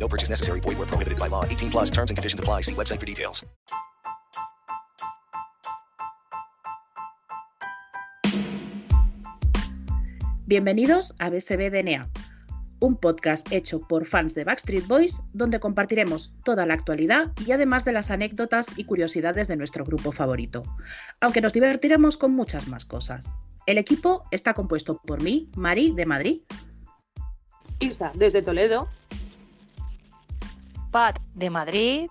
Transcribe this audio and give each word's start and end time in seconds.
No 0.00 0.08
purchase 0.08 0.30
necessary. 0.30 0.60
Void 0.60 0.78
where 0.78 0.88
prohibited 0.88 1.18
by 1.18 1.28
law. 1.28 1.44
18 1.44 1.70
plus 1.70 1.90
terms 1.90 2.10
and 2.10 2.16
conditions 2.16 2.40
apply. 2.40 2.62
See 2.62 2.74
website 2.74 2.98
for 2.98 3.06
details. 3.06 3.44
Bienvenidos 10.46 11.14
a 11.20 11.30
BSB 11.30 11.70
DNA, 11.70 12.08
un 12.80 12.96
podcast 12.96 13.52
hecho 13.52 13.86
por 13.86 14.04
fans 14.04 14.34
de 14.34 14.42
Backstreet 14.42 14.84
Boys 14.88 15.22
donde 15.32 15.60
compartiremos 15.60 16.34
toda 16.42 16.66
la 16.66 16.74
actualidad 16.74 17.30
y 17.46 17.52
además 17.52 17.84
de 17.84 17.92
las 17.92 18.10
anécdotas 18.10 18.66
y 18.76 18.82
curiosidades 18.82 19.46
de 19.46 19.54
nuestro 19.54 19.84
grupo 19.84 20.10
favorito, 20.10 20.64
aunque 21.20 21.40
nos 21.40 21.52
divertiremos 21.52 22.16
con 22.16 22.32
muchas 22.32 22.66
más 22.66 22.84
cosas. 22.84 23.30
El 23.66 23.78
equipo 23.78 24.24
está 24.32 24.52
compuesto 24.54 25.00
por 25.00 25.22
mí, 25.22 25.48
Mari 25.54 25.92
de 25.92 26.06
Madrid, 26.06 26.40
Isa, 27.78 28.10
desde 28.14 28.42
Toledo. 28.42 28.88
Pat 30.90 31.20
de 31.34 31.50
Madrid. 31.50 32.08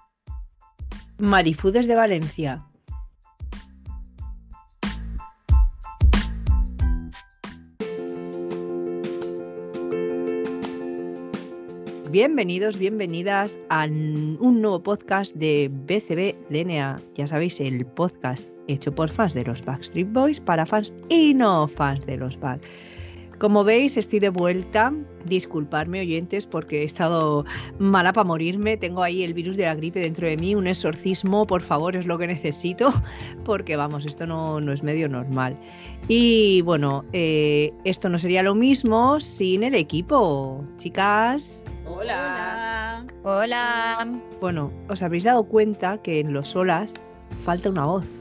Marifú 1.17 1.71
desde 1.71 1.95
Valencia. 1.95 2.63
Bienvenidos, 12.09 12.77
bienvenidas 12.77 13.59
a 13.69 13.85
un 13.85 14.61
nuevo 14.61 14.81
podcast 14.81 15.35
de 15.35 15.69
BSB 15.69 16.35
DNA. 16.49 17.01
Ya 17.15 17.27
sabéis, 17.27 17.59
el 17.59 17.85
podcast 17.85 18.49
hecho 18.67 18.95
por 18.95 19.09
fans 19.09 19.33
de 19.33 19.43
los 19.43 19.63
Backstreet 19.63 20.11
Boys 20.11 20.39
para 20.39 20.65
fans 20.65 20.93
y 21.09 21.33
no 21.33 21.67
fans 21.67 22.05
de 22.05 22.17
los 22.17 22.39
Back. 22.39 22.61
Como 23.39 23.63
veis, 23.63 23.95
estoy 23.95 24.19
de 24.19 24.29
vuelta. 24.29 24.93
Disculparme, 25.25 26.01
oyentes, 26.01 26.45
porque 26.45 26.81
he 26.81 26.83
estado 26.83 27.45
mala 27.77 28.11
para 28.11 28.25
morirme. 28.25 28.75
Tengo 28.75 29.01
ahí 29.01 29.23
el 29.23 29.33
virus 29.33 29.55
de 29.55 29.65
la 29.65 29.75
gripe 29.75 30.01
dentro 30.01 30.27
de 30.27 30.35
mí. 30.35 30.55
Un 30.55 30.67
exorcismo, 30.67 31.47
por 31.47 31.61
favor, 31.61 31.95
es 31.95 32.05
lo 32.05 32.17
que 32.17 32.27
necesito. 32.27 32.91
Porque 33.45 33.75
vamos, 33.77 34.05
esto 34.05 34.27
no, 34.27 34.59
no 34.59 34.73
es 34.73 34.83
medio 34.83 35.07
normal. 35.07 35.57
Y 36.07 36.61
bueno, 36.63 37.05
eh, 37.13 37.71
esto 37.85 38.09
no 38.09 38.19
sería 38.19 38.43
lo 38.43 38.55
mismo 38.55 39.19
sin 39.19 39.63
el 39.63 39.75
equipo. 39.75 40.65
Chicas. 40.77 41.61
Hola. 41.85 43.05
Hola. 43.23 44.19
Bueno, 44.41 44.71
os 44.89 45.01
habréis 45.01 45.23
dado 45.23 45.43
cuenta 45.43 46.01
que 46.01 46.19
en 46.19 46.33
los 46.33 46.49
solas 46.49 46.93
falta 47.43 47.69
una 47.69 47.85
voz. 47.85 48.18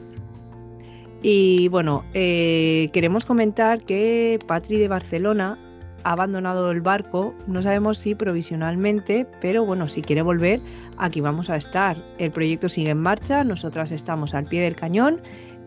Y 1.21 1.67
bueno, 1.67 2.05
eh, 2.13 2.89
queremos 2.93 3.25
comentar 3.25 3.83
que 3.83 4.39
Patri 4.47 4.77
de 4.77 4.87
Barcelona 4.87 5.57
ha 6.03 6.13
abandonado 6.13 6.71
el 6.71 6.79
barco, 6.79 7.33
no 7.45 7.61
sabemos 7.61 7.97
si 7.97 8.15
provisionalmente, 8.15 9.27
pero 9.41 9.65
bueno, 9.65 9.89
si 9.89 10.01
quiere 10.01 10.21
volver, 10.21 10.61
aquí 10.97 11.19
vamos 11.19 11.49
a 11.49 11.57
estar. 11.57 12.01
El 12.17 12.31
proyecto 12.31 12.69
sigue 12.69 12.91
en 12.91 13.01
marcha, 13.01 13.43
nosotras 13.43 13.91
estamos 13.91 14.33
al 14.33 14.45
pie 14.45 14.61
del 14.61 14.75
cañón 14.75 15.21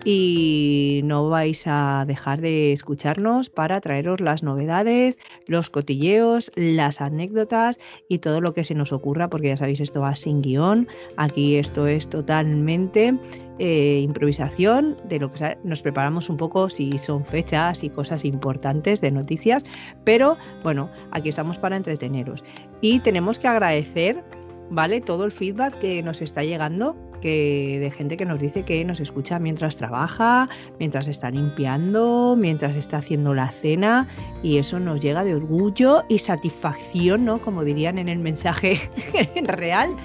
y 0.04 1.00
no 1.04 1.28
vais 1.28 1.64
a 1.66 2.04
dejar 2.06 2.40
de 2.40 2.72
escucharnos 2.72 3.50
para 3.50 3.80
traeros 3.80 4.20
las 4.20 4.42
novedades, 4.42 5.18
los 5.46 5.70
cotilleos, 5.70 6.50
las 6.56 7.00
anécdotas 7.00 7.78
y 8.08 8.18
todo 8.18 8.40
lo 8.40 8.54
que 8.54 8.64
se 8.64 8.74
nos 8.74 8.92
ocurra, 8.92 9.28
porque 9.28 9.48
ya 9.48 9.56
sabéis, 9.56 9.80
esto 9.80 10.00
va 10.00 10.14
sin 10.14 10.42
guion, 10.42 10.88
aquí 11.16 11.56
esto 11.56 11.86
es 11.86 12.08
totalmente 12.08 13.14
eh, 13.58 14.00
improvisación, 14.02 14.96
de 15.08 15.20
lo 15.20 15.32
que 15.32 15.56
nos 15.62 15.82
preparamos 15.82 16.28
un 16.28 16.36
poco 16.36 16.68
si 16.70 16.98
son 16.98 17.24
fechas 17.24 17.84
y 17.84 17.90
cosas 17.90 18.24
importantes 18.24 19.00
de 19.00 19.10
noticias, 19.10 19.64
pero 20.04 20.36
bueno, 20.62 20.90
aquí 21.10 21.28
estamos 21.28 21.58
para 21.58 21.76
entreteneros. 21.76 22.42
Y 22.80 23.00
tenemos 23.00 23.38
que 23.38 23.48
agradecer, 23.48 24.24
¿vale? 24.70 25.00
Todo 25.00 25.24
el 25.24 25.32
feedback 25.32 25.78
que 25.78 26.02
nos 26.02 26.22
está 26.22 26.42
llegando 26.42 26.96
que 27.22 27.78
de 27.80 27.90
gente 27.90 28.18
que 28.18 28.26
nos 28.26 28.40
dice 28.40 28.64
que 28.64 28.84
nos 28.84 29.00
escucha 29.00 29.38
mientras 29.38 29.78
trabaja, 29.78 30.50
mientras 30.78 31.08
está 31.08 31.30
limpiando, 31.30 32.36
mientras 32.36 32.76
está 32.76 32.98
haciendo 32.98 33.32
la 33.32 33.50
cena 33.50 34.08
y 34.42 34.58
eso 34.58 34.78
nos 34.78 35.00
llega 35.00 35.24
de 35.24 35.34
orgullo 35.34 36.02
y 36.08 36.18
satisfacción, 36.18 37.24
¿no? 37.24 37.40
Como 37.40 37.64
dirían 37.64 37.96
en 37.98 38.10
el 38.10 38.18
mensaje 38.18 38.78
real. 39.44 39.96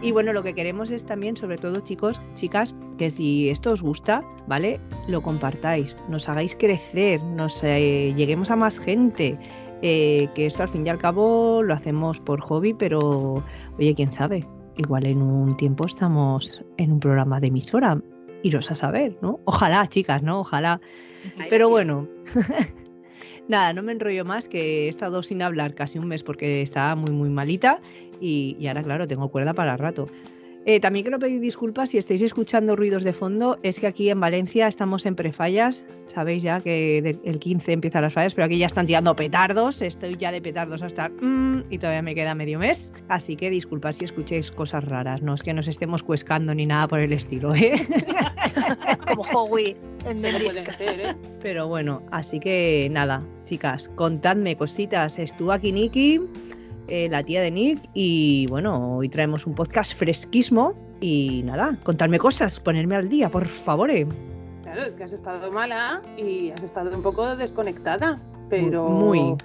Y 0.00 0.12
bueno, 0.12 0.32
lo 0.32 0.42
que 0.42 0.54
queremos 0.54 0.90
es 0.90 1.04
también, 1.04 1.36
sobre 1.36 1.58
todo 1.58 1.80
chicos, 1.80 2.18
chicas, 2.32 2.74
que 2.96 3.10
si 3.10 3.50
esto 3.50 3.72
os 3.72 3.82
gusta, 3.82 4.22
¿vale? 4.46 4.80
Lo 5.08 5.20
compartáis, 5.20 5.94
nos 6.08 6.26
hagáis 6.28 6.54
crecer, 6.54 7.22
nos 7.22 7.62
eh, 7.64 8.14
lleguemos 8.16 8.50
a 8.50 8.56
más 8.56 8.78
gente. 8.78 9.38
Eh, 9.82 10.28
que 10.34 10.44
esto 10.44 10.62
al 10.62 10.68
fin 10.68 10.86
y 10.86 10.90
al 10.90 10.98
cabo 10.98 11.62
lo 11.62 11.72
hacemos 11.72 12.20
por 12.20 12.40
hobby, 12.40 12.74
pero 12.74 13.42
oye, 13.78 13.94
quién 13.94 14.12
sabe, 14.12 14.46
igual 14.80 15.06
en 15.06 15.22
un 15.22 15.56
tiempo 15.56 15.86
estamos 15.86 16.62
en 16.76 16.92
un 16.92 17.00
programa 17.00 17.40
de 17.40 17.48
emisora. 17.48 18.00
Iros 18.42 18.70
a 18.70 18.74
saber, 18.74 19.18
¿no? 19.20 19.38
Ojalá, 19.44 19.86
chicas, 19.86 20.22
¿no? 20.22 20.40
Ojalá. 20.40 20.80
Pero 21.50 21.68
bueno, 21.68 22.08
nada, 23.48 23.72
no 23.74 23.82
me 23.82 23.92
enrollo 23.92 24.24
más, 24.24 24.48
que 24.48 24.86
he 24.86 24.88
estado 24.88 25.22
sin 25.22 25.42
hablar 25.42 25.74
casi 25.74 25.98
un 25.98 26.06
mes 26.06 26.22
porque 26.22 26.62
estaba 26.62 26.94
muy, 26.94 27.10
muy 27.10 27.28
malita 27.28 27.80
y, 28.20 28.56
y 28.58 28.66
ahora, 28.68 28.82
claro, 28.82 29.06
tengo 29.06 29.28
cuerda 29.30 29.52
para 29.52 29.76
rato. 29.76 30.08
Eh, 30.66 30.78
también 30.78 31.04
quiero 31.04 31.18
pedir 31.18 31.40
disculpas 31.40 31.90
si 31.90 31.98
estáis 31.98 32.20
escuchando 32.22 32.76
ruidos 32.76 33.02
de 33.02 33.12
fondo. 33.12 33.58
Es 33.62 33.80
que 33.80 33.86
aquí 33.86 34.10
en 34.10 34.20
Valencia 34.20 34.68
estamos 34.68 35.06
en 35.06 35.16
prefallas. 35.16 35.86
Sabéis 36.04 36.42
ya 36.42 36.60
que 36.60 37.18
el 37.24 37.38
15 37.38 37.72
empiezan 37.72 38.02
las 38.02 38.12
fallas, 38.12 38.34
pero 38.34 38.44
aquí 38.44 38.58
ya 38.58 38.66
están 38.66 38.86
tirando 38.86 39.16
petardos. 39.16 39.80
Estoy 39.80 40.16
ya 40.16 40.32
de 40.32 40.42
petardos 40.42 40.82
hasta. 40.82 41.08
Mm, 41.08 41.64
y 41.70 41.78
todavía 41.78 42.02
me 42.02 42.14
queda 42.14 42.34
medio 42.34 42.58
mes. 42.58 42.92
Así 43.08 43.36
que 43.36 43.48
disculpad 43.48 43.94
si 43.94 44.04
escuchéis 44.04 44.50
cosas 44.50 44.84
raras. 44.84 45.22
No 45.22 45.34
es 45.34 45.42
que 45.42 45.54
nos 45.54 45.66
estemos 45.66 46.02
cuescando 46.02 46.54
ni 46.54 46.66
nada 46.66 46.88
por 46.88 47.00
el 47.00 47.12
estilo, 47.12 47.54
¿eh? 47.54 47.86
Como 49.08 49.22
Howie 49.22 49.76
en 50.04 50.24
el 50.24 50.36
¿eh? 50.46 51.16
Pero 51.40 51.68
bueno, 51.68 52.02
así 52.10 52.38
que 52.38 52.88
nada, 52.90 53.22
chicas, 53.44 53.88
contadme 53.94 54.56
cositas. 54.56 55.18
Estuvo 55.18 55.52
aquí 55.52 55.72
Nikki. 55.72 56.20
Eh, 56.90 57.08
la 57.08 57.22
tía 57.22 57.40
de 57.40 57.50
Nick. 57.50 57.80
Y 57.94 58.46
bueno, 58.48 58.96
hoy 58.96 59.08
traemos 59.08 59.46
un 59.46 59.54
podcast 59.54 59.96
fresquismo. 59.96 60.74
Y 61.00 61.42
nada, 61.44 61.78
contarme 61.82 62.18
cosas, 62.18 62.60
ponerme 62.60 62.96
al 62.96 63.08
día, 63.08 63.30
por 63.30 63.46
favor. 63.46 63.90
Claro, 64.62 64.82
es 64.84 64.94
que 64.96 65.04
has 65.04 65.12
estado 65.12 65.50
mala 65.50 66.02
y 66.18 66.50
has 66.50 66.62
estado 66.62 66.94
un 66.94 67.02
poco 67.02 67.36
desconectada. 67.36 68.20
Pero 68.50 68.88
Muy. 68.88 69.36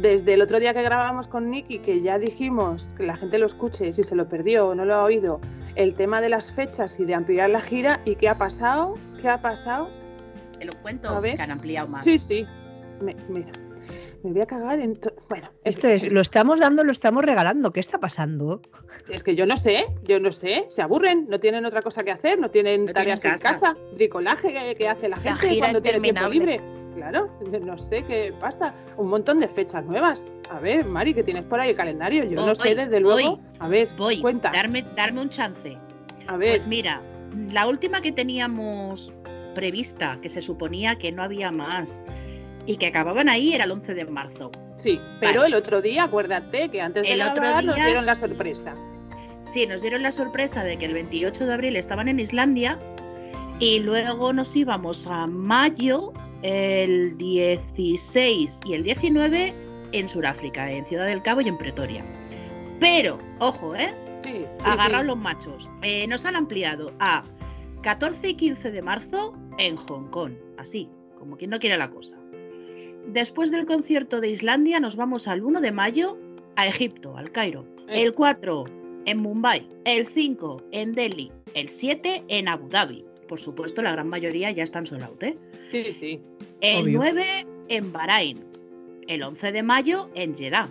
desde 0.00 0.34
el 0.34 0.40
otro 0.42 0.60
día 0.60 0.72
que 0.72 0.82
grabamos 0.82 1.26
con 1.26 1.50
Nicky, 1.50 1.80
que 1.80 2.00
ya 2.00 2.18
dijimos 2.18 2.88
que 2.96 3.02
la 3.04 3.16
gente 3.16 3.38
lo 3.38 3.46
escuche, 3.46 3.92
si 3.92 4.04
se 4.04 4.14
lo 4.14 4.28
perdió 4.28 4.68
o 4.68 4.74
no 4.76 4.84
lo 4.84 4.94
ha 4.94 5.02
oído, 5.04 5.40
el 5.74 5.94
tema 5.96 6.20
de 6.20 6.28
las 6.28 6.52
fechas 6.52 6.98
y 7.00 7.04
de 7.04 7.14
ampliar 7.14 7.50
la 7.50 7.60
gira. 7.60 8.00
¿Y 8.04 8.14
qué 8.16 8.28
ha 8.28 8.38
pasado? 8.38 8.94
¿Qué 9.20 9.28
ha 9.28 9.42
pasado? 9.42 9.88
te 10.58 10.64
lo 10.66 10.72
cuento, 10.82 11.08
A 11.08 11.18
ver. 11.20 11.34
que 11.36 11.42
han 11.42 11.50
ampliado 11.50 11.88
más. 11.88 12.04
Sí, 12.04 12.18
sí. 12.18 12.46
Me- 13.02 13.16
mira, 13.28 13.50
me 14.22 14.32
voy 14.32 14.40
a 14.40 14.46
cagar 14.46 14.80
en. 14.80 14.98
Bueno, 15.28 15.50
Esto 15.64 15.88
es, 15.88 16.10
lo 16.10 16.20
estamos 16.20 16.60
dando, 16.60 16.82
lo 16.84 16.92
estamos 16.92 17.24
regalando. 17.24 17.72
¿Qué 17.72 17.80
está 17.80 17.98
pasando? 17.98 18.62
Es 19.08 19.22
que 19.22 19.36
yo 19.36 19.46
no 19.46 19.56
sé, 19.56 19.86
yo 20.04 20.18
no 20.18 20.32
sé, 20.32 20.66
se 20.70 20.82
aburren, 20.82 21.26
no 21.28 21.38
tienen 21.40 21.66
otra 21.66 21.82
cosa 21.82 22.04
que 22.04 22.10
hacer, 22.10 22.38
no 22.38 22.50
tienen 22.50 22.86
No 22.86 22.92
tareas 22.92 23.20
tienen 23.20 23.38
en 23.38 23.42
casa, 23.42 23.76
bricolaje 23.94 24.52
que, 24.52 24.74
que 24.76 24.88
hace 24.88 25.08
la 25.08 25.16
La 25.18 25.36
gente 25.36 25.58
cuando 25.58 25.82
tiene 25.82 26.00
tiempo 26.00 26.28
libre. 26.28 26.60
Claro, 26.94 27.28
no 27.60 27.76
sé 27.76 28.04
qué 28.04 28.32
pasa. 28.40 28.72
Un 28.96 29.08
montón 29.08 29.40
de 29.40 29.48
fechas 29.48 29.84
nuevas. 29.84 30.30
A 30.48 30.60
ver, 30.60 30.84
Mari, 30.84 31.12
que 31.12 31.24
tienes 31.24 31.42
por 31.42 31.58
ahí 31.60 31.70
el 31.70 31.76
calendario. 31.76 32.24
Yo 32.24 32.46
no 32.46 32.54
sé, 32.54 32.74
desde 32.74 33.00
luego. 33.00 33.40
a 33.58 33.68
ver, 33.68 33.88
Voy, 33.98 34.20
cuenta. 34.20 34.52
darme, 34.52 34.84
darme 34.94 35.20
un 35.20 35.28
chance. 35.28 35.76
A 36.28 36.36
ver, 36.36 36.50
Pues 36.50 36.66
mira, 36.66 37.02
la 37.52 37.66
última 37.66 38.00
que 38.00 38.12
teníamos 38.12 39.12
prevista, 39.54 40.18
que 40.22 40.28
se 40.28 40.40
suponía 40.40 40.96
que 40.96 41.12
no 41.12 41.22
había 41.22 41.50
más 41.50 42.02
y 42.66 42.76
que 42.76 42.86
acababan 42.86 43.28
ahí, 43.28 43.52
era 43.52 43.64
el 43.64 43.70
11 43.70 43.94
de 43.94 44.04
marzo. 44.06 44.50
sí, 44.76 45.00
pero 45.20 45.40
vale. 45.42 45.48
el 45.48 45.54
otro 45.54 45.80
día, 45.82 46.04
acuérdate 46.04 46.68
que 46.70 46.80
antes 46.80 47.02
de 47.04 47.12
El 47.12 47.22
otro 47.22 47.36
grabar 47.42 47.64
nos 47.64 47.74
día 47.76 47.86
dieron 47.86 48.06
la 48.06 48.12
es- 48.12 48.18
sorpresa. 48.18 48.74
Sí, 49.40 49.66
nos 49.66 49.82
dieron 49.82 50.02
la 50.02 50.10
sorpresa 50.12 50.64
de 50.64 50.78
que 50.78 50.86
el 50.86 50.94
28 50.94 51.46
de 51.46 51.52
abril 51.54 51.76
estaban 51.76 52.08
en 52.08 52.18
Islandia 52.18 52.78
y 53.60 53.78
luego 53.80 54.32
nos 54.32 54.56
íbamos 54.56 55.06
a 55.06 55.26
mayo, 55.26 56.12
el 56.42 57.16
16 57.18 58.60
y 58.64 58.74
el 58.74 58.82
19 58.82 59.54
en 59.92 60.08
Sudáfrica, 60.08 60.70
en 60.70 60.84
Ciudad 60.86 61.06
del 61.06 61.22
Cabo 61.22 61.40
y 61.42 61.48
en 61.48 61.58
Pretoria. 61.58 62.04
Pero, 62.80 63.18
ojo, 63.38 63.74
¿eh? 63.74 63.92
Sí, 64.22 64.44
sí. 64.58 65.04
los 65.04 65.16
machos. 65.18 65.68
Eh, 65.82 66.06
nos 66.06 66.24
han 66.24 66.36
ampliado 66.36 66.92
a 66.98 67.24
14 67.82 68.30
y 68.30 68.34
15 68.34 68.70
de 68.70 68.82
marzo 68.82 69.34
en 69.58 69.76
Hong 69.76 70.08
Kong. 70.08 70.32
Así, 70.58 70.88
como 71.16 71.36
quien 71.36 71.50
no 71.50 71.58
quiere 71.58 71.76
la 71.78 71.90
cosa. 71.90 72.18
Después 73.08 73.50
del 73.50 73.66
concierto 73.66 74.20
de 74.20 74.28
Islandia 74.28 74.80
nos 74.80 74.96
vamos 74.96 75.28
al 75.28 75.42
1 75.42 75.60
de 75.60 75.72
mayo 75.72 76.18
a 76.56 76.66
Egipto, 76.66 77.16
al 77.16 77.30
Cairo. 77.32 77.66
Eh. 77.88 78.02
El 78.02 78.14
4 78.14 78.64
en 79.06 79.18
Mumbai. 79.18 79.68
El 79.84 80.06
5 80.06 80.62
en 80.72 80.92
Delhi. 80.92 81.30
El 81.54 81.68
7 81.68 82.24
en 82.28 82.48
Abu 82.48 82.68
Dhabi. 82.68 83.04
Por 83.28 83.38
supuesto, 83.38 83.82
la 83.82 83.92
gran 83.92 84.08
mayoría 84.08 84.50
ya 84.50 84.62
están 84.62 84.86
sold 84.86 85.04
out, 85.04 85.22
¿eh? 85.22 85.36
Sí, 85.70 85.92
sí. 85.92 86.20
El 86.60 86.84
Obvio. 86.84 86.98
9 86.98 87.46
en 87.68 87.92
Bahrein. 87.92 88.44
El 89.06 89.22
11 89.22 89.52
de 89.52 89.62
mayo 89.62 90.10
en 90.14 90.36
Jeddah. 90.36 90.70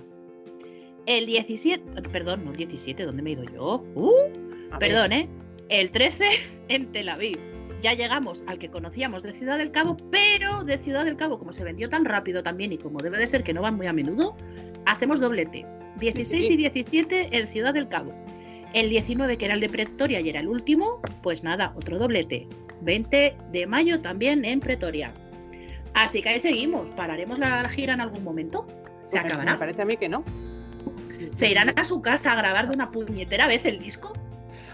El 1.06 1.26
17, 1.26 2.02
perdón, 2.10 2.46
no 2.46 2.52
el 2.52 2.58
17, 2.58 3.04
¿dónde 3.04 3.22
me 3.22 3.32
he 3.32 3.34
ido 3.34 3.44
yo? 3.44 3.84
Uh, 3.96 4.78
perdón, 4.80 5.12
¿eh? 5.12 5.30
El 5.70 5.92
13 5.92 6.26
en 6.70 6.92
Tel 6.92 7.10
Aviv. 7.10 7.53
Ya 7.84 7.94
llegamos 7.94 8.46
al 8.48 8.60
que 8.60 8.70
conocíamos 8.72 9.24
de 9.24 9.34
Ciudad 9.34 9.58
del 9.58 9.72
Cabo, 9.72 9.98
pero 10.10 10.64
de 10.64 10.78
Ciudad 10.78 11.04
del 11.04 11.18
Cabo, 11.18 11.38
como 11.38 11.52
se 11.52 11.66
vendió 11.66 11.90
tan 11.90 12.06
rápido 12.06 12.42
también 12.42 12.72
y 12.72 12.78
como 12.78 13.00
debe 13.00 13.18
de 13.18 13.28
ser 13.28 13.44
que 13.44 13.54
no 13.54 13.62
van 13.62 13.76
muy 13.76 13.88
a 13.88 13.94
menudo, 13.94 14.38
hacemos 14.86 15.20
doblete. 15.20 15.66
16 16.00 16.48
Sí. 16.48 16.54
y 16.54 16.58
17 16.58 17.38
en 17.38 17.48
Ciudad 17.50 17.74
del 17.74 17.90
Cabo. 17.90 18.14
El 18.74 18.90
19, 18.90 19.38
que 19.38 19.46
era 19.46 19.54
el 19.54 19.60
de 19.60 19.68
Pretoria 19.70 20.22
y 20.22 20.30
era 20.30 20.40
el 20.40 20.48
último, 20.48 21.02
pues 21.22 21.44
nada, 21.44 21.74
otro 21.76 22.00
doblete. 22.00 22.48
20 22.82 23.36
de 23.52 23.68
mayo 23.68 24.00
también 24.02 24.46
en 24.46 24.62
Pretoria. 24.62 25.14
Así 25.94 26.22
que 26.22 26.30
ahí 26.30 26.40
seguimos. 26.40 26.90
¿Pararemos 26.92 27.38
la 27.38 27.68
gira 27.68 27.94
en 27.94 28.02
algún 28.02 28.24
momento? 28.24 28.66
¿Se 29.02 29.18
Pues 29.20 29.26
Me 29.26 29.30
acabará? 29.30 29.60
parece 29.60 29.82
a 29.82 29.86
mí 29.86 29.98
que 29.98 30.08
no. 30.08 30.24
¿Se 31.32 31.50
irán 31.52 31.70
a 31.76 31.84
su 31.84 32.02
casa 32.02 32.32
a 32.32 32.36
grabar 32.36 32.70
de 32.70 32.76
una 32.76 32.92
puñetera 32.92 33.46
vez 33.48 33.66
el 33.66 33.80
disco? 33.80 34.14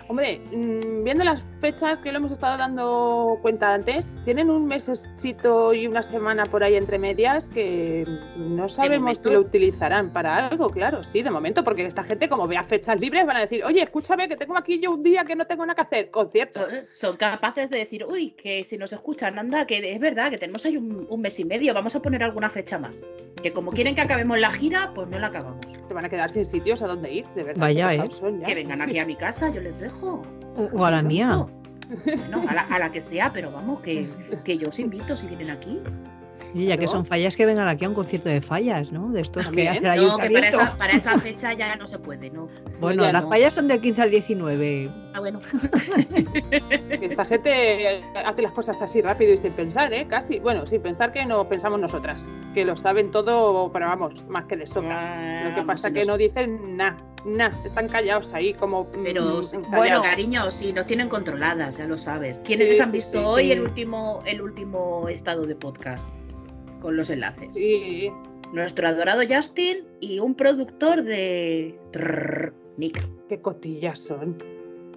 Hombre, 0.09 0.41
mm, 0.51 1.03
viendo 1.03 1.23
las 1.23 1.43
fechas 1.61 1.99
que 1.99 2.11
lo 2.11 2.17
hemos 2.17 2.31
estado 2.31 2.57
dando 2.57 3.37
cuenta 3.43 3.71
antes, 3.71 4.09
tienen 4.25 4.49
un 4.49 4.65
mesecito 4.65 5.71
y 5.71 5.85
una 5.85 6.01
semana 6.01 6.47
por 6.47 6.63
ahí 6.63 6.73
entre 6.75 6.97
medias 6.97 7.45
que 7.45 8.07
no 8.35 8.67
sabemos 8.67 9.19
si 9.19 9.29
lo 9.29 9.39
utilizarán 9.39 10.11
para 10.11 10.47
algo, 10.47 10.71
claro, 10.71 11.03
sí, 11.03 11.21
de 11.21 11.29
momento, 11.29 11.63
porque 11.63 11.85
esta 11.85 12.03
gente 12.03 12.27
como 12.27 12.47
vea 12.47 12.63
fechas 12.63 12.99
libres 12.99 13.23
van 13.27 13.37
a 13.37 13.41
decir, 13.41 13.63
oye, 13.63 13.83
escúchame 13.83 14.27
que 14.27 14.35
tengo 14.35 14.57
aquí 14.57 14.79
yo 14.79 14.91
un 14.91 15.03
día 15.03 15.25
que 15.25 15.35
no 15.35 15.45
tengo 15.45 15.63
nada 15.63 15.75
que 15.75 15.81
hacer, 15.81 16.09
concierto. 16.09 16.59
Son, 16.59 16.71
son 16.87 17.17
capaces 17.17 17.69
de 17.69 17.77
decir, 17.77 18.03
uy, 18.03 18.31
que 18.31 18.63
si 18.63 18.79
nos 18.79 18.91
escuchan, 18.91 19.37
anda, 19.37 19.67
que 19.67 19.93
es 19.93 19.99
verdad, 19.99 20.31
que 20.31 20.39
tenemos 20.39 20.65
ahí 20.65 20.75
un, 20.75 21.05
un 21.07 21.21
mes 21.21 21.39
y 21.39 21.45
medio, 21.45 21.71
vamos 21.75 21.95
a 21.95 22.01
poner 22.01 22.23
alguna 22.23 22.49
fecha 22.49 22.79
más. 22.79 23.03
Que 23.43 23.53
como 23.53 23.71
quieren 23.71 23.93
que 23.93 24.01
acabemos 24.01 24.39
la 24.39 24.51
gira, 24.51 24.91
pues 24.95 25.07
no 25.07 25.19
la 25.19 25.27
acabamos. 25.27 25.71
Se 25.87 25.93
van 25.93 26.05
a 26.05 26.09
quedar 26.09 26.31
sin 26.31 26.45
sitios 26.45 26.81
a 26.81 26.87
dónde 26.87 27.13
ir, 27.13 27.27
de 27.35 27.43
verdad. 27.43 27.61
Vaya, 27.61 27.93
¿eh? 27.93 28.09
son. 28.11 28.41
Que 28.41 28.55
vengan 28.55 28.81
aquí 28.81 28.97
a 28.97 29.05
mi 29.05 29.15
casa, 29.15 29.51
yo 29.53 29.61
les 29.61 29.79
dejo. 29.79 29.98
O, 30.03 30.23
o 30.73 30.85
a 30.85 30.91
la 30.91 31.01
mía. 31.01 31.45
Bueno, 32.05 32.43
a 32.47 32.53
la, 32.53 32.61
a 32.61 32.79
la 32.79 32.91
que 32.91 33.01
sea, 33.01 33.31
pero 33.33 33.51
vamos, 33.51 33.81
que, 33.81 34.09
que 34.43 34.57
yo 34.57 34.69
os 34.69 34.79
invito 34.79 35.15
si 35.15 35.27
vienen 35.27 35.49
aquí. 35.49 35.79
Oye, 36.55 36.65
ya 36.65 36.77
que 36.77 36.87
son 36.87 37.05
fallas, 37.05 37.35
que 37.35 37.45
vengan 37.45 37.67
aquí 37.67 37.85
a 37.85 37.89
un 37.89 37.95
concierto 37.95 38.29
de 38.29 38.41
fallas, 38.41 38.91
¿no? 38.91 39.09
De 39.11 39.21
estos 39.21 39.47
que 39.49 39.69
hace 39.69 39.79
el 39.79 39.83
No, 39.83 39.89
que 39.91 39.97
para 39.97 40.01
ayuntamiento. 40.01 40.47
esa, 40.61 40.77
para 40.77 40.93
esa 40.93 41.19
fecha 41.19 41.53
ya 41.53 41.75
no 41.75 41.85
se 41.87 41.99
puede, 41.99 42.29
¿no? 42.31 42.47
Bueno, 42.79 43.03
Ya 43.03 43.11
las 43.13 43.23
no. 43.23 43.29
fallas 43.29 43.53
son 43.53 43.67
del 43.67 43.81
15 43.81 44.01
al 44.01 44.09
19. 44.11 44.91
Ah, 45.13 45.19
bueno. 45.19 45.41
Esta 46.89 47.25
gente 47.25 48.01
hace 48.25 48.41
las 48.41 48.51
cosas 48.53 48.81
así 48.81 49.01
rápido 49.01 49.33
y 49.33 49.37
sin 49.37 49.53
pensar, 49.53 49.93
¿eh? 49.93 50.07
Casi. 50.07 50.39
Bueno, 50.39 50.65
sin 50.65 50.81
pensar 50.81 51.11
que 51.11 51.25
no 51.25 51.47
pensamos 51.47 51.79
nosotras. 51.79 52.21
Que 52.53 52.65
lo 52.65 52.75
saben 52.77 53.11
todo, 53.11 53.71
pero 53.71 53.87
vamos, 53.87 54.25
más 54.27 54.45
que 54.45 54.57
de 54.57 54.67
sobra. 54.67 55.49
Lo 55.49 55.55
que 55.55 55.61
pasa 55.63 55.87
se 55.89 55.93
que 55.93 55.99
nos- 55.99 56.07
no 56.07 56.17
dicen 56.17 56.77
nada, 56.77 56.97
nada. 57.25 57.57
Están 57.65 57.87
callados 57.89 58.33
ahí 58.33 58.53
como... 58.53 58.83
mm, 58.85 59.03
Pero, 59.03 59.21
encallados. 59.41 59.67
bueno, 59.75 60.01
cariño, 60.01 60.51
si 60.51 60.73
nos 60.73 60.85
tienen 60.87 61.09
controladas, 61.09 61.77
ya 61.77 61.85
lo 61.85 61.97
sabes. 61.97 62.41
¿Quiénes 62.45 62.75
Sí, 62.77 62.81
han 62.81 62.89
sí, 62.89 62.93
visto 62.97 63.19
sí, 63.19 63.25
hoy 63.25 63.43
sí. 63.45 63.51
el 63.51 63.61
último 63.61 64.21
el 64.25 64.41
último 64.41 65.07
estado 65.09 65.45
de 65.45 65.55
podcast? 65.55 66.09
Con 66.81 66.95
los 66.95 67.09
enlaces. 67.09 67.53
Sí, 67.53 68.11
Nuestro 68.53 68.87
adorado 68.87 69.21
Justin 69.29 69.77
y 69.99 70.19
un 70.19 70.33
productor 70.33 71.03
de... 71.03 71.79
Trrr, 71.91 72.53
Nick. 72.77 73.05
qué 73.27 73.39
cotillas 73.41 73.99
son. 73.99 74.37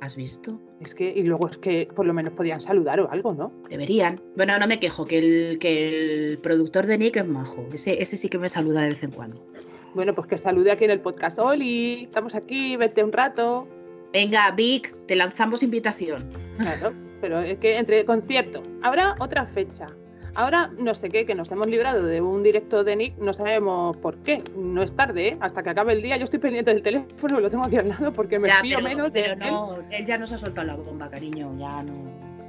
¿Has 0.00 0.16
visto? 0.16 0.58
Es 0.80 0.94
que, 0.94 1.12
y 1.14 1.22
luego 1.22 1.48
es 1.48 1.58
que 1.58 1.86
por 1.94 2.06
lo 2.06 2.14
menos 2.14 2.32
podían 2.32 2.62
saludar 2.62 2.98
o 3.00 3.10
algo, 3.10 3.34
¿no? 3.34 3.52
Deberían. 3.68 4.20
Bueno, 4.36 4.58
no 4.58 4.66
me 4.66 4.80
quejo, 4.80 5.04
que 5.04 5.18
el, 5.18 5.58
que 5.58 6.30
el 6.30 6.38
productor 6.38 6.86
de 6.86 6.98
Nick 6.98 7.16
es 7.16 7.28
majo. 7.28 7.68
Ese, 7.72 8.02
ese 8.02 8.16
sí 8.16 8.28
que 8.28 8.38
me 8.38 8.48
saluda 8.48 8.80
de 8.80 8.88
vez 8.88 9.02
en 9.02 9.10
cuando. 9.10 9.46
Bueno, 9.94 10.14
pues 10.14 10.26
que 10.26 10.38
salude 10.38 10.72
aquí 10.72 10.84
en 10.86 10.90
el 10.90 11.00
podcast. 11.00 11.38
Oli, 11.38 12.04
estamos 12.04 12.34
aquí, 12.34 12.76
vete 12.76 13.04
un 13.04 13.12
rato. 13.12 13.68
Venga, 14.12 14.50
Vic, 14.52 14.94
te 15.06 15.14
lanzamos 15.14 15.62
invitación. 15.62 16.30
Claro, 16.58 16.92
pero 17.20 17.40
es 17.40 17.58
que 17.58 17.78
entre 17.78 18.04
concierto, 18.06 18.62
habrá 18.82 19.14
otra 19.20 19.46
fecha. 19.46 19.88
Ahora 20.34 20.70
no 20.78 20.94
sé 20.94 21.10
qué, 21.10 21.26
que 21.26 21.34
nos 21.34 21.50
hemos 21.52 21.66
librado 21.66 22.04
de 22.04 22.20
un 22.22 22.42
directo 22.42 22.84
de 22.84 22.96
Nick, 22.96 23.18
no 23.18 23.32
sabemos 23.32 23.96
por 23.98 24.16
qué. 24.18 24.42
No 24.56 24.82
es 24.82 24.94
tarde, 24.94 25.28
¿eh? 25.28 25.36
hasta 25.40 25.62
que 25.62 25.70
acabe 25.70 25.92
el 25.92 26.02
día. 26.02 26.16
Yo 26.16 26.24
estoy 26.24 26.38
pendiente 26.38 26.72
del 26.72 26.82
teléfono, 26.82 27.38
lo 27.40 27.50
tengo 27.50 27.64
aquí 27.64 27.76
al 27.76 27.88
lado 27.88 28.12
porque 28.12 28.38
me 28.38 28.48
Ya, 28.48 28.60
fío 28.62 28.78
pero, 28.78 28.88
menos. 28.88 29.10
pero 29.12 29.36
no, 29.36 29.76
él 29.90 30.06
ya 30.06 30.16
nos 30.16 30.32
ha 30.32 30.38
soltado 30.38 30.66
la 30.66 30.76
bomba, 30.76 31.08
cariño. 31.10 31.54
Ya 31.58 31.82
no. 31.82 31.92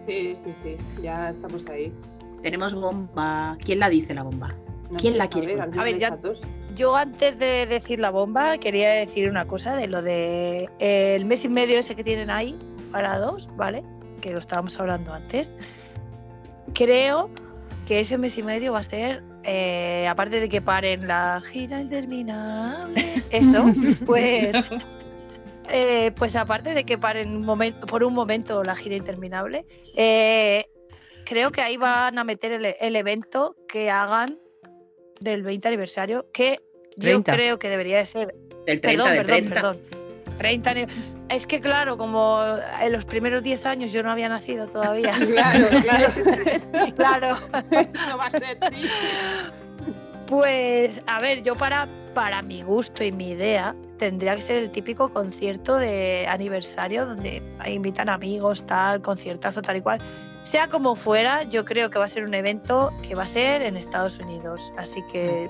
Sí, 0.08 0.34
sí, 0.36 0.52
sí, 0.64 0.78
ya 1.02 1.30
estamos 1.32 1.68
ahí. 1.70 1.92
Tenemos 2.42 2.74
bomba. 2.74 3.58
¿Quién 3.64 3.80
la 3.80 3.90
dice 3.90 4.14
la 4.14 4.24
bomba? 4.24 4.54
No 4.90 4.98
¿Quién 5.00 5.14
sé, 5.14 5.20
la 5.20 5.28
quiere? 5.30 5.60
A 5.60 5.66
ver, 5.66 5.98
ya- 5.98 6.12
dos. 6.12 6.40
Yo 6.76 6.96
antes 6.96 7.38
de 7.38 7.66
decir 7.68 8.00
la 8.00 8.10
bomba 8.10 8.58
quería 8.58 8.92
decir 8.92 9.30
una 9.30 9.46
cosa 9.46 9.76
de 9.76 9.88
lo 9.88 10.02
de 10.02 10.70
eh, 10.80 11.16
el 11.16 11.26
mes 11.26 11.46
y 11.46 11.50
medio 11.50 11.78
ese 11.80 11.96
que 11.96 12.04
tienen 12.04 12.32
ahí 12.32 12.58
parados, 12.92 13.48
¿vale? 13.56 13.84
Que 14.22 14.32
lo 14.32 14.40
estábamos 14.40 14.80
hablando 14.80 15.14
antes. 15.14 15.56
Creo 16.74 17.30
que 17.86 18.00
ese 18.00 18.18
mes 18.18 18.38
y 18.38 18.44
medio 18.44 18.74
va 18.74 18.80
a 18.80 18.84
ser, 18.84 19.24
eh, 19.44 20.08
aparte 20.08 20.40
de 20.40 20.48
que 20.50 20.62
paren 20.62 21.08
la 21.08 21.42
gira 21.46 21.82
interminable, 21.82 23.24
eso, 23.32 23.66
pues, 24.06 24.56
eh, 25.70 26.12
pues 26.16 26.36
aparte 26.36 26.74
de 26.74 26.84
que 26.86 26.98
paren 26.98 27.36
un 27.36 27.44
momento, 27.46 27.86
por 27.88 28.04
un 28.04 28.14
momento 28.14 28.64
la 28.64 28.76
gira 28.76 28.96
interminable, 28.96 29.66
eh, 29.98 30.66
creo 31.26 31.52
que 31.52 31.62
ahí 31.62 31.78
van 31.78 32.18
a 32.18 32.24
meter 32.24 32.52
el, 32.54 32.74
el 32.80 32.96
evento 32.96 33.56
que 33.68 33.90
hagan 33.90 34.40
del 35.20 35.44
20 35.44 35.68
aniversario, 35.68 36.28
que 36.34 36.60
yo 36.96 37.22
30. 37.22 37.34
creo 37.34 37.60
que 37.60 37.70
debería 37.70 37.98
de 37.98 38.06
ser 38.06 38.36
Del 38.66 38.80
30, 38.82 39.04
perdón, 39.04 39.08
del 39.14 39.26
perdón, 39.26 39.50
30. 39.50 39.54
perdón. 39.56 39.78
30 40.38 40.70
ani- 40.72 40.86
Es 41.30 41.48
que 41.48 41.60
claro, 41.60 41.98
como 41.98 42.44
en 42.82 42.92
los 42.92 43.06
primeros 43.06 43.44
10 43.44 43.66
años 43.66 43.92
yo 43.92 44.04
no 44.04 44.12
había 44.12 44.30
nacido 44.30 44.68
todavía. 44.68 45.14
Claro, 45.34 45.68
claro. 45.82 46.14
claro. 46.96 47.40
no 48.10 48.18
va 48.18 48.26
a 48.26 48.32
ser, 48.32 48.58
sí. 48.60 48.88
Pues, 50.28 51.02
a 51.08 51.20
ver, 51.22 51.44
yo 51.44 51.56
para, 51.56 51.88
para 52.14 52.42
mi 52.42 52.62
gusto 52.62 53.04
y 53.04 53.12
mi 53.12 53.32
idea 53.32 53.76
tendría 53.98 54.36
que 54.36 54.42
ser 54.42 54.58
el 54.58 54.70
típico 54.70 55.12
concierto 55.12 55.78
de 55.78 56.26
aniversario 56.30 57.06
donde 57.06 57.42
invitan 57.68 58.10
amigos, 58.10 58.66
tal, 58.66 59.02
conciertazo, 59.02 59.62
tal 59.62 59.78
y 59.78 59.82
cual. 59.82 60.02
Sea 60.44 60.68
como 60.68 60.96
fuera, 60.96 61.44
yo 61.44 61.66
creo 61.66 61.90
que 61.90 62.00
va 62.00 62.06
a 62.06 62.10
ser 62.10 62.24
un 62.26 62.34
evento 62.34 62.92
que 63.02 63.16
va 63.16 63.24
a 63.24 63.28
ser 63.28 63.62
en 63.62 63.78
Estados 63.78 64.20
Unidos. 64.20 64.74
Así 64.78 65.02
que, 65.12 65.50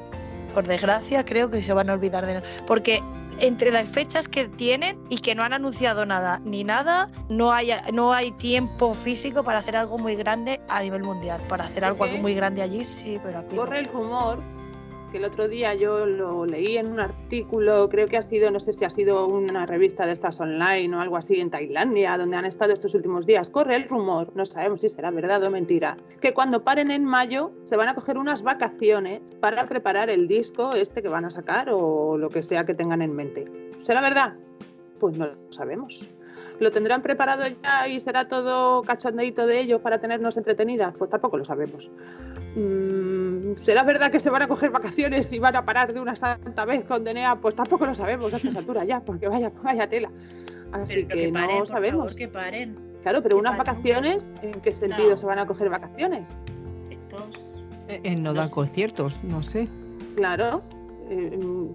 por 0.53 0.67
desgracia, 0.67 1.25
creo 1.25 1.50
que 1.50 1.63
se 1.63 1.74
van 1.74 1.89
a 1.89 1.93
olvidar 1.93 2.25
de... 2.25 2.41
Porque 2.67 3.01
entre 3.43 3.71
las 3.71 3.89
fechas 3.89 4.29
que 4.29 4.47
tienen 4.47 4.97
y 5.09 5.17
que 5.17 5.35
no 5.35 5.43
han 5.43 5.51
anunciado 5.51 6.05
nada 6.05 6.39
ni 6.45 6.63
nada, 6.63 7.09
no 7.27 7.51
hay, 7.51 7.71
no 7.91 8.13
hay 8.13 8.31
tiempo 8.31 8.93
físico 8.93 9.43
para 9.43 9.59
hacer 9.59 9.75
algo 9.75 9.97
muy 9.97 10.15
grande 10.15 10.62
a 10.69 10.81
nivel 10.81 11.03
mundial. 11.03 11.41
Para 11.50 11.65
hacer 11.65 11.83
algo 11.83 12.07
muy 12.07 12.33
grande 12.35 12.62
allí, 12.62 12.85
sí, 12.85 13.19
pero 13.21 13.39
aquí 13.39 13.57
no. 13.57 13.63
Corre 13.63 13.79
el 13.79 13.88
rumor 13.88 14.39
que 15.13 15.20
el 15.20 15.25
otro 15.25 15.48
día 15.48 15.75
yo 15.75 16.08
lo 16.08 16.43
leí 16.43 16.75
en 16.75 16.88
un 16.88 17.00
artículo, 17.00 17.88
creo 17.88 18.08
que 18.08 18.17
ha 18.17 18.24
sido, 18.24 18.50
no 18.50 18.60
sé 18.60 18.74
si 18.74 18.84
ha 18.84 18.89
sido 18.89 19.27
una 19.27 19.67
revista 19.67 20.08
de 20.08 20.13
estas 20.13 20.41
online 20.41 20.93
o 20.96 21.00
algo 21.00 21.17
así 21.17 21.39
en 21.39 21.51
Tailandia, 21.51 22.17
donde 22.17 22.36
han 22.36 22.46
estado 22.46 22.74
estos 22.74 22.96
últimos 22.96 23.27
días. 23.27 23.51
Corre 23.51 23.75
el 23.75 23.88
rumor, 23.88 24.36
no 24.36 24.43
sabemos 24.43 24.82
si 24.82 24.89
será 24.89 25.12
verdad 25.12 25.43
o 25.43 25.51
mentira, 25.51 25.98
que 26.20 26.34
cuando 26.34 26.63
paren 26.63 26.89
en 26.89 27.05
mayo 27.05 27.51
se 27.63 27.77
van 27.77 27.89
a 27.89 27.96
coger 27.96 28.17
unas 28.17 28.41
vacaciones 28.41 29.22
para 29.39 29.67
preparar 29.67 30.10
el 30.10 30.27
disco 30.27 30.74
este 30.74 31.03
que 31.03 31.10
van 31.10 31.25
a 31.25 31.29
sacar 31.29 31.70
o 31.70 32.17
lo 32.17 32.29
que 32.29 32.41
sea 32.41 32.65
que 32.65 32.74
tengan 32.74 33.03
en 33.03 33.13
mente. 33.13 33.46
¿Será 33.77 34.01
verdad? 34.01 34.34
Pues 35.00 35.15
no 35.15 35.27
lo 35.27 35.36
sabemos. 35.51 36.10
¿Lo 36.60 36.72
tendrán 36.72 37.01
preparado 37.01 37.43
ya 37.62 37.88
y 37.88 38.00
será 38.00 38.27
todo 38.27 38.83
cachondeito 38.83 39.45
de 39.48 39.60
ellos 39.60 39.81
para 39.81 40.00
tenernos 40.00 40.38
entretenidas? 40.38 40.93
Pues 40.98 41.10
tampoco 41.10 41.38
lo 41.38 41.45
sabemos. 41.45 41.89
Mm, 42.55 43.55
¿Será 43.57 43.83
verdad 43.83 44.12
que 44.12 44.19
se 44.19 44.29
van 44.29 44.43
a 44.43 44.48
coger 44.48 44.69
vacaciones 44.69 45.31
y 45.33 45.39
van 45.39 45.55
a 45.55 45.65
parar 45.65 45.93
de 45.93 46.00
una 46.00 46.15
santa 46.15 46.65
vez 46.65 46.86
con 46.86 47.03
DNA? 47.03 47.38
Pues 47.41 47.55
tampoco 47.55 47.86
lo 47.86 47.95
sabemos 47.95 48.31
a 48.33 48.38
estas 48.38 48.55
alturas 48.55 48.86
ya, 48.88 49.00
porque 49.01 49.27
vaya, 49.27 49.51
vaya 49.63 49.88
tela. 49.89 50.10
Así 50.72 51.03
Pero 51.03 51.07
que, 51.07 51.29
paren, 51.33 51.50
no 51.51 51.57
por 51.60 51.67
sabemos. 51.67 52.00
favor, 52.00 52.15
que 52.15 52.27
paren. 52.27 52.75
Claro, 53.01 53.22
pero 53.22 53.36
que 53.36 53.41
unas 53.41 53.57
paren. 53.57 53.74
vacaciones, 53.75 54.27
¿en 54.41 54.62
qué 54.62 54.74
sentido 54.74 55.10
No. 55.12 55.17
se 55.17 55.25
van 55.25 55.39
a 55.39 55.45
coger 55.48 55.69
vacaciones? 55.69 56.27
Estos... 56.89 57.57
En 57.89 58.24
no 58.24 58.29
No 58.31 58.39
dan 58.39 58.48
sé. 58.50 58.55
conciertos, 58.55 59.24
no 59.24 59.43
sé. 59.43 59.67
Claro. 60.15 60.62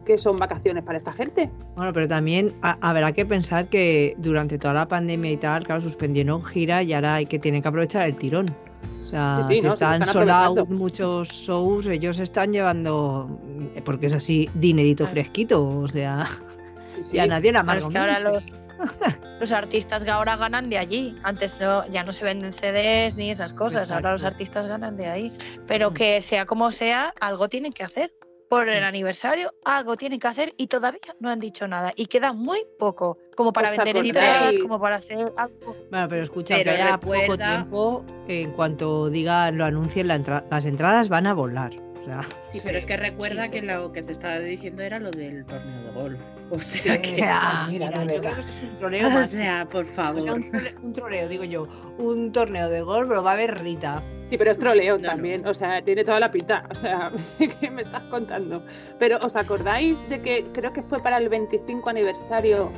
¿Qué 0.04 0.16
son 0.18 0.38
vacaciones 0.38 0.84
para 0.84 0.98
esta 0.98 1.12
gente? 1.12 1.50
Bueno, 1.76 1.92
pero 1.92 2.08
también 2.08 2.54
ha- 2.62 2.78
habrá 2.80 3.12
que 3.12 3.24
pensar 3.26 3.68
que 3.68 4.14
durante 4.18 4.58
toda 4.58 4.74
la 4.74 4.88
pandemia 4.88 5.30
y 5.32 5.36
tal, 5.36 5.64
claro, 5.64 5.80
suspendieron 5.80 6.44
gira 6.44 6.82
y 6.82 6.92
ahora 6.92 7.16
hay 7.16 7.26
que 7.26 7.38
tienen 7.38 7.62
que 7.62 7.68
aprovechar 7.68 8.06
el 8.06 8.16
tirón. 8.16 8.54
O 9.04 9.06
sea, 9.08 9.40
Sí, 9.42 9.54
sí, 9.54 9.60
si 9.60 9.66
no, 9.66 9.72
están 9.74 10.02
están 10.02 10.12
sold 10.14 10.30
out 10.30 10.40
aprovechando. 10.58 10.76
muchos 10.78 11.28
shows, 11.28 11.86
ellos 11.86 12.20
están 12.20 12.52
llevando, 12.52 13.38
porque 13.84 14.06
es 14.06 14.14
así, 14.14 14.50
dinerito 14.54 15.06
fresquito, 15.06 15.66
o 15.66 15.88
sea, 15.88 16.26
Sí, 16.96 17.04
sí. 17.04 17.16
y 17.16 17.18
a 17.20 17.26
nadie 17.26 17.52
la 17.52 17.60
es 17.76 17.88
que 17.88 17.96
ahora 17.98 18.18
los, 18.20 18.46
los 19.40 19.52
artistas 19.52 20.04
que 20.04 20.10
ahora 20.10 20.36
ganan 20.36 20.68
de 20.68 20.78
allí. 20.78 21.16
Antes 21.22 21.58
no, 21.60 21.86
ya 21.86 22.02
no 22.04 22.12
se 22.12 22.24
venden 22.24 22.52
CDs 22.52 23.16
ni 23.16 23.30
esas 23.30 23.52
cosas. 23.54 23.90
Ahora 23.90 24.12
los 24.12 24.24
artistas 24.24 24.66
ganan 24.66 24.96
de 24.96 25.06
ahí. 25.06 25.32
Pero 25.66 25.90
Mm. 25.90 25.94
que 25.94 26.22
sea 26.22 26.44
como 26.44 26.70
sea, 26.72 27.12
algo 27.20 27.48
tienen 27.48 27.72
que 27.72 27.84
hacer. 27.84 28.12
Por 28.48 28.68
el 28.68 28.82
Mm. 28.82 28.86
aniversario, 28.86 29.52
algo 29.64 29.96
tienen 29.96 30.18
que 30.18 30.26
hacer 30.28 30.54
y 30.56 30.68
todavía 30.68 31.00
no 31.20 31.28
han 31.28 31.38
dicho 31.38 31.68
nada. 31.68 31.92
Y 31.96 32.06
queda 32.06 32.32
muy 32.32 32.60
poco, 32.78 33.18
como 33.36 33.52
para 33.52 33.70
¿Os 33.70 33.76
vender 33.76 33.96
entradas, 34.06 34.56
como 34.58 34.80
para 34.80 34.96
hacer 34.96 35.18
algo. 35.36 35.76
Bueno, 35.90 36.06
pero 36.08 36.22
escucha, 36.22 36.54
Pero 36.56 36.70
que 36.72 36.82
haya 36.82 36.98
poco 36.98 37.12
recuerda- 37.14 37.56
tiempo, 37.56 38.04
en 38.26 38.52
cuanto 38.52 39.10
digan, 39.10 39.58
lo 39.58 39.64
anuncien, 39.66 40.08
la 40.08 40.14
entra- 40.16 40.44
las 40.50 40.64
entradas 40.64 41.08
van 41.10 41.26
a 41.26 41.34
volar. 41.34 41.72
O 42.16 42.22
sea, 42.22 42.36
Sí, 42.48 42.60
pero 42.64 42.78
es 42.78 42.86
que 42.86 42.96
recuerda 42.96 43.44
Sí. 43.44 43.50
que 43.50 43.62
lo 43.62 43.92
que 43.92 44.02
se 44.02 44.12
estaba 44.12 44.38
diciendo 44.38 44.82
era 44.82 44.98
lo 44.98 45.10
del 45.10 45.44
torneo 45.44 45.82
de 45.84 45.90
golf. 45.92 46.20
O 46.50 46.60
sea 46.60 46.94
o 46.94 47.02
que. 47.02 47.14
sea, 47.14 47.66
mira, 47.68 47.88
mira, 47.90 48.04
yo 48.14 48.20
creo 48.20 48.34
que 48.34 48.40
es 48.40 48.62
un 48.62 48.78
troleo 48.78 49.06
O 49.08 49.10
más. 49.10 49.30
sea, 49.30 49.66
por 49.70 49.82
O 49.82 49.84
sea, 49.84 49.94
favor. 49.94 50.30
un, 50.30 50.50
un 50.82 50.92
troleo, 50.94 51.28
digo 51.28 51.44
yo, 51.44 51.68
un 51.98 52.32
torneo 52.32 52.70
de 52.70 52.80
golf, 52.80 53.08
pero 53.08 53.22
va 53.22 53.32
a 53.32 53.34
haber 53.34 53.58
Rita. 53.62 54.02
Sí, 54.30 54.38
pero 54.38 54.50
es 54.52 54.58
troleo 54.58 54.96
No, 54.96 55.02
no. 55.02 55.08
también, 55.08 55.46
o 55.46 55.52
sea, 55.52 55.82
tiene 55.82 56.04
toda 56.04 56.20
la 56.20 56.30
pinta, 56.30 56.66
o 56.70 56.74
sea, 56.74 57.12
¿qué 57.60 57.70
me 57.70 57.82
estás 57.82 58.02
contando? 58.04 58.62
Pero 58.98 59.18
¿os 59.22 59.36
acordáis 59.36 59.98
de 60.08 60.22
que 60.22 60.46
creo 60.54 60.72
que 60.72 60.82
fue 60.82 61.02
para 61.02 61.18
el 61.18 61.28
25 61.28 61.88
aniversario 61.90 62.72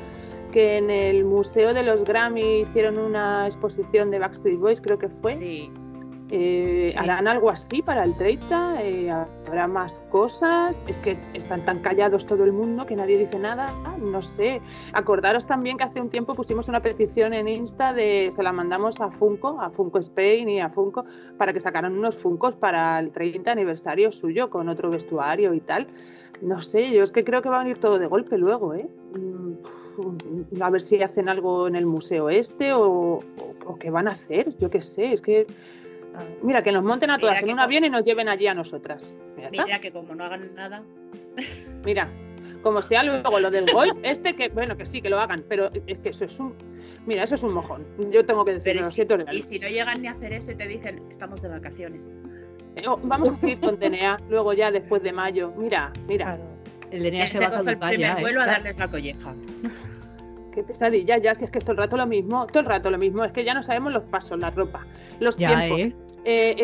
que 0.52 0.78
en 0.78 0.90
el 0.90 1.25
Museo 1.25 1.72
de 1.72 1.84
los 1.84 2.04
Grammy 2.04 2.62
hicieron 2.62 2.99
una 2.99 3.46
exposición 3.46 4.10
de 4.10 4.18
Backstreet 4.18 4.58
Boys, 4.58 4.80
creo 4.80 4.99
que 4.99 5.08
fue? 5.08 5.37
Sí. 5.37 5.70
Eh. 6.32 6.94
¿Harán 6.96 7.26
algo 7.26 7.50
así 7.50 7.82
para 7.82 8.04
el 8.04 8.16
30? 8.16 8.82
Eh, 8.82 9.10
¿Habrá 9.10 9.66
más 9.66 10.00
cosas? 10.10 10.78
Es 10.87 10.99
que 10.99 11.18
están 11.34 11.64
tan 11.64 11.80
callados 11.80 12.25
todo 12.26 12.44
el 12.44 12.52
mundo 12.52 12.87
que 12.87 12.94
nadie 12.94 13.18
dice 13.18 13.38
nada. 13.38 13.68
Ah, 13.84 13.96
no 14.00 14.22
sé. 14.22 14.60
Acordaros 14.92 15.46
también 15.46 15.76
que 15.76 15.84
hace 15.84 16.00
un 16.00 16.08
tiempo 16.08 16.34
pusimos 16.34 16.68
una 16.68 16.80
petición 16.80 17.34
en 17.34 17.49
Insta 17.49 17.92
de 17.92 18.30
se 18.34 18.42
la 18.42 18.52
mandamos 18.52 19.00
a 19.00 19.10
Funko, 19.10 19.60
a 19.60 19.70
Funko 19.70 19.99
Spain 19.99 20.49
y 20.49 20.60
a 20.60 20.68
Funko 20.70 21.04
para 21.37 21.52
que 21.52 21.60
sacaran 21.60 21.99
unos 21.99 22.14
Funcos 22.16 22.54
para 22.54 22.99
el 23.00 23.10
30 23.10 23.50
aniversario 23.50 24.12
suyo 24.12 24.50
con 24.50 24.68
otro 24.68 24.90
vestuario 24.90 25.52
y 25.54 25.60
tal. 25.60 25.88
No 26.42 26.60
sé, 26.60 26.90
yo 26.92 27.02
es 27.02 27.10
que 27.10 27.25
creo 27.25 27.42
que 27.42 27.49
va 27.49 27.56
a 27.56 27.64
venir 27.64 27.78
todo 27.78 27.99
de 27.99 28.06
golpe 28.06 28.38
luego, 28.38 28.75
¿eh? 28.75 28.88
Mm, 29.18 30.62
A 30.62 30.70
ver 30.70 30.80
si 30.80 31.02
hacen 31.02 31.28
algo 31.28 31.66
en 31.66 31.75
el 31.75 31.84
museo 31.84 32.30
este 32.30 32.72
o, 32.72 32.82
o, 32.88 33.22
o 33.66 33.78
qué 33.78 33.90
van 33.90 34.08
a 34.08 34.12
hacer, 34.12 34.56
yo 34.58 34.70
qué 34.70 34.80
sé, 34.80 35.12
es 35.12 35.20
que 35.20 35.46
Mira, 36.43 36.62
que 36.62 36.73
nos 36.73 36.83
monten 36.83 37.11
a 37.11 37.19
todas 37.19 37.37
Mira 37.43 37.47
en 37.49 37.55
un 37.55 37.61
avión 37.61 37.85
y 37.85 37.90
nos 37.90 38.05
lleven 38.05 38.29
allí 38.29 38.47
a 38.47 38.55
nosotras. 38.55 39.12
Mira 39.50 39.81
que 39.81 39.90
como 39.93 40.14
no 40.14 40.25
hagan 40.25 40.55
nada. 40.55 40.83
Mira, 41.85 42.09
como 42.62 42.83
sea 42.83 43.02
luego 43.02 43.38
lo 43.40 43.50
del 43.50 43.67
golf, 43.73 43.97
este 44.02 44.35
que, 44.35 44.49
bueno, 44.49 44.76
que 44.76 44.85
sí, 44.87 45.00
que 45.00 45.09
lo 45.09 45.19
hagan, 45.19 45.45
pero 45.49 45.71
es 45.87 45.99
que 45.99 46.11
eso 46.11 46.25
es 46.25 46.38
un. 46.38 46.55
Mira, 47.07 47.23
eso 47.23 47.35
es 47.35 47.43
un 47.43 47.55
mojón. 47.55 47.87
Yo 48.11 48.25
tengo 48.26 48.45
que 48.45 48.55
decirlo, 48.55 48.85
si- 48.85 48.95
siento. 48.97 49.17
Y 49.33 49.40
si 49.43 49.59
no 49.59 49.69
llegan 49.69 50.02
ni 50.02 50.09
a 50.09 50.12
hacer 50.12 50.33
eso 50.33 50.52
y 50.52 50.57
te 50.57 50.69
dicen, 50.69 51.02
estamos 51.11 51.40
de 51.40 51.49
vacaciones. 51.49 52.11
Eh, 52.76 52.83
oh, 52.87 52.99
Vamos 53.02 53.33
a 53.33 53.37
seguir 53.37 53.61
con 53.61 53.79
DNA 53.79 54.19
luego 54.29 54.52
ya 54.52 54.71
después 54.71 55.02
de 55.02 55.12
mayo. 55.12 55.52
Mira, 55.57 55.93
mira, 56.07 56.25
Claro. 56.37 56.45
El 56.90 57.02
DNA 57.05 57.26
se 57.29 57.38
se 57.38 57.49
va 57.49 57.57
a 57.57 57.61
el 57.61 57.79
primer 57.79 57.99
ya, 58.00 58.19
¿eh? 58.19 58.21
vuelo 58.21 58.43
a 58.43 58.47
darles 58.47 58.76
la 58.79 58.88
colleja. 58.90 59.35
Qué 60.50 60.62
pesadilla, 60.62 61.19
ya, 61.19 61.35
si 61.35 61.45
es 61.45 61.50
que 61.50 61.59
es 61.59 61.64
todo 61.64 61.73
el 61.73 61.78
rato 61.78 61.97
lo 61.97 62.07
mismo, 62.07 62.47
todo 62.47 62.61
el 62.61 62.66
rato 62.66 62.90
lo 62.90 62.99
mismo, 62.99 63.25
es 63.25 63.33
que 63.33 63.45
ya 63.45 63.54
no 63.54 63.62
sabemos 63.62 63.92
los 63.92 64.02
pasos, 64.04 64.38
la 64.38 64.50
ropa, 64.50 64.87
los 65.21 65.37
Ya, 65.37 65.49
tiempos. 65.61 65.80
¿eh? 65.80 65.97
Eh, 66.25 66.54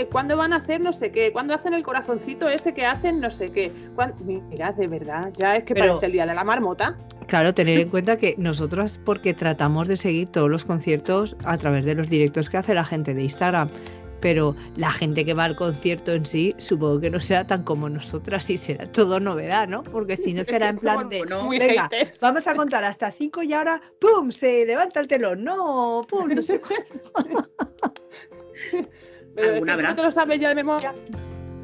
eh, 0.00 0.08
¿Cuándo 0.12 0.36
van 0.36 0.52
a 0.52 0.56
hacer 0.56 0.80
no 0.82 0.92
sé 0.92 1.10
qué? 1.10 1.32
¿Cuándo 1.32 1.54
hacen 1.54 1.72
el 1.72 1.82
corazoncito 1.82 2.46
ese 2.48 2.74
que 2.74 2.84
hacen 2.84 3.20
no 3.20 3.30
sé 3.30 3.50
qué? 3.52 3.72
¿Cuán- 3.94 4.12
Mira, 4.50 4.72
de 4.72 4.86
verdad, 4.86 5.30
ya 5.34 5.56
es 5.56 5.64
que 5.64 5.72
Pero- 5.72 5.86
parece 5.94 6.06
el 6.06 6.12
día 6.12 6.26
de 6.26 6.34
la 6.34 6.44
marmota. 6.44 6.94
Claro, 7.26 7.54
tener 7.54 7.78
en 7.78 7.88
cuenta 7.90 8.16
que 8.18 8.34
nosotros, 8.36 9.00
porque 9.04 9.32
tratamos 9.34 9.88
de 9.88 9.96
seguir 9.96 10.28
todos 10.28 10.50
los 10.50 10.64
conciertos 10.66 11.36
a 11.44 11.56
través 11.56 11.84
de 11.86 11.94
los 11.94 12.10
directos 12.10 12.50
que 12.50 12.58
hace 12.58 12.74
la 12.74 12.84
gente 12.84 13.14
de 13.14 13.22
Instagram, 13.22 13.68
pero 14.20 14.54
la 14.76 14.90
gente 14.90 15.24
que 15.24 15.34
va 15.34 15.44
al 15.44 15.56
concierto 15.56 16.12
en 16.12 16.26
sí, 16.26 16.54
supongo 16.58 17.00
que 17.00 17.10
no 17.10 17.20
será 17.20 17.46
tan 17.46 17.62
como 17.62 17.88
nosotras 17.88 18.48
y 18.50 18.56
será 18.56 18.90
todo 18.90 19.20
novedad, 19.20 19.68
¿no? 19.68 19.82
Porque 19.82 20.16
si 20.16 20.32
no 20.34 20.44
será 20.44 20.68
en 20.70 20.76
plan 20.78 21.08
de, 21.08 21.22
no, 21.22 21.44
muy 21.44 21.58
venga, 21.58 21.88
haters. 21.90 22.20
vamos 22.20 22.46
a 22.46 22.54
contar 22.54 22.84
hasta 22.84 23.10
cinco 23.10 23.42
y 23.42 23.52
ahora, 23.52 23.80
¡pum! 24.00 24.30
Se 24.30 24.64
levanta 24.66 25.00
el 25.00 25.06
telón, 25.08 25.44
no, 25.44 26.06
¡pum! 26.08 26.28
No 26.34 26.42
sé 26.42 26.60
cuánto. 26.60 27.48
Pero 29.34 29.52
Alguna 29.54 29.74
habrá. 29.74 29.94
te 29.94 30.02
lo 30.02 30.10
sabes 30.12 30.40
ya 30.40 30.48
de 30.48 30.54
memoria. 30.56 30.94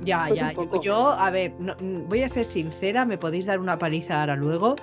Ya, 0.04 0.26
Pues 0.28 0.38
ya. 0.38 0.52
Yo, 0.82 1.10
a 1.10 1.30
ver, 1.30 1.52
no- 1.58 1.74
mm, 1.80 2.08
voy 2.08 2.22
a 2.22 2.28
ser 2.28 2.44
sincera, 2.44 3.04
me 3.04 3.16
podéis 3.18 3.46
dar 3.46 3.58
una 3.58 3.78
paliza 3.78 4.20
ahora 4.20 4.36
luego. 4.36 4.76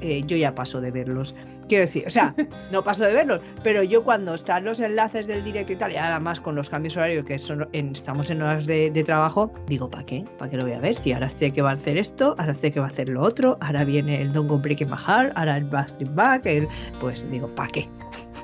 Eh, 0.00 0.22
yo 0.26 0.36
ya 0.36 0.54
paso 0.54 0.80
de 0.80 0.90
verlos. 0.90 1.34
Quiero 1.68 1.84
decir, 1.84 2.04
o 2.06 2.10
sea, 2.10 2.34
no 2.72 2.82
paso 2.82 3.04
de 3.04 3.12
verlos, 3.14 3.40
pero 3.62 3.82
yo 3.82 4.02
cuando 4.04 4.34
están 4.34 4.64
los 4.64 4.80
enlaces 4.80 5.26
del 5.26 5.42
directo 5.44 5.72
y 5.72 5.76
tal, 5.76 5.92
y 5.92 5.96
ahora 5.96 6.20
más 6.20 6.40
con 6.40 6.54
los 6.54 6.68
cambios 6.70 6.96
horarios 6.96 7.24
que 7.24 7.38
son 7.38 7.68
en- 7.72 7.92
estamos 7.92 8.30
en 8.30 8.42
horas 8.42 8.66
de, 8.66 8.90
de 8.90 9.04
trabajo, 9.04 9.52
digo, 9.66 9.90
¿para 9.90 10.04
qué? 10.04 10.24
¿Para 10.38 10.50
qué 10.50 10.56
lo 10.56 10.64
voy 10.64 10.72
a 10.72 10.80
ver? 10.80 10.94
Si 10.94 11.12
ahora 11.12 11.28
sé 11.28 11.52
que 11.52 11.62
va 11.62 11.70
a 11.70 11.74
hacer 11.74 11.96
esto, 11.96 12.34
ahora 12.38 12.54
sé 12.54 12.70
que 12.72 12.80
va 12.80 12.86
a 12.86 12.90
hacer 12.90 13.08
lo 13.08 13.22
otro, 13.22 13.56
ahora 13.60 13.84
viene 13.84 14.20
el 14.22 14.32
Don't 14.32 14.48
Go 14.48 14.58
Break 14.58 14.80
My 14.86 14.96
Heart, 14.96 15.32
ahora 15.36 15.56
el 15.56 15.64
Backstreet 15.64 16.14
Back, 16.14 16.46
el... 16.46 16.68
pues 17.00 17.28
digo, 17.30 17.48
¿para 17.54 17.68
qué? 17.70 17.88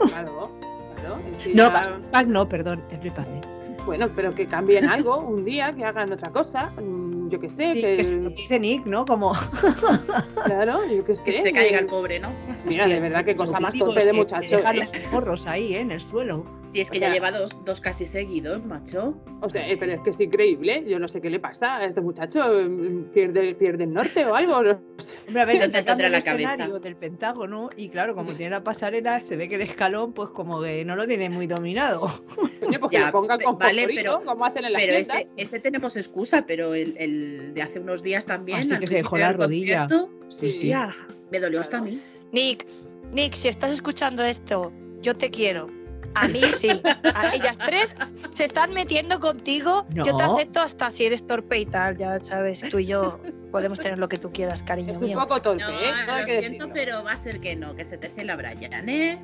Claro, 0.08 0.50
claro. 0.96 1.18
No, 1.54 1.70
Backstreet 1.70 2.10
Back 2.12 2.26
no, 2.26 2.48
perdón, 2.48 2.82
Everybody. 2.90 3.40
Bueno, 3.86 4.10
pero 4.14 4.34
que 4.34 4.46
cambien 4.46 4.84
algo 4.88 5.18
un 5.18 5.44
día, 5.44 5.72
que 5.74 5.84
hagan 5.84 6.12
otra 6.12 6.30
cosa. 6.30 6.70
mm, 6.80 7.28
Yo 7.30 7.40
qué 7.40 7.48
sé, 7.48 7.74
Sí, 7.74 7.80
que, 7.80 7.96
que 7.96 8.04
se 8.04 8.16
lo 8.20 8.30
dice 8.30 8.58
Nick, 8.60 8.84
¿no? 8.84 9.06
Como 9.06 9.32
claro, 10.44 10.84
yo 10.86 11.04
qué 11.04 11.16
sé. 11.16 11.24
Que 11.24 11.32
se 11.32 11.52
caiga 11.52 11.78
el 11.78 11.86
pobre, 11.86 12.18
¿no? 12.20 12.30
Mira, 12.64 12.86
de 12.86 13.00
verdad, 13.00 13.24
qué 13.24 13.36
cosa 13.36 13.58
más 13.60 13.74
torpe 13.74 14.00
de 14.04 14.10
que 14.10 14.16
muchacho. 14.16 14.56
Dejar 14.56 14.76
los 14.76 14.92
morros 15.12 15.46
ahí, 15.46 15.74
¿eh? 15.74 15.80
en 15.80 15.92
el 15.92 16.00
suelo. 16.00 16.44
Si 16.76 16.82
es 16.82 16.90
que 16.90 16.98
O 16.98 17.00
ya 17.00 17.06
sea- 17.06 17.14
lleva 17.14 17.30
dos, 17.30 17.64
dos 17.64 17.80
casi 17.80 18.04
seguidos, 18.04 18.62
macho. 18.66 19.16
O 19.40 19.48
sea, 19.48 19.66
eh, 19.66 19.78
pero 19.78 19.92
es 19.92 20.00
que 20.02 20.10
es 20.10 20.20
increíble. 20.20 20.84
Yo 20.86 20.98
no 20.98 21.08
sé 21.08 21.22
qué 21.22 21.30
le 21.30 21.40
pasa 21.40 21.76
a 21.76 21.86
este 21.86 22.02
muchacho. 22.02 22.40
mm, 22.68 23.12
¿Pierde, 23.14 23.54
pierde 23.54 23.84
el 23.84 23.94
norte 23.94 24.26
o 24.26 24.34
algo? 24.34 24.62
No 24.62 24.76
sé. 24.98 25.14
Hombre, 25.26 25.40
a 25.42 25.44
ver, 25.46 25.56
No 25.60 25.68
se 25.68 25.78
encuentra 25.78 26.06
en 26.08 26.12
el 26.12 26.12
la 26.12 26.20
cabeza. 26.22 26.48
escenario 26.50 26.78
del 26.80 26.96
Pentágono 26.96 27.70
y 27.78 27.88
claro, 27.88 28.14
como 28.14 28.34
tiene 28.34 28.50
la 28.50 28.62
pasarela, 28.62 29.20
se 29.22 29.36
ve 29.36 29.48
que 29.48 29.54
el 29.54 29.62
escalón, 29.62 30.12
pues 30.12 30.28
como 30.30 30.60
que 30.60 30.84
no 30.84 30.96
lo 30.96 31.06
tiene 31.06 31.30
muy 31.30 31.46
dominado. 31.46 32.02
Pues 32.60 32.90
que 32.90 32.98
Ya, 32.98 33.10
pongan 33.10 33.40
con 33.40 33.56
vale, 33.56 33.86
pero- 33.94 34.22
como 34.22 34.44
hacen 34.44 34.66
en 34.66 34.72
las 34.74 34.82
Pero 34.82 34.94
ese, 34.98 35.28
ese 35.38 35.60
tenemos 35.60 35.96
excusa, 35.96 36.44
pero 36.46 36.74
el, 36.74 36.94
el 36.98 37.54
de 37.54 37.62
hace 37.62 37.78
unos 37.80 38.02
días 38.02 38.26
también. 38.26 38.58
Así 38.58 38.76
que 38.78 38.86
se 38.86 38.96
dejó 38.96 39.16
la 39.16 39.32
rodilla. 39.32 39.86
Sí, 40.28 40.46
sí. 40.48 40.68
ya, 40.68 40.94
me 41.32 41.40
dolió 41.40 41.62
hasta 41.62 41.78
a 41.78 41.80
mí. 41.80 41.98
Nick, 42.32 42.66
Nick, 43.12 43.32
si 43.32 43.48
estás 43.48 43.72
escuchando 43.72 44.22
esto, 44.24 44.72
yo 45.00 45.16
te 45.16 45.30
quiero. 45.30 45.68
A 46.16 46.28
mí 46.28 46.40
sí. 46.52 46.80
A 47.14 47.34
ellas 47.34 47.58
tres 47.58 47.94
se 48.32 48.44
están 48.44 48.72
metiendo 48.72 49.20
contigo. 49.20 49.86
Yo 49.90 50.16
te 50.16 50.22
acepto 50.22 50.60
hasta 50.60 50.90
si 50.90 51.04
eres 51.04 51.26
torpe 51.26 51.58
y 51.58 51.66
tal. 51.66 51.96
Ya 51.96 52.18
sabes, 52.20 52.62
tú 52.70 52.78
y 52.78 52.86
yo 52.86 53.20
podemos 53.52 53.78
tener 53.78 53.98
lo 53.98 54.08
que 54.08 54.18
tú 54.18 54.32
quieras, 54.32 54.62
cariño 54.62 54.92
Es 54.92 54.98
un 54.98 55.04
mío. 55.04 55.18
poco 55.18 55.40
torpe, 55.42 55.62
No, 55.62 55.70
¿eh? 55.70 55.92
No 56.06 56.18
lo 56.18 56.24
siento, 56.24 56.42
decirlo. 56.42 56.70
pero 56.74 57.04
va 57.04 57.12
a 57.12 57.16
ser 57.16 57.40
que 57.40 57.54
no, 57.56 57.74
que 57.76 57.84
se 57.84 57.98
te 57.98 58.24
la 58.24 58.36
Brian, 58.36 58.88
¿eh? 58.88 59.18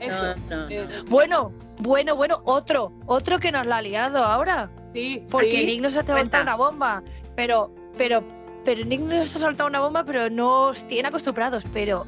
Eso. 0.00 0.34
No, 0.48 0.68
no, 0.68 0.68
no. 0.68 1.04
Bueno, 1.08 1.52
bueno, 1.78 2.16
bueno, 2.16 2.40
otro, 2.44 2.92
otro 3.06 3.38
que 3.38 3.52
nos 3.52 3.66
la 3.66 3.76
ha 3.78 3.82
liado 3.82 4.24
ahora. 4.24 4.70
sí, 4.94 5.24
Porque 5.30 5.46
sí. 5.50 5.64
Nick 5.66 5.82
nos 5.82 5.96
ha 5.96 6.04
soltado 6.06 6.42
una 6.42 6.56
bomba. 6.56 7.02
Pero, 7.36 7.72
pero, 7.96 8.24
pero 8.64 8.84
Nick 8.84 9.00
nos 9.00 9.34
ha 9.36 9.38
soltado 9.38 9.68
una 9.68 9.80
bomba, 9.80 10.04
pero 10.04 10.30
no 10.30 10.66
os 10.68 10.84
tiene 10.86 11.08
acostumbrados. 11.08 11.64
Pero, 11.72 12.06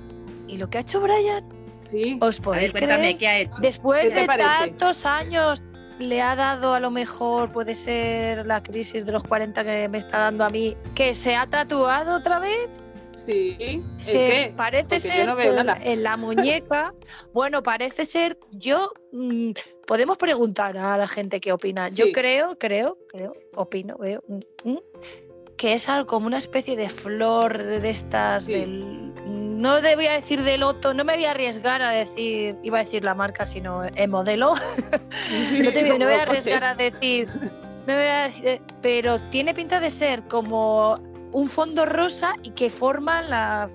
¿y 0.49 0.58
lo 0.58 0.68
que 0.70 0.78
ha 0.78 0.80
hecho 0.80 1.00
Brian? 1.00 1.44
Sí. 1.88 2.18
¿Os 2.20 2.37
ver, 2.38 2.44
podéis 2.44 2.72
cuéntame, 2.72 2.99
creer? 3.00 3.16
¿qué 3.18 3.28
ha 3.28 3.38
hecho? 3.38 3.56
Después 3.60 4.02
¿Qué 4.02 4.10
te 4.10 4.20
de 4.20 4.26
parece? 4.26 4.49
tantos 4.49 5.06
años, 5.06 5.62
le 5.99 6.22
ha 6.22 6.34
dado 6.37 6.75
a 6.75 6.80
lo 6.80 6.90
mejor, 6.90 7.52
puede 7.52 7.75
ser 7.75 8.46
la 8.46 8.62
crisis 8.62 9.06
de 9.06 9.12
los 9.12 9.22
40 9.22 9.64
que 9.64 9.88
me 9.88 9.99
está 9.99 10.18
dando 10.18 10.44
a 10.44 10.50
mí, 10.50 10.76
que 10.94 11.14
se 11.14 11.37
ha 11.37 11.46
tatuado 11.46 12.16
otra 12.16 12.38
vez. 12.38 12.70
Sí. 13.16 13.54
¿El 13.60 13.84
Se 13.99 14.12
qué? 14.18 14.54
parece 14.56 14.84
Porque 14.88 15.00
ser 15.00 15.26
no 15.26 15.38
en 15.82 16.02
la 16.02 16.16
muñeca. 16.16 16.94
bueno, 17.34 17.62
parece 17.62 18.06
ser. 18.06 18.38
Yo. 18.52 18.90
mm, 19.12 19.50
podemos 19.87 20.16
preguntar 20.16 20.78
a 20.78 20.96
la 20.96 21.06
gente 21.06 21.38
qué 21.38 21.52
opina. 21.52 21.90
Yo 21.90 22.12
creo, 22.12 22.56
creo, 22.58 22.96
creo, 23.08 23.34
opino, 23.54 23.99
veo. 23.99 24.22
mm, 24.26 24.70
mm, 24.70 24.78
que 25.58 25.75
es 25.75 25.90
algo 25.90 26.06
como 26.06 26.26
una 26.28 26.38
especie 26.38 26.76
de 26.76 26.88
flor 26.88 27.58
de 27.62 27.90
estas 27.90 28.46
Sí. 28.46 28.54
del. 28.54 29.00
No 29.61 29.83
te 29.83 29.95
voy 29.95 30.07
a 30.07 30.12
decir 30.12 30.43
de 30.43 30.57
loto, 30.57 30.95
no 30.95 31.05
me 31.05 31.17
voy 31.17 31.26
a 31.26 31.33
arriesgar 31.33 31.83
a 31.83 31.90
decir, 31.90 32.57
iba 32.62 32.79
a 32.79 32.83
decir 32.83 33.05
la 33.05 33.14
marca, 33.14 33.45
sino 33.45 33.85
el 33.85 34.09
modelo. 34.09 34.55
No, 35.62 35.71
te 35.73 35.93
voy, 35.93 36.02
a 36.02 36.23
arriesgar 36.23 36.64
a 36.64 36.75
decir, 36.75 37.29
no 37.87 37.95
voy 37.95 38.07
a 38.07 38.25
decir- 38.29 38.47
eh, 38.47 38.62
pero 38.81 39.21
tiene 39.31 39.52
pinta 39.52 39.79
de 39.79 39.90
ser 39.90 40.23
como 40.26 40.99
un 41.31 41.49
fondo 41.49 41.85
rosa 41.85 42.33
y 42.43 42.50
que 42.50 42.71
forma 42.71 43.23
la 43.23 43.71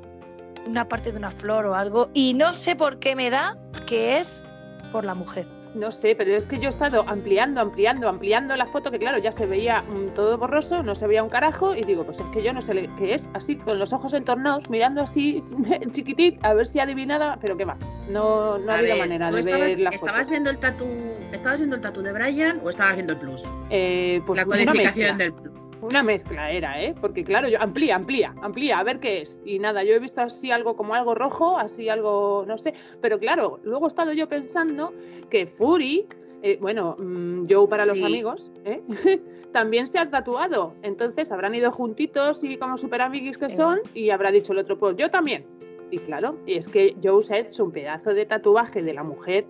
una 0.66 0.88
parte 0.88 1.12
de 1.12 1.18
una 1.18 1.30
flor 1.32 1.68
o 1.68 1.76
algo. 1.76 2.10
Y 2.14 2.34
no 2.34 2.56
sé 2.56 2.76
por 2.76 2.98
qué 2.98 3.16
me 3.16 3.30
da 3.30 3.56
que 3.86 4.18
es 4.18 4.44
por 4.92 5.06
la 5.06 5.14
mujer. 5.14 5.48
No 5.76 5.92
sé, 5.92 6.16
pero 6.16 6.34
es 6.34 6.46
que 6.46 6.58
yo 6.58 6.68
he 6.68 6.70
estado 6.70 7.04
ampliando, 7.08 7.60
ampliando, 7.60 8.08
ampliando 8.08 8.56
la 8.56 8.66
foto, 8.66 8.92
que 8.92 8.98
claro, 8.98 9.18
ya 9.18 9.34
se 9.34 9.46
veía 9.46 9.82
mm, 9.82 10.16
todo 10.16 10.38
borroso, 10.38 10.82
no 10.84 10.96
se 10.96 11.06
veía 11.06 11.22
un 11.22 11.30
carajo, 11.30 11.76
y 11.76 11.84
digo, 11.84 12.06
pues 12.06 12.20
es 12.20 12.26
que 12.28 12.42
yo 12.42 12.54
no 12.54 12.62
sé 12.62 12.90
qué 12.98 13.14
es, 13.14 13.28
así, 13.34 13.58
con 13.58 13.78
los 13.78 13.92
ojos 13.92 14.14
entornados, 14.14 14.70
mirando 14.70 15.02
así, 15.02 15.44
chiquitit, 15.92 16.44
a 16.46 16.54
ver 16.54 16.66
si 16.66 16.80
adivinada, 16.80 17.38
pero 17.42 17.58
qué 17.58 17.66
va, 17.66 17.78
no, 18.10 18.58
no 18.58 18.72
ha 18.72 18.76
A 18.76 18.78
habido 18.80 18.94
ver, 18.96 19.04
manera 19.04 19.30
¿tú 19.30 19.36
de 19.36 19.42
estabas, 19.42 19.68
ver 19.68 19.80
la 19.80 19.92
foto. 19.92 20.06
¿Estabas 20.06 20.30
viendo 20.30 20.50
el 20.50 20.60
tatu, 20.60 20.86
estabas 21.34 21.60
viendo 21.60 21.76
el 21.76 21.82
tatu 21.82 22.02
de 22.02 22.14
Brian 22.14 22.62
o 22.64 22.70
estabas 22.70 22.96
viendo 22.96 23.14
el 23.14 23.20
plus? 23.20 23.44
Eh, 23.70 24.22
pues 24.26 24.38
la 24.38 24.46
codificación 24.46 25.18
del 25.18 25.34
plus. 25.34 25.65
Una 25.86 26.04
mezcla 26.04 26.52
era, 26.52 26.82
¿eh? 26.82 26.96
Porque 27.00 27.24
claro, 27.24 27.48
yo 27.48 27.62
amplía, 27.62 27.96
amplía, 27.96 28.34
amplía, 28.42 28.80
a 28.80 28.84
ver 28.84 29.00
qué 29.00 29.22
es. 29.22 29.40
Y 29.46 29.60
nada, 29.60 29.84
yo 29.84 29.94
he 29.94 30.00
visto 30.00 30.22
así 30.22 30.52
algo 30.52 30.76
como 30.76 30.94
algo 30.96 31.16
rojo, 31.16 31.58
así 31.58 31.90
algo, 31.90 32.44
no 32.48 32.58
sé. 32.58 32.74
Pero 33.02 33.20
claro, 33.20 33.60
luego 33.64 33.86
he 33.86 33.90
estado 33.90 34.12
yo 34.14 34.28
pensando 34.28 34.94
que 35.30 35.48
Fury, 35.48 36.08
eh, 36.42 36.58
bueno, 36.62 36.96
mm, 36.98 37.46
Joe 37.50 37.68
para 37.68 37.86
los 37.86 38.02
amigos, 38.02 38.52
¿eh? 38.66 38.82
también 39.54 39.88
se 39.88 40.00
ha 40.00 40.10
tatuado. 40.10 40.74
Entonces 40.82 41.32
habrán 41.32 41.56
ido 41.56 41.72
juntitos 41.72 42.44
y 42.44 42.58
como 42.58 42.78
super 42.78 43.02
amiguis 43.02 43.38
que 43.38 43.50
Sí. 43.50 43.56
son, 43.56 43.80
y 43.94 44.10
habrá 44.10 44.32
dicho 44.32 44.54
el 44.54 44.60
otro, 44.60 44.78
pues 44.78 44.98
yo 44.98 45.10
también. 45.10 45.46
Y 45.92 46.00
claro, 46.00 46.38
y 46.46 46.56
es 46.56 46.68
que 46.68 46.96
Joe 47.04 47.24
se 47.24 47.36
ha 47.36 47.38
hecho 47.40 47.64
un 47.64 47.72
pedazo 47.72 48.14
de 48.14 48.26
tatuaje 48.26 48.82
de 48.82 48.94
la 48.94 49.04
mujer 49.04 49.46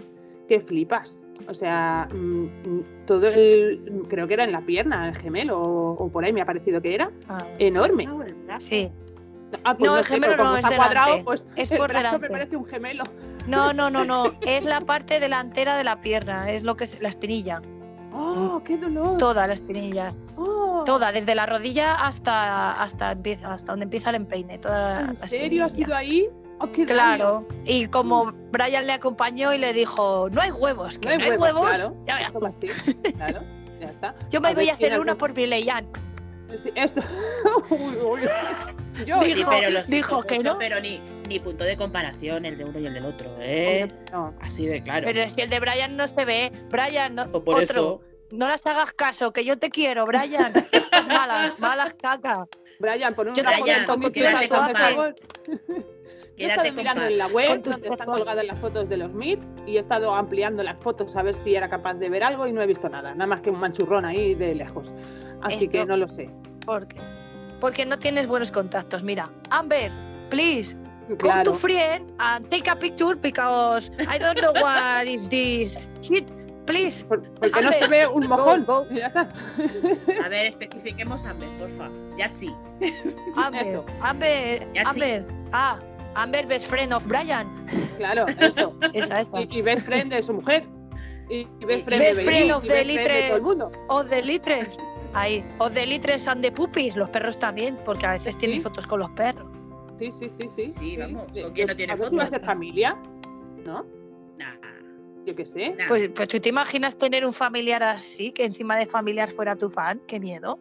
que 0.48 0.60
flipas. 0.60 1.25
O 1.48 1.54
sea, 1.54 2.08
mm, 2.12 2.44
mm, 2.68 2.84
todo 3.06 3.28
el. 3.28 4.04
Creo 4.10 4.28
que 4.28 4.34
era 4.34 4.44
en 4.46 4.52
la 4.52 4.62
pierna, 4.62 5.10
el 5.10 5.16
gemelo, 5.16 5.60
o, 5.62 5.92
o 5.92 6.10
por 6.10 6.24
ahí 6.26 6.34
me 6.34 6.42
ha 6.42 6.46
parecido 6.46 6.82
que 6.82 6.96
era. 6.96 7.12
Enorme. 7.60 8.08
Sí. 8.60 8.92
Ah, 9.64 9.76
pues 9.78 9.90
No, 9.90 9.98
el 9.98 10.06
gemelo 10.06 10.36
no, 10.38 10.58
es 10.58 10.66
cuadrado, 10.66 11.06
delante. 11.08 11.24
pues 11.24 11.54
Es 11.56 11.72
el 11.72 11.78
por 11.80 11.90
brazo 11.90 12.04
delante. 12.04 12.20
me 12.28 12.30
parece 12.30 12.56
un 12.58 12.66
gemelo. 12.66 13.04
No, 13.48 13.74
no, 13.74 13.90
no, 13.90 14.04
no. 14.06 14.34
Es 14.42 14.66
la 14.66 14.82
parte 14.82 15.20
delantera 15.20 15.78
de 15.78 15.84
la 15.84 16.02
pierna. 16.02 16.50
Es 16.52 16.64
lo 16.64 16.76
que 16.76 16.86
es 16.86 17.00
la 17.02 17.10
espinilla. 17.10 17.62
¡Oh, 18.12 18.62
qué 18.66 18.78
dolor! 18.78 19.18
Toda 19.18 19.46
la 19.46 19.54
espinilla. 19.54 20.14
Oh, 20.38 20.84
Toda, 20.86 21.12
desde 21.12 21.36
la 21.36 21.46
rodilla 21.46 21.96
hasta 21.96 22.82
hasta 22.82 23.12
empieza, 23.12 23.54
hasta 23.54 23.72
donde 23.74 23.84
empieza 23.84 24.10
el 24.10 24.16
empeine. 24.16 24.58
Toda 24.58 25.02
¿En 25.02 25.08
la 25.08 25.28
serio 25.28 25.64
ha 25.64 25.68
espinilla. 25.68 25.86
sido 25.88 25.96
ahí? 25.96 26.30
Oh. 26.60 26.68
Claro. 26.72 27.48
Y 27.66 27.88
como 27.88 28.32
Brian 28.52 28.88
le 28.88 28.94
acompañó 28.94 29.54
y 29.54 29.58
le 29.58 29.74
dijo, 29.74 30.30
no 30.32 30.42
hay 30.42 30.52
huevos, 30.52 30.98
que 30.98 31.18
no 31.18 31.24
hay, 31.24 31.32
huevos, 31.32 31.70
claro. 31.70 31.96
ya 32.06 32.16
verás 32.16 32.34
tú. 32.34 32.46
así, 32.46 32.68
claro. 33.14 33.42
Ya 33.80 33.90
está. 33.90 34.16
Yo 34.30 34.40
me 34.42 34.50
A 34.50 34.54
voy 34.54 34.70
a 34.70 34.74
hacer 34.74 35.00
una 35.00 35.16
por 35.16 35.34
Bileyan. 35.34 35.88
Sí, 36.58 36.72
eso. 36.76 37.02
Uy, 37.70 37.96
uy. 37.98 38.22
Yo, 39.06 39.20
Dijo- 39.20 39.36
Sí, 39.36 39.46
pero 39.50 39.70
lo 39.72 39.82
dijo 39.84 40.22
siento 40.22 40.28
que 40.28 40.36
mucho, 40.36 40.54
no. 40.54 40.58
Pero 40.60 40.80
ni, 40.80 41.02
ni 41.28 41.40
punto 41.40 41.66
de 41.66 41.76
comparación 41.76 42.46
el 42.46 42.58
de 42.58 42.64
uno 42.64 42.80
y 42.80 42.86
el 42.86 42.94
del 42.94 43.06
otro, 43.06 43.36
¿eh? 43.40 43.92
no. 44.14 44.34
Así 44.42 44.66
de 44.66 44.82
claro. 44.82 45.06
Pero 45.06 45.28
si 45.28 45.42
el 45.42 45.50
de 45.50 45.60
Brian 45.60 45.98
no 45.98 46.08
se 46.08 46.24
ve, 46.24 46.54
Brian, 46.70 47.16
no, 47.16 47.24
O 47.34 47.44
por 47.44 47.56
otro, 47.56 47.64
eso, 47.64 48.02
no 48.32 48.48
las 48.48 48.66
hagas 48.66 48.94
caso, 48.94 49.34
que 49.34 49.44
yo 49.44 49.58
te 49.58 49.70
quiero, 49.70 50.06
Brian. 50.06 50.54
Estas 50.72 51.08
malas, 51.08 51.60
malas 51.60 51.94
caca. 51.96 52.46
Brian, 52.80 53.14
pon 53.16 53.30
un 53.30 53.36
Yo 53.36 53.44
te 53.44 53.54
apunto 53.54 54.00
con 54.00 54.14
tu 54.14 54.22
tatuaje. 54.22 55.16
Yo 56.38 56.48
he 56.48 56.50
estado 56.50 56.68
con 56.68 56.76
mirando 56.76 57.02
paz. 57.02 57.12
en 57.12 57.18
la 57.18 57.28
web 57.28 57.62
donde 57.64 57.88
están 57.88 58.08
colgadas 58.08 58.46
las 58.46 58.60
fotos 58.60 58.90
de 58.90 58.98
los 58.98 59.14
Meet 59.14 59.40
y 59.66 59.78
he 59.78 59.80
estado 59.80 60.14
ampliando 60.14 60.64
las 60.64 60.78
fotos 60.80 61.16
a 61.16 61.24
ver 61.24 61.36
si 61.36 61.56
era 61.56 61.70
capaz 61.70 61.94
de 61.96 62.10
ver 62.10 62.24
algo 62.24 62.46
y 62.48 62.52
no 62.54 62.62
he 62.62 62.68
visto 62.68 62.90
nada, 62.90 63.14
nada 63.14 63.28
más 63.28 63.42
que 63.42 63.50
un 63.50 63.60
manchurrón 63.60 64.04
ahí 64.06 64.36
de 64.36 64.54
lejos. 64.56 64.92
Así 65.42 65.66
Esto- 65.66 65.72
que 65.72 65.86
no 65.86 65.96
lo 65.98 66.08
sé. 66.08 66.30
¿Por 66.66 66.88
qué? 66.88 67.00
Porque 67.62 67.86
no 67.86 67.98
tienes 67.98 68.28
buenos 68.28 68.52
contactos. 68.52 69.02
Mira, 69.04 69.30
Amber, 69.50 69.92
please, 70.30 70.76
go 71.10 71.18
Claro. 71.18 71.44
to 71.52 71.54
friend 71.54 72.12
and 72.20 72.48
take 72.50 72.70
a 72.70 72.76
picture 72.78 73.16
because 73.16 73.92
I 74.00 74.20
don't 74.20 74.40
know 74.42 74.52
what 74.62 75.06
is 75.06 75.30
this 75.30 75.78
shit. 76.02 76.30
Please. 76.66 77.06
Por- 77.06 77.22
Porque 77.36 77.62
no 77.62 77.68
Amber, 77.68 77.74
se 77.80 77.88
ve 77.88 78.08
un 78.08 78.28
mojón. 78.28 78.66
go. 78.66 78.88
Ya 78.92 79.08
está. 79.08 79.30
a 80.24 80.30
ver, 80.30 80.48
especifiquemos 80.48 81.24
Amber, 81.26 81.48
porfa. 81.60 81.90
Yatsi. 82.18 82.52
Amber, 83.38 83.62
Eso. 83.62 83.86
Amber. 84.02 84.68
Amber. 84.84 85.26
Ah, 85.54 85.78
Amber, 86.16 86.46
best 86.48 86.68
friend 86.68 86.94
of 86.94 87.06
Brian. 87.06 87.66
Claro, 87.98 88.26
eso. 88.40 88.76
Esa, 88.94 89.22
esa. 89.22 89.42
Y, 89.42 89.48
y 89.52 89.62
best 89.62 89.86
friend 89.86 90.12
de 90.12 90.24
su 90.24 90.34
mujer. 90.34 90.66
Y, 91.30 91.46
best 91.66 91.86
friend 91.86 92.02
Best 92.04 92.18
de 92.18 92.24
friend 92.24 92.52
of 92.52 92.64
y 92.64 92.68
the 92.68 92.74
best 92.74 92.86
friend 92.86 92.88
de 92.88 93.04
litre- 93.04 93.28
todo 93.28 93.38
el 93.38 93.44
mundo. 93.44 93.72
O 93.90 94.04
de 94.04 94.22
litres. 94.22 94.68
Ahí. 95.14 95.46
O 95.60 95.70
de 95.70 95.86
litres 95.86 96.28
and 96.28 96.42
the 96.42 96.52
puppies. 96.52 96.96
Los 96.96 97.10
perros 97.10 97.38
también, 97.40 97.78
porque 97.86 98.06
a 98.06 98.12
veces 98.14 98.38
tienen 98.38 98.58
Sí. 98.60 98.64
fotos 98.64 98.86
con 98.86 99.00
los 99.00 99.10
perros. 99.12 99.46
Sí, 99.98 100.12
sí, 100.20 100.30
sí, 100.38 100.50
sí. 100.56 100.70
Sí, 100.72 100.98
vamos, 100.98 101.24
¿con 101.32 101.54
quién 101.54 101.68
no 101.68 101.76
tiene 101.76 101.94
a 101.94 101.96
ver 101.96 102.10
si 102.10 102.16
va 102.16 102.24
a 102.24 102.26
fotos? 102.26 102.30
ser 102.40 102.46
familia, 102.46 102.98
¿no? 103.66 103.86
Nah, 104.38 104.56
Yo 105.26 105.36
qué 105.36 105.46
sé. 105.46 105.70
nah. 105.78 105.88
Pues, 105.88 106.10
pues 106.14 106.28
tú 106.28 106.40
te 106.40 106.50
imaginas 106.50 106.98
tener 106.98 107.26
un 107.26 107.34
familiar 107.34 107.82
así, 107.82 108.32
que 108.34 108.44
encima 108.46 108.76
de 108.78 108.86
familiar 108.86 109.30
fuera 109.32 109.56
tu 109.56 109.70
fan. 109.70 110.02
Qué 110.06 110.20
miedo. 110.20 110.60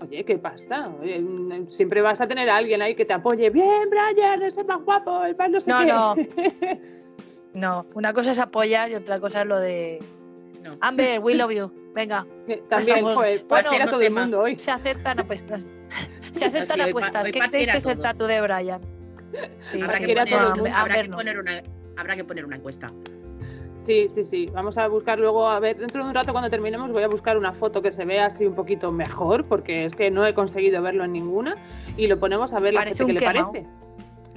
Oye, 0.00 0.24
¿qué 0.24 0.38
pasa? 0.38 0.90
Oye, 1.00 1.18
mm, 1.20 1.68
siempre 1.68 2.00
vas 2.00 2.20
a 2.20 2.28
tener 2.28 2.48
a 2.50 2.56
alguien 2.56 2.82
ahí 2.82 2.94
que 2.94 3.04
te 3.04 3.12
apoye. 3.12 3.50
Bien, 3.50 3.88
Brian, 3.90 4.42
es 4.42 4.56
el 4.56 4.66
más 4.66 4.82
guapo, 4.84 5.24
el 5.24 5.36
más 5.36 5.50
no 5.50 5.60
sé 5.60 5.70
No, 5.70 6.14
qué. 6.14 6.80
No, 7.54 7.86
una 7.94 8.12
cosa 8.12 8.32
es 8.32 8.38
apoyar 8.38 8.90
y 8.90 8.94
otra 8.94 9.18
cosa 9.20 9.40
es 9.42 9.46
lo 9.46 9.58
de. 9.58 10.02
no. 10.62 10.76
Amber, 10.80 11.18
we 11.20 11.34
love 11.34 11.50
you. 11.52 11.72
Venga, 11.94 12.24
También, 12.68 13.02
pues, 13.02 13.44
bueno, 13.48 13.72
era 13.72 13.90
todo 13.90 14.00
el 14.02 14.12
mundo 14.12 14.40
hoy. 14.40 14.58
se 14.58 14.70
aceptan 14.70 15.18
apuestas. 15.20 15.66
Se 16.32 16.44
aceptan 16.44 16.76
Sí, 16.76 16.82
hoy 16.82 16.90
apuestas. 16.90 17.26
hoy 17.26 17.32
¿Qué 17.32 17.38
pa' 17.40 17.48
creéis 17.48 17.66
tirar 17.68 17.82
que 17.82 17.88
es 17.90 17.96
el 17.96 18.02
tatu 18.02 18.26
de 18.26 18.40
Brian? 18.42 18.80
Sí, 19.64 19.80
habrá, 19.80 19.96
sí, 19.96 20.04
que 20.04 20.12
era 20.12 20.22
poner, 20.24 20.38
todo 20.38 20.46
el 20.46 20.52
Amber- 20.52 20.56
mundo. 20.62 20.70
habrá 20.76 20.94
Amber 20.94 21.02
que 21.04 21.08
no. 21.08 21.16
poner 21.16 21.38
una, 21.38 21.62
habrá 21.96 22.16
que 22.16 22.24
poner 22.24 22.44
una 22.44 22.56
encuesta. 22.56 22.92
Sí, 23.88 24.06
sí, 24.14 24.22
sí. 24.22 24.46
Vamos 24.52 24.76
a 24.76 24.86
buscar 24.86 25.18
luego, 25.18 25.48
a 25.48 25.58
ver, 25.60 25.78
dentro 25.78 26.02
de 26.04 26.10
un 26.10 26.14
rato 26.14 26.32
cuando 26.32 26.50
terminemos 26.50 26.92
voy 26.92 27.02
a 27.04 27.08
buscar 27.08 27.38
una 27.38 27.54
foto 27.54 27.80
que 27.80 27.90
se 27.90 28.04
vea 28.04 28.26
así 28.26 28.44
un 28.44 28.54
poquito 28.54 28.92
mejor, 28.92 29.46
porque 29.46 29.86
es 29.86 29.94
que 29.94 30.10
no 30.10 30.26
he 30.26 30.34
conseguido 30.34 30.82
verlo 30.82 31.04
en 31.04 31.12
ninguna, 31.14 31.56
y 31.96 32.06
lo 32.06 32.20
ponemos 32.20 32.52
a 32.52 32.60
ver 32.60 32.74
la 32.74 32.82
gente 32.82 33.06
que 33.06 33.12
le 33.14 33.20
parece. 33.22 33.66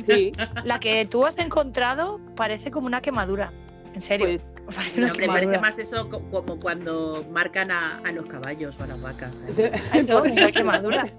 Sí, 0.06 0.32
La 0.64 0.80
que 0.80 1.06
tú 1.06 1.26
has 1.26 1.38
encontrado 1.38 2.22
parece 2.38 2.72
como 2.72 2.88
una 2.88 3.02
quemadura. 3.02 3.52
En 3.94 4.00
serio. 4.00 4.40
pues 4.64 4.98
No, 4.98 5.08
hombre, 5.08 5.28
parece 5.28 5.60
más 5.60 5.78
eso 5.78 6.10
co- 6.10 6.22
como 6.32 6.58
cuando 6.58 7.26
marcan 7.30 7.72
a, 7.72 7.98
a 8.06 8.12
los 8.14 8.26
caballos 8.28 8.80
o 8.80 8.84
a 8.86 8.88
las 8.88 9.02
vacas. 9.02 9.42
¿eh? 9.58 9.70
Eso, 9.94 10.24
una 10.32 10.50
quemadura. 10.50 11.12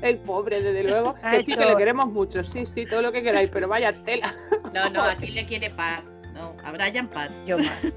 el 0.00 0.16
pobre, 0.20 0.62
desde 0.62 0.82
luego. 0.82 1.14
Que 1.30 1.40
sí, 1.42 1.54
que 1.54 1.66
le 1.66 1.76
queremos 1.76 2.10
mucho, 2.10 2.42
sí, 2.42 2.64
sí, 2.64 2.86
todo 2.86 3.02
lo 3.02 3.12
que 3.12 3.22
queráis, 3.22 3.50
pero 3.52 3.68
vaya 3.68 3.92
tela. 4.02 4.34
No, 4.72 4.88
no, 4.88 5.02
aquí 5.02 5.26
le 5.26 5.44
quiere 5.44 5.68
paz. 5.68 6.04
No, 6.34 6.54
a 6.62 6.72
Brian 6.72 7.08
paz. 7.08 7.30
Yo 7.46 7.58
más. 7.58 7.68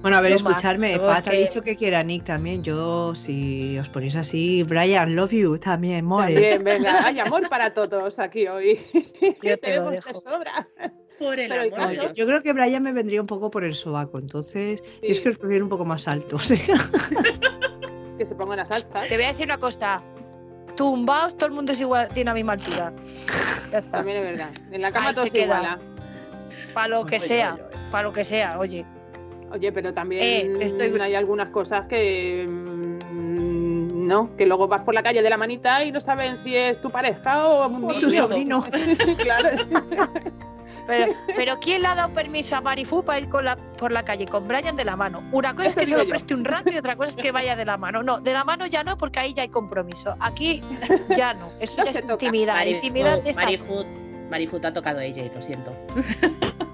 Bueno, 0.00 0.16
a 0.16 0.20
ver, 0.20 0.30
Yo 0.38 0.44
más, 0.44 0.52
escuchharme. 0.52 0.92
yo 0.94 1.00
Pat 1.04 1.26
ha 1.26 1.30
que- 1.32 1.38
dicho 1.38 1.60
que 1.62 1.74
quiere 1.74 1.96
a 1.96 2.04
Nick 2.04 2.22
también. 2.22 2.62
Yo, 2.62 3.16
si 3.16 3.76
os 3.78 3.88
ponéis 3.88 4.14
así, 4.14 4.62
Brian, 4.62 5.16
love 5.16 5.32
you 5.32 5.58
también, 5.58 6.04
more. 6.04 6.32
También, 6.32 6.62
venga, 6.62 7.02
hay 7.04 7.18
amor 7.18 7.48
para 7.48 7.74
todos 7.74 8.20
aquí 8.20 8.46
hoy. 8.46 8.78
Yo 9.42 9.58
te 9.58 9.74
lo 9.74 9.90
dejo. 9.90 10.12
de 10.12 10.20
sobra. 10.20 10.68
Por 11.18 11.40
el 11.40 11.48
Pero 11.48 11.62
amor 11.76 12.12
yo, 12.14 12.26
creo 12.26 12.42
que 12.42 12.52
Brian 12.52 12.80
me 12.80 12.92
vendría 12.92 13.20
un 13.20 13.26
poco 13.26 13.50
por 13.50 13.64
el 13.64 13.74
sobaco, 13.74 14.20
entonces 14.20 14.80
Sí. 15.00 15.08
es 15.08 15.20
que 15.20 15.30
os 15.30 15.36
prefiero 15.38 15.64
un 15.64 15.68
poco 15.68 15.84
más 15.84 16.06
altos. 16.06 16.46
Que 18.16 18.24
se 18.24 18.36
pongan 18.36 18.60
a 18.60 18.66
salsa. 18.66 18.88
Te 19.08 19.16
voy 19.16 19.24
a 19.24 19.28
decir 19.28 19.46
una 19.46 19.58
cosa. 19.58 20.00
Tumbaos, 20.76 21.36
todo 21.36 21.46
el 21.48 21.54
mundo 21.56 21.72
es 21.72 21.80
igual, 21.80 22.08
tiene 22.10 22.30
la 22.30 22.34
misma 22.34 22.52
altura. 22.52 22.92
Ya 23.72 23.78
está. 23.78 23.90
También 23.98 24.18
es 24.18 24.26
verdad. 24.28 24.50
En 24.70 24.80
la 24.80 24.92
cama 24.92 25.08
Ahí 25.08 25.14
todo 25.16 25.24
se 25.24 25.30
se 25.32 25.36
queda. 25.38 25.56
iguala. 25.58 25.78
Para 26.72 26.86
lo 26.88 27.04
que 27.04 27.18
sea. 27.18 27.58
Para 27.90 28.04
lo 28.08 28.12
que 28.12 28.24
sea, 28.24 28.58
oye. 28.58 28.84
Oye, 29.50 29.72
pero 29.72 29.94
también 29.94 30.22
Eh, 30.22 30.64
estoy- 30.64 30.98
hay 31.00 31.14
algunas 31.14 31.48
cosas 31.48 31.86
que 31.86 32.46
mm, 32.46 34.06
no, 34.06 34.36
que 34.36 34.46
luego 34.46 34.68
vas 34.68 34.82
por 34.82 34.94
la 34.94 35.02
calle 35.02 35.22
de 35.22 35.30
la 35.30 35.36
manita 35.38 35.82
y 35.84 35.92
no 35.92 36.00
saben 36.00 36.38
si 36.38 36.54
es 36.56 36.80
tu 36.80 36.90
pareja 36.90 37.46
o 37.48 37.68
un 37.68 37.84
O 37.84 37.94
tu 37.94 38.08
niño. 38.08 38.10
sobrino. 38.26 38.64
claro. 39.22 39.48
Pero, 40.86 41.12
pero 41.36 41.58
¿quién 41.60 41.82
le 41.82 41.88
ha 41.88 41.94
dado 41.94 42.12
permiso 42.14 42.56
a 42.56 42.62
Marifú 42.62 43.04
para 43.04 43.18
ir 43.20 43.28
con 43.28 43.44
la, 43.44 43.56
por 43.56 43.92
la 43.92 44.02
calle 44.04 44.26
con 44.26 44.48
Brian 44.48 44.74
de 44.76 44.86
la 44.86 44.96
mano? 44.96 45.22
Una 45.32 45.54
cosa 45.54 45.68
es 45.68 45.74
que 45.76 45.86
se 45.86 45.96
lo 45.96 46.06
preste 46.08 46.32
un 46.34 46.46
rato 46.46 46.70
y 46.72 46.78
otra 46.78 46.96
cosa 46.96 47.10
es 47.10 47.16
que 47.16 47.30
vaya 47.30 47.56
de 47.56 47.66
la 47.66 47.76
mano. 47.76 48.02
No, 48.02 48.20
de 48.20 48.32
la 48.32 48.42
mano 48.44 48.64
ya 48.66 48.82
no, 48.84 48.96
porque 48.96 49.20
ahí 49.20 49.34
ya 49.34 49.42
hay 49.42 49.50
compromiso. 49.50 50.16
Aquí 50.20 50.62
ya 51.14 51.34
no. 51.34 51.52
Eso 51.60 51.82
No 51.82 51.84
ya 51.84 51.90
es 51.90 52.00
toca. 52.00 52.12
intimidad. 52.24 52.56
Marifu- 52.56 52.74
intimidad 52.76 53.22
de 53.22 53.30
esta- 53.30 53.42
Marifu- 53.44 53.86
Marifu 54.30 54.60
te 54.60 54.66
ha 54.68 54.72
tocado 54.72 55.00
ella, 55.00 55.24
lo 55.34 55.42
siento. 55.42 55.72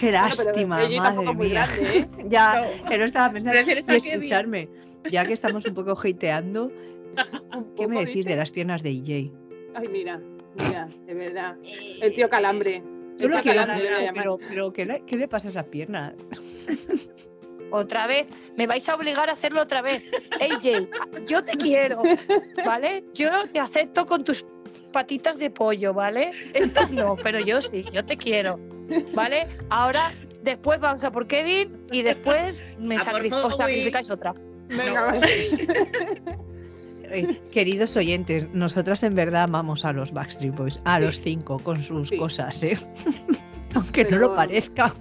Qué 0.00 0.10
Bueno, 0.10 0.28
pero 0.36 0.44
lástima, 0.44 0.78
tampoco 1.02 1.34
madre 1.34 1.48
mía. 1.50 1.66
grande, 1.66 1.98
¿eh? 1.98 2.06
Ya, 2.28 2.62
No. 2.82 2.88
que 2.88 2.98
no 2.98 3.04
estaba 3.04 3.32
pensando. 3.32 3.58
Kevin. 3.64 4.12
escucharme, 4.12 4.68
ya 5.10 5.24
que 5.26 5.32
estamos 5.34 5.64
un 5.66 5.74
poco 5.74 5.92
hateando, 5.92 6.70
¿qué 7.76 7.86
me 7.86 7.94
poco, 7.94 8.00
decís 8.00 8.14
dice. 8.14 8.28
de 8.30 8.36
las 8.36 8.50
piernas 8.50 8.82
de 8.82 8.90
EJ? 8.90 9.30
Ay, 9.74 9.88
mira, 9.88 10.20
mira, 10.66 10.86
de 11.06 11.14
verdad. 11.14 11.56
El 12.00 12.14
tío 12.14 12.28
Calambre. 12.30 12.82
Yo 13.18 13.28
lo 13.28 13.38
quiero 13.40 13.60
Calambre, 13.60 14.10
pero, 14.14 14.38
pero 14.48 14.72
¿qué, 14.72 14.86
le, 14.86 15.02
qué 15.06 15.16
le 15.16 15.28
pasa 15.28 15.48
a 15.48 15.50
esa 15.50 15.62
pierna? 15.64 16.14
Otra 17.72 18.06
vez. 18.08 18.26
Me 18.56 18.66
vais 18.66 18.88
a 18.88 18.96
obligar 18.96 19.28
a 19.28 19.32
hacerlo 19.34 19.62
otra 19.62 19.80
vez. 19.80 20.10
AJ, 20.40 20.88
yo 21.26 21.44
te 21.44 21.52
quiero. 21.56 22.02
¿Vale? 22.66 23.04
Yo 23.14 23.30
te 23.52 23.60
acepto 23.60 24.06
con 24.06 24.24
tus 24.24 24.44
patitas 24.90 25.38
de 25.38 25.50
pollo, 25.50 25.94
¿vale? 25.94 26.32
Estas 26.54 26.92
no, 26.92 27.16
pero 27.16 27.38
yo 27.40 27.62
sí, 27.62 27.84
yo 27.92 28.04
te 28.04 28.16
quiero, 28.16 28.58
¿vale? 29.14 29.46
Ahora, 29.70 30.12
después 30.42 30.80
vamos 30.80 31.04
a 31.04 31.12
por 31.12 31.26
Kevin 31.26 31.86
y 31.92 32.02
después 32.02 32.64
me 32.84 32.96
A 32.96 33.04
por 33.04 33.22
sacri- 33.22 33.32
os 33.32 33.56
sacrificáis 33.56 34.10
otra. 34.10 34.34
Venga, 34.68 35.06
vale. 35.06 35.26
Queridos 37.50 37.96
oyentes, 37.96 38.46
nosotras 38.52 39.02
en 39.02 39.14
verdad 39.16 39.42
amamos 39.44 39.84
a 39.84 39.92
los 39.92 40.12
Backstreet 40.12 40.54
Boys, 40.54 40.80
a 40.84 40.98
Sí. 40.98 41.02
los 41.04 41.20
cinco, 41.20 41.58
con 41.58 41.82
sus 41.82 42.08
Sí. 42.10 42.16
cosas, 42.16 42.62
¿eh? 42.62 42.78
Aunque 43.74 44.04
no 44.04 44.18
lo 44.18 44.34
parezca. 44.34 44.94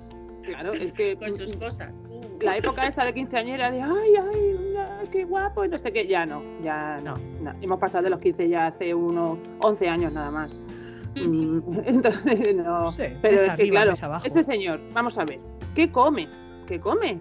Claro, 0.44 0.74
es 0.74 0.92
que 0.94 1.16
Con 1.16 1.32
sus 1.38 1.54
cosas. 1.56 2.02
La 2.42 2.58
época 2.58 2.88
esta 2.88 3.06
de 3.06 3.14
quinceañera 3.14 3.70
de 3.70 3.82
ay, 3.84 4.14
ay, 4.34 4.56
mira, 5.00 5.12
qué 5.12 5.24
guapo 5.26 5.66
y 5.66 5.70
no 5.70 5.78
sé 5.78 5.92
qué, 5.92 6.08
ya 6.08 6.26
no, 6.26 6.44
ya 6.64 7.00
no, 7.04 7.16
no. 7.42 7.54
Hemos 7.62 7.80
pasado 7.80 8.04
de 8.04 8.10
los 8.10 8.20
15 8.20 8.50
ya 8.50 8.68
hace 8.68 8.94
unos 8.94 9.40
11 9.60 9.88
años 9.88 10.14
nada 10.14 10.32
más. 10.32 10.60
Mm, 11.16 11.60
Entonces, 11.86 12.56
no. 12.56 12.92
Sé, 12.92 13.18
Pero 13.22 13.38
es 13.38 13.44
que, 13.44 13.52
arriba, 13.52 13.72
claro, 13.72 13.92
mes 13.92 14.04
abajo. 14.04 14.26
ese 14.26 14.44
señor, 14.44 14.80
vamos 14.94 15.18
a 15.18 15.26
ver, 15.26 15.40
¿qué 15.76 15.92
come? 15.92 16.28
¿Qué 16.68 16.80
come? 16.80 17.20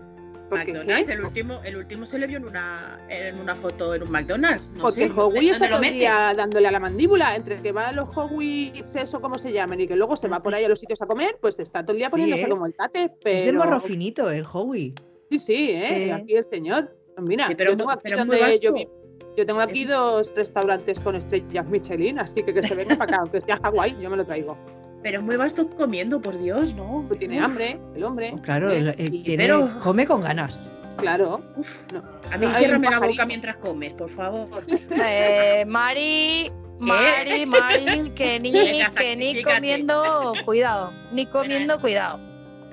Porque, 0.48 0.72
McDonald's, 0.72 1.06
¿qué? 1.08 1.12
el 1.12 1.20
último, 1.20 1.60
el 1.62 1.76
último 1.76 2.06
se 2.06 2.18
le 2.18 2.26
vio 2.26 2.38
en 2.38 2.46
una, 2.46 2.98
en 3.10 3.38
una 3.38 3.54
foto 3.54 3.94
en 3.94 4.02
un 4.02 4.10
McDonald's. 4.10 4.70
No 4.74 4.84
Porque 4.84 5.08
¿dónde 5.08 5.50
está 5.50 5.68
todo 5.68 5.80
día 5.80 6.32
dándole 6.34 6.68
a 6.68 6.70
la 6.70 6.80
mandíbula, 6.80 7.36
entre 7.36 7.60
que 7.60 7.70
va 7.70 7.88
a 7.88 7.92
los 7.92 8.08
Howies, 8.16 8.94
eso 8.94 9.20
como 9.20 9.38
se 9.38 9.52
llaman, 9.52 9.80
y 9.80 9.86
que 9.86 9.94
luego 9.94 10.16
se 10.16 10.26
va 10.26 10.42
por 10.42 10.54
ahí 10.54 10.64
a 10.64 10.68
los 10.70 10.80
sitios 10.80 11.02
a 11.02 11.06
comer, 11.06 11.36
pues 11.42 11.58
está 11.58 11.82
todo 11.82 11.92
el 11.92 11.98
día 11.98 12.06
Sí, 12.06 12.12
poniéndose 12.12 12.44
¿eh? 12.44 12.48
como 12.48 12.64
el 12.64 12.74
tate, 12.74 13.12
pero... 13.22 13.36
Es 13.36 13.44
del 13.44 13.56
morro 13.56 13.78
finito, 13.78 14.30
el 14.30 14.46
Howie. 14.50 14.94
Sí, 15.28 15.38
sí, 15.38 15.70
¿eh? 15.72 15.82
Sí. 15.82 16.10
Aquí 16.10 16.34
el 16.36 16.44
señor. 16.44 16.97
Mira, 17.20 17.46
Sí, 17.46 17.54
pero 17.54 17.72
yo 17.72 17.76
tengo 17.76 17.90
aquí 17.90 18.00
pero 18.04 18.16
muy 18.18 18.26
donde 18.26 18.40
vasto. 18.42 18.62
yo 18.62 18.72
vi- 18.74 18.88
yo 19.36 19.46
tengo 19.46 19.60
aquí 19.60 19.84
dos 19.84 20.32
restaurantes 20.34 20.98
con 21.00 21.14
estrellas 21.16 21.66
Michelin, 21.66 22.18
así 22.18 22.42
que 22.42 22.52
que 22.52 22.62
se 22.62 22.74
venga 22.74 22.96
para 22.96 23.12
acá, 23.12 23.22
aunque 23.22 23.40
sea 23.40 23.56
Hawái, 23.62 23.96
yo 24.00 24.10
me 24.10 24.16
lo 24.16 24.24
traigo. 24.24 24.56
Pero 25.02 25.18
es 25.20 25.24
muy 25.24 25.36
vasto 25.36 25.68
comiendo, 25.70 26.20
por 26.20 26.36
Dios, 26.40 26.74
¿no? 26.74 27.04
Pues 27.06 27.20
tiene 27.20 27.38
Uf, 27.38 27.44
hambre, 27.44 27.78
el 27.94 28.02
hombre. 28.04 28.34
Claro, 28.42 28.70
¿eh? 28.70 28.78
el- 28.78 28.86
el- 28.86 28.92
sí, 28.92 29.22
tiene- 29.22 29.44
pero- 29.44 29.68
come 29.84 30.06
con 30.06 30.22
ganas. 30.22 30.68
Claro. 30.96 31.40
Uf. 31.56 31.80
No. 31.92 32.02
A 32.32 32.36
mí 32.36 32.46
ciérrame 32.58 32.90
la 32.90 32.98
boca 32.98 33.24
mientras 33.26 33.56
comes, 33.58 33.94
por 33.94 34.08
favor. 34.10 34.48
Eh, 34.90 35.64
Mari, 35.68 36.50
Mari, 36.80 37.46
Mari, 37.46 38.10
que 38.16 38.40
ni, 38.40 38.50
que 38.96 39.14
ni 39.16 39.42
comiendo, 39.44 40.32
cuidado, 40.44 40.92
ni 41.12 41.26
comiendo, 41.26 41.80
cuidado. 41.80 42.18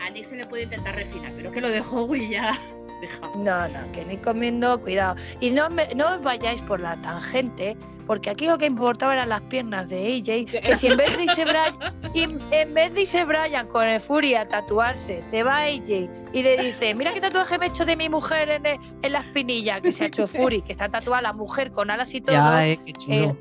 A 0.03 0.09
Nick 0.09 0.25
se 0.25 0.35
le 0.35 0.45
puede 0.47 0.63
intentar 0.63 0.95
refinar, 0.95 1.31
pero 1.35 1.49
es 1.49 1.53
que 1.53 1.61
lo 1.61 1.69
de 1.69 1.81
Howie 1.81 2.27
ya. 2.29 2.51
Deja. 3.01 3.19
No, 3.37 3.67
no, 3.67 3.91
que 3.91 4.05
ni 4.05 4.17
comiendo, 4.17 4.79
cuidado. 4.79 5.15
Y 5.39 5.51
no, 5.51 5.69
me- 5.69 5.87
no 5.95 6.15
os 6.15 6.21
vayáis 6.23 6.61
por 6.61 6.79
la 6.79 6.99
tangente, 7.01 7.75
porque 8.07 8.29
aquí 8.29 8.45
lo 8.47 8.57
que 8.57 8.65
importaba 8.67 9.13
eran 9.13 9.29
las 9.29 9.41
piernas 9.41 9.89
de 9.89 9.97
AJ, 10.17 10.61
que 10.61 10.75
si 10.75 10.87
en 10.87 10.97
vez 10.97 11.15
de 11.17 11.23
irse 11.23 11.43
Brian, 12.13 12.39
en 12.51 12.73
vez 12.73 12.93
de 12.93 13.01
irse 13.01 13.25
Brian 13.25 13.67
con 13.67 13.83
el 13.83 13.99
Fury 13.99 14.35
a 14.35 14.47
tatuarse, 14.47 15.21
se 15.23 15.43
va 15.43 15.57
AJ 15.63 16.09
y 16.33 16.43
le 16.43 16.57
dice, 16.57 16.93
mira 16.95 17.13
qué 17.13 17.19
tatuaje 17.21 17.57
me 17.57 17.65
he 17.65 17.69
hecho 17.69 17.85
de 17.85 17.95
mi 17.95 18.09
mujer 18.09 18.49
en, 18.49 18.65
el- 18.65 18.79
en 19.01 19.11
la 19.11 19.19
espinilla, 19.19 19.81
que 19.81 19.91
se 19.91 20.05
ha 20.05 20.07
hecho 20.07 20.27
Fury, 20.27 20.61
que 20.61 20.71
está 20.71 20.87
tatuada 20.89 21.21
la 21.21 21.33
mujer 21.33 21.71
con 21.71 21.89
alas 21.89 22.13
y 22.13 22.21
todo. 22.21 22.35
Ya, 22.35 22.65
eh, 22.67 22.79
qué 22.85 22.93
chulo. 22.93 23.37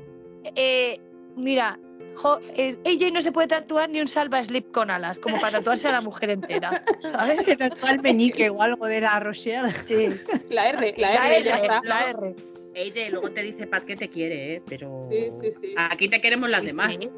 Eh, 0.55 0.99
mira, 1.35 1.79
jo- 2.15 2.39
eh, 2.55 2.75
AJ 2.85 3.11
no 3.13 3.21
se 3.21 3.31
puede 3.31 3.47
tatuar 3.47 3.89
ni 3.89 4.01
un 4.01 4.07
salva 4.07 4.43
slip 4.43 4.71
con 4.71 4.89
alas, 4.89 5.19
como 5.19 5.39
para 5.39 5.57
tatuarse 5.59 5.87
a 5.89 5.91
la 5.91 6.01
mujer 6.01 6.29
entera, 6.31 6.83
¿sabes? 6.99 7.39
Se 7.41 7.55
tatúa 7.55 7.91
el 7.91 8.01
meñique 8.01 8.49
o 8.49 8.61
algo 8.61 8.85
de 8.85 9.01
la 9.01 9.19
Rochelle. 9.19 9.71
Sí. 9.85 10.09
La 10.49 10.69
R, 10.69 10.93
la 10.97 11.13
R, 11.13 11.19
La 11.19 11.39
ya 11.39 11.57
R, 11.57 11.61
está. 11.63 11.81
la 11.83 12.09
R. 12.09 12.35
AJ, 12.77 13.09
luego 13.11 13.31
te 13.31 13.41
dice 13.43 13.67
Pat 13.67 13.85
que 13.85 13.95
te 13.95 14.09
quiere, 14.09 14.55
¿eh? 14.55 14.63
Pero. 14.67 15.07
Sí, 15.11 15.29
sí, 15.41 15.49
sí. 15.61 15.75
Aquí 15.77 16.09
te 16.09 16.19
queremos 16.19 16.49
las 16.49 16.61
Sí, 16.61 16.67
demás. 16.67 16.97
sí. 16.97 17.09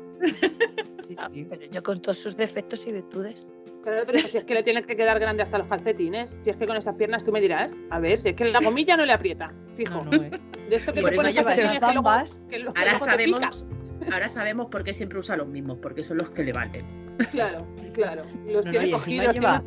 Ah, 1.18 1.30
pero 1.32 1.66
yo 1.72 1.84
con 1.84 2.02
todos 2.02 2.18
sus 2.18 2.36
defectos 2.36 2.86
y 2.88 2.92
virtudes. 2.92 3.52
Claro, 3.84 4.04
pero 4.06 4.20
si 4.28 4.38
es 4.38 4.44
que 4.44 4.54
le 4.54 4.64
tiene 4.64 4.84
que 4.84 4.98
quedar 4.98 5.18
grande 5.20 5.44
hasta 5.44 5.58
los 5.58 5.68
calcetines, 5.68 6.38
si 6.44 6.50
es 6.50 6.58
que 6.58 6.68
con 6.68 6.76
esas 6.76 6.96
piernas 6.96 7.24
tú 7.24 7.32
me 7.32 7.40
dirás, 7.40 7.72
a 7.90 8.00
ver, 8.00 8.22
si 8.22 8.30
es 8.30 8.36
que 8.36 8.46
la 8.46 8.60
gomilla 8.60 8.98
no 8.98 9.06
le 9.06 9.14
aprieta, 9.14 9.54
fijo. 9.78 10.04
No, 10.04 10.12
no, 10.12 10.24
eh. 10.24 10.32
De 10.70 10.76
esto 10.76 10.92
que 10.94 11.00
Por 11.02 11.12
te 11.12 11.16
eso 11.16 11.22
pones 11.22 11.36
lleva 11.36 11.52
esas 11.52 11.72
que 11.72 11.80
luego- 11.80 12.50
que 12.50 12.60
luego- 12.60 12.74
que 12.74 12.82
Ahora 12.82 13.18
te 13.18 13.24
pica. 13.24 13.50
Ahora 14.12 14.30
sabemos 14.30 14.68
por 14.68 14.84
qué 14.84 14.94
siempre 14.94 15.20
usa 15.20 15.38
los 15.38 15.48
mismos, 15.48 15.78
porque 15.82 16.04
son 16.04 16.18
los 16.18 16.30
que 16.30 16.44
le 16.44 16.54
valen. 16.54 16.86
Claro, 17.32 17.66
claro. 17.94 18.22
Los 18.46 18.66
No, 18.66 18.72
no, 18.72 18.78
tiene 18.78 18.92
cogidos, 18.92 19.34
lleva-. 19.36 19.64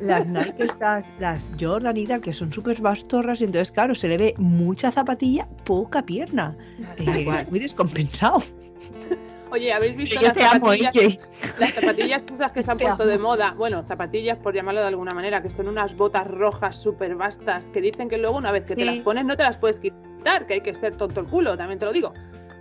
Las 0.00 0.26
Nike 0.26 0.64
estas, 0.64 1.12
las 1.20 1.52
Jordan 1.60 1.96
y 1.96 2.06
tal, 2.06 2.20
que 2.20 2.32
son 2.32 2.52
súper 2.52 2.80
bastorras, 2.80 3.40
y 3.40 3.44
entonces, 3.44 3.70
claro, 3.70 3.94
se 3.94 4.08
le 4.08 4.16
ve 4.16 4.34
mucha 4.38 4.90
zapatilla, 4.90 5.48
poca 5.64 6.04
pierna. 6.04 6.56
Eh, 6.96 7.46
muy 7.48 7.60
descompensado. 7.60 8.42
Oye, 9.50 9.72
¿habéis 9.72 9.96
visto 9.96 10.16
yo 10.16 10.22
las 10.22 10.32
te 10.32 10.40
zapatillas? 10.40 11.18
Las 11.60 11.70
zapatillas 11.74 12.24
esas 12.24 12.50
que 12.50 12.62
se 12.64 12.70
han 12.72 12.76
Te 12.76 12.86
puesto 12.86 13.04
amo. 13.04 13.12
de 13.12 13.18
moda, 13.18 13.54
bueno, 13.56 13.84
zapatillas 13.86 14.36
por 14.38 14.52
llamarlo 14.52 14.80
de 14.80 14.88
alguna 14.88 15.14
manera, 15.14 15.42
que 15.42 15.50
son 15.50 15.68
unas 15.68 15.96
botas 15.96 16.26
rojas 16.26 16.76
súper 16.76 17.14
vastas, 17.14 17.66
que 17.66 17.80
dicen 17.80 18.08
que 18.08 18.18
luego 18.18 18.36
una 18.36 18.50
vez 18.50 18.64
que 18.64 18.74
te 18.74 18.84
las 18.84 18.96
pones 18.96 19.24
no 19.24 19.36
te 19.36 19.44
las 19.44 19.56
puedes 19.58 19.78
quitar, 19.78 20.48
que 20.48 20.54
hay 20.54 20.60
que 20.60 20.74
ser 20.74 20.96
tonto 20.96 21.20
el 21.20 21.26
culo, 21.26 21.56
también 21.56 21.78
te 21.78 21.84
lo 21.84 21.92
digo. 21.92 22.12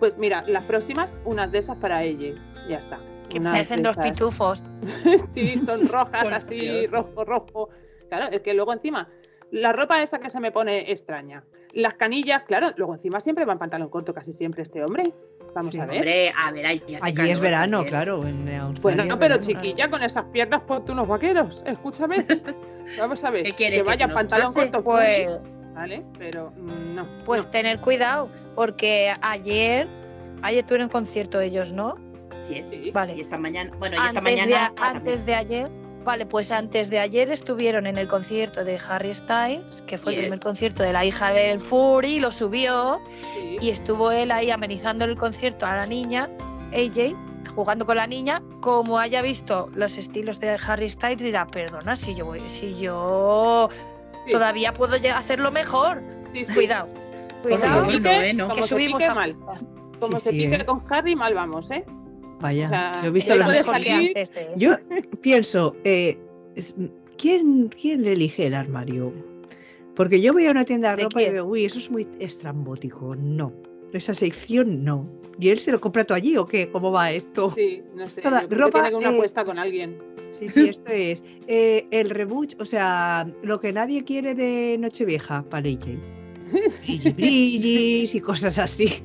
Pues 0.03 0.17
mira, 0.17 0.43
las 0.47 0.65
próximas, 0.65 1.09
unas 1.23 1.49
de 1.49 1.59
esas 1.59 1.77
para 1.77 2.03
ella, 2.03 2.35
ya 2.67 2.75
está. 2.79 2.99
Que 3.29 3.39
parecen 3.39 3.81
dos 3.81 3.95
pitufos. 3.95 4.61
sí, 5.33 5.61
son 5.65 5.87
rojas 5.87 6.27
así, 6.29 6.59
Dios. 6.59 6.91
rojo, 6.91 7.23
rojo. 7.23 7.69
Claro, 8.09 8.25
es 8.29 8.41
que 8.41 8.53
luego 8.53 8.73
encima, 8.73 9.07
la 9.51 9.71
ropa 9.71 10.03
esa 10.03 10.19
que 10.19 10.29
se 10.29 10.41
me 10.41 10.51
pone 10.51 10.91
extraña. 10.91 11.45
Las 11.71 11.93
canillas, 11.93 12.43
claro, 12.43 12.71
luego 12.75 12.95
encima 12.95 13.21
siempre 13.21 13.45
va 13.45 13.53
en 13.53 13.59
pantalón 13.59 13.87
corto, 13.87 14.13
casi 14.13 14.33
siempre 14.33 14.63
este 14.63 14.83
hombre. 14.83 15.13
Vamos 15.55 15.71
Sí. 15.71 15.79
a 15.79 15.85
ver. 15.85 15.95
Hombre, 15.99 16.31
a 16.37 16.51
ver, 16.51 16.65
allí, 16.65 16.95
hace 16.95 16.99
Allí 17.05 17.15
calor 17.15 17.31
es 17.31 17.39
verano, 17.39 17.77
también. 17.77 17.89
claro. 17.89 18.27
En 18.27 18.49
Australia 18.49 18.79
Bueno, 18.81 19.05
no, 19.05 19.17
pero 19.17 19.35
verano. 19.39 19.41
chiquilla, 19.61 19.89
con 19.89 20.03
esas 20.03 20.25
piernas 20.33 20.63
ponte 20.63 20.91
unos 20.91 21.07
vaqueros. 21.07 21.63
Escúchame. 21.65 22.17
Vamos 22.99 23.23
a 23.23 23.29
ver. 23.31 23.43
¿Qué 23.45 23.53
quieres, 23.53 23.79
Que 23.79 23.83
que 23.85 23.89
vaya 23.89 24.09
pantalón 24.13 24.53
corto, 24.53 24.83
Pues, 24.83 25.39
¿vale? 25.73 26.03
Pero 26.17 26.51
mm, 26.57 26.95
no. 26.95 27.07
pues 27.25 27.45
no. 27.45 27.49
tener 27.51 27.79
cuidado, 27.81 28.29
porque 28.55 29.13
ayer, 29.21 29.87
ayer 30.41 30.65
tuvieron 30.65 30.89
concierto 30.89 31.39
ellos, 31.39 31.71
¿no? 31.71 31.95
Sí. 32.43 32.61
Sí. 32.63 32.91
Vale. 32.93 33.15
Y 33.15 33.21
esta 33.21 33.37
mañana. 33.37 33.71
Bueno, 33.79 33.95
y 33.95 33.99
esta 33.99 34.19
Antes, 34.19 34.23
mañana. 34.23 34.73
de, 34.75 34.81
antes 34.83 35.25
de 35.25 35.35
ayer, 35.35 35.71
vale, 36.03 36.25
pues 36.25 36.51
antes 36.51 36.89
de 36.89 36.99
ayer 36.99 37.31
estuvieron 37.31 37.87
en 37.87 37.97
el 37.97 38.07
concierto 38.09 38.65
de 38.65 38.77
Harry 38.89 39.15
Styles, 39.15 39.81
que 39.83 39.97
fue 39.97 40.11
Yes. 40.11 40.19
el 40.19 40.25
primer 40.25 40.39
concierto 40.43 40.83
de 40.83 40.91
la 40.91 41.05
hija 41.05 41.31
del 41.31 41.61
Fury, 41.61 42.19
lo 42.19 42.31
subió 42.31 43.01
Sí. 43.35 43.57
y 43.61 43.69
estuvo 43.69 44.11
él 44.11 44.31
ahí 44.31 44.51
amenizando 44.51 45.05
el 45.05 45.15
concierto 45.15 45.65
a 45.65 45.75
la 45.75 45.85
niña, 45.85 46.29
AJ, 46.73 47.15
jugando 47.55 47.85
con 47.85 47.95
la 47.95 48.07
niña, 48.07 48.41
como 48.59 48.99
haya 48.99 49.21
visto 49.21 49.69
los 49.73 49.97
estilos 49.97 50.39
de 50.41 50.57
Harry 50.67 50.89
Styles, 50.89 51.19
dirá, 51.23 51.47
perdona, 51.47 51.95
si 51.95 52.13
yo 52.15 52.25
voy, 52.25 52.41
si 52.47 52.75
yo 52.77 53.69
Sí. 54.25 54.31
todavía 54.31 54.73
puedo 54.73 54.95
hacerlo 55.15 55.51
mejor. 55.51 56.01
Sí, 56.31 56.45
sí. 56.45 56.53
Cuidado, 56.53 56.87
cuidado, 57.41 57.63
favor, 57.85 58.01
no, 58.01 58.09
eh, 58.09 58.33
no. 58.33 58.45
Como 58.49 58.55
que 58.55 58.63
se 58.63 58.69
subimos 58.69 58.99
pique 58.99 59.09
a 59.09 59.15
mal. 59.15 59.33
Como 59.99 60.17
Sí, 60.17 60.23
se 60.23 60.29
sí, 60.31 60.37
pique 60.37 60.55
¿eh? 60.55 60.65
con 60.65 60.83
Harry, 60.89 61.15
mal 61.15 61.33
vamos, 61.33 61.69
¿eh? 61.71 61.83
Vaya, 62.39 62.65
o 62.65 62.69
sea, 62.69 62.99
yo 63.01 63.07
he 63.07 63.11
visto 63.11 63.35
las 63.35 63.47
mejor 63.49 63.75
que 63.75 63.81
salir- 63.83 64.07
antes 64.09 64.31
de- 64.33 64.47
Yo 64.57 64.75
pienso, 65.21 65.75
eh, 65.85 66.17
¿quién, 67.17 67.69
¿quién 67.69 68.03
le 68.03 68.13
elige 68.13 68.47
el 68.47 68.53
armario? 68.55 69.13
Porque 69.95 70.19
yo 70.19 70.33
voy 70.33 70.47
a 70.47 70.51
una 70.51 70.65
tienda 70.65 70.89
de 70.91 70.97
¿De 70.97 71.03
ropa 71.03 71.21
y 71.21 71.31
digo, 71.31 71.45
uy, 71.45 71.65
eso 71.65 71.77
es 71.77 71.89
muy 71.91 72.07
estrambótico. 72.19 73.15
No, 73.15 73.53
esa 73.93 74.13
sección 74.13 74.83
no. 74.83 75.07
¿Y 75.39 75.49
él 75.49 75.59
se 75.59 75.71
lo 75.71 75.79
compra 75.79 76.03
todo 76.03 76.15
allí 76.15 76.35
o 76.37 76.45
qué? 76.45 76.69
¿Cómo 76.71 76.91
va 76.91 77.11
esto? 77.11 77.51
Sí, 77.51 77.81
no 77.95 78.09
sé. 78.09 78.21
Toda 78.21 78.41
ropa, 78.49 78.83
que 78.83 78.89
tiene 78.89 78.97
una 78.97 79.11
eh, 79.11 79.15
apuesta 79.15 79.45
con 79.45 79.57
alguien. 79.59 79.97
Sí, 80.49 80.69
esto 80.69 80.91
es 80.91 81.23
eh, 81.47 81.87
el 81.91 82.09
reboot, 82.09 82.59
o 82.59 82.65
sea, 82.65 83.27
lo 83.43 83.59
que 83.59 83.71
nadie 83.71 84.03
quiere 84.03 84.35
de 84.35 84.77
Nochevieja 84.79 85.43
para 85.43 85.67
ella. 85.67 85.97
Y 87.17 88.19
cosas 88.21 88.59
así. 88.59 89.03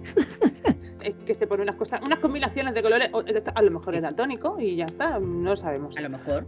Es 1.03 1.15
que 1.25 1.35
se 1.35 1.47
pone 1.47 1.63
unas 1.63 1.77
cosas, 1.77 2.01
unas 2.05 2.19
combinaciones 2.19 2.75
de 2.75 2.83
colores. 2.83 3.11
A 3.55 3.63
lo 3.63 3.71
mejor 3.71 3.95
es 3.95 4.03
daltónico 4.03 4.59
y 4.61 4.77
ya 4.77 4.87
está, 4.87 5.19
no 5.19 5.57
sabemos. 5.57 5.97
A 5.97 6.01
lo 6.01 6.11
mejor. 6.11 6.47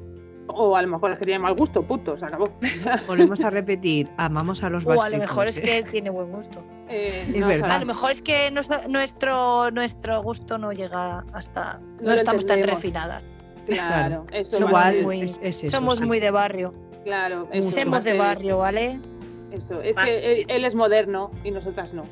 O 0.49 0.77
a 0.77 0.83
lo 0.83 0.89
mejor 0.89 1.13
es 1.13 1.19
que 1.19 1.25
tiene 1.25 1.39
mal 1.39 1.55
gusto, 1.55 1.83
punto, 1.83 2.19
se 2.19 2.25
acabó. 2.25 2.51
Volvemos 3.07 3.41
a 3.41 3.51
repetir, 3.51 4.09
amamos 4.17 4.63
a 4.65 4.71
los 4.71 4.85
O 4.85 5.01
a 5.01 5.09
lo 5.09 5.19
mejor 5.19 5.47
es 5.47 5.61
que 5.61 5.85
tiene 5.85 6.11
buen 6.11 6.31
gusto. 6.33 6.65
Eh, 6.89 7.25
Es 7.29 7.37
no 7.37 7.47
verdad. 7.47 7.71
A 7.71 7.79
lo 7.79 7.87
mejor 7.87 8.11
es 8.11 8.21
que 8.21 8.51
nuestro, 8.51 9.71
nuestro, 9.71 10.23
gusto 10.23 10.59
no 10.59 10.73
llega 10.73 11.25
hasta. 11.33 11.79
No, 12.01 12.09
lo 12.09 12.13
estamos 12.15 12.45
tan 12.45 12.59
entendemos. 12.59 12.83
refinadas. 12.83 13.25
Claro, 13.67 14.27
eso 14.33 14.59
Somos 14.59 14.83
muy- 15.03 15.23
es, 15.23 15.39
es 15.43 15.63
eso, 15.65 15.77
Somos 15.77 16.01
muy 16.01 16.21
de 16.21 16.31
barrio. 16.31 16.75
Claro, 17.05 17.49
eso 17.53 17.81
Somos 17.81 18.05
de 18.05 18.17
barrio, 18.19 18.59
¿vale? 18.59 19.01
Eso, 19.53 19.81
es 19.83 19.97
Más- 19.97 20.07
que 20.07 20.33
él, 20.41 20.45
él 20.49 20.65
es 20.65 20.75
moderno 20.75 21.31
y 21.45 21.51
nosotras 21.51 21.93
no. 21.93 22.05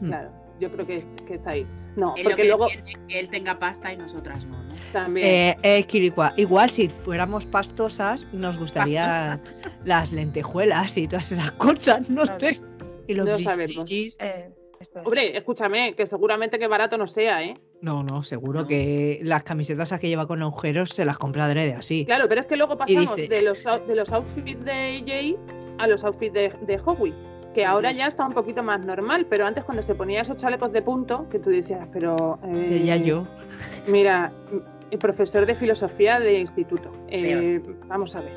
Mm. 0.00 0.06
Claro, 0.08 0.30
yo 0.60 0.70
creo 0.70 0.86
que, 0.86 0.96
es- 0.98 1.08
que 1.26 1.34
está 1.34 1.50
ahí. 1.50 1.66
No, 1.96 2.14
Es 2.16 2.22
lo 2.22 2.30
porque 2.30 2.42
que 2.42 2.48
luego 2.48 2.68
que 3.08 3.18
él 3.18 3.28
tenga 3.28 3.58
pasta 3.58 3.92
y 3.92 3.96
nosotras 3.96 4.44
no, 4.46 4.62
¿no? 4.62 4.74
también. 4.92 5.26
Eh, 5.26 5.56
eh, 5.62 5.82
Kirikua, 5.84 6.32
igual 6.36 6.70
si 6.70 6.88
fuéramos 6.88 7.44
pastosas 7.46 8.28
nos 8.32 8.56
gustarían 8.56 9.38
las 9.84 10.12
lentejuelas 10.12 10.96
y 10.96 11.08
todas 11.08 11.32
esas 11.32 11.50
cosas, 11.52 12.08
no 12.08 12.22
Claro. 12.22 12.38
sé. 12.40 12.60
Y 13.08 13.14
los 13.14 13.26
No 13.26 13.38
sabemos. 13.40 13.90
Eh. 13.90 14.50
Hombre, 15.04 15.36
escúchame, 15.36 15.94
que 15.96 16.06
seguramente 16.06 16.56
que 16.58 16.68
barato 16.68 16.96
no 16.96 17.08
sea, 17.08 17.42
¿eh? 17.42 17.54
No, 17.80 18.02
no, 18.02 18.22
seguro 18.22 18.66
que 18.66 19.20
las 19.22 19.44
camisetas 19.44 19.92
a 19.92 19.98
que 19.98 20.08
lleva 20.08 20.26
con 20.26 20.42
agujeros 20.42 20.90
se 20.90 21.04
las 21.04 21.16
compra 21.18 21.44
adrede 21.44 21.74
así. 21.74 22.04
Claro, 22.04 22.24
pero 22.28 22.40
es 22.40 22.46
que 22.46 22.56
luego 22.56 22.76
pasamos 22.76 23.14
dice- 23.16 23.28
de, 23.28 23.42
los, 23.42 23.62
de 23.86 23.94
los 23.94 24.12
outfits 24.12 24.64
de 24.64 25.36
AJ 25.36 25.36
a 25.78 25.86
los 25.86 26.02
outfits 26.02 26.32
de, 26.34 26.52
de 26.66 26.80
Howie, 26.84 27.14
que 27.54 27.64
ahora 27.64 27.92
ya 27.92 28.08
está 28.08 28.26
un 28.26 28.32
poquito 28.32 28.62
más 28.64 28.84
normal, 28.84 29.26
pero 29.30 29.46
antes 29.46 29.62
cuando 29.62 29.82
se 29.82 29.94
ponía 29.94 30.22
esos 30.22 30.36
chalecos 30.36 30.72
de 30.72 30.82
punto, 30.82 31.28
que 31.30 31.38
tú 31.38 31.50
decías, 31.50 31.86
pero... 31.92 32.38
eh, 32.52 32.82
ya 32.84 32.96
yo. 32.96 33.26
Mira, 33.86 34.32
el 34.90 34.98
profesor 34.98 35.46
de 35.46 35.54
filosofía 35.54 36.18
de 36.18 36.38
instituto. 36.40 36.90
eh, 37.08 37.62
vamos 37.86 38.16
a 38.16 38.22
ver. 38.22 38.32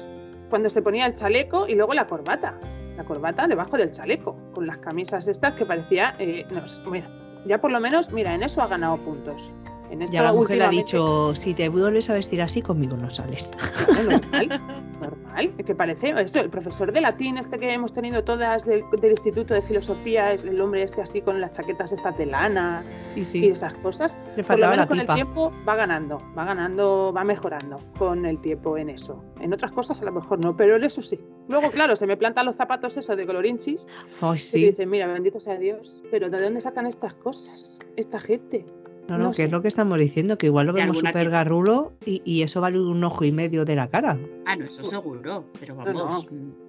Cuando 0.52 0.70
se 0.70 0.82
ponía 0.84 1.06
el 1.08 1.14
chaleco 1.16 1.68
y 1.68 1.74
luego 1.76 1.94
la 1.94 2.06
corbata. 2.06 2.60
La 2.98 3.06
corbata 3.06 3.48
debajo 3.48 3.78
del 3.78 3.90
chaleco, 3.92 4.36
con 4.54 4.68
las 4.68 4.78
camisas 4.80 5.28
estas 5.28 5.54
que 5.54 5.66
parecía. 5.66 6.14
eh, 6.20 6.46
no, 6.52 6.92
mira, 6.92 7.10
ya 7.46 7.60
por 7.60 7.72
lo 7.72 7.80
menos, 7.80 8.12
mira, 8.12 8.34
en 8.34 8.44
eso 8.44 8.62
ha 8.62 8.68
ganado 8.68 8.98
puntos. 8.98 9.52
En 9.92 10.02
esto 10.02 10.14
Ya 10.14 10.24
la 10.24 10.34
mujer 10.34 10.58
le 10.58 10.64
ha 10.64 10.70
dicho, 10.70 11.36
si 11.36 11.54
te 11.54 11.68
vuelves 11.68 12.10
a 12.10 12.14
vestir 12.14 12.42
así, 12.42 12.62
conmigo 12.62 12.96
no 12.96 13.10
sales. 13.10 13.52
Claro, 13.86 14.10
normal, 14.10 14.62
normal. 15.02 15.54
Es 15.58 15.66
que 15.66 15.76
parece 15.76 16.14
esto, 16.18 16.40
el 16.40 16.50
profesor 16.50 16.92
de 16.92 17.02
latín, 17.02 17.38
este 17.38 17.60
que 17.60 17.74
hemos 17.74 17.94
tenido 17.94 18.24
todas 18.24 18.66
del, 18.66 18.84
del 19.02 19.12
Instituto 19.12 19.54
de 19.54 19.62
Filosofía, 19.62 20.32
es 20.34 20.44
el 20.46 20.60
hombre 20.62 20.84
este 20.84 21.02
así 21.02 21.22
con 21.22 21.42
las 21.42 21.52
chaquetas 21.52 21.92
estas 21.92 22.18
de 22.18 22.26
lana 22.26 22.84
Sí, 23.04 23.28
y 23.34 23.50
esas 23.50 23.74
cosas. 23.76 24.18
Le 24.38 24.44
Por 24.44 24.60
lo 24.60 24.70
menos 24.70 24.88
con 24.88 25.00
el 25.00 25.08
tiempo 25.08 25.52
va 25.68 25.76
ganando, 25.76 26.22
va 26.38 26.46
ganando, 26.46 27.14
va 27.16 27.24
mejorando 27.24 27.78
con 27.98 28.26
el 28.26 28.40
tiempo 28.40 28.78
en 28.78 28.90
eso. 28.90 29.24
En 29.42 29.54
otras 29.54 29.72
cosas 29.72 30.02
a 30.02 30.06
lo 30.06 30.14
mejor 30.14 30.40
no, 30.40 30.56
pero 30.56 30.78
en 30.78 30.86
eso 30.86 31.02
sí. 31.02 31.20
Luego, 31.50 31.70
claro, 31.70 31.96
se 31.96 32.08
me 32.08 32.16
plantan 32.16 32.46
los 32.46 32.56
zapatos 32.56 32.96
esos 32.96 33.18
de 33.18 33.26
colorinchis 33.26 33.86
Ay, 34.22 34.40
y 34.54 34.66
dicen, 34.68 34.90
mira, 34.90 35.08
bendito 35.08 35.40
sea 35.40 35.58
Dios, 35.58 36.02
pero 36.12 36.30
¿de 36.30 36.42
dónde 36.42 36.62
sacan 36.62 36.86
estas 36.86 37.14
cosas? 37.16 37.80
Esta 37.98 38.20
gente. 38.20 38.66
No, 39.12 39.18
no, 39.18 39.24
no 39.26 39.30
que 39.32 39.38
sé. 39.38 39.44
es 39.46 39.52
lo 39.52 39.62
que 39.62 39.68
estamos 39.68 39.98
diciendo, 40.00 40.38
que 40.38 40.48
igual 40.48 40.68
lo 40.68 40.74
vemos 40.74 40.98
súper 41.00 41.30
garrulo 41.30 41.94
y, 42.06 42.22
y 42.26 42.42
eso 42.44 42.62
vale 42.62 42.80
un 42.80 43.04
ojo 43.04 43.24
y 43.26 43.32
medio 43.32 43.66
de 43.66 43.76
la 43.76 43.88
cara. 43.90 44.18
Ah, 44.46 44.56
no, 44.56 44.66
eso 44.66 44.84
seguro, 44.84 45.46
pero 45.60 45.76
No, 45.76 45.84
vamos. 45.84 46.28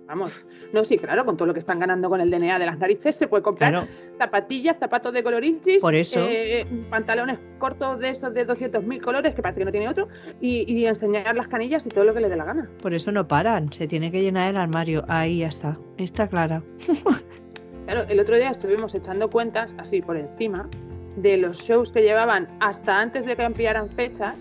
Vamos, 0.09 0.44
no, 0.74 0.85
sí, 0.85 0.98
claro, 0.98 1.24
con 1.24 1.38
todo 1.38 1.46
lo 1.46 1.55
que 1.55 1.61
están 1.61 1.78
ganando 1.78 2.11
con 2.11 2.20
el 2.20 2.31
DNA 2.31 2.59
de 2.59 2.66
las 2.66 2.76
narices 2.78 3.16
se 3.16 3.28
puede 3.28 3.42
comprar 3.42 3.70
Claro, 3.72 3.87
zapatillas, 4.18 4.76
zapatos 4.78 5.14
de 5.14 5.22
colorinchis, 5.22 5.81
Por 5.81 5.94
eso. 5.94 6.20
eh, 6.28 6.66
pantalones 6.90 7.38
cortos 7.59 7.98
de 7.98 8.11
esos 8.11 8.35
de 8.35 8.46
200.000 8.46 9.00
colores, 9.00 9.35
que 9.35 9.40
parece 9.40 9.61
que 9.61 9.64
no 9.64 9.70
tiene 9.70 9.88
otro, 9.88 10.09
y, 10.38 10.70
y 10.70 10.85
enseñar 10.87 11.35
las 11.35 11.48
canillas 11.48 11.87
y 11.87 11.88
todo 11.88 12.05
lo 12.05 12.12
que 12.12 12.20
le 12.20 12.28
dé 12.28 12.37
la 12.37 12.44
gana. 12.44 12.68
por 12.83 12.92
eso 12.92 13.11
no 13.11 13.26
paran. 13.26 13.72
Se 13.72 13.87
tiene 13.87 14.11
que 14.12 14.20
llenar 14.20 14.50
el 14.50 14.57
armario. 14.59 15.02
Ahí 15.09 15.38
ya 15.38 15.48
está. 15.48 15.78
Está 15.96 16.28
clara. 16.28 16.62
Claro, 17.87 18.02
el 18.09 18.20
otro 18.20 18.37
día 18.37 18.50
estuvimos 18.50 18.94
echando 18.94 19.28
cuentas, 19.28 19.74
así 19.76 20.00
por 20.02 20.16
encima, 20.16 20.68
de 21.16 21.37
los 21.37 21.59
shows 21.59 21.90
que 21.92 22.03
llevaban 22.03 22.48
hasta 22.61 23.01
antes 23.01 23.27
de 23.27 23.37
que 23.37 23.42
ampliaran 23.42 23.88
fechas, 23.90 24.37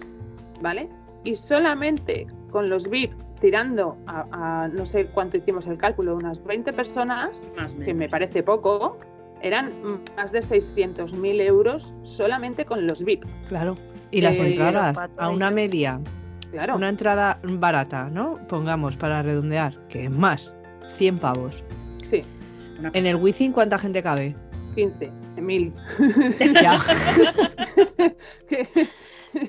¿vale? 0.61 0.89
Y 1.23 1.35
solamente 1.35 2.27
con 2.51 2.69
los 2.69 2.89
VIP 2.89 3.11
tirando 3.39 3.97
a, 4.07 4.25
a 4.63 4.67
no 4.67 4.85
sé 4.85 5.07
cuánto 5.07 5.37
hicimos 5.37 5.65
el 5.67 5.77
cálculo, 5.77 6.15
unas 6.15 6.43
20 6.43 6.73
personas, 6.73 7.41
Más 7.57 7.73
que 7.73 7.93
me 7.93 8.07
parece 8.07 8.43
poco, 8.43 8.99
eran 9.41 9.71
más 10.15 10.31
de 10.31 10.41
600.000 10.41 11.41
euros 11.41 11.95
solamente 12.03 12.65
con 12.65 12.85
los 12.85 13.03
VIP. 13.03 13.23
Claro. 13.47 13.75
Y 14.11 14.21
las 14.21 14.37
Eh, 14.39 14.51
entradas 14.51 15.09
a 15.17 15.29
una 15.29 15.49
media, 15.49 15.99
Claro, 16.51 16.75
una 16.75 16.89
entrada 16.89 17.39
barata, 17.43 18.09
¿no? 18.11 18.37
Pongamos 18.49 18.95
para 18.97 19.21
redondear, 19.23 19.73
que 19.87 20.03
es 20.05 20.11
más, 20.11 20.53
100 20.97 21.17
pavos. 21.17 21.63
sí, 22.09 22.23
En 22.93 23.05
el 23.07 23.15
Wizzing, 23.15 23.53
¿cuánta 23.53 23.77
gente 23.79 24.03
cabe? 24.03 24.35
15, 24.75 25.11
1000. 25.37 25.73
Ya. 26.61 26.81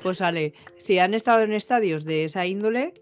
Pues 0.02 0.18
sale, 0.18 0.54
si 0.76 0.98
han 0.98 1.14
estado 1.14 1.42
en 1.42 1.52
estadios 1.52 2.04
de 2.04 2.24
esa 2.24 2.46
índole, 2.46 2.94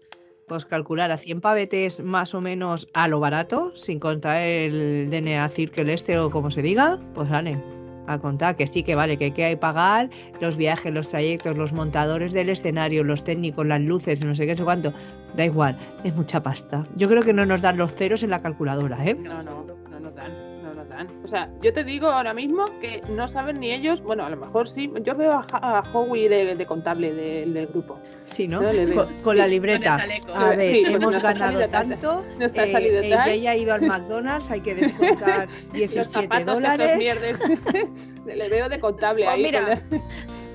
pues 0.47 0.65
calcular 0.65 1.11
a 1.11 1.17
100 1.17 1.41
pavetes 1.41 1.99
más 2.03 2.33
o 2.33 2.41
menos 2.41 2.87
a 2.93 3.07
lo 3.07 3.19
barato, 3.19 3.71
sin 3.75 3.99
contar 3.99 4.41
el 4.41 5.09
DNA 5.09 5.47
Circle 5.49 5.93
este 5.93 6.17
o 6.19 6.31
como 6.31 6.51
se 6.51 6.61
diga, 6.61 6.99
pues 7.13 7.29
sale. 7.29 7.61
A 8.07 8.17
contar 8.17 8.57
que 8.57 8.65
sí 8.65 8.81
que 8.81 8.95
vale, 8.95 9.17
que 9.17 9.25
hay 9.25 9.31
que 9.31 9.55
pagar 9.57 10.09
los 10.41 10.57
viajes, 10.57 10.91
los 10.91 11.07
trayectos, 11.07 11.55
los 11.55 11.71
montadores 11.71 12.33
del 12.33 12.49
escenario, 12.49 13.03
los 13.03 13.23
técnicos, 13.23 13.65
las 13.65 13.79
luces, 13.79 14.25
no 14.25 14.33
sé 14.33 14.47
qué, 14.47 14.55
sé 14.55 14.63
cuánto. 14.63 14.91
Da 15.35 15.45
igual, 15.45 15.77
es 16.03 16.15
mucha 16.15 16.41
pasta. 16.41 16.83
Yo 16.95 17.07
creo 17.07 17.21
que 17.21 17.31
no 17.31 17.45
nos 17.45 17.61
dan 17.61 17.77
los 17.77 17.93
ceros 17.93 18.23
en 18.23 18.31
la 18.31 18.39
calculadora, 18.39 19.05
¿eh? 19.05 19.13
No, 19.13 19.41
no, 19.43 19.65
no 19.89 19.99
nos 19.99 20.15
dan, 20.15 20.31
no 21.03 21.09
dan. 21.09 21.23
O 21.25 21.27
sea, 21.27 21.49
yo 21.61 21.73
te 21.73 21.83
digo 21.83 22.07
ahora 22.07 22.33
mismo 22.33 22.65
que 22.81 23.01
no 23.09 23.27
saben 23.27 23.59
ni 23.59 23.71
ellos, 23.71 24.01
bueno, 24.01 24.25
a 24.25 24.29
lo 24.29 24.37
mejor 24.37 24.69
sí, 24.69 24.91
yo 25.03 25.15
veo 25.15 25.31
a, 25.33 25.45
a 25.51 25.79
Howie 25.93 26.29
de, 26.29 26.55
de 26.55 26.65
contable 26.65 27.13
de- 27.13 27.45
del 27.45 27.67
grupo. 27.67 27.99
Sí, 28.25 28.47
¿no? 28.47 28.59
Con, 28.61 29.21
con 29.23 29.37
la 29.37 29.45
Sí, 29.45 29.49
libreta. 29.51 29.97
con. 30.25 30.41
A 30.41 30.49
ver, 30.55 30.71
Sí, 30.73 30.83
pues 30.89 31.03
hemos 31.03 31.21
ganado 31.21 31.67
tanto. 31.69 32.23
Ha 32.39 32.45
eh, 32.45 32.71
salido 32.71 33.01
ella 33.01 33.15
tal. 33.17 33.39
ya 33.41 33.51
ha 33.51 33.55
ido 33.57 33.73
al 33.73 33.81
McDonald's, 33.81 34.49
hay 34.51 34.61
que 34.61 34.75
descontar 34.75 35.47
Los 35.65 35.73
17 35.73 36.05
zapatos 36.05 36.53
dólares. 36.55 36.93
esos. 37.21 37.49
Le 38.25 38.49
veo 38.49 38.69
de 38.69 38.79
contable 38.79 39.23
Pues 39.25 39.35
ahí. 39.35 39.41
mira. 39.43 39.81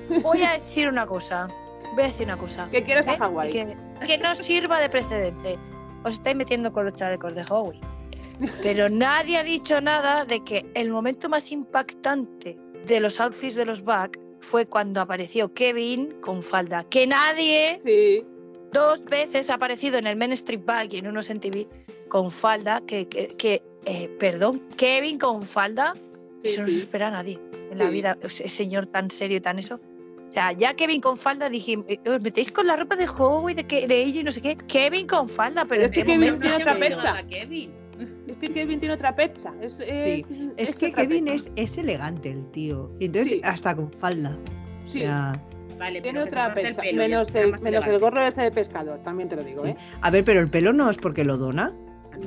con 0.07 0.21
Voy 0.23 0.41
a 0.43 0.53
decir 0.53 0.87
una 0.87 1.05
cosa. 1.05 1.47
Voy 1.93 2.03
a 2.03 2.07
decir 2.07 2.25
una 2.25 2.37
cosa. 2.37 2.65
la- 2.65 2.71
¿Qué 2.71 2.83
quieres 2.83 3.07
a 3.07 3.13
¿eh? 3.13 3.17
Hawái? 3.17 3.49
Y 3.49 3.51
Que, 3.51 3.77
que 4.07 4.17
no 4.17 4.33
sirva 4.35 4.79
de 4.79 4.89
precedente. 4.89 5.57
Os 6.03 6.13
estáis 6.15 6.35
metiendo 6.35 6.71
con 6.71 6.85
los 6.85 6.93
chalecos 6.93 7.35
de 7.35 7.43
Howie. 7.49 7.81
Pero 8.61 8.89
nadie 8.89 9.37
ha 9.37 9.43
dicho 9.43 9.81
nada 9.81 10.25
de 10.25 10.43
que 10.43 10.65
el 10.75 10.91
momento 10.91 11.29
más 11.29 11.51
impactante 11.51 12.57
de 12.85 12.99
los 12.99 13.19
outfits 13.19 13.55
de 13.55 13.65
los 13.65 13.83
Back 13.83 14.19
fue 14.39 14.65
cuando 14.65 15.01
apareció 15.01 15.53
Kevin 15.53 16.19
con 16.21 16.43
falda. 16.43 16.83
Que 16.83 17.07
nadie 17.07 17.79
Sí, 17.83 18.23
dos 18.71 19.03
veces 19.05 19.49
ha 19.49 19.55
aparecido 19.55 19.97
en 19.97 20.07
el 20.07 20.15
Men 20.15 20.31
Street 20.33 20.61
Bag 20.63 20.93
y 20.93 20.97
en 20.97 21.07
unos 21.07 21.29
en 21.29 21.39
TV 21.39 21.67
con 22.09 22.31
falda. 22.31 22.81
Que, 22.81 23.07
que, 23.07 23.35
que, 23.35 23.63
eh, 23.85 24.09
perdón, 24.19 24.61
Kevin 24.77 25.17
con 25.17 25.43
falda. 25.43 25.93
sí, 26.41 26.49
Eso 26.49 26.61
no 26.61 26.67
se 26.67 26.77
espera 26.77 27.07
a 27.07 27.11
nadie 27.11 27.39
en 27.71 27.77
la 27.77 27.89
vida. 27.89 28.17
Ese 28.21 28.47
señor 28.49 28.85
tan 28.85 29.09
serio 29.09 29.37
y 29.37 29.41
tan 29.41 29.59
eso. 29.59 29.79
O 30.29 30.31
sea, 30.31 30.51
ya 30.51 30.73
Kevin 30.73 30.99
con 30.99 31.17
falda 31.17 31.49
dije, 31.49 31.77
eh, 31.87 31.99
os 32.09 32.21
metéis 32.21 32.51
con 32.51 32.67
la 32.67 32.75
ropa 32.75 32.95
de 32.97 33.07
Howie, 33.07 33.55
de, 33.55 33.65
que, 33.65 33.87
de 33.87 34.03
ella 34.03 34.21
y 34.21 34.23
no 34.23 34.31
sé 34.31 34.41
qué. 34.41 34.57
Kevin 34.67 35.07
con 35.07 35.29
falda, 35.29 35.63
pero, 35.65 35.69
Pero 35.69 35.85
es 35.85 35.91
que 35.91 36.03
Kevin 36.03 36.39
tiene 36.41 36.55
otra 36.57 37.25
Kevin. 37.27 37.86
Es 38.41 38.49
que 38.49 38.53
Kevin 38.53 38.79
tiene 38.79 38.93
otra 38.93 39.15
pecha. 39.15 39.51
Es, 39.61 39.79
es, 39.79 39.99
Sí, 40.03 40.25
Es 40.57 40.75
que 40.75 40.91
Kevin 40.93 41.27
es, 41.27 41.51
es 41.55 41.77
elegante 41.79 42.29
el 42.29 42.45
tío. 42.51 42.91
Y 42.99 43.05
entonces 43.05 43.33
Sí. 43.33 43.41
hasta 43.43 43.75
con 43.75 43.91
falda. 43.93 44.37
O 44.85 44.89
Sí. 44.89 44.99
sea, 45.01 45.33
Vale, 45.79 46.01
Tiene 46.01 46.23
otra 46.23 46.55
pelo 46.55 46.69
menos 46.95 47.35
el, 47.35 47.53
menos 47.63 47.85
el 47.85 47.99
gorro 47.99 48.21
ese 48.25 48.41
de 48.41 48.51
pescador, 48.51 48.97
también 49.03 49.29
te 49.29 49.35
lo 49.35 49.43
digo, 49.43 49.61
Sí. 49.63 49.69
¿eh? 49.69 49.75
a 50.01 50.09
ver, 50.09 50.23
pero 50.23 50.39
el 50.41 50.49
pelo 50.49 50.73
no 50.73 50.89
es 50.89 50.97
porque 50.97 51.23
lo 51.23 51.37
dona. 51.37 51.71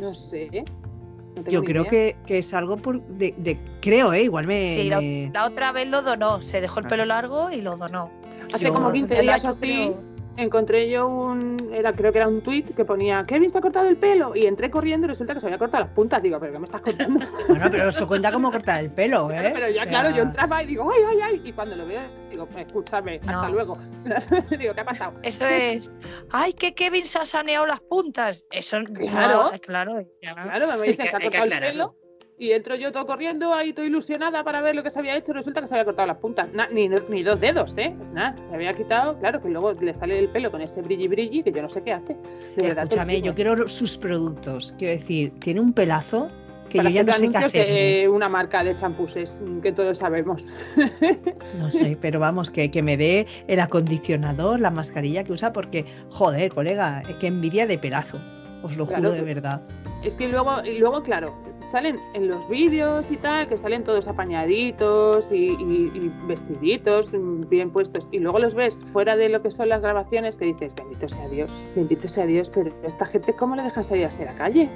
No 0.00 0.14
sé. 0.14 0.48
no 0.52 1.34
tengo 1.34 1.50
Yo 1.50 1.64
creo 1.64 1.84
que, 1.84 2.14
que 2.26 2.38
es 2.38 2.54
algo 2.54 2.76
por 2.76 3.02
de, 3.06 3.34
de- 3.38 3.58
creo, 3.80 4.12
eh, 4.12 4.22
igual 4.22 4.46
me, 4.46 4.64
Sí, 4.66 4.88
la, 4.88 5.00
me- 5.00 5.30
la 5.34 5.46
otra 5.46 5.72
vez 5.72 5.88
lo 5.90 6.02
donó. 6.02 6.40
Se 6.42 6.60
dejó 6.60 6.78
el 6.80 6.86
pelo 6.86 7.04
largo 7.04 7.50
y 7.50 7.60
lo 7.60 7.76
donó. 7.76 8.10
Hace 8.54 8.66
yo- 8.66 8.72
como 8.72 8.92
15 8.92 9.14
Lo 9.14 9.18
ha 9.18 9.22
días 9.22 9.44
así, 9.44 9.58
creo- 9.60 10.02
encontré 10.42 10.88
yo 10.90 11.06
un. 11.08 11.70
Era, 11.72 11.92
creo 11.92 12.12
que 12.12 12.18
era 12.18 12.28
un 12.28 12.40
tweet 12.42 12.64
que 12.76 12.84
ponía: 12.84 13.24
Kevin 13.26 13.50
se 13.50 13.58
ha 13.58 13.60
cortado 13.60 13.88
el 13.88 13.96
pelo. 13.96 14.34
Y 14.34 14.46
entré 14.46 14.70
corriendo 14.70 15.06
y 15.06 15.10
resulta 15.10 15.34
que 15.34 15.40
se 15.40 15.46
había 15.46 15.58
cortado 15.58 15.84
las 15.84 15.92
puntas. 15.94 16.22
Digo, 16.22 16.38
¿pero 16.40 16.52
qué 16.52 16.58
me 16.58 16.64
estás 16.64 16.80
contando? 16.80 17.26
Bueno, 17.48 17.68
pero 17.70 17.88
eso 17.88 18.06
cuenta 18.08 18.30
como 18.32 18.50
cortar 18.50 18.82
el 18.82 18.90
pelo, 18.90 19.30
¿eh? 19.32 19.50
Pero 19.54 19.68
ya, 19.68 19.82
O 19.82 19.84
sea, 19.84 19.88
claro, 19.88 20.10
yo 20.16 20.22
entraba 20.22 20.62
y 20.62 20.66
digo, 20.66 20.90
¡ay, 20.90 21.02
ay, 21.08 21.18
ay! 21.22 21.42
Y 21.44 21.52
cuando 21.52 21.76
lo 21.76 21.86
veo, 21.86 22.02
digo, 22.30 22.48
escúchame, 22.56 23.20
hasta 23.26 23.48
luego. 23.48 23.78
digo, 24.58 24.74
¿qué 24.74 24.80
ha 24.80 24.84
pasado? 24.84 25.14
Eso 25.22 25.46
es. 25.46 25.90
¡Ay, 26.30 26.52
que 26.52 26.74
Kevin 26.74 27.06
se 27.06 27.18
ha 27.18 27.26
saneado 27.26 27.66
las 27.66 27.80
puntas! 27.80 28.46
Eso 28.50 28.78
Claro. 28.84 29.50
no, 29.52 29.58
claro. 29.60 30.00
ya. 30.22 30.34
Claro, 30.34 30.66
me 30.78 30.94
que- 30.94 31.06
se 31.08 31.16
ha 31.16 31.20
cortado 31.20 31.44
el 31.44 31.50
pelo. 31.58 31.96
Y 32.42 32.52
entro 32.52 32.74
yo 32.74 32.90
todo 32.90 33.06
corriendo, 33.06 33.52
ahí 33.52 33.74
todo 33.74 33.84
ilusionada 33.84 34.42
para 34.42 34.62
ver 34.62 34.74
lo 34.74 34.82
que 34.82 34.90
se 34.90 34.98
había 34.98 35.14
hecho. 35.14 35.34
Resulta 35.34 35.60
que 35.60 35.66
se 35.68 35.74
había 35.74 35.84
cortado 35.84 36.06
las 36.08 36.16
puntas. 36.16 36.50
Na- 36.54 36.68
ni, 36.72 36.88
ni 36.88 37.22
dos 37.22 37.38
dedos, 37.38 37.76
¿eh? 37.76 37.94
Nada, 38.14 38.34
se 38.48 38.54
había 38.54 38.72
quitado. 38.72 39.18
Claro, 39.18 39.42
que 39.42 39.50
luego 39.50 39.74
le 39.74 39.94
sale 39.94 40.18
el 40.18 40.30
pelo 40.30 40.50
con 40.50 40.62
ese 40.62 40.80
brilli 40.80 41.06
brilli 41.06 41.42
que 41.42 41.52
yo 41.52 41.60
no 41.60 41.68
sé 41.68 41.82
qué 41.82 41.92
hace. 41.92 42.16
De 42.56 42.62
verdad. 42.62 42.84
Escúchame, 42.84 43.20
yo 43.20 43.34
quiero 43.34 43.68
sus 43.68 43.98
productos. 43.98 44.74
Quiero 44.78 44.94
decir, 44.94 45.32
tiene 45.38 45.60
un 45.60 45.74
pelazo 45.74 46.28
que 46.70 46.78
Para 46.78 46.88
yo 46.88 46.94
ya 46.96 47.02
no 47.02 47.12
sé 47.12 47.28
qué 47.28 47.36
hacer. 47.36 47.66
que 47.66 48.08
una 48.08 48.30
marca 48.30 48.64
de 48.64 48.74
champuses 48.74 49.42
mm, 49.44 49.60
que 49.60 49.72
todos 49.72 49.98
sabemos. 49.98 50.50
No 51.58 51.70
sé, 51.70 51.98
pero 52.00 52.20
vamos, 52.20 52.50
que, 52.50 52.70
que 52.70 52.80
me 52.82 52.96
dé 52.96 53.26
el 53.48 53.60
acondicionador, 53.60 54.60
la 54.60 54.70
mascarilla 54.70 55.24
que 55.24 55.32
usa, 55.32 55.52
porque, 55.52 55.84
joder, 56.08 56.50
colega, 56.54 57.02
que 57.20 57.26
envidia 57.26 57.66
de 57.66 57.76
pelazo. 57.76 58.18
Os 58.62 58.78
lo 58.78 58.86
Claro. 58.86 59.02
juro 59.10 59.12
de 59.14 59.20
verdad. 59.22 59.60
Es 60.02 60.14
que 60.14 60.28
luego, 60.28 60.64
y 60.64 60.78
luego, 60.78 61.02
claro, 61.02 61.34
salen 61.64 61.98
en 62.14 62.26
los 62.26 62.48
vídeos 62.48 63.10
y 63.10 63.16
tal, 63.18 63.48
que 63.48 63.56
salen 63.58 63.84
todos 63.84 64.08
apañaditos 64.08 65.30
y, 65.30 65.48
y- 65.50 65.90
y 65.94 66.12
vestiditos 66.26 67.10
bien 67.48 67.70
puestos. 67.70 68.08
Y 68.10 68.18
luego 68.18 68.38
los 68.38 68.54
ves 68.54 68.78
fuera 68.92 69.16
de 69.16 69.28
lo 69.28 69.42
que 69.42 69.50
son 69.50 69.68
las 69.68 69.82
grabaciones 69.82 70.36
que 70.36 70.46
dices, 70.46 70.74
bendito 70.74 71.06
sea 71.08 71.28
Dios, 71.28 71.50
bendito 71.76 72.08
sea 72.08 72.24
Dios, 72.26 72.50
pero 72.50 72.72
esta 72.82 73.04
gente, 73.04 73.34
¿cómo 73.34 73.56
le 73.56 73.62
dejan 73.62 73.84
salir 73.84 74.06
así 74.06 74.22
a 74.22 74.26
la 74.26 74.34
calle? 74.36 74.68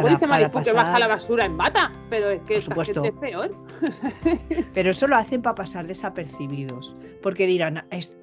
Luego 0.00 0.08
dice 0.14 0.26
para 0.28 0.48
Marifu 0.48 0.62
que 0.62 0.72
baja 0.72 0.98
la 0.98 1.08
basura 1.08 1.44
en 1.44 1.56
bata, 1.56 1.92
pero 2.10 2.30
es 2.30 2.40
que 2.42 2.46
Por 2.46 2.56
esta 2.56 2.70
supuesto. 2.70 3.02
gente 3.02 3.26
es 3.26 3.30
peor. 3.32 3.54
Pero 4.74 4.90
eso 4.90 5.06
lo 5.06 5.16
hacen 5.16 5.42
para 5.42 5.54
pasar 5.54 5.86
desapercibidos. 5.86 6.96
Porque 7.22 7.46
dirán, 7.46 7.84
"Es- 7.90 8.16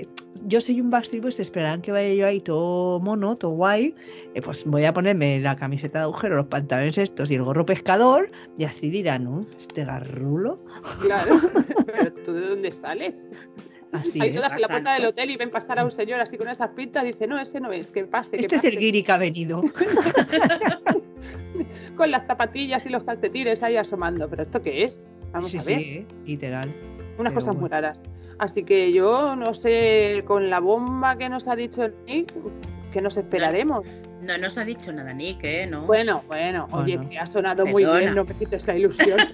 yo 0.46 0.60
soy 0.62 0.82
un 0.82 0.90
Backstreet 0.90 1.22
Boys, 1.22 1.40
esperarán 1.40 1.82
que 1.82 1.92
vaya 1.92 2.12
yo 2.14 2.26
ahí 2.26 2.40
todo 2.42 3.00
mono, 3.00 3.36
todo 3.36 3.52
guay. 3.52 3.94
eh, 4.34 4.42
pues 4.42 4.66
voy 4.66 4.86
a 4.86 4.94
ponerme 4.94 5.40
la 5.40 5.56
camiseta 5.56 6.00
de 6.00 6.04
agujero, 6.06 6.38
los 6.38 6.48
pantalones 6.48 6.98
estos 6.98 7.30
y 7.30 7.36
el 7.36 7.44
gorro 7.44 7.66
pescador. 7.66 8.32
Y 8.58 8.64
así 8.64 8.90
dirán, 8.90 9.26
¿no? 9.26 9.46
Este 9.60 9.86
garrulo. 9.86 10.60
Claro. 11.02 11.40
pero 11.86 12.14
tú 12.26 12.34
de 12.34 12.48
dónde 12.48 12.72
sales? 12.74 13.28
Así 13.92 14.20
Ahí 14.20 14.30
es. 14.30 14.36
todas 14.36 14.54
en 14.54 14.62
la 14.62 14.68
puerta 14.70 14.94
del 14.96 15.06
hotel 15.06 15.30
y 15.30 15.38
ven 15.38 15.52
pasar 15.52 15.78
a 15.78 15.86
un 15.86 15.92
señor 15.92 16.20
así 16.20 16.36
con 16.36 16.48
esas 16.48 16.70
pintas, 16.70 17.04
dice, 17.04 17.28
no, 17.28 17.40
ese 17.40 17.60
no 17.60 17.72
es, 17.72 17.92
que 17.92 18.06
pase, 18.06 18.38
que 18.38 18.46
Este 18.48 18.56
es 18.56 18.64
el 18.64 18.72
pase". 18.72 18.80
guiri 18.80 19.04
que 19.04 19.12
ha 19.12 19.18
venido. 19.20 19.62
Con 21.98 22.12
las 22.12 22.26
zapatillas 22.28 22.86
y 22.86 22.90
los 22.90 23.04
calcetines 23.04 23.62
ahí 23.64 23.78
asomando. 23.78 24.30
¿Pero 24.30 24.44
esto 24.44 24.62
qué 24.62 24.86
es? 24.86 25.08
Vamos 25.32 25.50
sí, 25.50 25.58
a 25.58 25.64
ver. 25.64 25.80
sí, 25.80 25.84
eh, 25.94 26.06
literal. 26.26 26.74
Unas 27.18 27.34
cosas 27.34 27.54
muy 27.56 27.62
bueno. 27.62 27.74
raras. 27.76 28.02
Así 28.40 28.64
que 28.64 28.92
yo 28.94 29.36
no 29.36 29.54
sé, 29.54 30.24
con 30.26 30.50
la 30.50 30.60
bomba 30.60 31.18
que 31.18 31.30
nos 31.30 31.48
ha 31.48 31.56
dicho 31.56 31.88
Nick, 32.08 32.34
que 32.92 33.02
nos 33.02 33.16
esperaremos. 33.18 33.86
No 34.22 34.38
nos 34.38 34.58
ha 34.58 34.64
dicho 34.66 34.92
nada, 34.94 35.14
Nick, 35.14 35.44
¿eh? 35.44 35.68
No. 35.68 35.82
Bueno, 35.86 36.24
bueno, 36.28 36.68
oye, 36.72 36.96
Bueno. 36.96 37.10
que 37.10 37.20
ha 37.20 37.26
sonado 37.26 37.66
muy 37.66 37.84
Perdona. 37.84 38.00
bien, 38.00 38.16
no 38.16 38.24
me 38.26 38.34
quites 38.34 38.66
la 38.68 38.76
ilusión. 38.78 39.20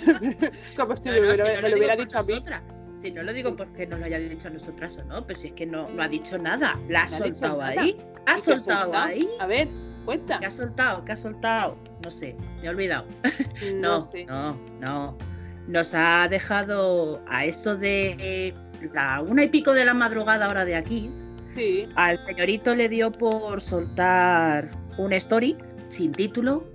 Como 0.76 0.96
si 0.96 1.08
No, 1.08 1.14
me, 1.14 1.20
no, 1.20 1.26
hubiera- 1.26 1.46
si 1.46 1.56
no 1.56 1.62
me 1.62 1.70
lo 1.70 1.76
hubiera 1.76 1.96
dicho 1.96 2.18
a 2.18 2.22
mí. 2.22 2.28
nosotras. 2.32 2.62
Si 2.94 3.10
no 3.10 3.22
lo 3.22 3.32
digo 3.32 3.54
porque 3.56 3.86
nos 3.86 3.98
lo 4.00 4.06
haya 4.06 4.18
dicho 4.18 4.48
a 4.48 4.50
nosotras 4.52 4.98
o 4.98 5.04
no, 5.04 5.26
pero 5.26 5.38
si 5.38 5.48
es 5.48 5.52
que 5.54 5.66
no, 5.66 5.88
no 5.90 6.02
ha 6.02 6.08
dicho 6.08 6.38
nada. 6.38 6.78
La 6.88 7.02
ha 7.02 7.08
No 7.08 7.14
ha 7.16 7.18
soltado 7.18 7.62
ahí. 7.62 7.90
¿Y 7.90 7.96
Ha 8.26 8.34
qué 8.34 8.40
soltado 8.40 8.92
ahí. 8.96 9.28
A 9.40 9.46
ver, 9.46 9.68
cuenta. 10.04 10.38
¿Qué 10.38 10.46
ha 10.46 10.50
soltado? 10.50 11.04
¿Qué 11.04 11.12
ha 11.12 11.16
soltado? 11.16 11.76
No 12.02 12.10
sé, 12.10 12.36
me 12.60 12.66
he 12.66 12.70
olvidado. 12.70 13.06
No, 13.74 13.96
No, 13.98 14.02
sé. 14.02 14.24
no, 14.26 14.58
no. 14.80 15.18
Nos 15.66 15.94
ha 15.94 16.28
dejado 16.28 17.22
a 17.26 17.44
eso 17.46 17.76
de 17.76 18.54
la 18.92 19.22
una 19.22 19.44
y 19.44 19.48
pico 19.48 19.72
de 19.72 19.84
la 19.84 19.94
madrugada 19.94 20.48
hora 20.48 20.64
de 20.64 20.76
aquí. 20.76 21.10
Sí, 21.52 21.88
Al 21.94 22.18
señorito 22.18 22.74
le 22.74 22.88
dio 22.88 23.12
por 23.12 23.60
soltar 23.60 24.70
una 24.98 25.16
story 25.16 25.56
sin 25.88 26.12
título, 26.12 26.66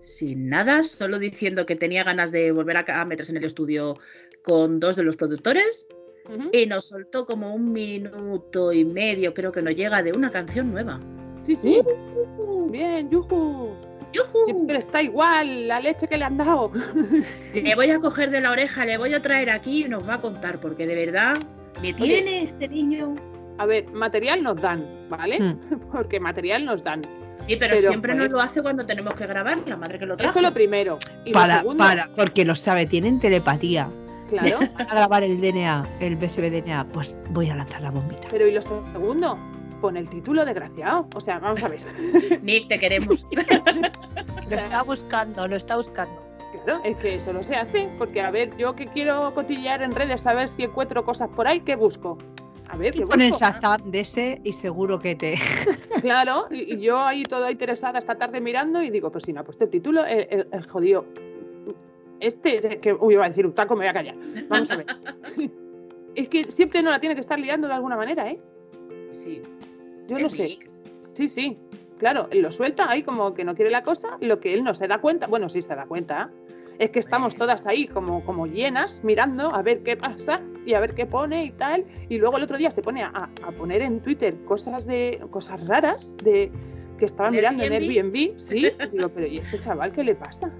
sin 0.00 0.48
nada, 0.48 0.82
solo 0.82 1.18
diciendo 1.18 1.64
que 1.64 1.76
tenía 1.76 2.02
ganas 2.04 2.32
de 2.32 2.50
volver 2.50 2.76
a, 2.76 3.04
meterse 3.04 3.32
en 3.32 3.38
el 3.38 3.44
estudio 3.44 3.98
con 4.42 4.80
dos 4.80 4.96
de 4.96 5.04
los 5.04 5.16
productores 5.16 5.86
y 6.52 6.66
nos 6.66 6.86
soltó 6.86 7.24
como 7.24 7.54
un 7.54 7.72
minuto 7.72 8.72
y 8.72 8.84
medio, 8.84 9.32
creo 9.32 9.52
que 9.52 9.62
no 9.62 9.70
llega, 9.70 10.02
de 10.02 10.12
una 10.12 10.30
canción 10.30 10.72
nueva. 10.72 11.00
Sí, 11.46 11.56
sí. 11.56 11.80
¡Uh! 12.38 12.68
Bien, 12.70 13.08
yuju. 13.10 13.70
¡Yujú! 14.12 14.44
Siempre 14.46 14.78
está 14.78 15.02
igual, 15.02 15.68
la 15.68 15.80
leche 15.80 16.06
que 16.06 16.16
le 16.16 16.24
han 16.24 16.36
dado. 16.36 16.70
Le 17.54 17.74
voy 17.74 17.90
a 17.90 17.98
coger 17.98 18.30
de 18.30 18.40
la 18.40 18.50
oreja, 18.52 18.84
le 18.84 18.96
voy 18.98 19.12
a 19.14 19.20
traer 19.20 19.50
aquí 19.50 19.84
y 19.84 19.88
nos 19.88 20.08
va 20.08 20.14
a 20.14 20.20
contar, 20.20 20.58
porque 20.60 20.86
de 20.86 20.94
verdad 20.94 21.36
me 21.82 21.92
tiene 21.92 22.42
este 22.42 22.68
niño. 22.68 23.14
A 23.58 23.66
ver, 23.66 23.90
material 23.92 24.42
nos 24.42 24.60
dan, 24.60 24.86
¿vale? 25.08 25.40
Hmm. 25.40 25.58
Porque 25.92 26.20
material 26.20 26.64
nos 26.66 26.84
dan. 26.84 27.02
Sí, 27.36 27.56
pero, 27.56 27.74
Pero, 27.74 27.88
siempre 27.88 28.12
joder. 28.12 28.30
nos 28.30 28.38
lo 28.38 28.44
hace 28.44 28.62
cuando 28.62 28.84
tenemos 28.84 29.14
que 29.14 29.26
grabar, 29.26 29.58
la 29.66 29.76
madre 29.76 29.98
que 29.98 30.04
lo 30.06 30.16
trajo. 30.16 30.38
Eso 30.38 30.42
lo 30.46 30.52
primero. 30.54 30.98
Y 31.24 31.32
Para, 31.32 31.54
lo 31.54 31.60
segundo, 31.60 31.84
para, 31.84 32.10
porque 32.16 32.44
lo 32.44 32.54
sabe, 32.54 32.84
tienen 32.86 33.18
telepatía. 33.18 33.90
claro. 34.28 34.58
Van 34.78 34.88
a 34.90 34.94
grabar 34.94 35.22
el 35.22 35.40
DNA, 35.40 35.84
el 36.00 36.16
BCB 36.16 36.50
DNA, 36.50 36.86
pues 36.88 37.16
voy 37.30 37.48
a 37.50 37.56
lanzar 37.56 37.80
la 37.82 37.90
bombita. 37.90 38.28
Pero 38.30 38.46
¿y 38.46 38.52
lo 38.52 38.60
segundo? 38.62 39.38
Pon 39.86 39.96
el 39.96 40.08
título, 40.08 40.44
desgraciado. 40.44 41.06
O 41.14 41.20
sea, 41.20 41.38
vamos 41.38 41.62
a 41.62 41.68
ver. 41.68 41.78
Nick, 42.42 42.66
te 42.66 42.76
queremos. 42.76 43.24
Lo 44.50 44.56
está 44.56 44.82
buscando, 44.82 45.46
lo 45.46 45.54
está 45.54 45.76
buscando. 45.76 46.20
Claro, 46.64 46.80
es 46.82 46.96
que 46.96 47.14
eso 47.14 47.32
no 47.32 47.44
se 47.44 47.54
hace. 47.54 47.88
Porque, 47.98 48.20
a 48.20 48.32
ver, 48.32 48.56
yo 48.56 48.74
que 48.74 48.86
quiero 48.86 49.32
cotillear 49.32 49.80
en 49.82 49.92
redes 49.92 50.26
a 50.26 50.34
ver 50.34 50.48
si 50.48 50.64
encuentro 50.64 51.04
cosas 51.04 51.28
por 51.36 51.46
ahí, 51.46 51.60
¿qué 51.60 51.76
busco? 51.76 52.18
A 52.68 52.76
ver, 52.76 52.96
Y 52.96 52.98
¿qué 52.98 53.04
con 53.04 53.20
el 53.20 53.30
busco? 53.30 53.44
Shazam 53.46 53.92
de 53.92 54.00
ese 54.00 54.40
y 54.42 54.52
seguro 54.52 54.98
que 54.98 55.14
te... 55.14 55.36
Claro, 56.00 56.46
y, 56.50 56.74
y 56.74 56.80
yo 56.80 56.98
ahí 56.98 57.22
toda 57.22 57.48
interesada 57.52 58.00
esta 58.00 58.16
tarde 58.16 58.40
mirando 58.40 58.82
y 58.82 58.90
digo, 58.90 59.12
pues 59.12 59.22
si 59.24 59.32
no 59.32 59.40
ha 59.42 59.44
puesto 59.44 59.62
el 59.64 59.70
título, 59.70 60.04
el, 60.04 60.26
el- 60.30 60.48
el 60.50 60.66
jodido. 60.68 61.06
Este, 62.18 62.80
que 62.80 62.92
uy, 62.92 63.14
iba 63.14 63.24
a 63.24 63.28
decir 63.28 63.46
un 63.46 63.52
taco, 63.54 63.74
me 63.76 63.80
voy 63.84 63.88
a 63.90 63.92
callar. 63.94 64.16
Vamos 64.48 64.68
a 64.68 64.76
ver. 64.78 64.86
es 66.16 66.28
que 66.28 66.50
siempre 66.50 66.82
no 66.82 66.90
la 66.90 66.98
tiene 66.98 67.14
que 67.14 67.20
estar 67.20 67.38
liando 67.38 67.68
de 67.68 67.74
alguna 67.74 67.96
manera, 67.96 68.28
¿eh? 68.28 68.40
Sí, 69.12 69.40
Yo 70.08 70.18
no 70.18 70.26
es 70.26 70.34
sé. 70.34 70.58
Sí, 71.14 71.28
sí. 71.28 71.58
Claro, 71.98 72.28
él 72.30 72.42
lo 72.42 72.52
suelta 72.52 72.90
ahí 72.90 73.02
como 73.02 73.34
que 73.34 73.44
no 73.44 73.54
quiere 73.54 73.70
la 73.70 73.82
cosa, 73.82 74.18
lo 74.20 74.38
que 74.38 74.52
él 74.52 74.64
no 74.64 74.74
se 74.74 74.86
da 74.86 74.98
cuenta, 74.98 75.26
bueno, 75.26 75.48
sí 75.48 75.62
se 75.62 75.74
da 75.74 75.86
cuenta, 75.86 76.30
es 76.78 76.90
que 76.90 76.98
estamos 76.98 77.34
todas 77.36 77.66
ahí 77.66 77.86
como, 77.86 78.22
como 78.24 78.46
llenas, 78.46 79.00
mirando 79.02 79.54
a 79.54 79.62
ver 79.62 79.82
qué 79.82 79.96
pasa 79.96 80.42
y 80.66 80.74
a 80.74 80.80
ver 80.80 80.94
qué 80.94 81.06
pone 81.06 81.44
y 81.46 81.50
tal. 81.52 81.86
Y 82.10 82.18
luego 82.18 82.36
el 82.36 82.42
otro 82.42 82.58
día 82.58 82.70
se 82.70 82.82
pone 82.82 83.02
a, 83.02 83.30
a 83.42 83.52
poner 83.52 83.80
en 83.80 84.00
Twitter 84.00 84.34
cosas 84.44 84.86
de 84.86 85.24
cosas 85.30 85.66
raras 85.66 86.14
de 86.22 86.52
que 86.98 87.04
estaban 87.04 87.34
¿En 87.34 87.38
mirando 87.38 87.64
en 87.64 87.72
Airbnb? 87.72 88.38
Sí. 88.38 88.70
Digo, 88.92 89.08
pero 89.08 89.26
¿y 89.26 89.38
este 89.38 89.58
chaval 89.60 89.92
qué 89.92 90.04
le 90.04 90.14
pasa? 90.14 90.50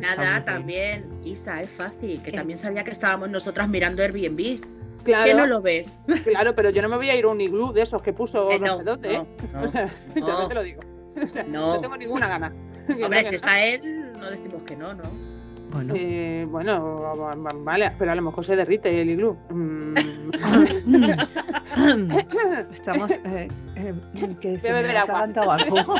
Nada, 0.00 0.44
también, 0.44 1.08
Isa, 1.24 1.62
es 1.62 1.70
fácil, 1.70 2.22
que 2.22 2.32
también 2.32 2.58
sabía 2.58 2.84
que 2.84 2.90
estábamos 2.90 3.30
nosotras 3.30 3.68
mirando 3.68 4.02
Airbnbs. 4.02 4.72
Claro, 5.04 5.24
¿Qué 5.24 5.34
no 5.34 5.46
lo 5.46 5.62
ves? 5.62 5.98
claro, 6.24 6.54
pero 6.54 6.70
yo 6.70 6.82
no 6.82 6.88
me 6.88 6.96
voy 6.96 7.08
a 7.10 7.16
ir 7.16 7.24
a 7.24 7.28
un 7.28 7.40
iglú 7.40 7.72
de 7.72 7.82
esos 7.82 8.02
que 8.02 8.12
puso 8.12 8.50
Eh, 8.50 8.58
no, 8.58 8.66
no, 8.66 8.78
sé 8.78 8.84
dónde, 8.84 9.14
¿eh? 9.16 9.26
no, 9.52 9.62
O 9.64 9.68
sea, 9.68 9.90
no. 10.14 10.26
yo 10.42 10.48
te 10.48 10.54
lo 10.54 10.62
digo. 10.62 10.80
O 11.22 11.26
sea, 11.26 11.42
No. 11.44 11.74
no 11.74 11.80
tengo 11.80 11.96
ninguna 11.96 12.28
gana. 12.28 12.52
Que 12.86 13.04
Hombre, 13.04 13.18
no, 13.20 13.24
si 13.24 13.30
que 13.30 13.36
está 13.36 13.64
él, 13.64 14.12
no 14.18 14.30
decimos 14.30 14.62
que 14.64 14.76
no, 14.76 14.94
¿no? 14.94 15.02
Bueno. 15.72 15.94
Eh, 15.96 16.46
bueno, 16.50 17.00
va- 17.00 17.34
va- 17.36 17.52
vale, 17.54 17.92
pero 17.96 18.10
a 18.10 18.14
lo 18.16 18.22
mejor 18.22 18.44
se 18.44 18.56
derrite 18.56 19.00
el 19.00 19.10
iglú. 19.10 19.36
Mm. 19.50 19.94
Estamos... 22.72 23.12
eh, 23.12 23.48
eh, 23.76 23.94
que 24.40 24.58
se 24.58 24.72
me 24.72 24.96
agua. 24.98 25.20
algo. 25.54 25.94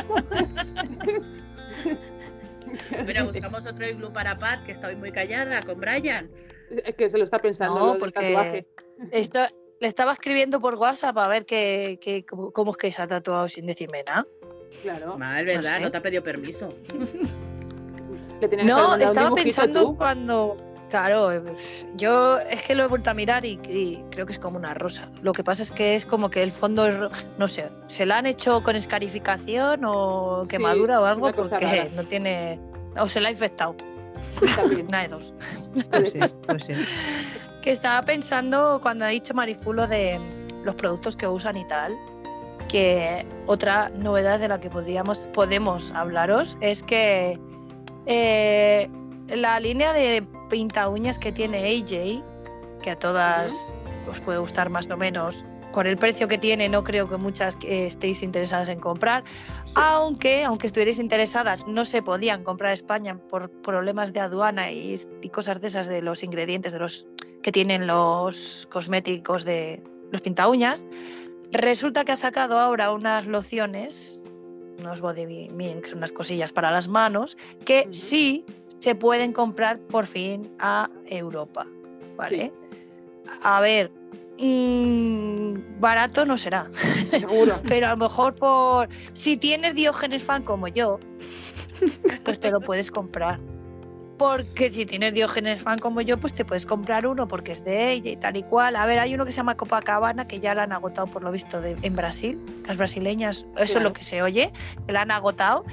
Mira, 3.05 3.23
buscamos 3.23 3.65
otro 3.65 3.87
iglú 3.87 4.11
para 4.11 4.37
Pat, 4.37 4.63
que 4.65 4.73
está 4.73 4.87
hoy 4.87 4.95
muy 4.97 5.11
callada, 5.11 5.61
con 5.61 5.79
Brian. 5.79 6.29
Es 6.85 6.95
que 6.95 7.09
se 7.09 7.17
lo 7.17 7.23
está 7.25 7.39
pensando. 7.39 7.79
No, 7.79 7.93
lo 7.93 7.99
porque 7.99 8.19
tatuaje. 8.33 8.67
esto, 9.11 9.39
le 9.79 9.87
estaba 9.87 10.13
escribiendo 10.13 10.59
por 10.61 10.75
WhatsApp 10.75 11.17
a 11.17 11.27
ver 11.27 11.45
qué, 11.45 11.97
qué- 12.01 12.25
cómo, 12.25 12.51
cómo 12.51 12.71
es 12.71 12.77
que 12.77 12.91
se 12.91 13.01
ha 13.01 13.07
tatuado 13.07 13.47
sin 13.49 13.65
decirme 13.65 14.03
nada. 14.03 14.25
Claro. 14.83 15.17
Mal, 15.17 15.45
¿verdad? 15.45 15.75
sé. 15.77 15.81
No 15.81 15.91
te 15.91 15.97
ha 15.97 16.01
pedido 16.01 16.23
permiso. 16.23 16.73
Le 18.39 18.49
que 18.49 18.57
No, 18.63 18.95
estaba 18.95 19.35
pensando 19.35 19.81
tú. 19.81 19.97
cuando. 19.97 20.57
Claro, 20.89 21.31
yo 21.95 22.37
es 22.39 22.63
que 22.63 22.75
lo 22.75 22.83
he 22.83 22.87
vuelto 22.87 23.09
a 23.11 23.13
mirar 23.13 23.45
y, 23.45 23.57
y 23.69 24.03
creo 24.11 24.25
que 24.25 24.33
es 24.33 24.39
como 24.39 24.57
una 24.57 24.73
rosa. 24.73 25.09
Lo 25.21 25.31
que 25.31 25.41
pasa 25.41 25.63
es 25.63 25.71
que 25.71 25.95
es 25.95 26.05
como 26.05 26.29
que 26.29 26.43
el 26.43 26.51
fondo 26.51 26.85
es, 26.85 26.97
ro- 26.99 27.09
no 27.37 27.47
sé, 27.47 27.69
se 27.87 28.05
la 28.05 28.17
han 28.17 28.25
hecho 28.25 28.61
con 28.61 28.75
escarificación 28.75 29.83
o 29.85 30.43
quemadura 30.49 30.99
o 30.99 31.05
algo 31.05 31.31
porque 31.31 31.59
rara. 31.65 31.85
no 31.95 32.03
tiene. 32.03 32.59
O 32.99 33.07
se 33.07 33.21
la 33.21 33.29
ha 33.29 33.31
infectado. 33.31 33.73
También. 34.55 34.87
Una 34.87 35.01
de 35.01 35.07
dos. 35.07 35.33
Puede 35.91 36.09
ser. 36.09 36.31
Que 37.61 37.71
estaba 37.71 38.03
pensando 38.03 38.79
cuando 38.81 39.05
ha 39.05 39.09
dicho 39.09 39.33
Marifulo 39.33 39.87
de 39.87 40.19
los 40.63 40.75
productos 40.75 41.15
que 41.15 41.27
usan 41.27 41.57
y 41.57 41.67
tal, 41.67 41.95
que 42.67 43.25
otra 43.47 43.89
novedad 43.89 44.39
de 44.39 44.47
la 44.47 44.59
que 44.59 44.69
podíamos, 44.69 45.27
podemos 45.27 45.91
hablaros 45.91 46.57
es 46.61 46.83
que 46.83 47.39
eh, 48.05 48.89
la 49.27 49.59
línea 49.59 49.93
de 49.93 50.25
pinta 50.49 50.87
uñas 50.87 51.19
que 51.19 51.31
tiene 51.31 51.59
AJ, 51.59 52.23
que 52.81 52.91
a 52.91 52.97
todas 52.97 53.75
os 54.09 54.19
puede 54.21 54.39
gustar 54.39 54.69
más 54.69 54.89
o 54.89 54.97
menos, 54.97 55.45
con 55.71 55.87
el 55.87 55.97
precio 55.97 56.27
que 56.27 56.37
tiene 56.37 56.69
no 56.69 56.83
creo 56.83 57.09
que 57.09 57.17
muchas 57.17 57.57
que 57.57 57.85
estéis 57.87 58.23
interesadas 58.23 58.69
en 58.69 58.79
comprar, 58.79 59.23
aunque 59.75 60.43
aunque 60.43 60.67
estuvierais 60.67 60.99
interesadas 60.99 61.65
no 61.67 61.85
se 61.85 62.01
podían 62.01 62.43
comprar 62.43 62.69
en 62.69 62.73
España 62.73 63.17
por 63.17 63.49
problemas 63.49 64.13
de 64.13 64.19
aduana 64.19 64.71
y, 64.71 64.99
y 65.21 65.29
cosas 65.29 65.61
de 65.61 65.67
esas 65.67 65.87
de 65.87 66.01
los 66.01 66.23
ingredientes 66.23 66.73
de 66.73 66.79
los 66.79 67.07
que 67.41 67.51
tienen 67.51 67.87
los 67.87 68.67
cosméticos 68.71 69.45
de 69.45 69.83
los 70.11 70.21
pinta 70.21 70.47
uñas. 70.47 70.85
Resulta 71.51 72.05
que 72.05 72.13
ha 72.13 72.17
sacado 72.17 72.59
ahora 72.59 72.91
unas 72.91 73.27
lociones, 73.27 74.21
unos 74.79 75.01
body 75.01 75.49
minks, 75.49 75.93
unas 75.93 76.11
cosillas 76.11 76.53
para 76.53 76.71
las 76.71 76.87
manos, 76.87 77.37
que 77.65 77.87
sí 77.91 78.45
se 78.79 78.95
pueden 78.95 79.33
comprar 79.33 79.79
por 79.79 80.05
fin 80.05 80.53
a 80.59 80.89
Europa. 81.05 81.67
¿Vale? 82.15 82.53
A 83.43 83.61
ver, 83.61 83.91
mm, 84.41 85.79
barato 85.79 86.25
no 86.25 86.37
será, 86.37 86.69
Seguro. 87.11 87.61
pero 87.67 87.87
a 87.87 87.89
lo 87.91 87.97
mejor 87.97 88.35
por. 88.35 88.89
Si 89.13 89.37
tienes 89.37 89.75
Diógenes 89.75 90.23
fan 90.23 90.43
como 90.43 90.67
yo, 90.67 90.99
pues 92.23 92.39
te 92.39 92.51
lo 92.51 92.59
puedes 92.61 92.91
comprar. 92.91 93.39
porque 94.17 94.71
si 94.71 94.85
tienes 94.85 95.13
Diógenes 95.15 95.61
fan 95.63 95.79
como 95.79 96.01
yo, 96.01 96.19
pues 96.19 96.33
te 96.33 96.45
puedes 96.45 96.65
comprar 96.67 97.07
uno 97.07 97.27
porque 97.27 97.51
es 97.53 97.63
de 97.63 97.91
ella 97.91 98.11
y 98.11 98.15
tal 98.17 98.37
y 98.37 98.43
cual. 98.43 98.75
A 98.75 98.85
ver, 98.85 98.99
hay 98.99 99.15
uno 99.15 99.25
que 99.25 99.31
se 99.31 99.37
llama 99.37 99.57
Copacabana 99.57 100.27
que 100.27 100.39
ya 100.39 100.53
la 100.53 100.63
han 100.63 100.73
agotado 100.73 101.07
por 101.07 101.23
lo 101.23 101.31
visto 101.31 101.59
de, 101.59 101.75
en 101.81 101.95
Brasil. 101.95 102.39
Las 102.67 102.77
brasileñas, 102.77 103.47
eso 103.57 103.79
es 103.79 103.83
lo 103.83 103.93
que 103.93 104.03
se 104.03 104.21
oye, 104.21 104.51
que 104.85 104.93
la 104.93 105.01
han 105.01 105.11
agotado. 105.11 105.65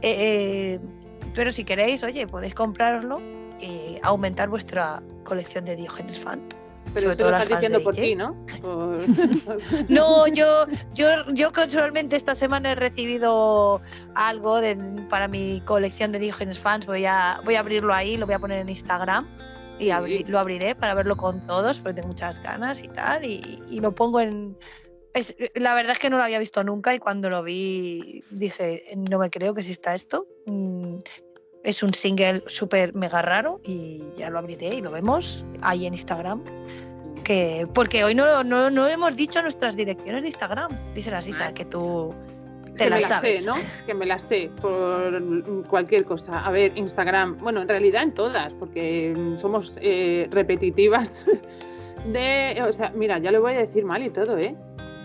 Eh, 0.00 0.16
eh, 0.18 0.80
pero 1.34 1.52
si 1.52 1.62
queréis, 1.62 2.02
oye, 2.02 2.26
podéis 2.26 2.54
comprarlo 2.54 3.20
y 3.60 3.98
aumentar 4.02 4.48
vuestra 4.48 5.00
colección 5.22 5.64
de 5.64 5.76
Diógenes 5.76 6.18
fan. 6.18 6.42
Pero 6.94 7.04
Sobre 7.04 7.16
todo 7.16 7.30
lo 7.30 7.36
estás 7.38 7.48
diciendo 7.48 7.82
por 7.82 7.94
ti, 7.94 8.14
¿no? 8.14 8.36
Por- 8.62 8.98
No, 9.88 10.26
yo, 10.28 10.66
yo, 10.94 11.06
yo 11.32 11.50
casualmente 11.52 12.16
esta 12.16 12.34
semana 12.34 12.72
he 12.72 12.74
recibido 12.74 13.80
algo 14.14 14.60
de- 14.60 14.76
para 15.08 15.28
mi 15.28 15.62
colección 15.64 16.12
de 16.12 16.18
Diógenes 16.18 16.58
fans. 16.58 16.86
Voy 16.86 17.06
a, 17.06 17.40
voy 17.44 17.54
a 17.54 17.60
abrirlo 17.60 17.94
ahí, 17.94 18.16
lo 18.16 18.26
voy 18.26 18.34
a 18.34 18.38
poner 18.38 18.58
en 18.60 18.68
Instagram 18.68 19.26
y 19.78 19.90
Sí. 19.90 20.24
lo 20.28 20.38
abriré 20.38 20.74
para 20.74 20.94
verlo 20.94 21.16
con 21.16 21.46
todos 21.46 21.80
porque 21.80 21.94
tengo 21.94 22.08
muchas 22.08 22.40
ganas 22.42 22.82
y 22.84 22.88
tal. 22.88 23.24
Y, 23.24 23.62
y 23.70 23.80
lo 23.80 23.94
pongo 23.94 24.20
en. 24.20 24.56
es- 25.14 25.34
la 25.54 25.74
verdad 25.74 25.92
es 25.92 25.98
que 25.98 26.10
no 26.10 26.18
lo 26.18 26.22
había 26.24 26.38
visto 26.38 26.62
nunca 26.62 26.94
y 26.94 26.98
cuando 26.98 27.30
lo 27.30 27.42
vi 27.42 28.22
dije, 28.30 28.82
no 28.96 29.18
me 29.18 29.30
creo 29.30 29.54
que 29.54 29.60
exista 29.62 29.94
esto. 29.94 30.26
Mm, 30.46 30.98
Es 31.64 31.84
un 31.84 31.94
single 31.94 32.42
súper 32.48 32.92
mega 32.92 33.22
raro 33.22 33.60
y 33.64 34.02
ya 34.16 34.30
lo 34.30 34.38
abriré 34.40 34.74
y 34.74 34.80
lo 34.80 34.90
vemos 34.90 35.46
ahí 35.62 35.86
en 35.86 35.94
Instagram 35.94 36.42
que 37.22 37.66
porque 37.72 38.04
hoy 38.04 38.14
no, 38.14 38.44
no, 38.44 38.70
no 38.70 38.88
hemos 38.88 39.16
dicho 39.16 39.40
nuestras 39.42 39.76
direcciones 39.76 40.22
de 40.22 40.28
Instagram. 40.28 40.70
Dice 40.94 41.10
la 41.10 41.22
Sisa, 41.22 41.48
Ah. 41.48 41.54
que 41.54 41.64
tú 41.64 42.14
te 42.76 42.84
que 42.84 42.90
las 42.90 42.96
me 42.96 43.00
las 43.00 43.08
sabes. 43.08 43.44
sé, 43.44 43.50
¿no? 43.50 43.56
Que 43.86 43.94
me 43.94 44.06
las 44.06 44.22
sé 44.22 44.50
por 44.60 45.66
cualquier 45.68 46.04
cosa. 46.04 46.44
A 46.44 46.50
ver, 46.50 46.76
Instagram, 46.76 47.38
bueno, 47.38 47.62
en 47.62 47.68
realidad 47.68 48.02
en 48.02 48.12
todas, 48.14 48.52
porque 48.54 49.12
somos 49.40 49.76
eh, 49.80 50.28
repetitivas. 50.30 51.24
De, 52.06 52.60
o 52.66 52.72
sea, 52.72 52.90
mira, 52.96 53.18
ya 53.18 53.30
lo 53.30 53.40
voy 53.40 53.52
a 53.54 53.58
decir 53.58 53.84
mal 53.84 54.02
y 54.02 54.10
todo, 54.10 54.36
¿eh? 54.36 54.56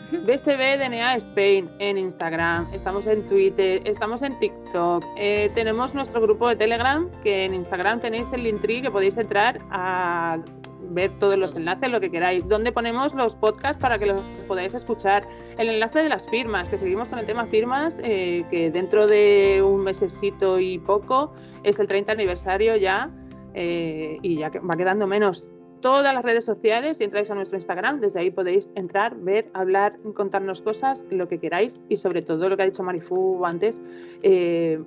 BSB 0.11 0.77
DNA 0.79 1.17
Spain 1.17 1.69
en 1.79 1.97
Instagram, 1.97 2.73
estamos 2.73 3.05
en 3.07 3.27
Twitter, 3.27 3.81
estamos 3.85 4.21
en 4.23 4.39
TikTok, 4.39 5.03
eh, 5.17 5.51
tenemos 5.53 5.93
nuestro 5.93 6.21
grupo 6.21 6.47
de 6.47 6.55
Telegram, 6.55 7.07
que 7.23 7.45
en 7.45 7.53
Instagram 7.53 7.99
tenéis 7.99 8.27
el 8.31 8.43
Linktree 8.43 8.81
que 8.81 8.89
podéis 8.89 9.17
entrar 9.17 9.59
a 9.69 10.39
ver 10.89 11.11
todos 11.19 11.37
los 11.37 11.55
enlaces, 11.55 11.89
lo 11.89 11.99
que 11.99 12.09
queráis, 12.09 12.47
donde 12.47 12.71
ponemos 12.71 13.13
los 13.13 13.35
podcasts 13.35 13.81
para 13.81 13.99
que 13.99 14.07
los 14.07 14.21
podáis 14.47 14.73
escuchar, 14.73 15.27
el 15.57 15.69
enlace 15.69 15.99
de 15.99 16.09
las 16.09 16.27
firmas, 16.27 16.69
que 16.69 16.77
seguimos 16.77 17.07
con 17.07 17.19
el 17.19 17.25
tema 17.25 17.45
firmas, 17.45 17.97
eh, 18.03 18.45
que 18.49 18.71
dentro 18.71 19.07
de 19.07 19.61
un 19.61 19.81
mesecito 19.81 20.59
y 20.59 20.79
poco 20.79 21.33
es 21.63 21.79
el 21.79 21.87
30 21.87 22.11
aniversario 22.11 22.75
ya, 22.75 23.11
eh, 23.53 24.17
y 24.21 24.37
ya 24.37 24.49
va 24.49 24.75
quedando 24.75 25.07
menos. 25.07 25.47
Todas 25.81 26.13
las 26.13 26.23
redes 26.23 26.45
sociales 26.45 26.99
y 26.99 27.03
entráis 27.03 27.29
a 27.31 27.35
nuestro 27.35 27.57
Instagram, 27.57 27.99
desde 27.99 28.19
ahí 28.19 28.31
podéis 28.31 28.69
entrar, 28.75 29.15
ver, 29.15 29.49
hablar, 29.53 29.97
contarnos 30.15 30.61
cosas, 30.61 31.05
lo 31.09 31.27
que 31.27 31.39
queráis 31.39 31.79
y 31.87 31.97
sobre 31.97 32.21
todo 32.21 32.49
lo 32.49 32.57
que 32.57 32.63
ha 32.63 32.65
dicho 32.65 32.83
Marifu 32.83 33.45
antes, 33.45 33.79
eh, 34.23 34.79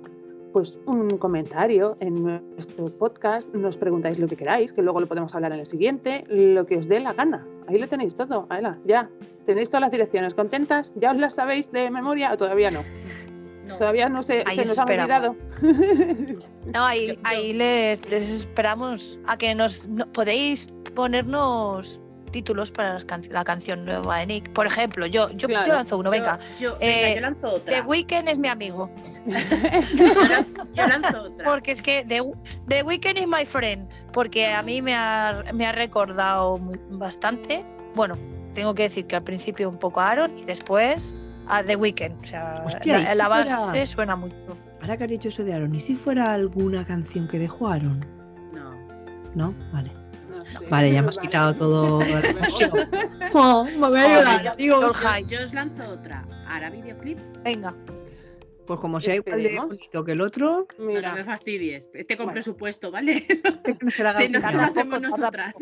pues 0.51 0.77
un 0.85 1.17
comentario 1.17 1.97
en 1.99 2.23
nuestro 2.23 2.85
podcast, 2.85 3.53
nos 3.53 3.77
preguntáis 3.77 4.19
lo 4.19 4.27
que 4.27 4.35
queráis, 4.35 4.73
que 4.73 4.81
luego 4.81 4.99
lo 4.99 5.07
podemos 5.07 5.33
hablar 5.35 5.53
en 5.53 5.59
el 5.59 5.65
siguiente, 5.65 6.23
lo 6.27 6.65
que 6.65 6.77
os 6.77 6.87
dé 6.87 6.99
la 6.99 7.13
gana. 7.13 7.45
Ahí 7.67 7.77
lo 7.77 7.87
tenéis 7.87 8.15
todo, 8.15 8.47
Aela, 8.49 8.77
ya. 8.85 9.09
Tenéis 9.45 9.69
todas 9.69 9.81
las 9.81 9.91
direcciones 9.91 10.33
contentas, 10.35 10.93
ya 10.95 11.11
os 11.11 11.17
las 11.17 11.35
sabéis 11.35 11.71
de 11.71 11.89
memoria 11.89 12.31
o 12.33 12.37
todavía 12.37 12.69
no. 12.71 12.83
No. 13.67 13.77
Todavía 13.77 14.09
no 14.09 14.21
se, 14.23 14.43
se 14.45 14.65
nos 14.65 14.77
han 14.79 14.89
olvidado. 14.89 15.35
No, 16.75 16.85
ahí, 16.85 17.17
ahí 17.23 17.53
les, 17.53 18.07
les 18.11 18.31
esperamos 18.41 19.19
a 19.25 19.35
que 19.35 19.55
nos 19.55 19.87
no- 19.87 20.05
podéis 20.11 20.69
ponernos 20.93 21.99
títulos 22.31 22.71
para 22.71 22.93
las 22.93 23.05
can- 23.05 23.21
la 23.29 23.43
canción 23.43 23.85
nueva 23.85 24.17
de 24.19 24.25
Nick. 24.27 24.51
Por 24.53 24.65
ejemplo, 24.67 25.05
yo, 25.05 25.29
yo, 25.31 25.47
Claro. 25.47 25.67
yo 25.67 25.73
lanzo 25.73 25.97
uno, 25.97 26.09
venga. 26.09 26.39
Yo, 26.59 26.69
yo, 26.71 26.77
venga, 26.79 27.09
Eh, 27.09 27.15
yo 27.15 27.21
lanzo 27.21 27.47
otra. 27.55 27.75
The 27.75 27.81
Weeknd 27.81 28.27
es 28.29 28.39
mi 28.39 28.47
amigo. 28.47 28.89
Yo 29.25 30.27
lanzo, 30.29 30.63
yo 30.73 30.87
lanzo 30.87 31.21
otra. 31.21 31.45
Porque 31.45 31.71
es 31.71 31.81
que 31.81 32.03
The, 32.05 32.21
The 32.67 32.83
Weeknd 32.83 33.17
is 33.19 33.27
my 33.27 33.45
friend. 33.45 33.87
Porque 34.13 34.47
a 34.47 34.63
mí 34.63 34.81
me 34.81 34.95
ha, 34.95 35.43
me 35.53 35.65
ha 35.67 35.71
recordado 35.71 36.59
bastante. 36.91 37.63
Bueno, 37.95 38.17
tengo 38.53 38.73
que 38.73 38.83
decir 38.83 39.05
que 39.07 39.15
al 39.15 39.23
principio 39.23 39.69
un 39.69 39.77
poco 39.77 39.99
a 40.01 40.09
Aaron 40.11 40.37
y 40.37 40.45
después 40.45 41.13
a 41.47 41.63
The 41.63 41.75
Weeknd. 41.75 42.23
O 42.23 42.27
sea, 42.27 42.63
Hostia, 42.65 42.99
¿y 42.99 43.03
la, 43.03 43.11
si 43.11 43.17
la 43.17 43.25
fuera- 43.25 43.43
base 43.59 43.85
suena 43.85 44.15
mucho. 44.15 44.35
Ahora 44.81 44.97
que 44.97 45.03
has 45.03 45.09
dicho 45.11 45.27
eso 45.29 45.43
de 45.43 45.53
Aaron, 45.53 45.75
¿y 45.75 45.79
si 45.79 45.95
fuera 45.95 46.33
alguna 46.33 46.83
canción 46.85 47.27
que 47.27 47.37
dejó 47.37 47.67
Aaron? 47.67 48.03
No. 48.53 48.71
¿No? 49.35 49.53
Vale. 49.71 49.91
Vale, 50.69 50.91
ya 50.91 50.99
hemos 50.99 51.17
quitado 51.17 51.55
todo. 51.55 51.99
Mejor. 52.41 52.87
Oh, 53.33 53.63
me 53.79 53.89
voy 53.89 53.99
a 53.99 54.07
llorar, 54.15 54.39
mira, 54.39 54.55
digo. 54.55 54.81
Yo 55.27 55.43
os 55.43 55.53
lanzo 55.53 55.89
otra. 55.91 56.25
¿Hará 56.47 56.69
videoclip? 56.69 57.17
Venga. 57.43 57.75
Pues 58.67 58.79
como 58.79 59.01
sea 59.01 59.15
igual 59.15 59.41
de 59.43 59.57
bonito 59.59 60.03
que 60.05 60.11
el 60.13 60.21
otro, 60.21 60.67
No, 60.77 60.85
no 60.85 60.91
Mira, 60.91 61.15
me 61.15 61.23
fastidies. 61.23 61.89
Este 61.93 62.15
con 62.15 62.25
Bueno. 62.27 62.33
presupuesto, 62.35 62.91
¿vale? 62.91 63.25
que 63.65 63.77
no 63.81 63.91
se 63.91 64.03
la 64.03 64.11
haga 64.11 64.19
Si 64.19 64.29
no 64.29 64.39
se 64.39 64.45
nada. 64.45 64.67
lo 64.67 64.73
Tampoco 64.73 64.95
hacemos 64.97 65.19
nosotras. 65.19 65.55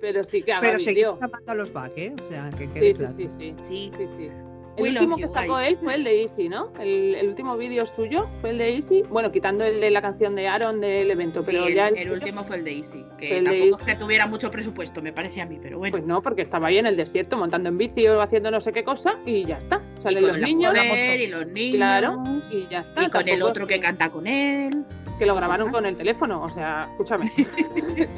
pero 0.00 0.24
sí 0.24 0.42
que 0.42 0.52
haga 0.52 0.60
Pero 0.62 0.78
seguimos 0.78 1.20
amando 1.22 1.52
a 1.52 1.54
los 1.56 1.72
back, 1.72 1.92
¿eh? 1.96 2.14
O 2.22 2.28
sea, 2.28 2.50
que 2.56 2.66
Sí, 2.66 2.72
quede 2.72 2.92
sí, 2.92 2.98
claro. 2.98 3.12
sí, 3.16 3.28
sí. 3.38 3.54
Sí. 3.62 3.90
Sí, 3.96 4.06
sí. 4.16 4.30
El 4.78 4.94
último 4.94 5.16
que 5.16 5.28
sacó 5.28 5.54
guys. 5.54 5.68
él 5.68 5.78
fue 5.82 5.94
el 5.94 6.04
de 6.04 6.22
Easy, 6.22 6.48
¿no? 6.48 6.70
El, 6.80 7.14
el 7.14 7.28
último 7.28 7.56
vídeo 7.56 7.86
suyo 7.86 8.28
fue 8.40 8.50
el 8.50 8.58
de 8.58 8.74
Easy. 8.76 9.02
Bueno, 9.08 9.30
quitando 9.32 9.64
el 9.64 9.80
de 9.80 9.90
la 9.90 10.00
canción 10.02 10.34
de 10.34 10.48
Aaron 10.48 10.80
del 10.80 11.10
evento, 11.10 11.40
Sí, 11.40 11.46
pero 11.52 11.66
el, 11.66 11.74
ya 11.74 11.88
el, 11.88 12.10
último 12.10 12.44
fue 12.44 12.56
el 12.56 12.64
de 12.64 12.72
Easy. 12.76 13.04
Que 13.18 13.38
El 13.38 13.44
de 13.44 13.50
tampoco 13.50 13.64
Easy. 13.80 13.90
es 13.90 13.96
que 13.98 14.04
tuviera 14.04 14.26
mucho 14.26 14.50
presupuesto, 14.50 15.02
me 15.02 15.12
parece 15.12 15.40
a 15.40 15.46
mí, 15.46 15.58
pero 15.62 15.78
bueno. 15.78 15.92
Pues 15.92 16.04
no, 16.04 16.22
porque 16.22 16.42
estaba 16.42 16.68
ahí 16.68 16.78
en 16.78 16.86
el 16.86 16.96
desierto 16.96 17.36
montando 17.36 17.68
en 17.68 17.78
bici 17.78 18.06
o 18.08 18.20
haciendo 18.20 18.50
no 18.50 18.60
sé 18.60 18.72
qué 18.72 18.84
cosa 18.84 19.18
y 19.26 19.44
ya 19.44 19.58
está. 19.58 19.82
y 19.98 20.02
Salen 20.02 20.22
con 20.22 20.32
los 20.32 20.40
la 20.40 20.46
niños 20.46 20.72
mujer 20.74 21.20
y 21.20 21.26
los 21.26 21.46
niños. 21.48 21.76
Claro, 21.76 22.22
y 22.52 22.66
ya 22.68 22.80
está. 22.80 23.02
y 23.04 23.10
con 23.10 23.28
el 23.28 23.42
otro 23.42 23.66
que 23.66 23.80
canta 23.80 24.10
con 24.10 24.26
él. 24.26 24.84
que 25.18 25.26
lo 25.26 25.34
grabaron 25.34 25.72
con 25.72 25.84
el 25.86 25.96
teléfono. 25.96 26.42
O 26.42 26.48
sea, 26.50 26.88
escúchame. 26.92 27.30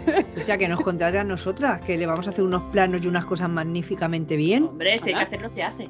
O 0.43 0.45
sea, 0.45 0.59
que 0.59 0.69
nos 0.69 0.81
contrate 0.81 1.19
a 1.19 1.25
nosotras, 1.25 1.81
que 1.81 1.97
le 1.97 2.07
vamos 2.07 2.27
a 2.27 2.31
hacer 2.31 2.45
unos 2.45 2.63
planos 2.73 3.03
y 3.05 3.09
unas 3.09 3.25
cosas 3.25 3.49
magníficamente 3.49 4.37
bien. 4.37 4.65
Hombre, 4.65 4.99
si 4.99 5.11
hay 5.11 5.17
que 5.17 5.23
hacerlo, 5.23 5.49
se 5.49 5.63
hace. 5.63 5.89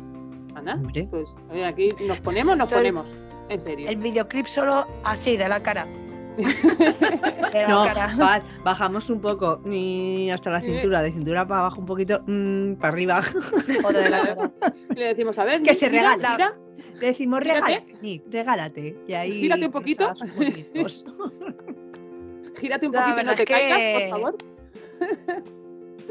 Anda, 0.55 0.74
Hombre. 0.74 1.07
pues 1.11 1.28
oye, 1.51 1.64
aquí 1.64 1.92
nos 2.07 2.20
ponemos, 2.20 2.57
nos 2.57 2.70
Entonces, 2.72 2.92
ponemos. 2.92 3.07
En 3.48 3.61
serio. 3.62 3.88
El 3.88 3.96
videoclip 3.96 4.46
solo 4.46 4.86
así, 5.05 5.36
de 5.36 5.48
la 5.48 5.61
cara. 5.62 5.86
De 6.40 7.62
la 7.62 7.68
No, 7.68 7.84
cara. 7.84 8.09
va- 8.20 8.42
bajamos 8.64 9.11
un 9.11 9.20
poco 9.20 9.61
y 9.68 10.30
hasta 10.30 10.51
la 10.51 10.61
cintura, 10.61 11.03
de 11.03 11.11
cintura 11.12 11.46
para 11.46 11.61
abajo 11.62 11.80
un 11.80 11.86
poquito, 11.86 12.22
mm, 12.26 12.74
para 12.74 12.92
arriba. 12.92 13.20
O 13.84 13.92
de 13.92 14.09
la 14.11 14.20
cara. 14.22 14.53
Le 14.94 15.05
decimos, 15.07 15.36
a 15.38 15.44
ver, 15.44 15.62
Que 15.62 15.74
se 15.74 15.90
mira, 15.90 16.14
regala. 16.16 16.30
mira, 16.36 16.59
Le 17.01 17.07
decimos, 17.09 17.40
regálate, 17.42 18.22
regálate. 18.30 18.96
Y 19.09 19.14
ahí 19.14 19.32
Gírate 19.32 19.66
un 19.66 19.72
poquito. 19.72 20.12
gírate 22.61 22.86
un 22.86 22.92
poquito 22.92 23.09
no 23.11 23.16
verdad 23.16 23.36
te 23.36 23.44
que- 23.44 23.53
caigas, 23.53 24.03
por 24.03 24.11
favor. 24.20 24.36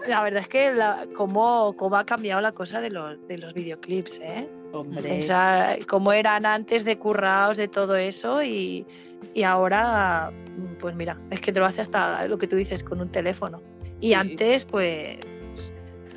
La 0.08 0.24
verdad 0.24 0.42
es 0.42 0.48
que 0.48 0.72
la, 0.74 1.06
cómo, 1.16 1.76
cómo 1.78 1.96
ha 1.98 2.06
cambiado 2.06 2.42
la 2.42 2.52
cosa 2.52 2.82
de 2.82 2.90
los, 2.90 3.18
de 3.28 3.38
los 3.38 3.54
videoclips, 3.54 4.20
¿eh? 4.20 4.50
Hombre. 4.72 5.10
Pensar 5.10 5.86
cómo 5.88 6.14
eran 6.14 6.46
antes 6.46 6.86
de 6.86 6.96
curraos, 6.96 7.58
de 7.58 7.68
todo 7.68 7.96
eso 7.96 8.44
y, 8.44 8.86
y 9.34 9.44
ahora, 9.44 10.32
pues 10.80 10.96
mira, 10.96 11.20
es 11.32 11.42
que 11.42 11.52
te 11.52 11.60
lo 11.60 11.66
hace 11.66 11.82
hasta 11.82 12.28
lo 12.28 12.38
que 12.38 12.48
tú 12.48 12.56
dices 12.56 12.84
con 12.84 13.02
un 13.02 13.10
teléfono. 13.10 13.62
Y 14.00 14.10
Sí. 14.10 14.14
antes, 14.14 14.66
pues, 14.66 15.18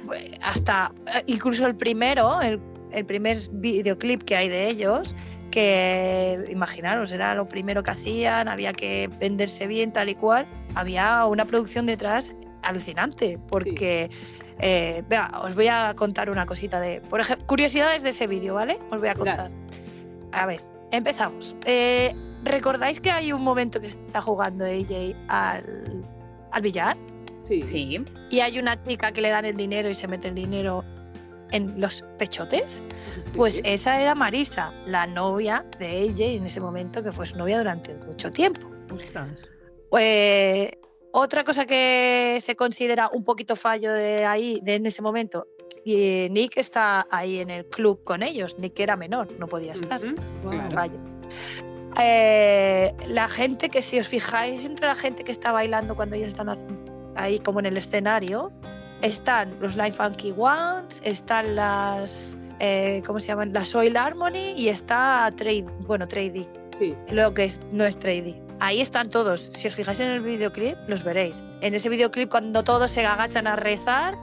pues, 0.04 0.30
hasta, 0.42 0.92
incluso 1.26 1.66
el 1.66 1.74
primero, 1.76 2.40
el, 2.42 2.60
el 2.92 3.06
primer 3.06 3.38
videoclip 3.50 4.22
que 4.22 4.36
hay 4.36 4.48
de 4.48 4.68
ellos, 4.68 5.16
que 5.50 6.44
imaginaros, 6.50 7.12
era 7.12 7.34
lo 7.34 7.48
primero 7.48 7.82
que 7.82 7.90
hacían, 7.90 8.48
había 8.48 8.72
que 8.72 9.08
venderse 9.18 9.66
bien 9.66 9.92
tal 9.92 10.08
y 10.08 10.14
cual, 10.14 10.46
había 10.74 11.24
una 11.26 11.44
producción 11.44 11.86
detrás 11.86 12.34
alucinante, 12.62 13.38
porque... 13.48 14.10
Eh, 14.64 15.02
vea, 15.08 15.32
os 15.42 15.54
voy 15.56 15.66
a 15.66 15.92
contar 15.96 16.30
una 16.30 16.46
cosita 16.46 16.78
de, 16.78 17.00
por 17.00 17.20
ejemplo, 17.20 17.46
curiosidades 17.48 18.02
de 18.04 18.10
ese 18.10 18.28
vídeo, 18.28 18.54
¿vale? 18.54 18.78
Os 18.90 19.00
voy 19.00 19.08
a 19.08 19.14
contar. 19.14 19.50
A 20.30 20.46
ver, 20.46 20.62
empezamos. 20.92 21.56
Eh, 21.64 22.14
¿Recordáis 22.44 23.00
que 23.00 23.10
hay 23.10 23.32
un 23.32 23.42
momento 23.42 23.80
que 23.80 23.88
está 23.88 24.20
jugando 24.22 24.64
AJ 24.64 25.16
al, 25.28 26.04
al 26.52 26.62
billar? 26.62 26.96
Sí. 27.48 27.66
Sí. 27.66 28.04
Y 28.30 28.40
hay 28.40 28.58
una 28.60 28.80
chica 28.84 29.10
que 29.10 29.20
le 29.20 29.30
dan 29.30 29.46
el 29.46 29.56
dinero 29.56 29.88
y 29.88 29.94
se 29.94 30.06
mete 30.06 30.28
el 30.28 30.34
dinero 30.34 30.84
en 31.50 31.80
los 31.80 32.04
pechotes. 32.18 32.84
sí, 33.14 33.30
Pues 33.34 33.56
sí. 33.56 33.62
esa 33.64 34.00
era 34.00 34.14
Marisa, 34.14 34.72
la 34.86 35.06
novia 35.08 35.64
de 35.80 36.08
AJ 36.08 36.20
en 36.36 36.44
ese 36.44 36.60
momento, 36.60 37.02
que 37.02 37.10
fue 37.10 37.26
su 37.26 37.36
novia 37.36 37.58
durante 37.58 37.96
mucho 37.96 38.30
tiempo. 38.30 38.68
Ostras. 38.92 39.28
Otra 41.12 41.44
cosa 41.44 41.66
que 41.66 42.38
se 42.40 42.56
considera 42.56 43.08
un 43.12 43.22
poquito 43.22 43.54
fallo 43.54 43.92
de 43.92 44.24
ahí, 44.24 44.60
de 44.62 44.76
en 44.76 44.86
ese 44.86 45.02
momento, 45.02 45.46
y 45.84 45.94
eh, 45.94 46.28
Nick 46.30 46.56
está 46.56 47.06
ahí 47.10 47.40
en 47.40 47.50
el 47.50 47.66
club 47.66 48.02
con 48.04 48.22
ellos. 48.22 48.58
Nick 48.58 48.80
era 48.80 48.96
menor, 48.96 49.28
no 49.38 49.46
podía 49.46 49.72
estar. 49.74 50.00
Wow. 50.00 50.50
claro. 50.50 50.70
Fallo. 50.70 50.98
eh, 52.00 52.94
la 53.06 53.28
gente 53.28 53.68
que 53.68 53.82
si 53.82 53.98
os 54.00 54.08
fijáis 54.08 54.64
entre 54.66 54.86
la 54.86 54.94
gente 54.94 55.24
que 55.24 55.32
está 55.32 55.52
bailando 55.52 55.94
cuando 55.94 56.16
ellos 56.16 56.28
están 56.28 56.48
ahí 57.16 57.38
como 57.40 57.60
en 57.60 57.66
el 57.66 57.76
escenario, 57.76 58.50
están 59.02 59.58
los 59.60 59.76
Life 59.76 59.92
Funky 59.92 60.32
Ones, 60.36 61.02
están 61.04 61.56
las 61.56 62.38
eh, 62.60 63.02
¿cómo 63.04 63.20
se 63.20 63.28
llaman? 63.28 63.52
La 63.52 63.64
Soil 63.64 63.96
Harmony 63.96 64.54
y 64.56 64.68
está 64.68 65.32
Trade, 65.36 65.66
bueno, 65.80 66.06
Trady. 66.06 66.48
Sí. 66.78 66.94
Lo 67.10 67.34
que 67.34 67.44
es, 67.44 67.60
no 67.72 67.84
es 67.84 67.98
Trady. 67.98 68.40
Ahí 68.62 68.80
están 68.80 69.10
todos. 69.10 69.40
Si 69.40 69.66
os 69.66 69.74
fijáis 69.74 69.98
en 69.98 70.10
el 70.10 70.20
videoclip, 70.20 70.78
los 70.86 71.02
veréis. 71.02 71.42
En 71.62 71.74
ese 71.74 71.88
videoclip, 71.88 72.30
cuando 72.30 72.62
todos 72.62 72.92
se 72.92 73.04
agachan 73.04 73.48
a 73.48 73.56
rezar, 73.56 74.16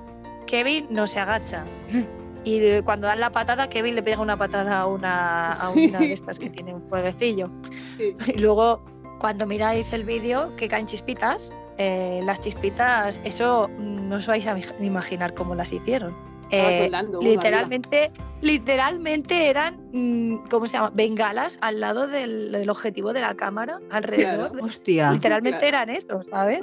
Kevin 0.48 0.88
no 0.90 1.08
se 1.08 1.20
agacha. 1.20 1.66
Y 2.46 2.82
cuando 2.84 3.08
dan 3.08 3.20
la 3.20 3.34
patada, 3.34 3.68
Kevin 3.68 3.96
le 3.96 4.02
pega 4.02 4.22
una 4.22 4.38
patada 4.38 4.80
a 4.80 4.88
una, 4.88 5.52
a 5.52 5.72
una 5.72 6.00
de 6.00 6.14
estas 6.14 6.40
que 6.40 6.50
tiene 6.50 6.74
un 6.74 6.88
fueguecillo. 6.88 7.52
Sí. 7.98 8.16
Y 8.34 8.38
luego, 8.38 8.82
cuando 9.20 9.46
miráis 9.46 9.92
el 9.92 10.06
vídeo, 10.06 10.56
que 10.56 10.70
caen 10.70 10.86
chispitas, 10.86 11.54
eh, 11.78 12.22
las 12.24 12.40
chispitas, 12.40 13.20
eso 13.26 13.70
no 13.78 14.16
os 14.16 14.28
vais 14.28 14.48
a 14.48 14.58
imaginar 14.80 15.34
cómo 15.34 15.54
las 15.54 15.74
hicieron. 15.74 16.16
Eh, 16.52 16.90
literalmente, 17.22 18.12
literalmente 18.42 19.50
eran, 19.50 19.78
mm, 19.92 20.48
¿cómo 20.50 20.68
se 20.68 20.74
llama? 20.78 20.92
Bengalas 20.94 21.58
al 21.62 21.80
lado 21.80 22.08
del, 22.08 22.52
del 22.52 22.70
objetivo 22.70 23.14
de 23.14 23.22
la 23.22 23.36
cámara, 23.36 23.80
alrededor. 23.92 24.52
de- 24.54 24.62
Hostia. 24.64 25.12
literalmente 25.12 25.60
Claro. 25.60 25.68
eran 25.68 25.90
esos, 25.90 26.26
¿sabes? 26.28 26.62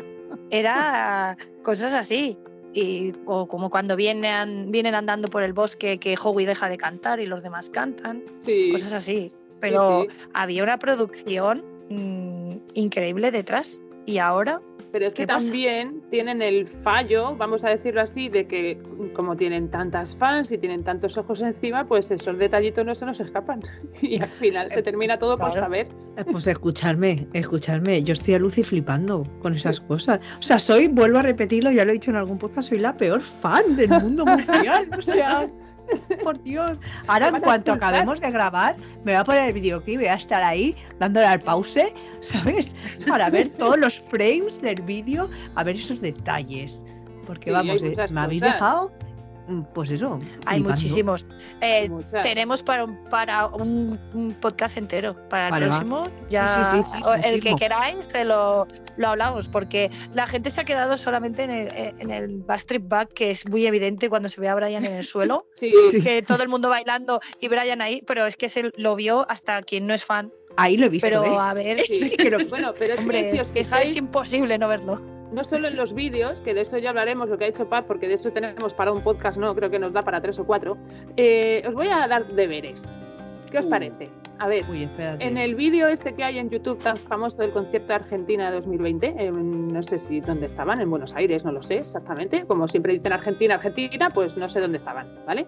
Era 0.50 1.36
cosas 1.62 1.92
así. 1.94 2.38
Y, 2.74 3.14
o 3.24 3.48
como 3.48 3.70
cuando 3.70 3.96
vienen, 3.96 4.70
vienen 4.70 4.94
andando 4.94 5.28
por 5.30 5.42
el 5.42 5.54
bosque 5.54 5.98
que 5.98 6.14
Howie 6.22 6.46
deja 6.46 6.68
de 6.68 6.76
cantar 6.76 7.20
y 7.20 7.26
los 7.26 7.42
demás 7.42 7.70
cantan, 7.70 8.22
Sí. 8.44 8.70
cosas 8.72 8.92
así. 8.92 9.32
Pero 9.60 10.02
sí. 10.02 10.16
había 10.34 10.62
una 10.62 10.78
producción 10.78 11.64
mm, 11.88 12.56
increíble 12.74 13.30
detrás. 13.30 13.80
Y 14.04 14.18
ahora, 14.18 14.60
Pero 14.96 15.08
es 15.08 15.12
que 15.12 15.26
también 15.26 16.00
tienen 16.08 16.40
el 16.40 16.66
fallo, 16.66 17.36
vamos 17.36 17.62
a 17.64 17.68
decirlo 17.68 18.00
así, 18.00 18.30
de 18.30 18.46
que 18.46 18.78
como 19.12 19.36
tienen 19.36 19.70
tantas 19.70 20.16
fans 20.16 20.50
y 20.52 20.56
tienen 20.56 20.84
tantos 20.84 21.18
ojos 21.18 21.42
encima, 21.42 21.86
pues 21.86 22.10
esos 22.10 22.38
detallitos 22.38 22.86
no 22.86 22.94
se 22.94 23.04
nos 23.04 23.20
escapan. 23.20 23.60
Y 24.00 24.18
al 24.22 24.30
final 24.30 24.70
se 24.70 24.82
termina 24.82 25.18
todo 25.18 25.36
por 25.36 25.52
saber. 25.52 25.88
Eh, 26.16 26.24
Pues 26.24 26.46
escuchadme, 26.46 27.28
escuchadme. 27.34 28.02
Yo 28.04 28.14
estoy 28.14 28.32
a 28.32 28.38
Lucy 28.38 28.62
flipando 28.62 29.24
con 29.42 29.52
esas 29.52 29.80
cosas. 29.80 30.18
O 30.38 30.42
sea, 30.42 30.58
soy, 30.58 30.88
vuelvo 30.88 31.18
a 31.18 31.22
repetirlo, 31.22 31.70
ya 31.70 31.84
lo 31.84 31.90
he 31.90 31.94
dicho 31.94 32.10
en 32.10 32.16
algún 32.16 32.38
podcast, 32.38 32.70
soy 32.70 32.78
la 32.78 32.96
peor 32.96 33.20
fan 33.20 33.76
del 33.76 33.90
mundo 33.90 34.24
mundial. 34.24 34.88
O 34.96 35.02
sea, 35.02 35.46
por 36.22 36.42
Dios. 36.42 36.78
Ahora, 37.06 37.28
en 37.28 37.40
cuanto 37.40 37.72
acabemos 37.72 38.20
de 38.20 38.30
grabar, 38.30 38.76
me 39.04 39.12
voy 39.12 39.20
a 39.20 39.24
poner 39.24 39.48
el 39.48 39.52
videoclip 39.52 39.94
y 39.94 39.96
voy 39.96 40.06
a 40.06 40.14
estar 40.14 40.42
ahí 40.42 40.76
dándole 40.98 41.26
al 41.26 41.40
pause, 41.40 41.92
¿sabes? 42.20 42.70
Para 43.06 43.30
ver 43.30 43.48
todos 43.50 43.78
los 43.78 43.98
frames 43.98 44.60
del 44.60 44.82
vídeo, 44.82 45.28
a 45.54 45.64
ver 45.64 45.76
esos 45.76 46.00
detalles. 46.00 46.84
Porque 47.26 47.46
Sí, 47.46 47.50
vamos, 47.50 47.82
eh, 47.82 47.94
me 48.10 48.20
habéis 48.20 48.42
dejado, 48.42 48.92
pues 49.74 49.90
eso. 49.90 50.18
hay 50.46 50.56
flipando. 50.58 50.70
muchísimos. 50.70 51.26
Eh, 51.60 51.90
tenemos 52.22 52.62
para 52.62 52.84
un, 52.84 52.96
para 53.08 53.46
un, 53.46 53.98
un 54.14 54.34
podcast 54.34 54.76
entero. 54.76 55.16
Para 55.28 55.46
el 55.46 55.50
Vale, 55.52 55.66
va. 55.66 55.70
próximo, 55.70 56.08
ya 56.28 56.48
Sí, 56.48 56.60
sí, 56.78 56.82
sí, 56.84 56.96
sí, 56.98 57.02
o 57.04 57.14
el 57.14 57.40
que 57.40 57.54
queráis, 57.54 58.08
te 58.08 58.24
lo, 58.24 58.66
lo 58.96 59.08
hablamos. 59.08 59.48
Porque 59.48 59.90
la 60.14 60.26
gente 60.26 60.50
se 60.50 60.60
ha 60.60 60.64
quedado 60.64 60.96
solamente 60.96 61.42
en 61.44 61.50
el, 61.50 61.68
en 62.00 62.10
el 62.10 62.38
Backstreet 62.42 62.88
Back, 62.88 63.12
que 63.12 63.30
es 63.30 63.48
muy 63.48 63.66
evidente 63.66 64.08
cuando 64.08 64.28
se 64.28 64.40
ve 64.40 64.48
a 64.48 64.54
Brian 64.54 64.84
en 64.84 64.94
el 64.94 65.04
suelo. 65.04 65.46
Sí, 65.54 65.72
Sí. 65.92 66.02
Que 66.02 66.22
todo 66.22 66.42
el 66.42 66.48
mundo 66.48 66.68
bailando 66.68 67.20
y 67.40 67.48
Brian 67.48 67.80
ahí, 67.80 68.02
pero 68.06 68.26
es 68.26 68.36
que 68.36 68.48
se 68.48 68.70
lo 68.76 68.96
vio 68.96 69.26
hasta 69.30 69.62
quien 69.62 69.86
no 69.86 69.94
es 69.94 70.04
fan. 70.04 70.32
Ahí 70.58 70.76
lo 70.78 70.86
he 70.86 70.88
visto, 70.88 71.06
Pero 71.06 71.22
¿eh? 71.24 71.36
a 71.38 71.52
ver, 71.54 71.80
sí. 71.80 72.14
Pero- 72.16 72.38
Bueno, 72.48 72.72
pero 72.78 72.94
es 72.94 73.00
hombre, 73.00 73.30
que 73.30 73.32
si 73.32 73.38
os 73.40 73.50
eso 73.54 73.76
es 73.78 73.96
imposible 73.96 74.56
no 74.58 74.68
verlo. 74.68 75.15
No 75.36 75.44
solo 75.44 75.68
en 75.68 75.76
los 75.76 75.92
vídeos, 75.92 76.40
que 76.40 76.54
de 76.54 76.62
eso 76.62 76.78
ya 76.78 76.88
hablaremos, 76.90 77.28
lo 77.28 77.36
que 77.38 77.44
ha 77.44 77.48
hecho 77.48 77.68
Paz, 77.68 77.84
porque 77.86 78.08
de 78.08 78.14
eso 78.14 78.32
tenemos 78.32 78.72
para 78.74 78.90
un 78.90 79.02
podcast, 79.02 79.36
no, 79.38 79.54
creo 79.54 79.70
que 79.70 79.78
nos 79.78 79.92
da 79.92 80.02
para 80.02 80.20
tres 80.20 80.38
o 80.38 80.44
cuatro. 80.46 80.76
eh, 81.16 81.62
os 81.68 81.74
voy 81.74 81.88
a 81.88 82.08
dar 82.08 82.26
deberes. 82.26 82.82
¿Qué 83.50 83.58
os 83.58 83.66
Uh. 83.66 83.70
parece? 83.70 84.08
A 84.38 84.48
ver, 84.48 84.64
Uy. 84.70 84.88
En 85.20 85.38
el 85.38 85.54
vídeo 85.54 85.88
este 85.88 86.14
que 86.14 86.22
hay 86.24 86.38
en 86.38 86.50
YouTube 86.50 86.78
tan 86.82 86.96
famoso 86.96 87.40
del 87.40 87.52
concierto 87.52 87.88
de 87.88 87.94
Argentina 87.94 88.50
2020, 88.50 89.14
eh, 89.18 89.30
no 89.30 89.82
sé 89.82 89.98
si 89.98 90.20
dónde 90.20 90.46
estaban, 90.46 90.80
en 90.80 90.90
Buenos 90.90 91.14
Aires, 91.14 91.44
no 91.44 91.52
lo 91.52 91.62
sé 91.62 91.78
exactamente. 91.78 92.44
Como 92.46 92.66
siempre 92.68 92.92
dicen 92.94 93.12
Argentina, 93.12 93.54
Argentina, 93.54 94.10
pues 94.10 94.36
no 94.36 94.48
sé 94.48 94.60
dónde 94.60 94.78
estaban, 94.78 95.06
¿vale? 95.26 95.46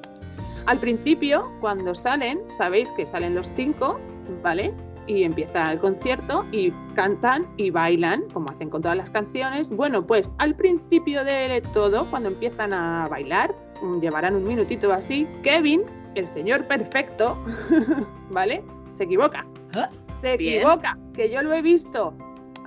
Al 0.67 0.79
principio, 0.79 1.51
cuando 1.61 1.95
salen, 1.95 2.39
sabéis 2.57 2.91
que 2.93 3.05
salen 3.07 3.35
los 3.35 3.51
cinco, 3.57 3.99
¿vale? 4.43 4.73
Y 5.09 5.25
empieza 5.25 5.73
el 5.73 5.79
concierto 5.79 6.45
y 6.53 6.71
cantan 6.95 7.47
y 7.57 7.71
bailan, 7.71 8.23
como 8.33 8.51
hacen 8.51 8.69
con 8.69 8.83
todas 8.83 8.97
las 8.97 9.09
canciones. 9.11 9.71
Bueno, 9.71 10.07
pues 10.07 10.31
al 10.39 10.55
principio 10.55 11.25
de 11.25 11.63
todo, 11.73 12.09
cuando 12.11 12.29
empiezan 12.29 12.75
a 12.75 13.09
bailar, 13.09 13.55
mm, 13.83 14.01
llevarán 14.01 14.37
un 14.37 14.45
minutito 14.45 14.93
así, 14.93 15.27
Kevin, 15.43 15.83
el 16.15 16.29
señor 16.29 16.65
perfecto, 16.67 17.37
¿vale? 18.31 18.63
Se 18.95 19.05
equivoca. 19.05 19.47
Ah, 19.75 19.89
Se 20.21 20.37
bien. 20.37 20.59
equivoca, 20.59 20.99
que 21.15 21.31
yo 21.31 21.43
lo 21.43 21.55
he 21.55 21.63
visto. 21.63 22.15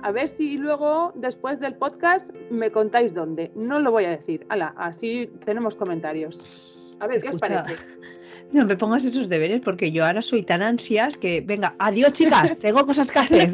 A 0.02 0.10
ver 0.10 0.26
si 0.28 0.58
luego, 0.58 1.12
después 1.14 1.60
del 1.60 1.76
podcast, 1.76 2.34
me 2.50 2.72
contáis 2.72 3.14
dónde. 3.14 3.52
No 3.54 3.78
lo 3.78 3.92
voy 3.92 4.04
a 4.06 4.10
decir. 4.10 4.44
Hala, 4.48 4.74
así 4.76 5.30
tenemos 5.44 5.76
comentarios. 5.76 6.76
A 6.98 7.06
ver, 7.06 7.22
¿qué 7.22 7.28
os 7.28 7.40
parece? 7.40 7.76
No 8.62 8.66
me 8.66 8.76
pongas 8.76 9.04
esos 9.04 9.28
deberes 9.28 9.62
porque 9.62 9.92
yo 9.92 10.04
ahora 10.04 10.20
soy 10.20 10.42
tan 10.42 10.62
ansias 10.62 11.16
que, 11.16 11.40
venga, 11.40 11.74
adiós 11.78 12.12
chicas, 12.12 12.58
tengo 12.60 12.86
cosas 12.86 13.10
que 13.10 13.18
hacer. 13.18 13.52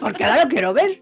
Porque 0.00 0.24
ahora 0.24 0.44
lo 0.44 0.50
quiero 0.50 0.74
ver. 0.74 1.00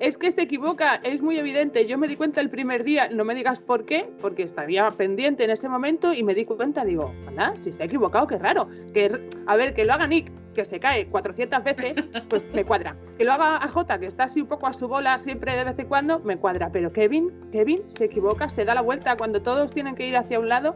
Es 0.00 0.18
que 0.18 0.32
se 0.32 0.42
equivoca, 0.42 0.96
es 0.96 1.22
muy 1.22 1.38
evidente. 1.38 1.86
Yo 1.86 1.96
me 1.96 2.08
di 2.08 2.16
cuenta 2.16 2.40
el 2.40 2.50
primer 2.50 2.84
día, 2.84 3.08
no 3.08 3.24
me 3.24 3.34
digas 3.34 3.60
por 3.60 3.86
qué, 3.86 4.08
porque 4.20 4.42
estaría 4.42 4.90
pendiente 4.90 5.44
en 5.44 5.50
ese 5.50 5.68
momento 5.68 6.12
y 6.12 6.22
me 6.22 6.34
di 6.34 6.44
cuenta, 6.44 6.84
digo, 6.84 7.14
anda, 7.26 7.54
si 7.56 7.72
se 7.72 7.82
ha 7.82 7.86
equivocado, 7.86 8.26
qué 8.26 8.38
raro. 8.38 8.68
Que, 8.92 9.30
a 9.46 9.56
ver, 9.56 9.74
que 9.74 9.84
lo 9.84 9.92
haga 9.94 10.06
Nick, 10.06 10.30
que 10.54 10.64
se 10.64 10.80
cae 10.80 11.06
400 11.06 11.62
veces, 11.62 12.04
pues 12.28 12.42
me 12.52 12.64
cuadra. 12.64 12.96
Que 13.16 13.24
lo 13.24 13.32
haga 13.32 13.62
a 13.62 13.68
Jota, 13.68 13.98
que 13.98 14.06
está 14.06 14.24
así 14.24 14.40
un 14.40 14.48
poco 14.48 14.66
a 14.66 14.74
su 14.74 14.88
bola 14.88 15.18
siempre 15.20 15.54
de 15.54 15.64
vez 15.64 15.78
en 15.78 15.86
cuando, 15.86 16.18
me 16.20 16.36
cuadra. 16.36 16.70
Pero 16.72 16.92
Kevin, 16.92 17.30
Kevin 17.52 17.82
se 17.88 18.06
equivoca, 18.06 18.48
se 18.48 18.64
da 18.64 18.74
la 18.74 18.82
vuelta 18.82 19.16
cuando 19.16 19.40
todos 19.40 19.72
tienen 19.72 19.94
que 19.94 20.08
ir 20.08 20.16
hacia 20.16 20.40
un 20.40 20.48
lado. 20.48 20.74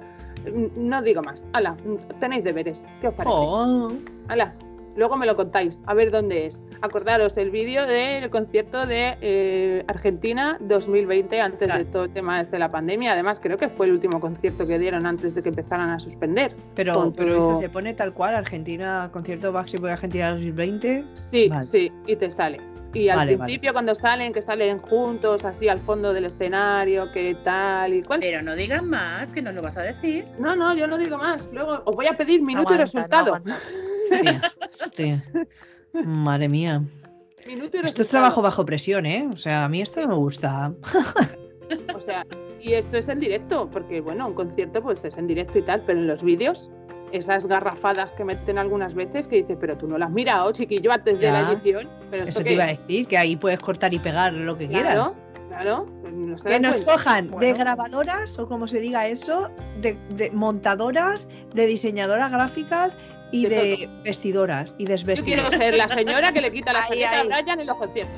No 0.77 1.03
digo 1.03 1.23
más. 1.23 1.47
Hala, 1.53 1.77
tenéis 2.21 2.45
deberes. 2.45 2.85
¿Qué 3.01 3.09
os 3.09 3.15
parece? 3.15 3.35
Oh, 3.37 3.93
Hala, 4.29 4.55
luego 4.97 5.17
me 5.17 5.27
lo 5.27 5.37
contáis, 5.37 5.81
a 5.87 5.95
ver 5.95 6.11
dónde 6.11 6.47
es. 6.47 6.63
Acordaros 6.83 7.37
el 7.37 7.51
vídeo 7.51 7.87
del 7.87 8.31
concierto 8.31 8.87
de 8.87 9.17
eh, 9.21 9.85
Argentina 9.87 10.57
2020, 10.61 11.41
antes 11.41 11.67
Claro. 11.69 11.85
de 11.85 11.91
todo 11.91 12.05
el 12.05 12.13
tema 12.13 12.41
este 12.41 12.53
de 12.53 12.61
la 12.61 12.71
pandemia. 12.71 13.13
Además, 13.13 13.39
creo 13.41 13.59
que 13.59 13.69
fue 13.69 13.87
el 13.87 13.93
último 13.93 14.19
concierto 14.21 14.67
que 14.67 14.79
dieron 14.79 15.05
antes 15.07 15.35
de 15.35 15.43
que 15.43 15.51
empezaran 15.51 15.91
a 15.91 16.01
suspender. 16.01 16.55
pero, 16.75 16.95
Con- 16.95 17.13
pero 17.13 17.33
pero- 17.35 17.39
eso 17.39 17.55
se 17.55 17.69
pone 17.69 17.93
tal 17.95 18.15
cual, 18.15 18.35
Argentina, 18.35 19.11
concierto 19.13 19.53
Boy 19.53 19.91
Argentina 19.91 20.31
2020. 20.31 21.05
Sí, 21.15 21.49
Vale. 21.51 21.67
sí, 21.67 21.93
y 22.07 22.17
te 22.17 22.31
sale. 22.31 22.61
Y 22.93 23.09
al 23.09 23.19
Vale, 23.19 23.39
principio, 23.39 23.73
cuando 23.73 23.95
salen, 23.95 24.33
que 24.33 24.43
salen 24.43 24.79
juntos, 24.81 25.45
así 25.45 25.69
al 25.69 25.81
fondo 25.81 26.13
del 26.13 26.25
escenario, 26.25 27.13
que 27.13 27.37
tal 27.45 27.95
y 27.95 28.03
cual. 28.03 28.19
Pero 28.21 28.43
no 28.43 28.57
digan 28.57 28.89
más, 28.89 29.33
que 29.33 29.41
no 29.43 29.53
lo 29.53 29.63
vas 29.63 29.77
a 29.77 29.83
decir. 29.83 30.25
No, 30.41 30.57
no, 30.57 30.75
yo 30.75 30.87
no 30.89 30.99
digo 30.99 31.17
más. 31.17 31.41
Luego 31.53 31.83
os 31.85 31.95
voy 31.95 32.07
a 32.09 32.17
pedir 32.17 32.43
minuto 32.43 32.73
y 32.73 32.75
Aguanta, 32.75 33.01
no 33.01 33.03
resultado. 33.03 33.35
aguanta. 33.35 33.59
Hostia, 34.13 34.43
hostia. 34.85 35.23
Madre 36.05 36.49
mía. 36.49 36.83
Minuto 37.47 37.65
y 37.65 37.67
Esto 37.67 37.77
es 37.77 37.83
resultado. 37.83 38.09
trabajo 38.09 38.43
bajo 38.43 38.67
presión, 38.67 39.07
¿eh? 39.07 39.29
O 39.33 39.37
sea, 39.37 39.65
a 39.65 39.69
mí 39.69 39.81
esto 39.81 40.01
no 40.03 40.09
me 40.09 40.15
gusta. 40.15 40.73
O 41.95 42.01
sea, 42.01 42.27
y 42.61 42.73
esto 42.73 42.97
es 42.97 43.09
en 43.09 43.21
directo, 43.21 43.69
porque 43.71 44.01
bueno, 44.01 44.27
un 44.27 44.35
concierto 44.35 44.83
pues 44.83 45.05
es 45.05 45.17
en 45.17 45.29
directo 45.29 45.59
y 45.59 45.63
tal, 45.63 45.83
pero 45.87 46.01
en 46.01 46.09
los 46.09 46.23
vídeos, 46.23 46.69
esas 47.13 47.47
garrafadas 47.47 48.13
que 48.13 48.25
meten 48.25 48.59
algunas 48.59 48.95
veces 48.95 49.27
que 49.29 49.37
dices, 49.37 49.57
pero 49.61 49.77
tú 49.77 49.87
no 49.89 49.99
las 49.99 50.09
has 50.09 50.15
mirado, 50.15 50.53
chiquillo, 50.53 50.93
antes 50.93 51.19
de 51.19 51.31
la 51.31 51.53
edición. 51.53 51.89
Pero 52.11 52.25
esto 52.25 52.29
Eso 52.31 52.39
te 52.41 52.45
qué 52.45 52.55
iba 52.55 52.65
a 52.65 52.69
decir, 52.69 53.07
que 53.07 53.19
ahí 53.19 53.37
puedes 53.37 53.59
cortar 53.61 53.93
y 53.95 53.99
pegar 53.99 54.33
lo 54.33 54.57
que 54.57 54.69
quieras. 54.69 54.95
Claro, 54.95 55.17
claro. 55.49 55.87
pues 56.03 56.13
no 56.15 56.37
Que 56.37 56.61
nos 56.61 56.77
cuenta. 56.83 56.93
cojan 56.93 57.31
de 57.41 57.53
grabadoras, 57.53 58.39
o 58.39 58.49
como 58.49 58.67
se 58.69 58.81
diga 58.81 59.07
eso, 59.09 59.51
de, 59.81 59.97
de 60.11 60.31
montadoras, 60.31 61.29
de 61.55 61.67
diseñadoras 61.67 62.31
gráficas 62.33 62.97
y 63.33 63.45
De 63.47 63.49
de, 63.57 63.91
vestidoras 64.05 64.71
y 64.71 64.71
Yo 64.71 64.77
quiero 64.77 64.93
desvestidoras. 64.93 65.55
ser 65.57 65.77
la 65.77 65.89
señora 65.89 66.33
que 66.33 66.41
le 66.41 66.51
quita 66.51 66.73
la 66.73 66.85
ahí. 66.91 67.03
a 67.05 67.23
Brian 67.25 67.61
en 67.61 67.67
los 67.67 67.77
conciertos. 67.77 68.15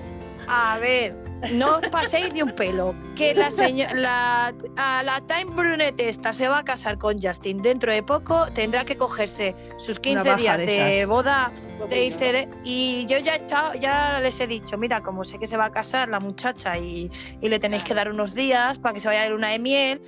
A 0.55 0.77
ver, 0.79 1.15
no 1.53 1.79
os 1.79 1.89
paséis 1.89 2.31
ni 2.35 2.43
un 2.43 2.53
pelo. 2.55 2.95
Que 3.17 3.35
la 3.35 3.51
señora, 3.51 3.95
la, 3.95 4.53
a 4.77 5.03
la 5.03 5.21
Time 5.27 5.51
Brunette 5.57 6.01
esta 6.11 6.35
se 6.35 6.47
va 6.47 6.59
a 6.59 6.65
casar 6.65 6.99
con 6.99 7.19
Justin 7.21 7.63
dentro 7.63 7.91
de 7.91 8.03
poco, 8.03 8.47
tendrá 8.53 8.85
que 8.85 8.97
cogerse 8.99 9.55
sus 9.79 9.99
15 9.99 10.29
baja 10.29 10.37
días 10.37 10.59
de 10.61 11.07
boda 11.07 11.51
de 11.79 11.87
venga. 11.87 11.97
irse 12.05 12.33
de- 12.33 12.49
y 12.65 13.07
yo 13.07 13.17
ya 13.19 13.35
he 13.35 13.39
echado- 13.39 13.75
ya 13.75 14.21
les 14.21 14.39
he 14.41 14.47
dicho, 14.47 14.77
mira, 14.77 15.03
como 15.03 15.25
sé 15.25 15.39
que 15.39 15.47
se 15.47 15.57
va 15.57 15.67
a 15.67 15.73
casar 15.73 16.09
la 16.11 16.21
muchacha 16.21 16.77
y, 16.77 17.11
y 17.41 17.49
le 17.49 17.59
tenéis 17.59 17.83
que 17.83 17.95
dar 17.95 18.11
unos 18.11 18.35
días 18.35 18.79
para 18.79 18.93
que 18.93 19.01
se 19.01 19.09
vaya 19.09 19.23
a 19.23 19.29
luna 19.31 19.49
de 19.49 19.59
miel, 19.59 20.03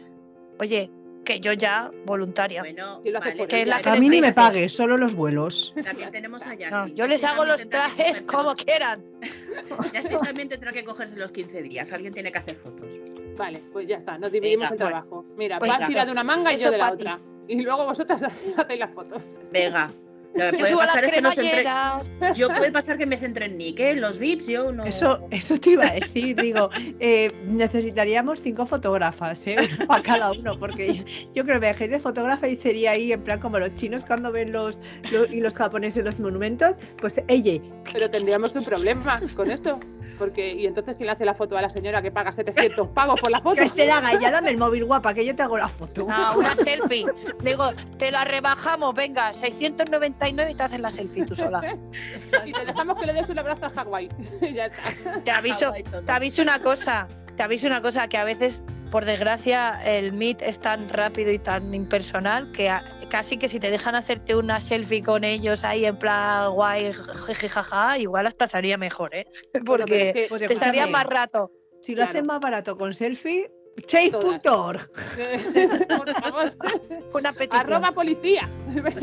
oye, 0.60 0.90
que 1.24 1.40
yo 1.40 1.52
ya 1.52 1.90
voluntaria. 2.04 2.60
Bueno, 2.62 3.00
vale, 3.18 3.46
Que 3.48 3.62
es 3.62 3.66
la 3.68 3.76
ya- 3.78 3.82
que 3.82 3.88
A 3.90 3.96
mí 3.96 4.08
ni 4.08 4.20
me 4.20 4.32
pagues, 4.32 4.72
solo 4.72 4.96
los 4.96 5.14
vuelos. 5.14 5.74
También 5.82 6.10
tenemos 6.12 6.46
a 6.46 6.50
Justin. 6.50 6.70
No, 6.70 6.86
yo 6.88 7.06
les 7.06 7.24
hago 7.24 7.44
los 7.44 7.68
trajes 7.68 8.20
como 8.22 8.54
quieran. 8.54 9.02
los- 9.70 9.78
Justin 9.90 10.18
también 10.22 10.48
tendrá 10.48 10.72
que 10.72 10.84
cogerse 10.84 11.16
los 11.16 11.32
15 11.32 11.62
días. 11.62 11.92
Alguien 11.92 12.12
tiene 12.12 12.30
que 12.30 12.38
hacer 12.38 12.56
fotos. 12.56 12.94
Vale, 13.36 13.62
pues 13.72 13.88
ya 13.88 13.96
está, 13.96 14.18
nos 14.18 14.30
dividimos 14.30 14.70
Venga, 14.70 14.74
el 14.74 14.78
bueno. 14.78 14.90
trabajo. 15.06 15.24
Mira, 15.36 15.58
Pues 15.58 15.72
venga. 15.72 15.86
tira 15.86 16.04
de 16.06 16.12
una 16.12 16.22
manga 16.24 16.52
y 16.52 16.56
yo 16.58 16.70
de 16.70 16.78
la 16.78 16.88
ti. 16.88 16.94
otra. 17.02 17.20
Y 17.48 17.60
luego 17.62 17.84
vosotras 17.84 18.22
hacéis 18.56 18.78
las 18.80 18.90
fotos. 18.92 19.22
Venga. 19.52 19.90
Lo 20.34 20.50
que 20.50 20.58
Yo 20.58 20.64
puede 20.64 20.76
pasar 20.76 21.04
es 21.04 21.10
que 21.12 21.20
nos 21.22 21.34
centre- 21.36 21.50
cremalleras. 21.62 22.12
Yo 22.36 22.48
puede 22.48 22.72
pasar 22.72 22.98
que 22.98 23.06
me 23.06 23.16
centre 23.16 23.44
en 23.46 23.56
Nick, 23.56 23.78
¿eh? 23.80 23.94
Los 23.94 24.18
VIPs, 24.18 24.46
yo 24.48 24.72
no. 24.72 24.84
Eso, 24.84 25.26
eso 25.30 25.58
te 25.58 25.70
iba 25.70 25.86
a 25.86 25.92
decir, 25.92 26.36
digo, 26.40 26.70
eh, 27.00 27.32
necesitaríamos 27.46 28.40
cinco 28.42 28.66
fotógrafas, 28.66 29.46
¿eh? 29.46 29.56
Para 29.86 30.02
cada 30.02 30.32
uno, 30.32 30.56
porque 30.56 30.94
yo, 30.94 31.04
yo 31.34 31.44
creo 31.44 31.56
que 31.56 31.60
me 31.60 31.66
dejéis 31.68 31.90
de 31.92 32.00
fotógrafa 32.00 32.48
y 32.48 32.56
sería 32.56 32.92
ahí 32.92 33.12
en 33.12 33.22
plan 33.22 33.38
como 33.40 33.58
los 33.58 33.72
chinos 33.74 34.04
cuando 34.04 34.32
ven 34.32 34.52
los, 34.52 34.80
los- 35.12 35.30
y 35.30 35.40
los 35.40 35.54
japoneses 35.54 36.04
los 36.04 36.18
monumentos, 36.20 36.74
pues 37.00 37.20
ella, 37.28 37.60
Pero 37.92 38.10
tendríamos 38.10 38.54
un 38.56 38.64
problema 38.64 39.20
con 39.36 39.50
eso. 39.50 39.78
Porque, 40.18 40.54
y 40.54 40.66
entonces, 40.66 40.96
¿quién 40.96 41.06
le 41.06 41.12
hace 41.12 41.24
la 41.24 41.34
foto 41.34 41.56
a 41.56 41.62
la 41.62 41.70
señora 41.70 42.02
que 42.02 42.10
paga 42.10 42.32
700 42.32 42.88
pavos 42.90 43.20
por 43.20 43.30
la 43.30 43.40
foto? 43.42 43.56
que 43.56 43.70
te 43.70 43.86
la 43.86 43.98
haga, 43.98 44.18
ya 44.20 44.30
dame 44.30 44.50
el 44.50 44.56
móvil 44.56 44.84
guapa, 44.84 45.14
que 45.14 45.24
yo 45.24 45.34
te 45.34 45.42
hago 45.42 45.58
la 45.58 45.68
foto. 45.68 46.06
No, 46.06 46.38
una 46.38 46.54
selfie. 46.56 47.06
Digo, 47.42 47.72
te 47.98 48.10
la 48.10 48.24
rebajamos, 48.24 48.94
venga, 48.94 49.32
699 49.32 50.50
y 50.50 50.54
te 50.54 50.62
haces 50.62 50.80
la 50.80 50.90
selfie 50.90 51.24
tú 51.24 51.34
sola. 51.34 51.76
Y 52.44 52.52
te 52.52 52.64
dejamos 52.64 52.98
que 52.98 53.06
le 53.06 53.12
des 53.12 53.28
un 53.28 53.38
abrazo 53.38 53.66
a 53.66 53.70
Hawái. 53.70 54.08
ya 54.54 54.66
está. 54.66 55.22
Te 55.22 55.30
aviso, 55.30 55.72
te 56.04 56.12
aviso 56.12 56.42
una 56.42 56.58
cosa, 56.58 57.08
te 57.36 57.42
aviso 57.42 57.66
una 57.66 57.80
cosa, 57.80 58.08
que 58.08 58.18
a 58.18 58.24
veces, 58.24 58.64
por 58.90 59.04
desgracia, 59.04 59.80
el 59.84 60.12
Meet 60.12 60.42
es 60.42 60.60
tan 60.60 60.88
rápido 60.88 61.30
y 61.32 61.38
tan 61.38 61.72
impersonal 61.74 62.50
que 62.52 62.70
casi 63.08 63.36
que 63.36 63.48
si 63.48 63.58
te 63.60 63.70
dejan 63.70 63.94
hacerte 63.94 64.36
una 64.36 64.60
selfie 64.60 65.02
con 65.02 65.24
ellos 65.24 65.64
ahí 65.64 65.84
en 65.84 65.98
plan 65.98 66.52
guay, 66.52 66.92
jaja, 66.92 67.98
igual 67.98 68.26
hasta 68.26 68.46
sería 68.46 68.78
mejor, 68.78 69.14
¿eh? 69.14 69.26
Porque 69.66 70.08
es 70.08 70.12
que- 70.14 70.26
Pues 70.28 70.42
te 70.46 70.52
estaría 70.52 70.86
más 70.86 71.04
rato. 71.04 71.50
Si 71.80 71.92
lo 71.92 71.98
claro. 71.98 72.10
hacen 72.10 72.26
más 72.26 72.40
barato 72.40 72.76
con 72.76 72.94
selfie, 72.94 73.50
change.org. 73.86 74.90
Por 75.88 76.14
favor. 76.14 76.52
Una 77.14 77.32
petición. 77.32 77.60
Arroba 77.60 77.92
policía. 77.92 78.48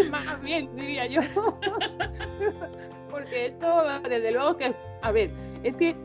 Más 0.09 0.41
bien, 0.41 0.75
diría 0.75 1.05
yo. 1.07 1.21
Porque 3.09 3.47
esto, 3.47 3.83
desde 4.07 4.31
luego 4.31 4.57
que, 4.57 4.73
a 5.01 5.11
ver, 5.11 5.31
es 5.63 5.75
que, 5.75 5.95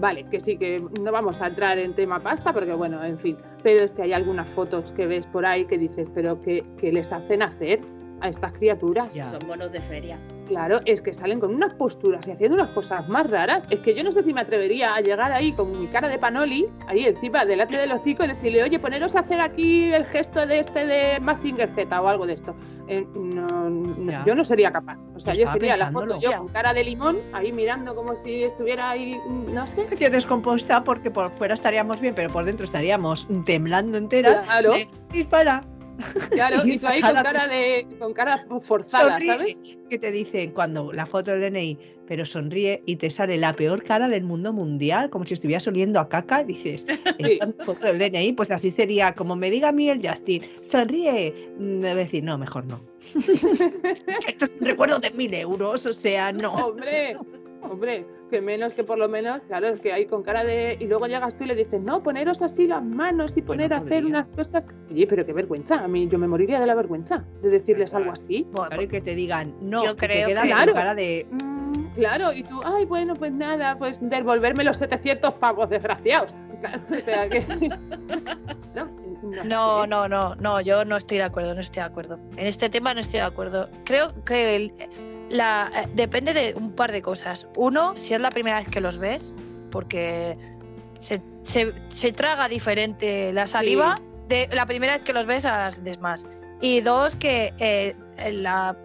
vale, 0.00 0.24
que 0.30 0.40
sí, 0.40 0.56
que 0.56 0.82
no 1.00 1.12
vamos 1.12 1.40
a 1.40 1.48
entrar 1.48 1.78
en 1.78 1.94
tema 1.94 2.20
pasta, 2.20 2.52
porque 2.52 2.74
bueno, 2.74 3.04
en 3.04 3.18
fin, 3.18 3.36
pero 3.62 3.84
es 3.84 3.92
que 3.92 4.02
hay 4.02 4.12
algunas 4.12 4.48
fotos 4.50 4.92
que 4.92 5.06
ves 5.06 5.26
por 5.26 5.46
ahí 5.46 5.64
que 5.66 5.78
dices, 5.78 6.10
pero 6.14 6.40
que, 6.40 6.64
que 6.78 6.92
les 6.92 7.12
hacen 7.12 7.42
hacer 7.42 7.80
a 8.20 8.28
estas 8.28 8.52
criaturas. 8.52 9.12
Son 9.14 9.46
monos 9.46 9.72
de 9.72 9.80
feria. 9.80 10.18
Claro, 10.46 10.80
es 10.86 11.02
que 11.02 11.12
salen 11.12 11.40
con 11.40 11.54
unas 11.54 11.74
posturas 11.74 12.26
y 12.26 12.30
haciendo 12.30 12.54
unas 12.54 12.70
cosas 12.70 13.06
más 13.08 13.28
raras. 13.28 13.66
Es 13.68 13.80
que 13.80 13.94
yo 13.94 14.02
no 14.02 14.12
sé 14.12 14.22
si 14.22 14.32
me 14.32 14.40
atrevería 14.40 14.94
a 14.94 15.00
llegar 15.02 15.30
ahí 15.30 15.52
con 15.52 15.78
mi 15.78 15.86
cara 15.88 16.08
de 16.08 16.18
panoli, 16.18 16.66
ahí 16.86 17.04
encima, 17.04 17.44
delante 17.44 17.76
del 17.76 17.92
hocico, 17.92 18.24
y 18.24 18.28
decirle, 18.28 18.62
oye, 18.62 18.78
poneros 18.78 19.14
a 19.14 19.20
hacer 19.20 19.40
aquí 19.42 19.92
el 19.92 20.06
gesto 20.06 20.46
de 20.46 20.60
este 20.60 20.86
de 20.86 21.20
Mazinger 21.20 21.68
Z 21.74 22.00
o 22.00 22.08
algo 22.08 22.26
de 22.26 22.32
esto. 22.32 22.56
Eh, 22.86 23.06
no, 23.14 24.24
yo 24.24 24.34
no 24.34 24.42
sería 24.42 24.72
capaz. 24.72 24.96
O 25.14 25.20
sea, 25.20 25.34
Yo 25.34 25.46
sería 25.48 25.76
la 25.76 25.90
foto 25.92 26.18
yo 26.18 26.30
Ya. 26.30 26.38
con 26.38 26.48
cara 26.48 26.72
de 26.72 26.82
limón, 26.84 27.18
ahí 27.34 27.52
mirando 27.52 27.94
como 27.94 28.16
si 28.16 28.44
estuviera 28.44 28.88
ahí, 28.88 29.20
mm, 29.28 29.52
no 29.52 29.66
sé. 29.66 29.86
Medio 29.90 30.10
descompuesta 30.10 30.82
porque 30.82 31.10
por 31.10 31.30
fuera 31.30 31.52
estaríamos 31.52 32.00
bien, 32.00 32.14
pero 32.14 32.30
por 32.32 32.44
dentro 32.46 32.64
estaríamos 32.64 33.28
temblando 33.44 33.98
entera. 33.98 34.40
Claro. 34.42 34.72
de, 34.72 34.88
Dispara. 35.12 35.62
Claro, 36.30 36.62
y 36.66 36.78
tú 36.78 36.86
ahí 36.86 37.00
con 37.00 37.14
cara 37.14 37.48
de, 37.48 37.86
con 37.98 38.14
cara 38.14 38.46
forzada, 38.62 39.12
Sonríe. 39.12 39.32
¿sabes? 39.32 39.56
Que 39.90 39.98
te 39.98 40.12
dicen 40.12 40.52
cuando 40.52 40.92
la 40.92 41.06
foto 41.06 41.30
del 41.30 41.52
DNI, 41.52 41.78
pero 42.06 42.24
sonríe 42.24 42.82
y 42.86 42.96
te 42.96 43.10
sale 43.10 43.36
la 43.36 43.52
peor 43.52 43.82
cara 43.82 44.08
del 44.08 44.22
mundo 44.22 44.52
mundial, 44.52 45.10
como 45.10 45.26
si 45.26 45.34
estuvieras 45.34 45.66
oliendo 45.66 46.00
a 46.00 46.08
caca. 46.08 46.44
Dices, 46.44 46.86
esta 47.18 47.52
foto 47.64 47.86
del 47.86 47.98
DNI, 47.98 48.32
pues 48.32 48.50
así 48.50 48.70
sería, 48.70 49.14
como 49.14 49.36
me 49.36 49.50
diga 49.50 49.68
a 49.68 49.72
mí 49.72 49.90
el 49.90 50.06
Justin, 50.06 50.42
sonríe. 50.68 51.50
Mm, 51.58 51.80
Debe 51.80 52.00
decir, 52.00 52.24
no, 52.24 52.38
mejor 52.38 52.66
no. 52.66 52.80
Esto 53.14 54.44
es 54.44 54.56
un 54.60 54.66
recuerdo 54.66 54.98
de 54.98 55.10
mil 55.10 55.32
euros, 55.34 55.86
o 55.86 55.92
sea, 55.92 56.32
no. 56.32 56.54
Hombre, 56.54 57.16
hombre, 57.62 58.06
que 58.30 58.40
menos 58.40 58.74
que 58.74 58.84
por 58.84 58.98
lo 58.98 59.08
menos, 59.08 59.40
claro, 59.46 59.68
es 59.68 59.80
que 59.80 59.92
ahí 59.92 60.06
con 60.06 60.22
cara 60.22 60.44
de. 60.44 60.76
Y 60.80 60.86
luego 60.86 61.06
llegas 61.06 61.36
tú 61.36 61.44
y 61.44 61.46
le 61.48 61.54
dices, 61.54 61.80
no, 61.80 62.02
poneros 62.02 62.42
así 62.42 62.66
las 62.66 62.82
manos 62.82 63.36
y 63.36 63.42
poner 63.42 63.72
a 63.72 63.78
hacer 63.78 64.04
unas 64.04 64.26
cosas. 64.28 64.64
Oye, 64.90 65.06
pero 65.06 65.24
qué 65.24 65.32
vergüenza, 65.32 65.76
a 65.82 65.88
mí 65.88 66.08
yo 66.08 66.18
me 66.18 66.28
moriría 66.28 66.60
de 66.60 66.66
la 66.66 66.74
vergüenza 66.74 67.24
de 67.42 67.50
decirles 67.50 67.94
algo 67.94 68.12
así. 68.12 68.46
Bueno, 68.52 68.68
Claro, 68.68 68.82
y 68.82 68.86
que 68.88 69.00
te 69.00 69.14
digan, 69.14 69.54
no, 69.60 69.84
Yo 69.84 69.94
te 69.96 70.06
creo 70.06 70.28
que- 70.28 70.34
Claro. 70.34 70.72
cara 70.74 70.94
de, 70.94 71.26
Mm, 71.30 71.86
claro, 71.94 72.32
y 72.32 72.42
tú, 72.44 72.60
ay, 72.64 72.84
bueno, 72.86 73.14
pues 73.14 73.32
nada, 73.32 73.78
pues 73.78 73.98
devolverme 74.00 74.64
los 74.64 74.78
700 74.78 75.34
pavos, 75.34 75.68
desgraciados. 75.70 76.32
Claro, 76.60 76.80
o 76.90 76.94
sea 77.04 77.28
que. 77.28 77.44
no, 79.44 79.86
no, 79.86 80.08
no, 80.08 80.34
no, 80.36 80.60
yo 80.60 80.84
no 80.84 80.96
estoy 80.96 81.18
de 81.18 81.24
acuerdo, 81.24 81.54
no 81.54 81.60
estoy 81.60 81.82
de 81.82 81.86
acuerdo. 81.88 82.18
En 82.36 82.46
este 82.46 82.68
tema 82.68 82.94
no 82.94 83.00
estoy 83.00 83.20
de 83.20 83.26
acuerdo. 83.26 83.68
Creo 83.84 84.12
que 84.24 84.56
el- 84.56 84.72
la, 85.30 85.70
eh, 85.74 85.88
depende 85.94 86.32
de 86.34 86.54
un 86.54 86.72
par 86.74 86.92
de 86.92 87.02
cosas. 87.02 87.46
Uno, 87.56 87.96
si 87.96 88.14
es 88.14 88.20
la 88.20 88.30
primera 88.30 88.58
vez 88.58 88.68
que 88.68 88.80
los 88.80 88.98
ves, 88.98 89.34
porque 89.70 90.36
se, 90.98 91.22
se- 91.42 91.74
se 91.88 92.12
traga 92.12 92.48
diferente 92.48 93.32
la 93.32 93.46
saliva 93.46 94.00
de 94.28 94.48
la 94.52 94.66
primera 94.66 94.94
vez 94.94 95.02
que 95.02 95.12
los 95.12 95.26
ves 95.26 95.44
a 95.44 95.58
las 95.58 95.82
demás. 95.84 96.26
Y 96.60 96.80
dos, 96.80 97.14
que 97.16 97.52
eh, 97.58 97.94
en, 98.18 98.42
la 98.42 98.76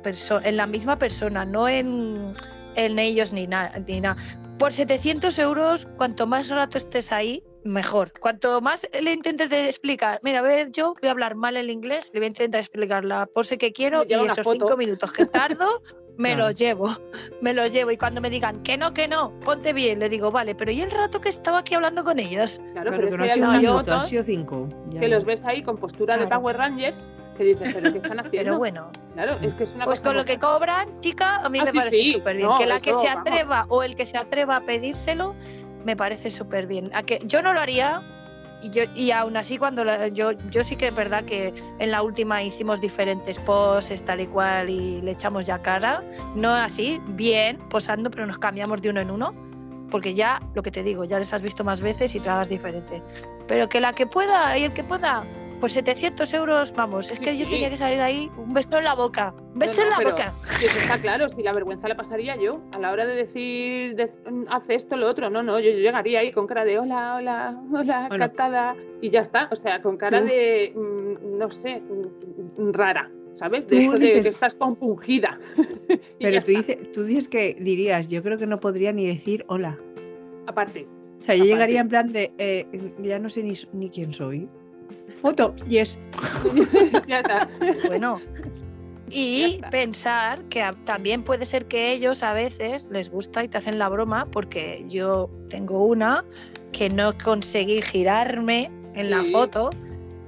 en 0.43 0.57
la 0.57 0.67
misma 0.67 0.97
persona, 0.99 1.43
no 1.45 1.67
en, 1.67 2.33
en 2.75 2.99
ellos 2.99 3.33
ni 3.33 3.47
nada. 3.47 3.71
Ni 3.87 3.99
nada. 3.99 4.17
Por 4.59 4.71
700 4.73 5.37
euros, 5.39 5.87
cuanto 5.97 6.27
más 6.27 6.49
rato 6.49 6.77
estés 6.77 7.11
ahí, 7.11 7.43
mejor. 7.63 8.13
Cuanto 8.19 8.61
más 8.61 8.87
le 9.01 9.11
intentes 9.11 9.49
de 9.49 9.67
explicar, 9.67 10.19
mira, 10.23 10.39
a 10.39 10.41
ver, 10.43 10.71
yo 10.71 10.93
voy 11.01 11.07
a 11.07 11.11
hablar 11.11 11.35
mal 11.35 11.57
el 11.57 11.71
inglés, 11.71 12.11
le 12.13 12.19
voy 12.19 12.25
a 12.25 12.27
intentar 12.27 12.59
explicar 12.61 13.03
la 13.03 13.25
pose 13.25 13.57
que 13.57 13.73
quiero 13.73 14.03
y 14.07 14.13
esos 14.13 14.35
foto. 14.43 14.51
cinco 14.51 14.77
minutos 14.77 15.11
que 15.11 15.25
tardo, 15.25 15.67
me 16.17 16.29
Claro. 16.29 16.45
los 16.47 16.55
llevo, 16.59 16.89
me 17.41 17.53
los 17.53 17.71
llevo. 17.71 17.91
Y 17.91 17.97
cuando 17.97 18.21
me 18.21 18.29
digan 18.29 18.61
que 18.63 18.77
no, 18.77 18.93
que 18.93 19.07
no, 19.07 19.37
ponte 19.39 19.73
bien, 19.73 19.99
le 19.99 20.09
digo, 20.09 20.31
vale, 20.31 20.55
pero 20.55 20.71
¿y 20.71 20.81
el 20.81 20.91
rato 20.91 21.19
que 21.21 21.29
estaba 21.29 21.59
aquí 21.59 21.73
hablando 21.75 22.03
con 22.03 22.19
ellos? 22.19 22.61
Claro, 22.73 22.91
pero 22.91 23.09
que 23.09 23.17
no 23.17 23.23
ha 23.23 23.29
sido 23.29 23.47
minuto, 23.51 23.67
han 23.79 23.85
fotos 23.85 24.09
sido 24.09 24.23
cinco. 24.23 24.69
Ya. 24.89 24.99
que 25.01 25.07
los 25.07 25.25
ves 25.25 25.43
ahí 25.43 25.63
con 25.63 25.77
postura 25.77 26.17
de. 26.17 26.27
Power 26.27 26.57
Rangers 26.57 26.97
que 27.37 27.43
dices, 27.45 27.73
pero 27.73 27.91
¿qué 27.91 27.97
están 27.97 28.19
haciendo? 28.19 28.29
Pero 28.31 28.57
bueno, 28.59 28.87
Claro, 29.15 29.37
es 29.41 29.55
que 29.55 29.63
es 29.63 29.73
una 29.73 29.85
pues 29.85 29.99
cosa 29.99 30.09
con 30.11 30.17
lo 30.17 30.25
que 30.25 30.37
cobran, 30.37 30.95
chica, 30.99 31.37
a 31.37 31.49
mí 31.49 31.57
Ah, 31.59 31.65
me 31.65 31.71
sí, 31.71 31.77
parece 31.77 31.97
sí. 32.03 32.11
súper 32.13 32.37
bien. 32.37 32.49
No, 32.49 32.55
que 32.57 32.67
la 32.67 32.79
que 32.79 32.93
se 32.93 33.07
vamos. 33.07 33.21
atreva 33.27 33.65
o 33.69 33.81
el 33.81 33.95
que 33.95 34.05
se 34.05 34.17
atreva 34.19 34.57
a 34.57 34.61
pedírselo, 34.61 35.33
me 35.83 35.95
parece 35.95 36.29
súper 36.29 36.67
bien. 36.67 36.91
A 36.93 37.01
que 37.01 37.19
yo 37.25 37.41
no 37.41 37.53
lo 37.53 37.59
haría. 37.59 38.03
Y, 38.63 38.69
yo, 38.69 38.83
y 38.95 39.11
aún 39.11 39.35
así, 39.35 39.57
cuando 39.57 39.83
la- 39.83 40.07
yo, 40.07 40.31
yo 40.49 40.63
sí 40.63 40.75
que 40.77 40.87
es 40.87 40.95
verdad 40.95 41.25
que 41.25 41.53
en 41.79 41.91
la 41.91 42.01
última 42.01 42.41
hicimos 42.41 42.79
diferentes 42.79 43.37
poses, 43.39 44.03
tal 44.05 44.21
y 44.21 44.27
cual, 44.27 44.69
y 44.69 45.01
le 45.01 45.11
echamos 45.11 45.45
ya 45.45 45.61
cara. 45.61 46.01
No 46.35 46.49
así, 46.53 47.01
bien, 47.09 47.57
posando, 47.69 48.09
pero 48.09 48.25
nos 48.25 48.39
cambiamos 48.39 48.81
de 48.81 48.89
uno 48.89 49.01
en 49.01 49.11
uno. 49.11 49.33
Porque 49.91 50.13
ya, 50.15 50.41
lo 50.55 50.63
que 50.63 50.71
te 50.71 50.81
digo, 50.81 51.03
ya 51.03 51.19
les 51.19 51.33
has 51.33 51.41
visto 51.41 51.63
más 51.63 51.81
veces 51.81 52.15
y 52.15 52.19
tragas 52.19 52.49
diferente. 52.49 53.03
Pero 53.47 53.69
que 53.69 53.79
la 53.81 53.93
que 53.93 54.07
pueda 54.07 54.57
y 54.57 54.63
el 54.63 54.73
que 54.73 54.83
pueda, 54.83 55.23
pues 55.63 55.71
700 55.73 56.33
euros, 56.33 56.73
vamos, 56.75 57.09
es 57.09 57.19
Sí, 57.19 57.23
que 57.23 57.37
yo 57.37 57.45
sí. 57.45 57.51
tenía 57.51 57.69
que 57.69 57.77
salir 57.77 57.95
de 57.97 58.03
ahí 58.03 58.29
un 58.35 58.53
beso 58.53 58.77
en 58.77 58.83
la 58.83 58.95
boca. 58.95 59.33
Un 59.53 59.59
beso 59.59 59.79
No, 59.79 59.83
en 59.85 59.89
la 59.91 59.97
pero- 59.97 60.09
boca. 60.09 60.33
Sí, 60.59 60.65
eso 60.65 60.77
está 60.77 60.97
claro, 61.01 61.29
si 61.29 61.41
la 61.41 61.53
vergüenza 61.53 61.87
la 61.87 61.95
pasaría 61.95 62.35
yo 62.35 62.61
a 62.73 62.79
la 62.79 62.91
hora 62.91 63.05
de 63.05 63.15
decir, 63.15 63.95
de- 63.95 64.11
hace 64.49 64.75
esto, 64.75 64.97
lo 64.97 65.07
otro. 65.07 65.29
No, 65.29 65.41
no, 65.41 65.61
yo, 65.61 65.71
yo 65.71 65.77
llegaría 65.77 66.19
ahí 66.19 66.33
con 66.33 66.47
cara 66.47 66.65
de 66.65 66.79
hola, 66.79 67.15
hola, 67.15 67.57
hola, 67.71 68.07
Bueno. 68.09 68.25
encantada. 68.25 68.75
Y 68.99 69.09
ya 69.09 69.21
está, 69.21 69.47
o 69.53 69.55
sea, 69.55 69.81
con 69.81 69.95
cara 69.95 70.19
Tú- 70.19 70.25
de, 70.27 70.73
mm, 70.75 71.37
no 71.37 71.49
sé, 71.49 71.79
mm, 71.79 72.73
rara, 72.73 73.09
¿sabes? 73.35 73.65
De 73.65 73.87
que 73.99 74.19
estás 74.19 74.55
compungida. 74.55 75.39
Pero 76.19 76.41
tú 76.41 76.47
dices, 76.47 76.91
tú 76.91 77.03
dices 77.05 77.29
que 77.29 77.55
dirías, 77.57 78.09
yo 78.09 78.21
creo 78.21 78.37
que 78.37 78.47
no 78.47 78.59
podría 78.59 78.91
ni 78.91 79.07
decir 79.07 79.45
hola. 79.47 79.79
Aparte, 80.45 80.87
O 81.21 81.25
sea, 81.25 81.35
yo 81.35 81.43
Aparte. 81.43 81.47
llegaría 81.53 81.79
en 81.79 81.87
plan 81.87 82.11
de, 82.11 82.33
eh, 82.37 82.67
ya 83.01 83.17
no 83.17 83.29
sé 83.29 83.43
ni, 83.43 83.53
ni 83.71 83.89
quién 83.89 84.11
soy. 84.11 84.49
Foto, 85.23 85.55
yes. 85.69 85.97
ya 87.07 87.21
está. 87.21 87.49
Bueno. 87.87 88.21
Y 89.15 89.55
está. 89.55 89.69
pensar 89.69 90.43
que 90.45 90.63
también 90.85 91.21
puede 91.21 91.45
ser 91.45 91.67
que 91.67 91.91
ellos 91.91 92.23
a 92.23 92.33
veces 92.33 92.89
les 92.89 93.11
gusta 93.11 93.43
y 93.43 93.47
te 93.47 93.59
hacen 93.59 93.77
la 93.77 93.87
broma, 93.87 94.25
porque 94.31 94.85
yo 94.89 95.29
tengo 95.49 95.85
una 95.85 96.25
que 96.71 96.89
no 96.89 97.15
conseguí 97.23 97.83
girarme 97.83 98.71
en 98.95 99.11
la 99.11 99.23
foto, 99.25 99.69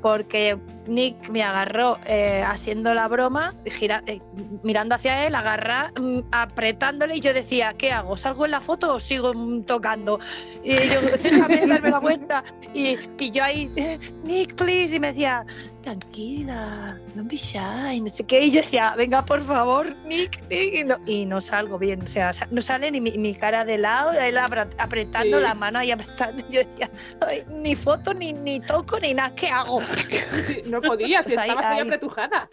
porque 0.04 0.60
Nick 0.88 1.30
me 1.30 1.44
agarró 1.44 1.98
eh, 2.08 2.44
haciendo 2.46 2.94
la 2.94 3.08
broma, 3.08 3.54
gira- 3.66 4.04
eh, 4.08 4.20
mirando 4.64 4.96
hacia 4.96 5.26
él, 5.28 5.36
agarra, 5.36 5.92
mm, 6.00 6.20
apretándole 6.32 7.16
y 7.18 7.20
yo 7.20 7.34
decía, 7.34 7.74
¿qué 7.78 7.92
hago? 7.92 8.18
¿Salgo 8.18 8.46
en 8.46 8.52
la 8.52 8.62
foto 8.62 8.94
o 8.96 9.00
sigo 9.00 9.34
mm, 9.34 9.64
tocando? 9.64 10.20
Y 10.64 10.74
yo, 10.90 11.02
déjame 11.24 11.66
darme 11.66 11.90
la 11.92 12.00
vuelta. 12.00 12.44
Y, 12.74 12.98
y 13.20 13.32
yo 13.32 13.44
ahí, 13.44 13.72
"Eh, 13.76 14.00
Nick, 14.24 14.56
please, 14.56 14.96
y 14.96 15.00
me 15.00 15.08
decía, 15.14 15.46
tranquila, 15.84 17.00
don't 17.16 17.30
be 17.30 17.38
shy, 17.38 18.02
no 18.02 18.08
sé 18.08 18.26
qué. 18.26 18.46
Y 18.46 18.52
yo 18.52 18.62
decía, 18.62 18.96
venga, 18.98 19.24
por 19.26 19.42
favor, 19.42 19.96
Nick, 20.06 20.42
Nick, 20.50 20.74
y 20.74 20.84
no, 20.84 20.96
y 21.06 21.26
no 21.26 21.42
salgo 21.42 21.78
bien, 21.78 22.02
o 22.04 22.06
sea, 22.06 22.32
no 22.52 22.62
sale 22.62 22.92
ni 22.92 23.02
mi, 23.02 23.12
mi 23.18 23.36
cara 23.36 23.66
de 23.66 23.78
lado, 23.78 24.12
él 24.12 24.38
apra- 24.38 24.70
apretando 24.78 25.38
Sí. 25.38 25.44
la 25.44 25.54
mano 25.54 25.82
y 25.84 25.92
apretando. 25.92 26.44
Yo 26.50 26.62
decía, 26.64 26.90
"Ay, 27.26 27.44
ni 27.50 27.76
foto, 27.76 28.14
ni, 28.14 28.34
ni 28.34 28.60
toco, 28.60 29.00
ni 29.00 29.14
nada, 29.14 29.34
¿qué 29.36 29.48
hago? 29.48 29.82
Sí, 29.82 30.64
No 30.76 30.82
podías, 30.90 31.26
Pues 31.26 31.38
ahí- 31.38 31.50
estabas 31.50 31.66
ahí 31.66 31.80
ahí. 31.82 31.88
apretujada. 31.88 32.50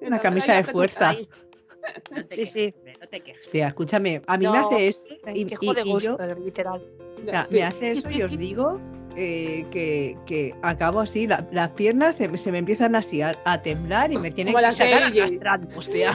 Una 0.00 0.18
camisa 0.18 0.54
de 0.54 0.64
fuerza. 0.64 1.14
Sí, 2.30 2.46
sí. 2.46 2.74
No 3.00 3.06
te 3.08 3.20
quejes. 3.20 3.42
Hostia, 3.46 3.68
escúchame, 3.68 4.22
a 4.26 4.36
mí 4.36 4.46
me 4.48 4.58
hace 4.58 4.88
eso 4.88 5.08
y, 5.34 5.44
Qué 5.44 5.54
y- 5.60 5.66
jode 5.66 5.82
y 5.84 5.92
gusto, 5.92 6.16
yo, 6.18 6.34
literal. 6.44 6.82
Sí. 7.48 7.54
me 7.54 7.62
hace 7.64 7.90
eso 7.92 8.10
y 8.10 8.22
os 8.22 8.36
digo 8.36 8.80
eh, 9.16 9.64
que, 9.70 10.16
que 10.26 10.54
acabo 10.62 11.00
así, 11.00 11.26
la- 11.26 11.46
las 11.52 11.70
piernas 11.70 12.16
se, 12.16 12.28
me- 12.28 12.38
se 12.38 12.50
me 12.52 12.58
empiezan 12.58 12.94
así 12.96 13.22
a, 13.22 13.38
a 13.44 13.62
temblar 13.62 14.12
y 14.12 14.18
me 14.18 14.30
tienen 14.30 14.52
Como 14.52 14.66
que 14.66 14.72
sacar 14.72 15.02
arrastrando. 15.04 15.78
O 15.78 15.82
sea, 15.82 16.10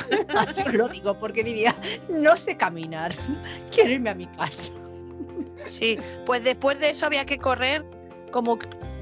os 0.66 0.74
lo 0.74 0.88
digo 0.90 1.18
porque 1.18 1.44
diría, 1.44 1.76
no 2.10 2.36
sé 2.38 2.58
caminar, 2.58 3.14
quiero 3.72 3.92
irme 3.92 4.10
a 4.10 4.16
mi 4.16 4.28
casa. 4.28 4.72
Sí, 5.68 5.98
pues 6.26 6.44
después 6.44 6.80
de 6.80 6.90
eso 6.90 7.06
había 7.06 7.26
que 7.26 7.38
correr 7.38 7.86
como 8.32 8.60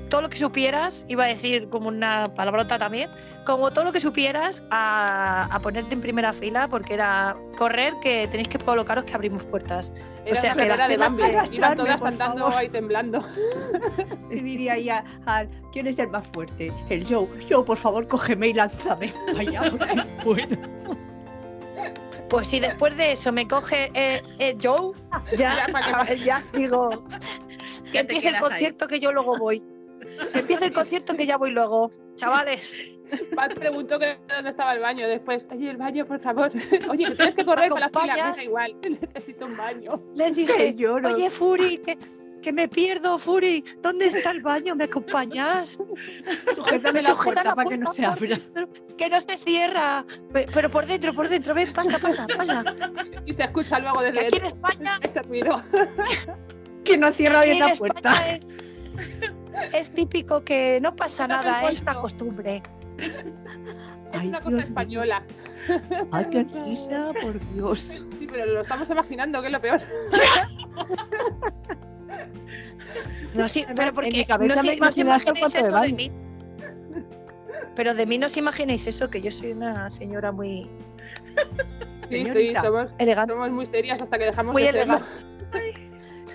todo 0.09 0.21
lo 0.21 0.29
que 0.29 0.37
supieras, 0.37 1.05
iba 1.07 1.23
a 1.23 1.27
decir 1.27 1.69
como 1.69 1.87
una 1.87 2.33
palabrota 2.33 2.77
también, 2.77 3.09
como 3.45 3.71
todo 3.71 3.85
lo 3.85 3.91
que 3.91 3.99
supieras 4.01 4.63
a, 4.71 5.47
a 5.53 5.59
ponerte 5.61 5.93
en 5.95 6.01
primera 6.01 6.33
fila 6.33 6.67
porque 6.67 6.95
era 6.95 7.37
correr 7.57 7.93
que 8.01 8.27
tenéis 8.27 8.47
que 8.49 8.57
colocaros 8.57 9.05
que 9.05 9.13
abrimos 9.13 9.43
puertas. 9.43 9.93
Era 10.25 10.37
o 10.37 10.41
sea, 10.41 10.53
que 10.55 10.67
las 10.67 10.89
de 10.89 10.97
Bambi. 10.97 11.23
Iban 11.51 11.77
todas 11.77 12.01
andando 12.01 12.41
favor. 12.41 12.57
ahí 12.59 12.69
temblando. 12.69 13.23
Y 14.31 14.41
diría 14.41 14.73
ahí 14.73 14.89
a, 14.89 15.03
a- 15.25 15.45
¿quién 15.71 15.87
es 15.87 15.97
el 15.97 16.07
más 16.09 16.25
fuerte? 16.27 16.71
El 16.89 17.03
Joe. 17.07 17.27
Joe, 17.49 17.63
por 17.63 17.77
favor, 17.77 18.07
cógeme 18.07 18.49
y 18.49 18.53
lánzame. 18.53 19.11
Vaya, 19.35 19.63
porque 19.71 19.95
no 19.95 20.05
puedo. 20.23 20.57
Pues 22.29 22.47
si 22.47 22.59
después 22.59 22.95
de 22.95 23.13
eso 23.13 23.31
me 23.31 23.47
coge 23.47 23.89
eh, 23.95 24.21
eh, 24.37 24.55
Joe, 24.61 24.91
ya, 25.35 25.65
Ya, 25.65 25.67
¿para 25.73 26.05
qué 26.05 26.19
ya 26.19 26.43
digo, 26.53 27.03
que 27.07 27.91
Ya 27.91 27.99
empiece 28.01 28.29
el 28.29 28.35
ahí. 28.35 28.41
concierto 28.41 28.87
que 28.87 28.99
yo 28.99 29.11
luego 29.11 29.35
voy. 29.39 29.63
Que 30.33 30.39
empiece 30.39 30.65
el 30.65 30.73
concierto 30.73 31.15
que 31.15 31.25
ya 31.25 31.37
voy 31.37 31.51
luego. 31.51 31.91
Chavales, 32.15 32.75
Pat 33.35 33.53
preguntó 33.53 33.97
que 33.97 34.17
dónde 34.27 34.49
estaba 34.49 34.73
el 34.73 34.79
baño 34.81 35.07
después. 35.07 35.45
Oye, 35.51 35.69
el 35.69 35.77
baño, 35.77 36.05
por 36.05 36.19
favor. 36.19 36.51
Oye, 36.89 37.05
que 37.05 37.15
tienes 37.15 37.35
que 37.35 37.45
correr 37.45 37.69
con 37.69 37.79
la 37.79 37.89
fila. 37.89 38.35
Igual, 38.43 38.75
necesito 39.13 39.45
un 39.45 39.57
baño. 39.57 40.03
les 40.15 40.35
dije, 40.35 40.75
lloro. 40.75 41.13
oye 41.15 41.29
Furi, 41.29 41.77
que, 41.77 41.97
que 42.41 42.51
me 42.53 42.67
pierdo, 42.67 43.17
Furi, 43.17 43.63
¿dónde 43.81 44.07
está 44.07 44.31
el 44.31 44.41
baño? 44.41 44.75
¿Me 44.75 44.83
acompañas? 44.85 45.79
Sujétame 46.53 47.01
Me 47.01 47.07
la 47.07 47.15
puerta 47.15 47.43
la 47.43 47.55
para 47.55 47.69
que 47.69 47.77
no 47.77 47.91
se 47.93 48.05
abra. 48.05 48.39
Que 48.97 49.09
no 49.09 49.21
se 49.21 49.37
cierra, 49.37 50.05
Pe- 50.33 50.47
pero 50.53 50.69
por 50.69 50.85
dentro, 50.85 51.13
por 51.13 51.29
dentro, 51.29 51.53
ven, 51.53 51.71
pasa, 51.73 51.99
pasa, 51.99 52.27
pasa. 52.37 52.63
Y 53.25 53.33
se 53.33 53.43
escucha 53.43 53.79
luego 53.79 53.99
Que 53.99 54.05
desde 54.11 54.19
aquí 54.27 54.35
en 54.37 54.41
dentro 54.43 54.47
España, 54.47 54.99
este 55.03 55.21
ruido. 55.23 55.63
Que 56.83 56.97
no 56.97 57.11
cierra 57.13 57.43
bien 57.43 57.63
en 57.63 57.69
la 57.69 57.75
puerta. 57.75 58.11
España 58.11 58.35
es, 58.35 58.43
es 59.73 59.91
típico 59.91 60.43
que 60.43 60.79
no 60.81 60.95
pasa 60.95 61.23
Está 61.23 61.35
nada, 61.43 61.69
es 61.69 61.81
una 61.81 61.95
costumbre. 61.95 62.61
Es 62.97 63.11
Ay, 64.21 64.27
una 64.29 64.39
cosa 64.39 64.57
Dios 64.57 64.63
española. 64.63 65.23
Ay, 66.11 66.25
qué 66.31 66.43
risa, 66.65 67.11
por 67.21 67.39
Dios. 67.53 67.79
Sí, 68.19 68.27
pero 68.31 68.45
lo 68.47 68.61
estamos 68.61 68.89
imaginando, 68.89 69.41
que 69.41 69.47
es 69.47 69.53
lo 69.53 69.61
peor. 69.61 69.81
No, 73.35 73.47
sí, 73.47 73.63
En 73.67 73.75
pero 73.75 73.91
mi 73.91 73.95
porque 73.95 74.25
cabeza 74.25 74.55
no, 74.55 74.63
me 74.63 74.75
no 74.77 74.87
os 74.87 74.97
imagino 74.97 75.15
eso 75.15 75.29
imaginéis 75.29 75.53
cuando 75.53 75.67
eso 75.67 75.79
me 75.79 75.87
de 75.87 75.93
mí. 75.93 76.11
Pero 77.75 77.93
de 77.93 78.05
mí 78.07 78.17
no 78.17 78.25
os 78.25 78.37
imaginéis 78.37 78.87
eso, 78.87 79.09
que 79.09 79.21
yo 79.21 79.29
soy 79.31 79.51
una 79.51 79.91
señora 79.91 80.31
muy 80.31 80.67
Sí, 82.01 82.07
sí, 82.09 82.17
Señorita. 82.23 82.61
somos, 82.63 82.91
elegante. 82.97 83.33
somos 83.33 83.51
muy 83.51 83.65
serias 83.67 84.01
hasta 84.01 84.17
que 84.17 84.25
dejamos 84.25 84.53
Muy 84.53 84.63
de 84.63 84.71
serlo. 84.71 84.99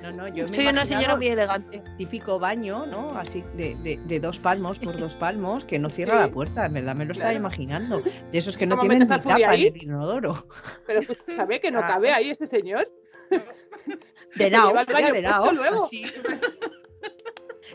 No, 0.05 0.13
no, 0.13 0.29
yo 0.29 0.43
me 0.45 0.49
Soy 0.49 0.67
una 0.67 0.85
señora 0.85 1.17
muy 1.17 1.29
elegante. 1.29 1.83
típico 1.97 2.39
baño, 2.39 2.85
¿no? 2.85 3.17
Así 3.17 3.43
de, 3.57 3.75
de, 3.77 3.99
de 4.05 4.21
dos 4.21 4.39
palmos 4.39 4.79
por 4.79 4.97
dos 5.01 5.17
palmos, 5.17 5.65
que 5.65 5.79
no 5.79 5.89
cierra 5.89 6.13
Sí. 6.13 6.29
la 6.29 6.31
puerta, 6.31 6.67
en 6.67 6.75
verdad 6.75 6.95
me 6.95 7.07
lo 7.07 7.13
estaba 7.13 7.33
imaginando. 7.33 8.03
De 8.03 8.37
esos 8.39 8.59
que 8.59 8.67
no 8.67 8.77
¿Cómo 8.77 8.89
tienen 8.91 9.09
ni 9.09 9.15
tapa 9.17 9.37
en 9.39 9.45
ahí? 9.49 9.67
el 9.69 9.83
inodoro. 9.83 10.47
Pero 10.87 11.01
escúchame 11.01 11.59
que 11.59 11.71
no 11.71 11.79
Ah. 11.79 11.89
cabe 11.89 12.13
ahí 12.13 12.29
ese 12.31 12.47
señor. 12.47 12.87
De 14.37 14.51
lado, 14.51 14.75
de 15.13 15.23
lado. 15.23 15.53
luego. 15.53 15.85
así. 15.87 16.05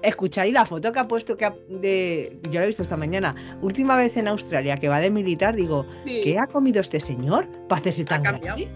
Escucháis 0.02 0.54
la 0.54 0.66
foto 0.66 0.92
que 0.94 1.00
ha 1.00 1.08
puesto 1.08 1.36
que 1.36 1.46
ha- 1.46 1.56
de. 1.68 2.40
Yo 2.52 2.60
la 2.60 2.64
he 2.64 2.68
visto 2.68 2.84
esta 2.84 2.96
mañana. 2.96 3.58
Última 3.62 3.96
vez 3.98 4.16
en 4.18 4.28
Australia 4.28 4.78
que 4.78 4.88
va 4.88 5.00
de 5.00 5.10
militar, 5.10 5.56
digo, 5.56 5.86
Sí, 6.06 6.22
¿qué 6.24 6.38
ha 6.40 6.48
comido 6.48 6.80
este 6.80 7.00
señor 7.00 7.50
para 7.68 7.82
hacerse 7.82 8.06
tan 8.06 8.24
grande? 8.24 8.70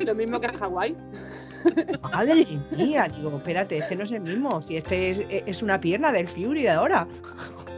lo 0.00 0.14
mismo 0.14 0.40
que 0.40 0.46
en 0.46 0.52
Hawái. 0.58 0.96
Madre 2.02 2.46
mía, 2.76 3.08
digo, 3.14 3.36
espérate, 3.36 3.78
este 3.78 3.96
no 3.96 4.04
es 4.04 4.12
el 4.12 4.20
mismo. 4.20 4.62
Si 4.62 4.76
este 4.76 5.10
es, 5.10 5.22
es 5.28 5.62
una 5.62 5.80
pierna 5.80 6.12
del 6.12 6.28
Fury 6.28 6.62
de 6.62 6.70
ahora. 6.70 7.06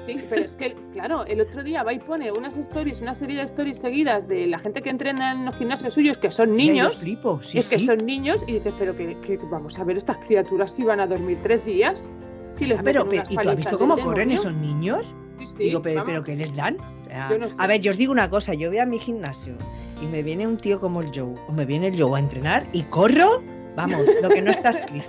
Sí, 0.07 0.16
pero 0.28 0.43
es 0.43 0.53
que, 0.53 0.74
claro, 0.93 1.24
el 1.26 1.41
otro 1.41 1.62
día 1.62 1.83
va 1.83 1.93
y 1.93 1.99
pone 1.99 2.33
unas 2.33 2.57
stories, 2.57 3.01
una 3.01 3.14
serie 3.14 3.37
de 3.37 3.45
stories 3.45 3.78
seguidas 3.78 4.26
de 4.26 4.47
la 4.47 4.59
gente 4.59 4.83
que 4.83 4.91
entrena 4.91 5.33
en 5.33 5.45
los 5.45 5.57
gimnasios 5.57 5.95
suyos, 5.95 6.18
que 6.18 6.31
son 6.31 6.55
niños. 6.55 6.97
flipo, 6.97 7.41
sí, 7.43 7.59
es 7.59 7.68
que 7.68 7.78
sí. 7.78 7.87
son 7.87 7.99
niños 7.99 8.43
y 8.47 8.55
dices, 8.55 8.72
pero 8.78 8.97
que, 8.97 9.16
que 9.20 9.39
vamos 9.51 9.78
a 9.78 9.85
ver, 9.85 9.97
estas 9.99 10.16
criaturas 10.26 10.72
si 10.72 10.85
van 10.85 11.01
a 11.01 11.07
dormir 11.07 11.39
tres 11.43 11.64
días. 11.64 12.09
Si 12.57 12.66
les 12.66 12.78
Ah, 12.78 12.83
pero, 12.83 13.07
¿y 13.12 13.37
tú 13.37 13.49
has 13.49 13.57
visto 13.57 13.78
cómo 13.78 13.95
corren 13.97 14.28
demonio? 14.28 14.35
esos 14.35 14.55
niños? 14.55 15.14
Sí, 15.39 15.47
sí, 15.47 15.62
Digo, 15.64 15.83
pero, 15.83 16.05
pero 16.05 16.24
¿qué 16.24 16.35
les 16.37 16.55
dan? 16.57 16.76
O 16.81 17.05
sea, 17.07 17.28
no 17.39 17.49
sé. 17.49 17.57
A 17.59 17.66
ver, 17.66 17.81
yo 17.81 17.91
os 17.91 17.97
digo 17.97 18.12
una 18.12 18.28
cosa, 18.28 18.55
yo 18.55 18.68
voy 18.68 18.78
a 18.78 18.87
mi 18.87 18.99
gimnasio 18.99 19.55
y 20.03 20.07
me 20.07 20.22
viene 20.22 20.47
un 20.47 20.57
tío 20.57 20.81
como 20.81 21.01
el 21.03 21.09
Joe, 21.09 21.35
o 21.49 21.53
me 21.53 21.64
viene 21.64 21.89
el 21.89 22.01
Joe 22.03 22.16
a 22.16 22.18
entrenar 22.18 22.66
y 22.72 22.83
corro, 22.85 23.43
vamos, 23.87 24.07
lo 24.22 24.28
que 24.28 24.43
no 24.43 24.51
está 24.51 24.70
escrito. 24.70 25.07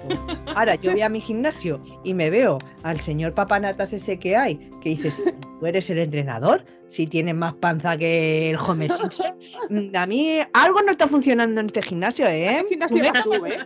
Ahora, 0.56 0.76
yo 0.76 0.92
voy 0.92 1.02
a 1.02 1.10
mi 1.10 1.20
gimnasio 1.20 1.82
y 2.04 2.14
me 2.14 2.30
veo 2.30 2.60
al 2.84 3.00
señor 3.00 3.34
papanatas 3.34 3.94
ese 3.94 4.18
que 4.20 4.36
hay, 4.36 4.56
que 4.82 4.90
dices, 4.90 5.16
¿tú 5.60 5.66
eres 5.66 5.90
el 5.90 6.00
entrenador? 6.00 6.66
Si 6.88 7.08
tienes 7.08 7.36
más 7.36 7.54
panza 7.56 7.96
que 7.96 8.50
el 8.50 8.58
Homer 8.58 8.92
Simpson. 8.92 9.38
Mm, 9.70 9.96
A 9.96 10.06
mí 10.06 10.40
algo 10.54 10.82
no 10.82 10.92
está 10.92 11.08
funcionando 11.08 11.62
en 11.62 11.68
este 11.68 11.82
gimnasio, 11.82 12.28
¿eh? 12.28 12.50
¿A 12.50 12.64
qué 12.64 12.70
gimnasio 12.70 13.14
vas 13.14 13.24
tú, 13.24 13.46
eh? 13.46 13.58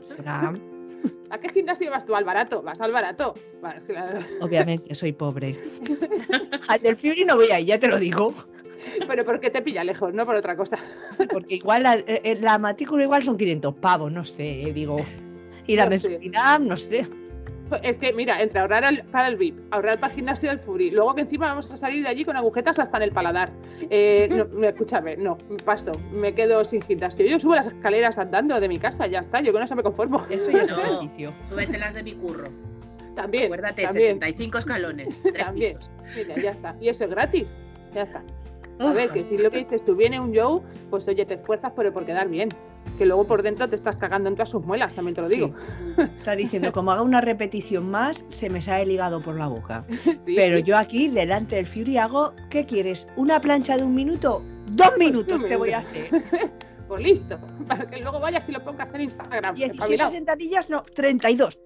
¿A 1.30 1.39
qué 1.39 1.49
gimnasio 1.49 1.89
vas 1.89 2.06
tú? 2.06 2.16
Al 2.16 2.24
barato. 2.24 2.62
Vas 2.62 2.80
al 2.82 2.91
barato. 2.91 3.34
Vas, 3.62 3.84
claro. 3.84 4.20
Obviamente, 4.41 4.93
soy 4.93 5.12
pobre. 5.12 5.60
Al 6.68 6.82
del 6.82 6.95
Fury 6.95 7.26
no 7.26 7.36
voy 7.36 7.49
ahí, 7.51 7.66
ya 7.66 7.80
te 7.80 7.88
lo 7.88 7.97
digo. 7.97 8.34
Pero 9.07 9.25
porque 9.25 9.49
te 9.49 9.61
pilla 9.61 9.83
lejos, 9.83 10.13
no 10.13 10.25
por 10.25 10.36
otra 10.36 10.55
cosa. 10.55 10.77
Porque 11.31 11.55
igual 11.55 11.83
la, 11.83 11.95
eh, 11.95 12.21
eh, 12.23 12.38
la 12.41 12.57
matrícula 12.57 13.03
igual 13.03 13.23
son 13.23 13.38
500 13.38 13.73
pavos, 13.75 14.11
no 14.11 14.23
sé, 14.25 14.61
eh, 14.63 14.73
digo. 14.73 14.97
Y 15.67 15.75
la 15.75 15.86
No 15.86 15.97
sé. 15.97 16.09
mensualidad, 16.09 16.59
no 16.59 16.77
sé. 16.77 17.07
Es 17.81 17.97
que, 17.97 18.13
mira, 18.13 18.43
entre 18.43 18.59
ahorrar 18.59 18.83
al- 18.86 19.03
para 19.05 19.27
el 19.27 19.38
VIP, 19.38 19.57
ahorrar 19.71 19.99
para 19.99 20.11
el 20.13 20.17
gimnasio 20.17 20.49
del 20.51 20.59
Fury, 20.59 20.91
luego 20.91 21.15
que 21.15 21.21
encima 21.21 21.47
vamos 21.47 21.71
a 21.71 21.77
salir 21.77 22.03
de 22.03 22.09
allí 22.09 22.23
con 22.23 22.38
agujetas 22.38 22.77
hasta 22.77 22.97
en 22.97 23.03
el 23.03 23.11
paladar. 23.11 23.49
Eh, 23.89 24.27
no, 24.29 24.43
no, 24.45 24.67
escúchame, 24.67 25.17
no, 25.17 25.36
paso, 25.65 25.91
me 26.11 26.36
quedo 26.36 26.63
sin 26.63 26.83
gimnasio. 26.83 27.25
Yo 27.25 27.39
subo 27.39 27.55
las 27.55 27.65
escaleras 27.65 28.19
andando 28.19 28.59
de 28.59 28.67
mi 28.67 28.77
casa, 28.77 29.07
ya 29.07 29.21
está, 29.21 29.41
yo 29.41 29.51
con 29.51 29.63
eso 29.63 29.75
me 29.75 29.81
conformo. 29.81 30.23
Eso 30.29 30.51
ya 30.51 30.61
es 30.61 30.69
No. 30.69 30.79
ejercicio. 30.79 31.33
Súbete 31.49 31.79
las 31.79 31.95
de 31.95 32.03
mi 32.03 32.11
curro. 32.13 32.49
También, 33.15 33.45
Acuérdate, 33.45 33.83
también, 33.83 34.19
75 34.19 34.57
escalones, 34.59 35.07
tres 35.23 35.45
También. 35.45 35.77
pisos. 35.77 35.91
mira, 36.15 36.36
ya 36.36 36.51
está. 36.51 36.75
Y 36.79 36.89
eso 36.89 37.05
es 37.05 37.09
gratis, 37.09 37.47
ya 37.95 38.03
está. 38.03 38.21
A 38.80 38.93
ver, 38.93 39.09
que 39.09 39.23
si 39.23 39.38
lo 39.38 39.49
que 39.51 39.59
dices 39.59 39.84
tú 39.86 39.95
viene 39.95 40.19
un 40.19 40.36
Joe, 40.36 40.61
pues 40.89 41.07
oye, 41.07 41.26
te 41.26 41.36
esfuerzas 41.36 41.71
pero 41.76 41.93
por 41.93 42.05
quedar 42.05 42.28
bien. 42.30 42.49
Que 42.97 43.05
luego 43.05 43.26
por 43.26 43.41
dentro 43.41 43.67
te 43.67 43.76
estás 43.76 43.97
cagando 43.97 44.30
en 44.30 44.36
todas 44.36 44.49
sus 44.49 44.63
muelas, 44.63 44.93
también 44.93 45.15
te 45.15 45.21
lo 45.21 45.28
digo. 45.28 45.47
Sí. 45.95 46.01
Está 46.19 46.36
diciendo, 46.36 46.71
como 46.71 46.91
haga 46.91 47.01
una 47.01 47.19
repetición 47.19 47.89
más, 47.89 48.26
se 48.30 48.49
me 48.49 48.61
sale 48.61 48.84
el 48.84 48.91
hígado 48.91 49.21
por 49.21 49.36
la 49.36 49.47
boca. 49.47 49.86
Sí, 50.26 50.34
Pero 50.36 50.57
sí. 50.57 50.63
yo 50.63 50.78
aquí, 50.78 51.09
delante 51.09 51.55
del 51.55 51.65
Fury, 51.65 51.97
hago, 51.97 52.34
¿qué 52.49 52.65
quieres? 52.65 53.07
¿Una 53.15 53.41
plancha 53.41 53.76
de 53.78 53.84
un 53.84 53.95
minuto? 53.95 54.43
Dos 54.67 54.97
minutos 54.97 55.39
te 55.47 55.55
voy 55.55 55.71
a 55.71 55.80
hacer. 55.80 56.09
Pues 56.88 57.01
listo, 57.01 57.39
para 57.67 57.89
que 57.89 57.97
luego 57.97 58.19
vayas 58.19 58.47
y 58.47 58.51
lo 58.51 58.63
pongas 58.63 58.93
en 58.93 59.01
Instagram. 59.01 59.55
17 59.55 59.73
espabilado. 59.73 60.11
sentadillas, 60.11 60.69
no, 60.69 60.84
32. 60.84 61.57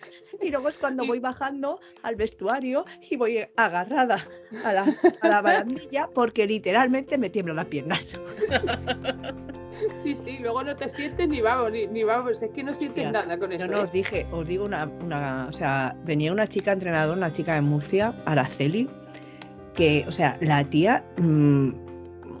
Y 0.42 0.50
luego 0.50 0.68
es 0.68 0.78
cuando 0.78 1.06
voy 1.06 1.18
bajando 1.18 1.80
al 2.02 2.16
vestuario 2.16 2.84
y 3.10 3.16
voy 3.16 3.44
agarrada 3.56 4.24
a 4.64 4.72
la, 4.72 4.96
a 5.20 5.28
la 5.28 5.42
barandilla 5.42 6.08
porque 6.14 6.46
literalmente 6.46 7.18
me 7.18 7.30
tiemblan 7.30 7.56
las 7.56 7.66
piernas. 7.66 8.20
Sí, 10.02 10.14
sí, 10.14 10.38
luego 10.40 10.62
no 10.64 10.74
te 10.74 10.88
sientes 10.88 11.28
ni 11.28 11.40
vamos, 11.40 11.70
ni, 11.70 11.86
ni 11.86 12.02
vamos, 12.02 12.42
es 12.42 12.50
que 12.50 12.62
no 12.62 12.74
sientes 12.74 13.06
Hostia, 13.06 13.12
nada 13.12 13.38
con 13.38 13.50
No, 13.50 13.56
eso. 13.56 13.66
no, 13.68 13.78
¿eh? 13.78 13.82
os 13.82 13.92
dije, 13.92 14.26
os 14.32 14.46
digo 14.46 14.64
una, 14.64 14.86
una, 14.86 15.46
o 15.48 15.52
sea, 15.52 15.94
venía 16.04 16.32
una 16.32 16.46
chica 16.46 16.72
entrenadora, 16.72 17.16
una 17.16 17.30
chica 17.32 17.54
de 17.54 17.60
Murcia, 17.60 18.12
Araceli, 18.24 18.88
que, 19.74 20.04
o 20.08 20.12
sea, 20.12 20.36
la 20.40 20.64
tía 20.64 21.04
mm, 21.18 21.70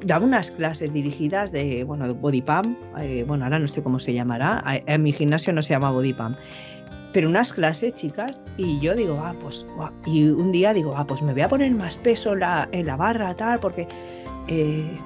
daba 0.04 0.24
unas 0.24 0.50
clases 0.50 0.92
dirigidas 0.92 1.52
de, 1.52 1.84
bueno, 1.84 2.12
body 2.14 2.42
pump, 2.42 2.76
eh, 2.98 3.24
bueno, 3.26 3.44
ahora 3.44 3.58
no 3.58 3.68
sé 3.68 3.82
cómo 3.82 3.98
se 3.98 4.12
llamará, 4.14 4.62
en 4.86 5.02
mi 5.02 5.12
gimnasio 5.12 5.52
no 5.52 5.62
se 5.62 5.74
llama 5.74 5.90
body 5.90 6.14
pump, 6.14 6.36
pero 7.18 7.30
unas 7.30 7.52
clases, 7.52 7.94
chicas, 7.94 8.40
y 8.58 8.78
yo 8.78 8.94
digo, 8.94 9.20
ah, 9.20 9.34
pues, 9.40 9.66
y 10.06 10.28
un 10.28 10.52
día 10.52 10.72
digo, 10.72 10.94
ah, 10.96 11.04
pues 11.04 11.20
me 11.20 11.32
voy 11.32 11.42
a 11.42 11.48
poner 11.48 11.72
más 11.72 11.96
peso 11.96 12.34
en 12.34 12.38
la, 12.38 12.68
en 12.70 12.86
la 12.86 12.94
barra, 12.94 13.34
tal, 13.34 13.58
porque 13.58 13.88
eh, 14.46 14.96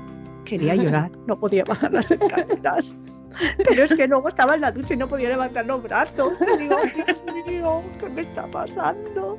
quería 0.45 0.75
llorar, 0.75 1.11
no 1.27 1.41
podía 1.41 1.65
bajar 1.65 1.91
las 1.91 2.11
escaleras. 2.11 2.95
Pero 3.65 3.85
es 3.85 3.95
que 3.95 4.07
luego 4.07 4.29
estaba 4.29 4.57
en 4.57 4.61
la 4.61 4.73
ducha 4.73 4.93
y 4.93 4.99
no 4.99 5.09
podía 5.09 5.31
levantar 5.31 5.65
los 5.65 5.83
brazos. 5.83 6.35
Y 6.55 6.59
digo, 6.59 6.77
Dios 6.95 7.47
mío, 7.47 7.83
¿qué 7.99 8.11
me 8.11 8.21
está 8.21 8.47
pasando? 8.51 9.39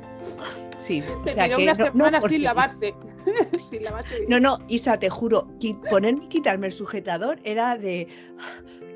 Sí, 0.76 1.00
o 1.00 1.22
Se 1.22 1.30
sea 1.30 1.48
que 1.48 1.54
una 1.54 2.10
no, 2.10 2.20
sin 2.22 2.42
lavarse. 2.42 2.92
sin 3.70 3.84
lavarse. 3.84 4.26
No, 4.26 4.40
no, 4.40 4.58
Isa, 4.66 4.98
te 4.98 5.08
juro, 5.10 5.46
ponerme 5.88 6.24
y 6.24 6.28
quitarme 6.28 6.66
el 6.66 6.72
sujetador 6.72 7.38
era 7.44 7.78
de 7.78 8.08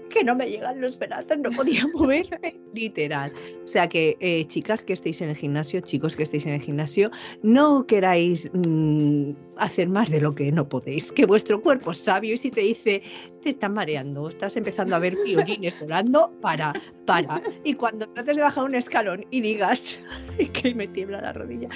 que 0.09 0.25
no 0.25 0.35
me 0.35 0.47
llegan 0.47 0.81
los 0.81 0.99
brazos, 0.99 1.39
no 1.39 1.51
podía 1.51 1.87
moverme, 1.95 2.59
literal. 2.75 3.33
O 3.65 3.69
sea 3.69 3.89
que, 3.89 4.17
eh, 4.21 4.47
chicas 4.47 4.83
que 4.83 4.93
estéis 4.93 5.21
en 5.21 5.31
el 5.31 5.37
gimnasio, 5.37 5.81
chicos 5.81 6.17
que 6.17 6.23
estéis 6.23 6.47
en 6.47 6.55
el 6.55 6.61
gimnasio, 6.61 7.11
no 7.43 7.87
queráis 7.87 8.51
mm, 8.53 9.33
hacer 9.57 9.89
más 9.89 10.11
de 10.11 10.21
lo 10.21 10.35
que 10.35 10.51
no 10.53 10.69
podéis, 10.69 11.13
que 11.13 11.27
vuestro 11.27 11.61
cuerpo 11.61 11.91
es 11.91 11.99
sabio 11.99 12.35
y 12.35 12.37
si 12.37 12.51
te 12.51 12.61
dice, 12.61 13.03
te 13.43 13.51
estás 13.51 13.71
mareando, 13.71 14.29
estás 14.29 14.57
empezando 14.57 14.97
a 14.97 14.99
ver 14.99 15.17
violines 15.25 15.79
volando, 15.81 16.33
para, 16.41 16.73
para. 17.07 17.43
Y 17.65 17.75
cuando 17.75 18.07
trates 18.07 18.37
de 18.37 18.43
bajar 18.43 18.65
un 18.65 18.75
escalón 18.75 19.25
y 19.31 19.41
digas, 19.41 19.99
que 20.53 20.75
me 20.75 20.89
tiembla 20.89 21.21
la 21.21 21.33
rodilla, 21.33 21.69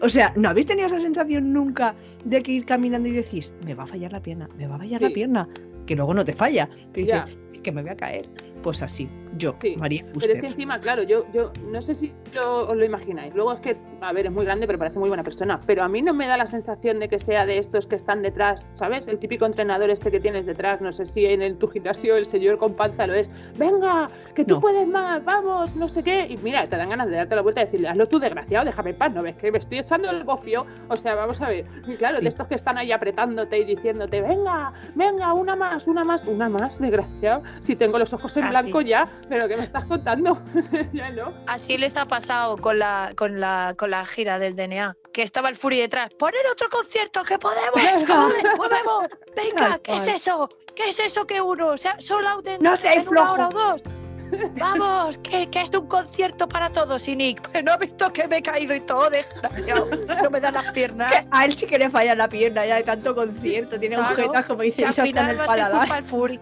o 0.00 0.08
sea, 0.08 0.32
¿no 0.36 0.48
habéis 0.48 0.66
tenido 0.66 0.86
esa 0.86 1.00
sensación 1.00 1.52
nunca 1.52 1.94
de 2.24 2.42
que 2.42 2.52
ir 2.52 2.64
caminando 2.64 3.08
y 3.08 3.12
decís, 3.12 3.52
me 3.64 3.74
va 3.74 3.84
a 3.84 3.86
fallar 3.86 4.12
la 4.12 4.20
pierna, 4.20 4.48
me 4.56 4.66
va 4.66 4.76
a 4.76 4.78
fallar 4.78 5.00
la 5.00 5.10
pierna? 5.10 5.48
Que 5.86 5.94
luego 5.94 6.14
no 6.14 6.24
te 6.24 6.32
falla. 6.32 6.68
Dices, 6.92 7.22
que 7.62 7.72
me 7.72 7.82
voy 7.82 7.90
a 7.90 7.96
caer. 7.96 8.28
Pues 8.64 8.82
así, 8.82 9.10
yo, 9.36 9.54
Sí, 9.60 9.76
María 9.76 10.00
Pero 10.02 10.14
Fuster. 10.14 10.30
es 10.36 10.40
que 10.40 10.46
encima, 10.46 10.80
claro, 10.80 11.02
yo, 11.02 11.26
yo 11.34 11.52
no 11.70 11.82
sé 11.82 11.94
si 11.94 12.14
lo, 12.32 12.66
os 12.70 12.74
lo 12.74 12.82
imagináis. 12.82 13.34
Luego 13.34 13.52
es 13.52 13.60
que, 13.60 13.76
a 14.00 14.10
ver, 14.14 14.24
es 14.24 14.32
muy 14.32 14.46
grande, 14.46 14.66
pero 14.66 14.78
parece 14.78 14.98
muy 14.98 15.08
buena 15.08 15.22
persona. 15.22 15.60
Pero 15.66 15.82
a 15.82 15.88
mí 15.88 16.00
no 16.00 16.14
me 16.14 16.26
da 16.26 16.38
la 16.38 16.46
sensación 16.46 16.98
de 16.98 17.10
que 17.10 17.18
sea 17.18 17.44
de 17.44 17.58
estos 17.58 17.86
que 17.86 17.94
están 17.96 18.22
detrás, 18.22 18.70
¿sabes? 18.72 19.06
El 19.06 19.18
típico 19.18 19.44
entrenador 19.44 19.90
este 19.90 20.10
que 20.10 20.18
tienes 20.18 20.46
detrás. 20.46 20.80
No 20.80 20.92
sé 20.92 21.04
si 21.04 21.26
en 21.26 21.42
el, 21.42 21.58
tu 21.58 21.68
gimnasio 21.68 22.16
el 22.16 22.24
señor 22.24 22.56
con 22.56 22.72
panza 22.72 23.06
lo 23.06 23.12
es. 23.12 23.30
Venga, 23.58 24.08
que 24.34 24.46
tú 24.46 24.54
No. 24.54 24.60
puedes 24.62 24.88
más, 24.88 25.22
vamos, 25.22 25.76
no 25.76 25.86
sé 25.86 26.02
qué. 26.02 26.26
Y 26.30 26.38
mira, 26.38 26.66
te 26.66 26.78
dan 26.78 26.88
ganas 26.88 27.08
de 27.10 27.16
darte 27.16 27.36
la 27.36 27.42
vuelta 27.42 27.60
y 27.60 27.64
decirle, 27.66 27.88
hazlo 27.88 28.06
tú, 28.06 28.18
desgraciado, 28.18 28.64
déjame 28.64 28.90
en 28.90 28.96
paz. 28.96 29.12
No 29.12 29.22
ves 29.22 29.36
que 29.36 29.52
me 29.52 29.58
estoy 29.58 29.80
echando 29.80 30.10
el 30.10 30.24
bofio. 30.24 30.64
O 30.88 30.96
sea, 30.96 31.14
vamos 31.16 31.38
a 31.42 31.50
ver. 31.50 31.66
Y 31.86 31.96
claro, 31.96 32.16
Sí. 32.16 32.22
de 32.22 32.28
estos 32.30 32.46
que 32.48 32.54
están 32.54 32.78
ahí 32.78 32.92
apretándote 32.92 33.58
y 33.58 33.64
diciéndote, 33.66 34.22
venga, 34.22 34.72
venga, 34.94 35.34
una 35.34 35.54
más, 35.54 35.86
una 35.86 36.02
más, 36.02 36.24
una 36.24 36.48
más, 36.48 36.78
desgraciado. 36.78 37.42
Si 37.60 37.76
tengo 37.76 37.98
los 37.98 38.10
ojos 38.14 38.34
en 38.38 38.53
blanco 38.62 38.80
sí. 38.80 38.88
ya, 38.88 39.08
pero 39.28 39.48
¿qué 39.48 39.56
me 39.56 39.64
estás 39.64 39.84
contando? 39.84 40.40
ya 40.92 41.10
no. 41.10 41.32
Así 41.46 41.78
le 41.78 41.86
está 41.86 42.06
pasado 42.06 42.56
con 42.56 42.78
la, 42.78 43.12
con 43.16 43.40
la, 43.40 43.74
con 43.76 43.90
la 43.90 44.04
gira 44.06 44.38
del 44.38 44.54
DNA. 44.56 44.96
Que 45.12 45.22
estaba 45.22 45.48
el 45.48 45.56
Fury 45.56 45.78
detrás. 45.80 46.08
¡Poner 46.18 46.40
otro 46.50 46.68
concierto! 46.68 47.22
¡Que 47.24 47.38
podemos! 47.38 48.04
¡Chavales, 48.04 48.42
¡Podemos! 48.56 49.06
¡Venga! 49.36 49.78
¿Qué 49.78 49.96
es 49.96 50.08
eso? 50.08 50.48
¿Qué 50.74 50.88
es 50.88 50.98
eso 50.98 51.26
que 51.26 51.40
uno? 51.40 51.68
O 51.68 51.76
sea, 51.76 51.96
solo 52.00 52.42
en, 52.44 52.60
No 52.62 52.76
seáis 52.76 53.02
en 53.02 53.08
una 53.08 53.32
hora 53.32 53.48
o 53.48 53.52
dos. 53.52 53.82
Vamos, 54.58 55.18
que, 55.18 55.48
que 55.48 55.60
es 55.60 55.70
un 55.70 55.86
concierto 55.86 56.48
para 56.48 56.70
todos. 56.70 57.06
Y 57.06 57.14
Nick, 57.14 57.48
no 57.64 57.72
ha 57.72 57.76
visto 57.76 58.12
que 58.12 58.26
me 58.26 58.38
he 58.38 58.42
caído 58.42 58.74
y 58.74 58.80
todo, 58.80 59.08
desgraciado. 59.10 59.86
No 60.22 60.30
me 60.30 60.40
dan 60.40 60.54
las 60.54 60.72
piernas. 60.72 61.12
Que 61.12 61.28
a 61.30 61.44
él 61.44 61.54
sí 61.54 61.66
que 61.66 61.78
le 61.78 61.88
falla 61.90 62.14
la 62.16 62.28
pierna 62.28 62.66
ya 62.66 62.76
de 62.76 62.82
tanto 62.82 63.14
concierto. 63.14 63.78
Tiene 63.78 63.96
Claro. 63.96 64.14
agujetas, 64.14 64.46
como 64.46 64.62
dice 64.62 64.78
Si 64.92 65.00
al 65.00 65.06
final 65.06 65.30
el 65.30 65.38
va 65.38 65.44
a 65.44 65.46
ser 65.46 65.56
paladar. 65.56 65.78
culpa 65.80 65.98
el 65.98 66.04
Fury. 66.04 66.40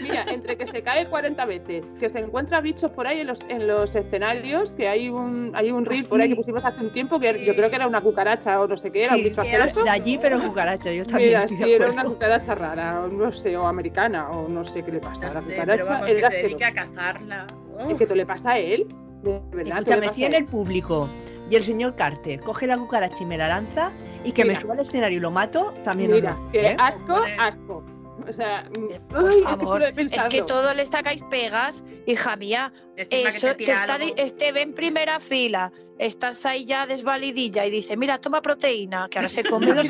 Mira, 0.00 0.24
entre 0.30 0.56
que 0.56 0.66
se 0.66 0.82
cae 0.82 1.06
40 1.08 1.44
veces, 1.46 1.86
que 2.00 2.08
se 2.08 2.18
encuentra 2.18 2.60
bichos 2.60 2.90
por 2.92 3.06
ahí 3.06 3.20
en 3.20 3.26
los, 3.26 3.40
en 3.48 3.66
los 3.66 3.94
escenarios, 3.94 4.72
que 4.72 4.88
hay 4.88 5.08
un, 5.08 5.52
hay 5.54 5.70
un 5.70 5.84
reel 5.84 6.02
Ah, 6.04 6.08
por 6.08 6.20
ahí 6.20 6.26
sí. 6.28 6.32
que 6.32 6.36
pusimos 6.36 6.64
hace 6.64 6.80
un 6.80 6.90
tiempo, 6.92 7.20
que 7.20 7.32
Sí. 7.38 7.44
yo 7.44 7.54
creo 7.54 7.68
que 7.70 7.76
era 7.76 7.86
una 7.86 8.00
cucaracha 8.00 8.60
o 8.60 8.66
no 8.66 8.76
sé 8.76 8.90
qué, 8.90 9.04
era 9.04 9.12
un 9.14 9.18
Sí, 9.18 9.24
bicho 9.28 9.40
asqueroso. 9.42 9.82
de 9.84 9.90
allí, 9.90 10.18
pero 10.18 10.40
cucaracha. 10.40 10.92
Yo 10.92 11.04
también 11.06 11.28
Mira, 11.30 11.40
estoy 11.40 11.56
sí, 11.56 11.64
de 11.64 11.74
era 11.76 11.90
una 11.90 12.04
cucaracha 12.04 12.54
rara, 12.54 13.02
o 13.02 13.08
no 13.08 13.32
sé, 13.32 13.56
o 13.56 13.66
americana, 13.66 14.30
o 14.30 14.48
no 14.48 14.64
sé 14.64 14.82
qué 14.82 14.92
le 14.92 15.00
pasa 15.00 15.26
a 15.26 15.28
No 15.28 15.34
la 15.34 15.40
sé, 15.42 15.50
cucaracha. 15.52 15.82
pero 15.82 15.86
vamos, 15.94 16.06
que 16.12 16.20
se 16.24 16.36
dedique 16.36 16.64
a 16.64 16.72
cazarla. 16.72 17.46
Es 17.88 17.98
que 17.98 18.06
te 18.06 18.14
le 18.16 18.24
pasa 18.26 18.52
a 18.52 18.58
él, 18.58 18.86
de 19.22 19.40
verdad. 19.52 19.52
¿qué 19.52 19.64
le 19.64 19.70
Escúchame, 19.80 20.08
si 20.10 20.24
en 20.24 20.34
el 20.34 20.46
público 20.46 21.08
y 21.50 21.56
el 21.56 21.62
señor 21.64 21.94
Carter 21.96 22.40
coge 22.40 22.66
la 22.66 22.78
cucaracha 22.78 23.16
y 23.20 23.26
me 23.26 23.36
la 23.36 23.48
lanza 23.48 23.90
y 24.24 24.32
que 24.32 24.42
Mira. 24.44 24.54
me 24.54 24.60
suba 24.60 24.74
al 24.74 24.80
escenario 24.80 25.18
y 25.18 25.20
lo 25.20 25.30
mato, 25.30 25.74
también 25.84 26.12
Mira, 26.12 26.30
lo- 26.38 26.50
que 26.50 26.68
¿eh? 26.68 26.76
asco, 26.78 27.16
asco. 27.38 27.84
O 28.28 28.32
sea, 28.32 28.68
mm, 28.70 29.08
Por 29.08 29.18
ay, 29.28 29.28
es 29.28 29.34
que 29.36 29.42
favor, 29.44 29.82
es 29.82 30.18
todo 30.46 30.72
le 30.74 30.86
sacáis 30.86 31.22
pegas, 31.24 31.84
hija 32.06 32.36
mía. 32.36 32.72
Eso 32.96 33.48
te 33.48 33.54
te 33.64 33.72
está, 33.72 33.98
di- 33.98 34.14
este 34.16 34.52
ve 34.52 34.62
en 34.62 34.72
primera 34.72 35.18
fila, 35.20 35.72
estás 35.98 36.46
ahí 36.46 36.64
ya 36.64 36.86
desvalidilla 36.86 37.66
y 37.66 37.70
dice, 37.70 37.96
mira, 37.96 38.18
toma 38.20 38.40
proteína, 38.40 39.08
que 39.10 39.18
ahora 39.18 39.28
se 39.28 39.44
come 39.44 39.66
los. 39.74 39.84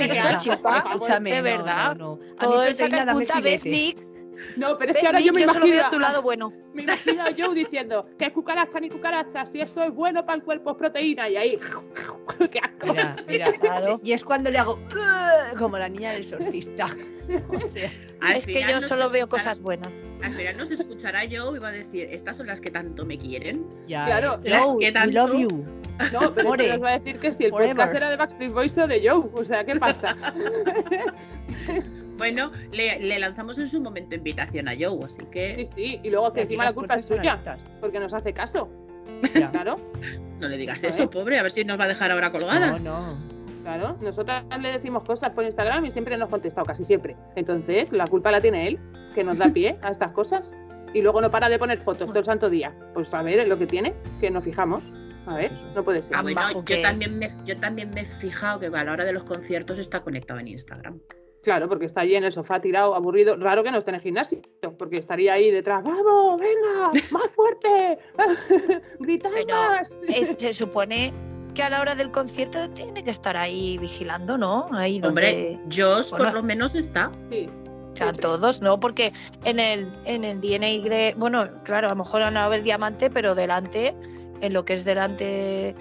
Escúchame, 0.95 1.31
de 1.31 1.37
no, 1.39 1.43
verdad. 1.45 1.97
no, 1.97 2.17
no. 2.17 2.17
Mí 2.17 2.35
Todo 2.39 2.65
le 2.65 2.75
saca 2.75 2.97
filete. 3.63 3.71
Nick, 3.71 4.07
No, 4.57 4.77
pero 4.79 4.91
es 4.93 4.97
que 4.99 5.07
ahora 5.07 5.19
Nick, 5.19 5.27
yo 5.29 5.33
me 5.33 5.43
yo 5.43 5.49
solo 5.53 5.65
veo 5.67 5.75
imagino 5.75 5.91
tu 5.91 5.99
lado 6.01 6.23
bueno. 6.23 6.53
Me 6.73 6.83
imagino 6.83 7.23
a 7.23 7.27
Joe 7.37 7.55
diciendo 7.55 8.07
que 8.19 8.33
cucaracha 8.33 8.81
ni 8.81 8.89
cucaracha, 8.91 9.47
si 9.47 9.61
eso 9.61 9.83
es 9.83 9.93
bueno 9.95 10.25
para 10.27 10.37
el 10.37 10.43
cuerpo 10.45 10.73
es 10.73 10.77
proteína 10.77 11.29
y 11.29 11.37
ahí 11.37 11.59
qué 12.51 12.59
asco. 12.61 12.93
Mira, 12.93 13.17
mira, 13.27 13.53
Claro. 13.55 14.01
Y 14.03 14.13
es 14.13 14.25
cuando 14.25 14.51
le 14.51 14.59
hago 14.59 14.79
como 15.59 15.79
la 15.79 15.89
niña 15.89 16.11
del 16.13 16.21
exorcista. 16.21 16.87
O 17.27 17.69
sea, 17.71 17.91
Al 18.21 18.37
Es 18.37 18.47
que 18.47 18.53
final 18.53 18.71
yo 18.75 18.81
nos 18.81 18.89
solo 18.91 19.09
veo 19.09 19.25
escuchará- 19.25 19.31
cosas 19.31 19.61
buenas. 19.61 19.91
Al 20.23 20.35
final 20.35 20.57
nos 20.59 20.71
escuchará 20.71 21.25
yo 21.25 21.57
y 21.57 21.59
va 21.59 21.69
a 21.69 21.73
decir, 21.73 22.07
estas 22.11 22.37
son 22.37 22.49
las 22.49 22.61
que 22.61 22.71
tanto 22.71 23.07
me 23.07 23.17
quieren. 23.17 23.65
ya, 23.87 24.05
Claro, 24.05 24.35
eh, 24.45 24.51
las 24.51 24.63
Joe, 24.63 24.79
que 24.79 24.85
we 24.87 24.93
tanto- 24.93 25.27
love 25.29 25.41
you. 25.41 25.67
No, 26.13 26.35
pero 26.35 26.55
nos 26.55 26.83
va 26.83 26.91
a 26.91 26.99
decir 26.99 27.19
que 27.19 27.33
si 27.33 27.45
el 27.45 27.51
Forever. 27.51 27.77
podcast 27.77 27.95
era 27.95 28.11
de 28.11 28.17
Backstreet 28.19 28.53
Boys 28.53 28.77
o 28.77 28.87
de 28.87 29.09
Joe, 29.09 29.25
o 29.33 29.43
sea, 29.45 29.65
¿qué 29.65 29.77
pasa? 29.77 30.15
Bueno, 32.17 32.53
le, 32.73 32.99
le 33.01 33.19
lanzamos 33.19 33.59
en 33.59 33.67
su 33.67 33.81
momento 33.81 34.15
invitación 34.15 34.69
a 34.69 34.73
Joe, 34.79 34.99
así 35.05 35.21
Sí, 35.21 35.27
que 35.31 35.67
sí, 35.75 36.01
y 36.03 36.11
luego 36.11 36.33
que 36.33 36.43
encima 36.43 36.65
la 36.65 36.73
culpa 36.73 36.95
es 36.95 37.07
suya, 37.07 37.39
porque 37.81 37.99
nos 37.99 38.13
hace 38.15 38.33
caso, 38.33 38.69
Ya. 39.35 39.51
claro, 39.51 39.77
no 40.41 40.49
le 40.49 40.57
digas 40.57 40.83
eso, 40.85 41.11
pobre, 41.11 41.39
a 41.39 41.43
ver 41.43 41.51
si 41.51 41.65
nos 41.65 41.79
va 41.79 41.85
a 41.85 41.89
dejar 41.89 42.11
ahora 42.11 42.31
colgadas. 42.31 42.81
No, 42.83 43.15
no. 43.15 43.19
claro. 43.63 43.97
Nosotras 44.01 44.45
le 44.61 44.73
decimos 44.73 45.03
cosas 45.05 45.31
por 45.31 45.45
Instagram 45.45 45.85
y 45.87 45.91
siempre 45.91 46.17
nos 46.17 46.29
ha 46.29 46.31
contestado, 46.31 46.65
casi 46.67 46.85
siempre. 46.85 47.17
Entonces, 47.37 47.91
la 47.93 48.07
culpa 48.07 48.31
la 48.31 48.41
tiene 48.41 48.69
él, 48.69 48.79
que 49.15 49.25
nos 49.25 49.39
da 49.39 49.49
pie 49.49 49.77
a 49.83 49.91
estas 49.91 50.13
cosas. 50.13 50.45
Y 50.93 51.03
luego 51.03 51.21
no 51.21 51.29
para 51.29 51.49
de 51.49 51.59
poner 51.59 51.81
fotos 51.81 52.07
todo 52.07 52.21
el 52.21 52.25
santo 52.25 52.49
día. 52.49 52.73
Pues 52.95 53.13
a 53.13 53.21
ver, 53.23 53.41
es 53.41 53.49
lo 53.49 53.59
que 53.59 53.67
tiene, 53.67 53.95
que 54.21 54.31
nos 54.31 54.45
fijamos. 54.45 54.85
A 55.27 55.35
ver, 55.37 55.51
no 55.75 55.83
puede 55.83 56.03
ser. 56.05 56.15
Ah, 56.17 56.23
bueno, 56.23 56.41
yo 56.65 56.83
también, 56.83 57.19
me, 57.19 57.29
yo 57.45 57.57
también 57.59 57.91
me 57.91 58.03
he 58.03 58.05
fijado 58.05 58.61
que 58.61 58.67
a 58.67 58.85
la 58.85 58.93
hora 58.93 59.05
de 59.05 59.13
los 59.13 59.25
conciertos 59.25 59.79
está 59.81 60.03
conectado 60.03 60.39
en 60.39 60.47
Instagram. 60.49 61.01
Claro, 61.45 61.69
porque 61.69 61.85
está 61.87 62.01
allí 62.01 62.17
en 62.17 62.25
el 62.25 62.33
sofá 62.33 62.59
tirado, 62.61 62.95
aburrido. 62.95 63.37
Raro 63.37 63.63
que 63.63 63.71
no 63.71 63.79
esté 63.79 63.91
en 63.91 63.97
el 63.97 64.01
gimnasio, 64.01 64.41
porque 64.79 64.97
estaría 64.97 65.35
ahí 65.35 65.51
detrás. 65.51 65.85
¡Vamos, 65.85 66.41
venga! 66.41 66.91
¡Más 67.11 67.31
fuerte! 67.37 67.99
¡Gritad 68.99 69.31
Pero 69.35 69.55
más! 69.57 69.97
Es- 70.09 70.35
se 70.39 70.55
supone 70.55 71.13
que 71.55 71.63
a 71.63 71.69
la 71.71 71.81
hora 71.81 71.95
del 71.95 72.11
concierto 72.11 72.71
tiene 72.71 73.05
que 73.05 73.11
estar 73.11 73.37
ahí 73.37 73.79
vigilando, 73.79 74.37
¿no? 74.39 74.69
Ahí 74.73 74.99
donde 74.99 75.09
Hombre, 75.09 75.61
Josh 75.71 76.11
Bueno. 76.11 76.25
por 76.25 76.35
lo 76.35 76.43
menos 76.43 76.75
está. 76.75 77.13
Sí, 77.31 77.49
están 77.93 78.17
todos, 78.17 78.61
¿no? 78.61 78.81
Porque 78.81 79.13
en 79.45 79.61
el, 79.61 79.93
en 80.05 80.25
el 80.25 80.41
DNA 80.41 80.89
de. 80.89 81.15
Bueno, 81.17 81.47
claro, 81.63 81.87
a 81.89 81.91
lo 81.91 81.97
mejor 81.97 82.23
han 82.23 82.35
dado 82.35 82.53
el 82.55 82.65
diamante, 82.65 83.11
pero 83.11 83.35
delante, 83.35 83.95
en 84.41 84.53
lo 84.53 84.65
que 84.65 84.73
es 84.73 84.85
delante 84.85 85.77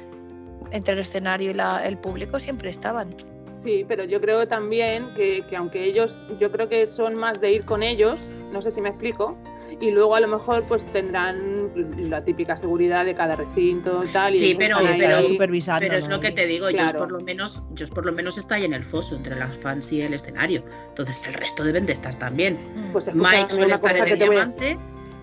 entre 0.71 0.93
el 0.93 0.99
escenario 0.99 1.51
y 1.51 1.53
la- 1.53 1.87
el 1.87 1.97
público, 1.97 2.37
siempre 2.39 2.69
estaban. 2.69 3.15
Sí, 3.63 3.85
pero 3.87 4.03
yo 4.03 4.19
creo 4.21 4.47
también 4.47 5.13
que, 5.15 5.43
que 5.49 5.55
aunque 5.55 5.83
ellos, 5.85 6.19
yo 6.39 6.51
creo 6.51 6.67
que 6.69 6.85
son 6.87 7.15
más 7.15 7.39
de 7.41 7.51
ir 7.53 7.65
con 7.65 7.81
ellos, 7.83 8.19
no 8.51 8.61
sé 8.61 8.71
si 8.71 8.81
me 8.81 8.89
explico, 8.89 9.37
y 9.81 9.89
luego 9.91 10.15
a 10.15 10.19
lo 10.19 10.27
mejor 10.27 10.63
pues 10.67 10.85
tendrán 10.93 11.71
la 12.09 12.23
típica 12.23 12.55
seguridad 12.55 13.05
de 13.05 13.15
cada 13.15 13.35
recinto 13.35 13.99
y 14.03 14.07
tal. 14.13 14.33
y 14.33 14.37
Sí, 14.37 14.45
ellos 14.51 14.57
pero- 14.59 14.77
pero- 14.97 15.15
ahí. 15.17 15.25
supervisando. 15.25 15.79
Pero 15.81 15.95
es 15.95 16.07
¿no? 16.07 16.15
lo 16.15 16.21
que 16.21 16.31
te 16.31 16.45
digo, 16.45 16.65
Josh 16.67 16.75
Claro. 16.75 16.99
por 16.99 17.11
lo 17.11 17.21
menos, 17.21 17.63
Josh 17.77 17.89
por 17.89 18.05
lo 18.05 18.13
menos 18.13 18.37
está 18.37 18.55
ahí 18.55 18.65
en 18.65 18.73
el 18.73 18.83
foso 18.83 19.15
entre 19.15 19.35
las 19.35 19.57
fans 19.57 19.91
y 19.91 20.01
el 20.01 20.13
escenario. 20.13 20.63
Entonces 20.89 21.25
el 21.27 21.33
resto 21.33 21.63
deben 21.63 21.85
de 21.85 21.93
estar 21.93 22.13
también. 22.19 22.57
Pues 22.93 23.07
escúchame 23.07 23.37
Mike 23.37 23.49
suele 23.49 23.73
estar 23.73 23.97
en 23.97 24.07
el 24.07 24.19
diamante. 24.19 24.77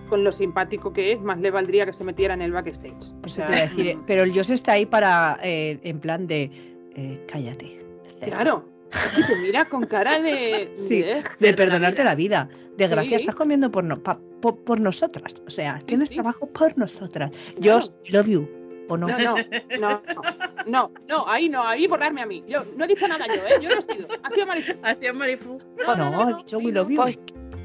con 0.09 0.25
lo 0.25 0.31
simpático 0.33 0.91
que 0.91 1.13
es, 1.13 1.21
más 1.21 1.39
le 1.39 1.49
valdría 1.51 1.85
que 1.85 1.93
se 1.93 2.03
metiera 2.03 2.33
en 2.33 2.41
el 2.41 2.51
backstage. 2.51 2.91
O 3.23 3.27
Eso 3.27 3.35
sea, 3.37 3.47
te 3.47 3.53
iba 3.53 3.61
a 3.61 3.67
decir, 3.67 3.87
eh, 3.87 3.97
pero 4.05 4.23
el 4.23 4.33
Joss 4.35 4.49
está 4.49 4.73
ahí 4.73 4.85
para, 4.85 5.39
eh, 5.41 5.79
en 5.83 5.99
plan 6.01 6.27
de, 6.27 6.51
eh, 6.97 7.25
cállate. 7.31 7.79
Claro. 8.25 8.65
Y 9.17 9.23
te 9.25 9.35
mira 9.37 9.63
con 9.65 9.85
cara 9.85 10.19
de. 10.19 10.71
Sí, 10.75 10.99
de- 11.01 11.23
de 11.39 11.53
perdonarte 11.53 12.03
la 12.03 12.13
vida. 12.15 12.49
De 12.75 12.85
Sí. 12.85 12.91
gracia, 12.91 13.17
estás 13.17 13.35
comiendo 13.35 13.71
por, 13.71 13.83
no- 13.85 14.01
pa- 14.03 14.19
po- 14.41 14.55
por, 14.55 14.79
nosotras. 14.81 15.33
O 15.47 15.49
sea, 15.49 15.79
tienes 15.85 16.09
sí. 16.09 16.15
trabajo 16.15 16.47
por 16.47 16.77
nosotras. 16.77 17.31
Claro. 17.61 17.79
Joss, 17.79 17.93
love 18.09 18.27
you. 18.27 18.49
¿O 18.89 18.97
no? 18.97 19.07
No, 19.07 19.35
no, 19.79 20.01
no. 20.01 20.01
No, 20.67 20.91
no, 21.07 21.25
ahí 21.29 21.47
no, 21.47 21.65
ahí 21.65 21.87
borrarme 21.87 22.21
a 22.21 22.25
mí. 22.25 22.43
Yo 22.45 22.65
no 22.75 22.83
he 22.83 22.87
dicho 22.89 23.07
nada 23.07 23.25
yo, 23.27 23.35
¿eh? 23.47 23.59
Yo 23.61 23.69
no 23.69 23.79
he 23.79 23.81
sido. 23.81 24.07
Ha 24.23 24.29
sido 24.31 24.45
Marifu. 24.45 24.73
Ha 24.83 24.93
sido 24.93 25.13
Marifu. 25.13 25.57
No, 25.87 26.35
dicho 26.37 26.57
We 26.57 26.71
no. 26.73 26.81
Love 26.81 26.89
You. 26.89 26.95
Pues 26.97 27.19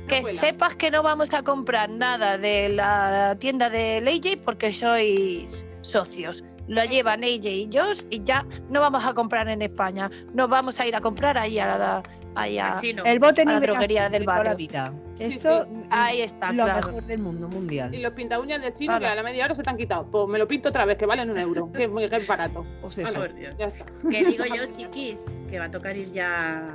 que 0.06 0.16
Abuela. 0.18 0.38
sepas 0.38 0.76
que 0.76 0.92
no 0.92 1.02
vamos 1.02 1.34
a 1.34 1.42
comprar 1.42 1.90
nada 1.90 2.38
de 2.38 2.68
la 2.68 3.36
tienda 3.40 3.68
de 3.70 3.98
AJ 4.06 4.40
porque 4.44 4.72
sois 4.72 5.66
socios. 5.80 6.44
Lo 6.68 6.84
llevan 6.84 7.22
AJ 7.22 7.46
y 7.46 7.68
Josh 7.72 8.02
y 8.10 8.22
ya 8.24 8.44
no 8.70 8.80
vamos 8.80 9.04
a 9.04 9.14
comprar 9.14 9.48
en 9.48 9.62
España. 9.62 10.10
Nos 10.34 10.48
vamos 10.48 10.78
a 10.80 10.86
ir 10.86 10.96
a 10.96 11.00
comprar 11.00 11.38
ahí 11.38 11.58
a 11.58 11.66
la, 11.78 12.02
ahí 12.34 12.58
a- 12.58 12.78
Chino. 12.80 13.04
El 13.04 13.18
bote 13.20 13.42
a 13.42 13.44
la 13.44 13.60
droguería 13.60 14.08
del 14.08 14.24
la 14.26 14.32
barrio. 14.38 14.56
vida. 14.56 14.92
Eso 15.18 15.64
sí. 15.64 15.70
Ahí 15.90 16.20
está, 16.20 16.52
lo 16.52 16.64
claro. 16.64 16.88
mejor 16.88 17.04
del 17.04 17.18
mundo 17.20 17.48
mundial. 17.48 17.94
Y 17.94 18.00
los 18.02 18.12
pinta 18.12 18.38
uñas 18.40 18.60
del 18.60 18.74
chino 18.74 18.98
que 18.98 19.06
a 19.06 19.14
la 19.14 19.22
media 19.22 19.44
hora 19.46 19.54
se 19.54 19.62
te 19.62 19.70
han 19.70 19.76
quitado. 19.76 20.06
Pues 20.10 20.28
me 20.28 20.38
lo 20.38 20.46
pinto 20.48 20.68
otra 20.68 20.84
vez, 20.84 20.98
que 20.98 21.06
valen 21.06 21.30
un 21.30 21.38
euro. 21.38 21.70
Que 21.72 21.84
es 21.84 21.90
muy 21.90 22.08
que 22.10 22.16
es 22.16 22.26
barato. 22.26 22.66
Pues 22.82 22.98
Ah, 22.98 23.02
eso. 23.02 23.14
por 23.20 23.32
Dios. 23.34 23.54
Ya 23.56 23.66
está. 23.66 23.84
Que 24.10 24.24
digo 24.24 24.44
yo, 24.44 24.66
chiquis, 24.66 25.24
que 25.48 25.58
va 25.58 25.66
a 25.66 25.70
tocar 25.70 25.96
ir 25.96 26.12
ya 26.12 26.68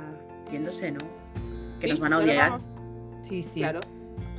yéndose, 0.50 0.90
¿no? 0.90 1.00
Que 1.78 1.86
Sí, 1.86 1.88
nos 1.90 2.00
van 2.00 2.12
a 2.14 2.18
odiar. 2.18 2.60
Sí, 3.20 3.42
sí. 3.42 3.60
Claro. 3.60 3.80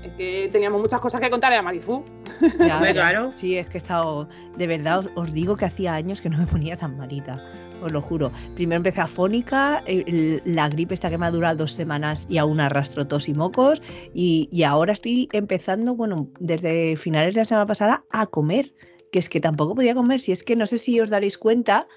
Es 0.03 0.11
que 0.13 0.49
teníamos 0.51 0.81
muchas 0.81 0.99
cosas 0.99 1.21
que 1.21 1.29
contarle 1.29 1.57
a 1.57 1.61
Marifu. 1.61 2.03
Ya, 2.59 2.75
Hombre, 2.75 2.89
ya. 2.89 2.93
claro. 2.93 3.31
Sí, 3.35 3.57
es 3.57 3.67
que 3.67 3.77
he 3.77 3.77
estado. 3.77 4.27
De 4.57 4.67
verdad, 4.67 4.99
os, 4.99 5.09
os 5.15 5.33
digo 5.33 5.55
que 5.57 5.65
hacía 5.65 5.93
años 5.93 6.21
que 6.21 6.29
no 6.29 6.37
me 6.37 6.45
ponía 6.47 6.75
tan 6.77 6.97
malita. 6.97 7.43
Os 7.81 7.91
lo 7.91 8.01
juro. 8.01 8.31
Primero 8.55 8.77
empecé 8.77 9.01
afónica, 9.01 9.83
el- 9.85 10.41
la 10.45 10.69
gripe 10.69 10.93
esta 10.93 11.09
que 11.09 11.17
me 11.17 11.25
ha 11.25 11.31
durado 11.31 11.57
dos 11.57 11.71
semanas 11.73 12.25
y 12.29 12.37
aún 12.37 12.59
arrastro 12.61 13.07
tos 13.07 13.27
y 13.27 13.33
mocos. 13.33 13.81
Y, 14.13 14.47
y 14.51 14.63
ahora 14.63 14.93
estoy 14.93 15.27
empezando, 15.33 15.95
bueno, 15.95 16.29
desde 16.39 16.95
finales 16.95 17.35
de 17.35 17.41
la 17.41 17.45
semana 17.45 17.65
pasada 17.65 18.03
a 18.09 18.25
comer. 18.27 18.73
Que 19.11 19.19
es 19.19 19.29
que 19.29 19.39
tampoco 19.39 19.75
podía 19.75 19.93
comer. 19.93 20.19
Si 20.21 20.31
es 20.31 20.43
que 20.43 20.55
no 20.55 20.65
sé 20.65 20.77
si 20.79 20.99
os 20.99 21.09
daréis 21.11 21.37
cuenta, 21.37 21.87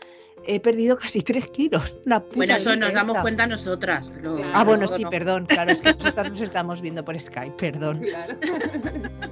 he 0.47 0.61
perdido 0.61 0.99
casi 0.99 1.23
tres 1.23 1.47
kilos. 1.49 1.97
La 2.05 2.21
puta 2.21 2.37
Bueno, 2.37 2.57
eso 2.57 2.77
nos 2.77 2.93
damos 2.93 3.17
cuenta 3.19 3.47
nosotras. 3.47 4.13
lo- 4.23 4.37
Ah, 4.39 4.51
Ah, 4.61 4.65
bueno, 4.65 4.87
sí, 4.87 5.03
no. 5.05 5.09
perdón. 5.11 5.47
Claro, 5.47 5.71
es 5.73 5.81
que 5.81 5.95
nosotros 5.95 6.29
nos 6.31 6.41
estamos 6.43 6.81
viendo 6.83 7.05
por 7.05 7.19
Skype, 7.19 7.57
perdón. 7.57 8.01
Claro. 8.11 8.37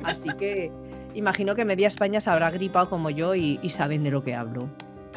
Así 0.05 0.31
que 0.39 0.73
imagino 1.15 1.55
que 1.55 1.65
media 1.65 1.89
España 1.89 2.21
se 2.21 2.31
habrá 2.31 2.51
gripado 2.51 2.89
como 2.91 3.11
yo 3.11 3.35
y, 3.35 3.59
y 3.63 3.71
saben 3.71 4.03
de 4.05 4.11
lo 4.11 4.23
que 4.23 4.35
hablo. 4.35 4.69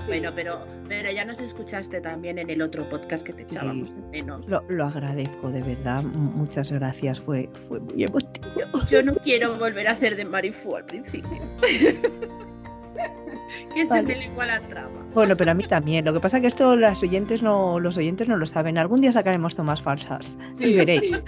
Bueno, 0.06 0.32
pero, 0.34 0.60
pero 0.88 1.12
ya 1.12 1.26
nos 1.26 1.40
escuchaste 1.42 2.00
también 2.00 2.38
en 2.40 2.50
el 2.50 2.62
otro 2.62 2.88
podcast 2.88 3.26
que 3.26 3.34
te 3.34 3.44
Sí. 3.44 3.50
echábamos 3.58 3.94
de 3.96 4.02
menos. 4.22 4.48
Lo, 4.50 4.62
lo 4.70 4.86
agradezco, 4.86 5.50
de 5.50 5.62
verdad. 5.62 6.02
Muchas 6.04 6.72
gracias. 6.72 7.20
Fue, 7.20 7.50
fue 7.68 7.80
muy 7.82 8.04
emotivo. 8.04 8.48
Yo 8.90 9.02
no 9.04 9.16
quiero 9.16 9.58
volver 9.58 9.88
a 9.88 9.92
hacer 9.92 10.16
de 10.16 10.24
Marifu 10.24 10.76
al 10.78 10.86
principio. 10.86 11.42
que 13.74 13.86
se 13.86 13.94
Vale. 13.94 14.04
me 14.08 14.16
lengua 14.16 14.46
la 14.46 14.60
trama. 14.62 15.06
Bueno, 15.14 15.36
pero 15.36 15.52
a 15.52 15.54
mí 15.54 15.64
también. 15.66 16.06
Lo 16.06 16.14
que 16.14 16.20
pasa 16.20 16.38
es 16.38 16.42
que 16.42 16.48
esto 16.48 16.76
las 16.78 17.02
oyentes 17.04 17.42
no, 17.44 17.80
los 17.80 17.98
oyentes 17.98 18.28
no 18.30 18.38
lo 18.38 18.46
saben. 18.46 18.78
Algún 18.78 19.02
día 19.02 19.12
sacaremos 19.12 19.56
tomas 19.56 19.82
falsas. 19.82 20.38
y 20.60 20.74
veréis. 20.74 21.12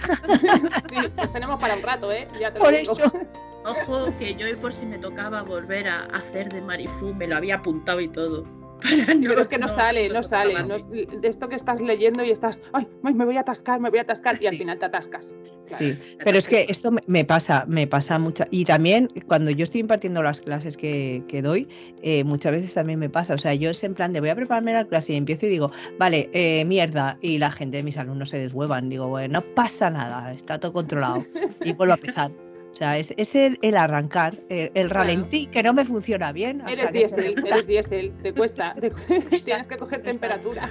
Sí, 0.90 0.96
Sí, 1.02 1.08
pues 1.16 1.32
tenemos 1.32 1.60
para 1.60 1.74
un 1.76 1.82
rato, 1.82 2.10
¿eh? 2.12 2.26
Ya 2.40 2.52
te 2.52 2.58
lo 2.58 2.64
Por 2.64 2.74
digo. 2.76 2.92
eso. 2.92 3.12
Ojo, 3.64 4.12
que 4.18 4.34
yo 4.34 4.46
por 4.60 4.72
si 4.72 4.86
me 4.86 4.98
tocaba 4.98 5.42
volver 5.42 5.88
a 5.88 6.04
hacer 6.06 6.52
de 6.52 6.62
Marifu, 6.62 7.14
me 7.14 7.26
lo 7.26 7.36
había 7.36 7.56
apuntado 7.56 8.00
y 8.00 8.08
todo. 8.08 8.44
No- 9.20 9.28
Pero 9.28 9.42
es 9.42 9.48
que 9.48 9.58
no, 9.58 9.68
sale, 9.68 10.08
no 10.08 10.22
sale. 10.22 10.62
no- 10.64 10.78
de 10.78 11.28
esto 11.28 11.50
que 11.50 11.56
estás 11.56 11.78
leyendo 11.82 12.24
y 12.24 12.30
estás, 12.30 12.62
ay, 12.72 12.88
ay, 13.04 13.12
me 13.12 13.26
voy 13.26 13.36
a 13.36 13.40
atascar, 13.40 13.78
me 13.78 13.90
voy 13.90 13.98
a 13.98 14.02
atascar, 14.02 14.38
y 14.42 14.46
al 14.46 14.56
final 14.56 14.78
te 14.78 14.86
atascas. 14.86 15.34
Claro. 15.66 15.84
Sí, 15.84 15.98
pero 16.24 16.38
es 16.38 16.48
que 16.48 16.64
esto 16.66 16.90
me- 16.90 17.02
me 17.06 17.26
pasa, 17.26 17.64
me 17.68 17.86
pasa 17.86 18.18
mucho. 18.18 18.44
Y 18.50 18.64
también 18.64 19.08
cuando 19.26 19.50
yo 19.50 19.64
estoy 19.64 19.82
impartiendo 19.82 20.22
las 20.22 20.40
clases 20.40 20.78
que, 20.78 21.22
que 21.28 21.42
doy, 21.42 21.68
eh, 22.02 22.24
muchas 22.24 22.52
veces 22.52 22.72
también 22.72 22.98
me 22.98 23.10
pasa. 23.10 23.34
O 23.34 23.38
sea, 23.38 23.52
yo 23.52 23.68
es 23.68 23.84
en 23.84 23.92
plan 23.94 24.14
de 24.14 24.20
voy 24.20 24.30
a 24.30 24.34
prepararme 24.34 24.72
la 24.72 24.86
clase 24.86 25.12
y 25.12 25.16
empiezo 25.16 25.44
y 25.44 25.50
digo, 25.50 25.70
vale, 25.98 26.30
eh, 26.32 26.64
mierda. 26.64 27.18
Y 27.20 27.36
la 27.36 27.50
gente, 27.52 27.82
mis 27.82 27.98
alumnos 27.98 28.30
se 28.30 28.38
deshuevan. 28.38 28.88
Digo, 28.88 29.08
bueno, 29.08 29.40
no 29.40 29.54
pasa 29.54 29.90
nada, 29.90 30.32
está 30.32 30.58
todo 30.58 30.72
controlado. 30.72 31.26
Y 31.62 31.74
vuelvo 31.74 31.92
a 31.92 31.96
empezar. 31.96 32.30
O 32.70 32.74
sea, 32.74 32.96
es, 32.98 33.12
es 33.16 33.34
el, 33.34 33.58
el 33.62 33.76
arrancar, 33.76 34.38
el, 34.48 34.70
el 34.74 34.88
Claro. 34.88 34.88
ralentí 35.04 35.46
que 35.48 35.62
no 35.62 35.74
me 35.74 35.84
funciona 35.84 36.32
bien. 36.32 36.62
Eres 36.68 36.86
se 36.86 36.92
diésel, 36.92 37.44
eres 37.46 37.66
diésel, 37.66 38.12
te 38.22 38.32
cuesta, 38.32 38.74
te 38.80 38.90
tienes 39.44 39.66
que 39.66 39.76
coger 39.76 40.02
temperatura. 40.02 40.70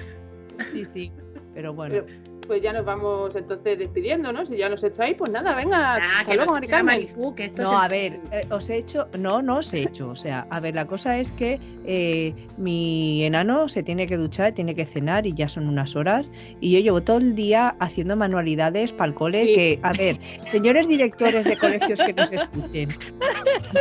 Sí, 0.71 0.83
sí. 0.85 1.11
Pero 1.53 1.73
bueno. 1.73 1.95
Pero, 2.05 2.28
pues 2.47 2.61
ya 2.61 2.73
nos 2.73 2.85
vamos 2.85 3.35
entonces 3.35 3.77
despidiendo, 3.79 4.31
¿no? 4.31 4.45
Si 4.45 4.57
ya 4.57 4.69
nos 4.69 4.83
echáis, 4.83 5.15
pues 5.17 5.31
nada, 5.31 5.55
venga, 5.55 5.95
Ah, 5.95 5.97
hasta 5.97 6.31
que 6.31 6.37
luego, 6.37 6.59
nos. 6.59 6.83
Marifu, 6.83 7.35
que 7.35 7.45
esto 7.45 7.61
No, 7.63 7.77
es 7.79 7.85
a 7.85 7.87
ver, 7.89 8.19
eh, 8.31 8.47
os 8.49 8.69
he 8.69 8.77
hecho, 8.77 9.07
no, 9.17 9.41
no 9.41 9.57
os 9.57 9.73
he 9.73 9.81
hecho. 9.83 10.09
O 10.09 10.15
sea, 10.15 10.47
a 10.49 10.59
ver, 10.59 10.75
la 10.75 10.85
cosa 10.87 11.17
es 11.17 11.31
que 11.33 11.59
eh, 11.85 12.33
mi 12.57 13.23
enano 13.23 13.69
se 13.69 13.83
tiene 13.83 14.07
que 14.07 14.17
duchar, 14.17 14.53
tiene 14.53 14.75
que 14.75 14.85
cenar 14.85 15.25
y 15.27 15.33
ya 15.33 15.47
son 15.47 15.67
unas 15.67 15.95
horas. 15.95 16.31
Y 16.59 16.71
yo 16.73 16.79
llevo 16.79 17.01
todo 17.01 17.17
el 17.17 17.35
día 17.35 17.75
haciendo 17.79 18.15
manualidades 18.15 18.91
para 18.91 19.09
el 19.09 19.15
cole. 19.15 19.43
Sí. 19.45 19.55
Que, 19.55 19.79
a 19.83 19.91
ver, 19.93 20.15
señores 20.45 20.87
directores 20.87 21.45
de 21.45 21.57
colegios 21.57 22.01
que 22.01 22.13
nos 22.13 22.31
escuchen, 22.31 22.89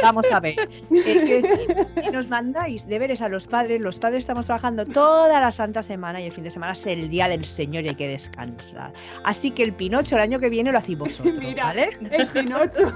vamos 0.03 0.31
a 0.33 0.41
ver. 0.41 0.57
eh, 0.93 1.43
si 1.97 2.08
nos 2.19 2.29
mandáis 2.29 2.85
deberes 2.89 3.23
a 3.23 3.29
los 3.29 3.47
padres, 3.47 3.81
los 3.81 4.01
padres 4.01 4.25
estamos 4.25 4.47
trabajando 4.47 4.85
toda 4.85 5.41
la 5.41 5.53
santa 5.53 5.85
semana 5.85 6.21
y 6.21 6.25
el 6.25 6.33
fin 6.33 6.43
de 6.43 6.51
semana 6.51 6.73
es 6.73 6.85
el 6.89 7.09
día 7.09 7.29
del 7.29 7.45
Señor 7.45 7.85
y 7.85 7.91
hay 7.91 7.95
que 7.95 8.09
descansar. 8.09 8.93
Así 9.23 9.53
que 9.53 9.63
el 9.63 9.73
Pinocho 9.73 10.17
el 10.17 10.23
año 10.23 10.41
que 10.41 10.49
viene 10.49 10.73
lo 10.73 10.79
hacéis 10.79 10.99
vosotros, 10.99 11.39
Mira, 11.39 11.67
¿vale? 11.67 11.91
el 12.11 12.27
Pinocho. 12.27 12.93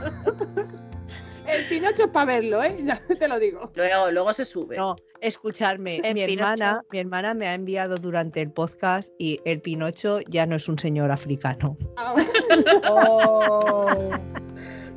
El 1.46 1.64
Pinocho 1.68 2.02
es 2.04 2.08
para 2.08 2.26
verlo, 2.26 2.62
¿eh? 2.64 2.76
Ya 2.84 3.00
te 3.18 3.28
lo 3.28 3.38
digo. 3.38 3.70
Luego, 3.76 4.10
luego 4.10 4.32
se 4.32 4.44
sube. 4.44 4.76
No, 4.76 4.96
escucharme. 5.20 6.00
Mi 6.02 6.14
Pinocho. 6.26 6.32
hermana, 6.34 6.82
mi 6.90 6.98
hermana 6.98 7.34
me 7.34 7.46
ha 7.46 7.54
enviado 7.54 7.96
durante 7.96 8.40
el 8.40 8.50
podcast 8.50 9.12
y 9.18 9.40
el 9.44 9.60
Pinocho 9.60 10.18
ya 10.28 10.46
no 10.46 10.56
es 10.56 10.68
un 10.68 10.78
señor 10.80 11.12
africano. 11.12 11.76
Ah, 11.96 12.14
Oh. 12.88 14.10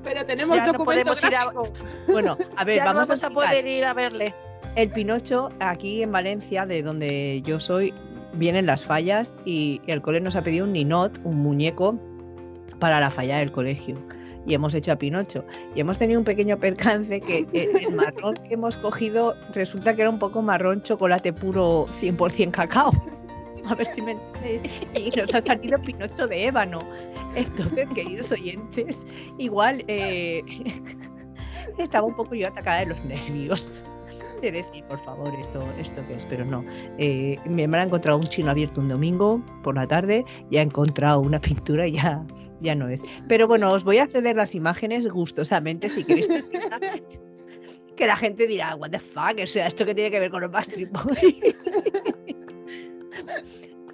Pero 0.05 0.25
tenemos 0.25 0.55
Ya 0.55 0.71
no 0.71 0.85
podemos 0.85 1.21
ir 1.23 1.35
a-. 1.35 1.51
Bueno, 2.07 2.37
a 2.55 2.63
ver, 2.63 2.77
ya 2.77 2.85
no 2.85 2.93
vamos, 2.93 3.23
a 3.23 3.29
poder 3.29 3.67
ir 3.67 3.83
a 3.83 3.93
verle. 3.93 4.33
El 4.75 4.89
Pinocho 4.91 5.49
aquí 5.59 6.01
en 6.01 6.11
Valencia, 6.11 6.65
de 6.65 6.81
donde 6.81 7.41
yo 7.43 7.59
soy, 7.59 7.93
vienen 8.33 8.65
las 8.65 8.85
fallas 8.85 9.33
y 9.43 9.81
el 9.87 10.01
cole 10.01 10.21
nos 10.21 10.35
ha 10.35 10.41
pedido 10.41 10.65
un 10.65 10.73
ninot, 10.73 11.19
un 11.23 11.37
muñeco, 11.37 11.99
para 12.79 12.99
la 12.99 13.09
falla 13.09 13.37
del 13.37 13.51
colegio. 13.51 13.97
Y 14.45 14.53
hemos 14.53 14.75
hecho 14.75 14.91
a 14.91 14.95
Pinocho. 14.95 15.43
Y 15.73 15.79
hemos 15.79 15.97
tenido 15.97 16.19
un 16.19 16.25
pequeño 16.25 16.59
percance 16.59 17.19
que 17.19 17.47
eh, 17.51 17.71
el 17.81 17.95
marrón 17.95 18.35
que 18.47 18.53
hemos 18.53 18.77
cogido 18.77 19.35
resulta 19.53 19.95
que 19.95 20.01
era 20.01 20.09
un 20.09 20.19
poco 20.19 20.41
marrón 20.41 20.81
chocolate 20.81 21.33
puro 21.33 21.87
100% 21.87 22.51
cacao. 22.51 22.91
A 23.67 23.75
ver 23.75 23.87
si 23.93 24.01
me. 24.01 24.17
Y 24.95 25.09
nos 25.17 25.33
ha 25.33 25.41
salido 25.41 25.79
Pinocho 25.81 26.27
de 26.27 26.47
ébano. 26.47 26.79
Entonces, 27.35 27.87
queridos 27.93 28.31
oyentes, 28.31 28.97
igual 29.37 29.83
eh, 29.87 30.41
estaba 31.79 32.07
un 32.07 32.15
poco 32.15 32.35
yo 32.35 32.47
atacada 32.47 32.79
de 32.79 32.85
los 32.87 33.03
nervios 33.05 33.73
de 34.41 34.51
decir, 34.51 34.83
por 34.85 34.99
favor, 34.99 35.33
esto, 35.39 35.59
esto 35.79 36.03
qué 36.07 36.15
es, 36.15 36.25
pero 36.25 36.45
no. 36.45 36.63
Eh, 36.97 37.37
mi 37.45 37.63
hermana 37.63 37.83
ha 37.83 37.85
encontrado 37.87 38.17
un 38.17 38.25
chino 38.25 38.51
abierto 38.51 38.81
un 38.81 38.89
domingo 38.89 39.43
por 39.63 39.75
la 39.75 39.87
tarde 39.87 40.23
y 40.49 40.57
ha 40.57 40.61
encontrado 40.61 41.21
una 41.21 41.39
pintura 41.41 41.87
y 41.87 41.93
ya, 41.93 42.23
ya 42.61 42.75
no 42.75 42.87
es. 42.87 43.01
Pero 43.27 43.47
bueno, 43.47 43.71
os 43.71 43.83
voy 43.83 43.97
a 43.97 44.07
ceder 44.07 44.35
las 44.35 44.55
imágenes 44.55 45.07
gustosamente 45.07 45.89
si 45.89 46.03
queréis. 46.03 46.29
que 47.95 48.07
la 48.07 48.15
gente 48.17 48.45
dirá, 48.45 48.75
what 48.75 48.91
the 48.91 48.99
fuck, 48.99 49.39
o 49.41 49.47
sea, 49.47 49.67
esto 49.67 49.85
que 49.85 49.95
tiene 49.95 50.11
que 50.11 50.19
ver 50.19 50.29
con 50.29 50.41
los 50.41 50.51
Backstreet 50.51 50.91
Boys. 50.91 51.39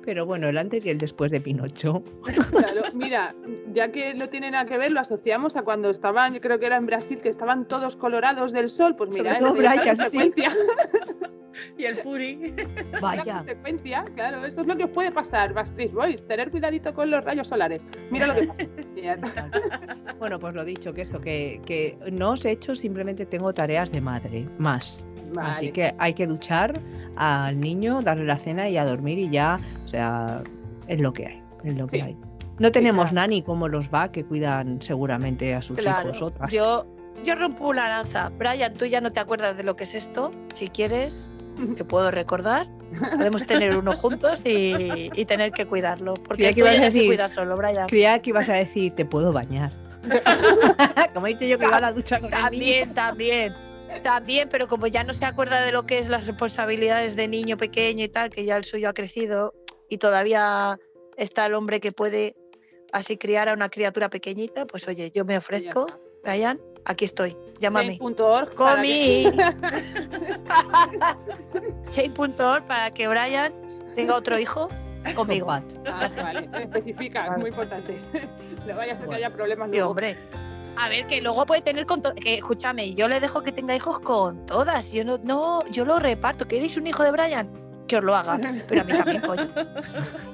Pero 0.03 0.25
bueno, 0.25 0.49
el 0.49 0.57
antes 0.57 0.85
y 0.85 0.89
el 0.89 0.97
después 0.97 1.31
de 1.31 1.39
Pinocho. 1.39 2.03
Claro, 2.49 2.81
mira, 2.93 3.35
ya 3.71 3.91
que 3.91 4.13
no 4.15 4.29
tiene 4.29 4.49
nada 4.49 4.65
que 4.65 4.77
ver, 4.77 4.91
lo 4.91 4.99
asociamos 4.99 5.55
a 5.55 5.61
cuando 5.61 5.89
estaban, 5.89 6.33
yo 6.33 6.41
creo 6.41 6.59
que 6.59 6.65
era 6.65 6.77
en 6.77 6.87
Brasil, 6.87 7.19
que 7.21 7.29
estaban 7.29 7.67
todos 7.67 7.95
colorados 7.97 8.51
del 8.51 8.69
sol. 8.69 8.95
Pues 8.95 9.11
mira, 9.11 9.35
Sobre 9.37 9.61
todo 9.61 9.61
esa 9.61 9.73
es 9.73 9.77
la 9.77 9.81
Brian, 9.81 9.97
sí. 9.97 10.01
consecuencia. 10.01 10.55
Y 11.77 11.85
el 11.85 11.95
Fury. 11.95 12.53
La 12.93 12.99
Vaya. 12.99 13.37
consecuencia, 13.37 14.03
claro, 14.15 14.45
eso 14.45 14.61
es 14.61 14.67
lo 14.67 14.75
que 14.75 14.85
os 14.85 14.89
puede 14.91 15.11
pasar, 15.11 15.53
Backstreet 15.53 15.91
Boys, 15.91 16.25
tener 16.27 16.49
cuidadito 16.49 16.93
con 16.93 17.11
los 17.11 17.23
rayos 17.23 17.47
solares. 17.47 17.83
Mira 18.09 18.27
lo 18.27 18.35
que 18.35 18.47
pasa. 18.47 19.49
Bueno, 20.19 20.37
pues 20.37 20.53
lo 20.53 20.63
dicho, 20.63 20.93
que 20.93 21.01
eso, 21.01 21.19
que, 21.19 21.59
que 21.65 21.97
no 22.11 22.31
os 22.31 22.45
he 22.45 22.51
hecho, 22.51 22.75
simplemente 22.75 23.25
tengo 23.25 23.51
tareas 23.53 23.91
de 23.91 24.01
madre, 24.01 24.47
más. 24.59 25.07
Así 25.39 25.71
que 25.71 25.95
hay 25.97 26.13
que 26.13 26.27
duchar 26.27 26.79
al 27.15 27.59
niño, 27.59 28.01
darle 28.01 28.25
la 28.25 28.37
cena 28.37 28.69
y 28.69 28.77
a 28.77 28.85
dormir 28.85 29.19
y 29.19 29.29
ya, 29.29 29.59
o 29.83 29.87
sea, 29.87 30.41
es 30.87 30.99
lo 31.01 31.13
que 31.13 31.27
hay, 31.27 31.43
es 31.63 31.75
lo 31.77 31.87
que 31.87 31.97
Sí. 31.97 32.01
hay. 32.01 32.17
No 32.59 32.71
tenemos 32.71 33.09
claro. 33.09 33.15
nani 33.27 33.41
como 33.41 33.67
los 33.67 33.89
va, 33.91 34.11
que 34.11 34.23
cuidan 34.23 34.81
seguramente 34.81 35.55
a 35.55 35.61
sus 35.61 35.79
Claro. 35.79 36.09
hijos 36.09 36.21
otras. 36.21 36.51
Yo, 36.51 36.85
yo 37.25 37.35
rompo 37.35 37.67
una 37.69 37.87
lanza. 37.89 38.29
Brian, 38.37 38.73
tú 38.75 38.85
ya 38.85 39.01
no 39.01 39.11
te 39.11 39.19
acuerdas 39.19 39.57
de 39.57 39.63
lo 39.63 39.75
que 39.75 39.83
es 39.85 39.95
esto. 39.95 40.31
Si 40.53 40.67
quieres, 40.69 41.27
te 41.75 41.83
puedo 41.85 42.11
recordar. 42.11 42.67
Podemos 43.17 43.47
tener 43.47 43.75
uno 43.75 43.93
juntos 43.93 44.41
y, 44.45 45.09
y 45.15 45.25
tener 45.25 45.51
que 45.53 45.65
cuidarlo. 45.65 46.13
Porque 46.15 46.53
que 46.53 46.59
ibas 46.59 46.75
a 46.75 46.81
ya 46.81 46.91
se 46.91 46.99
decir- 46.99 47.07
cuida 47.07 47.29
solo, 47.29 47.57
Brian. 47.57 47.87
Creía 47.87 48.19
que 48.21 48.29
ibas 48.29 48.47
a 48.49 48.53
decir, 48.53 48.93
te 48.93 49.05
puedo 49.05 49.33
bañar. 49.33 49.71
como 51.13 51.27
he 51.27 51.29
dicho 51.33 51.45
yo 51.45 51.57
que 51.57 51.65
iba 51.65 51.77
a 51.77 51.81
la 51.81 51.93
ducha 51.93 52.19
con 52.19 52.29
el 52.33 52.51
niño. 52.59 52.93
También, 52.93 53.53
también. 54.03 54.49
Pero 54.49 54.67
como 54.67 54.87
ya 54.87 55.03
no 55.03 55.13
se 55.13 55.25
acuerda 55.25 55.61
de 55.61 55.71
lo 55.71 55.85
que 55.85 55.99
es 55.99 56.09
las 56.09 56.27
responsabilidades 56.27 57.15
de 57.15 57.27
niño 57.27 57.57
pequeño 57.57 58.03
y 58.03 58.09
tal, 58.09 58.29
que 58.29 58.45
ya 58.45 58.57
el 58.57 58.63
suyo 58.63 58.89
ha 58.89 58.93
crecido 58.93 59.53
y 59.89 59.97
todavía 59.97 60.79
está 61.17 61.45
el 61.45 61.53
hombre 61.53 61.79
que 61.79 61.91
puede 61.91 62.35
así 62.93 63.17
criar 63.17 63.49
a 63.49 63.53
una 63.53 63.69
criatura 63.69 64.09
pequeñita, 64.09 64.65
pues 64.65 64.87
oye, 64.87 65.11
yo 65.11 65.25
me 65.25 65.37
ofrezco, 65.37 65.87
Brian, 66.23 66.59
aquí 66.85 67.05
estoy, 67.05 67.37
llámame. 67.59 67.97
Chain.org. 67.97 68.53
Comi. 68.55 69.25
Chain.org 71.89 72.67
para 72.67 72.91
que 72.93 73.07
Brian 73.07 73.53
tenga 73.95 74.15
otro 74.15 74.39
hijo 74.39 74.69
conmigo. 75.15 75.51
Ah, 75.51 75.63
vale, 76.15 76.49
especifica, 76.63 77.27
es 77.27 77.37
muy 77.37 77.49
importante. 77.49 77.99
No 78.67 78.75
vaya 78.75 78.93
a 78.93 78.95
ser 78.95 79.09
que 79.09 79.15
haya 79.15 79.33
problemas 79.33 79.69
Y 79.69 79.71
luego. 79.71 79.89
hombre, 79.89 80.17
a 80.77 80.89
ver, 80.89 81.05
que 81.07 81.21
luego 81.21 81.45
puede 81.45 81.61
tener 81.61 81.85
con 81.85 82.01
que 82.01 82.35
escúchame, 82.35 82.93
yo 82.93 83.07
le 83.07 83.19
dejo 83.19 83.41
que 83.43 83.51
tenga 83.51 83.75
hijos 83.75 83.99
con 83.99 84.45
todas. 84.45 84.91
Yo 84.91 85.03
no, 85.05 85.17
no, 85.23 85.63
yo 85.69 85.85
lo 85.85 85.99
reparto. 85.99 86.47
¿Queréis 86.47 86.77
un 86.77 86.87
hijo 86.87 87.03
de 87.03 87.11
Brian? 87.11 87.49
Que 87.87 87.97
os 87.97 88.03
lo 88.03 88.15
haga. 88.15 88.39
Pero 88.67 88.81
a 88.81 88.83
mí 88.83 88.93
también, 88.93 89.21
coño. 89.21 89.49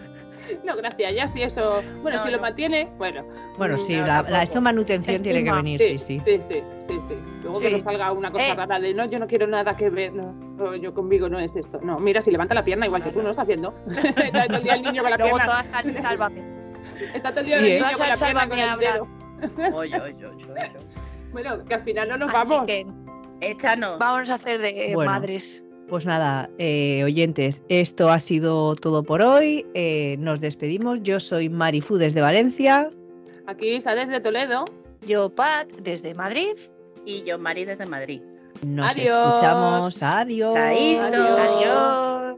No, 0.63 0.77
gracias, 0.77 1.13
ya 1.13 1.27
si 1.27 1.43
eso. 1.43 1.83
Bueno, 2.01 2.19
No, 2.19 2.23
si 2.25 2.31
lo 2.31 2.39
mantiene, 2.39 2.87
bueno. 2.97 3.21
Bueno, 3.57 3.75
mm, 3.75 3.79
sí, 3.79 3.97
no, 3.97 4.07
la, 4.07 4.21
la 4.21 4.43
esta 4.43 4.61
manutención 4.61 5.21
tiene 5.21 5.43
que 5.43 5.51
venir, 5.51 5.77
sí, 5.77 5.97
sí. 5.97 6.21
sí, 6.23 6.39
sí, 6.41 6.63
sí, 6.87 6.99
sí. 7.09 7.15
Luego 7.43 7.59
que 7.59 7.69
no 7.69 7.81
salga 7.81 8.13
una 8.13 8.31
cosa 8.31 8.47
Eh. 8.47 8.55
rara 8.55 8.79
de 8.79 8.93
no, 8.93 9.03
yo 9.07 9.19
no 9.19 9.27
quiero 9.27 9.45
nada 9.45 9.75
que 9.75 9.89
ver, 9.89 10.13
no, 10.13 10.73
yo 10.75 10.93
conmigo 10.93 11.27
no 11.27 11.37
es 11.37 11.53
esto. 11.57 11.81
No, 11.83 11.99
mira, 11.99 12.21
si 12.21 12.31
levanta 12.31 12.53
la 12.53 12.63
pierna 12.63 12.85
igual 12.85 13.03
que 13.03 13.09
tú, 13.11 13.17
¿no 13.17 13.25
lo 13.25 13.31
estás 13.31 13.45
viendo? 13.45 13.73
está 13.89 14.47
todo 14.47 14.57
el 14.57 14.63
día 14.63 14.73
el 14.75 14.83
niño 14.83 15.01
con 15.01 15.11
la 15.11 15.17
Luego 15.17 15.35
pierna. 15.35 15.51
todas 15.51 15.67
están 15.67 15.93
sálvame. 15.93 16.43
Está 17.13 17.31
todo 17.31 17.41
el 17.41 17.45
día 17.47 17.57
Sí, 17.59 17.65
el 17.65 17.71
¿eh? 17.71 17.75
niño 17.75 17.97
con 17.97 18.07
la 18.07 18.15
pierna 18.15 18.47
con 18.47 18.59
el 18.59 18.79
dedo. 18.79 19.07
Oye, 19.75 19.99
oye, 19.99 20.25
oye, 20.25 20.25
oye. 20.27 20.71
Bueno, 21.31 21.63
que 21.65 21.73
al 21.73 21.83
final 21.83 22.09
no 22.09 22.17
nos 22.17 22.33
Así 22.33 22.51
vamos. 22.53 22.67
que 22.67 22.85
Échanos. 23.41 23.99
vamos 23.99 24.29
a 24.29 24.35
hacer 24.35 24.59
de 24.61 24.91
Bueno. 24.95 25.11
madres. 25.11 25.63
Pues 25.89 26.05
nada, 26.05 26.49
eh, 26.57 27.01
oyentes, 27.05 27.63
esto 27.69 28.09
ha 28.09 28.19
sido 28.19 28.75
todo 28.75 29.03
por 29.03 29.21
hoy. 29.21 29.65
eh, 29.73 30.17
nos 30.19 30.41
despedimos. 30.41 30.99
Yo 31.03 31.19
soy 31.19 31.49
Marifu 31.49 31.95
desde 31.97 32.19
Valencia. 32.21 32.89
Aquí 33.45 33.75
Isa 33.75 33.95
desde 33.95 34.19
Toledo. 34.19 34.65
Yo, 35.05 35.29
Pat, 35.29 35.71
desde 35.81 36.13
Madrid. 36.15 36.53
Y 37.05 37.23
yo, 37.23 37.37
Mari, 37.39 37.63
desde 37.63 37.85
Madrid. 37.85 38.21
Nos 38.65 38.91
Adiós. 38.97 39.15
escuchamos. 39.15 40.03
Adiós. 40.03 40.53
Chaito. 40.53 41.01
Adiós. 41.03 42.37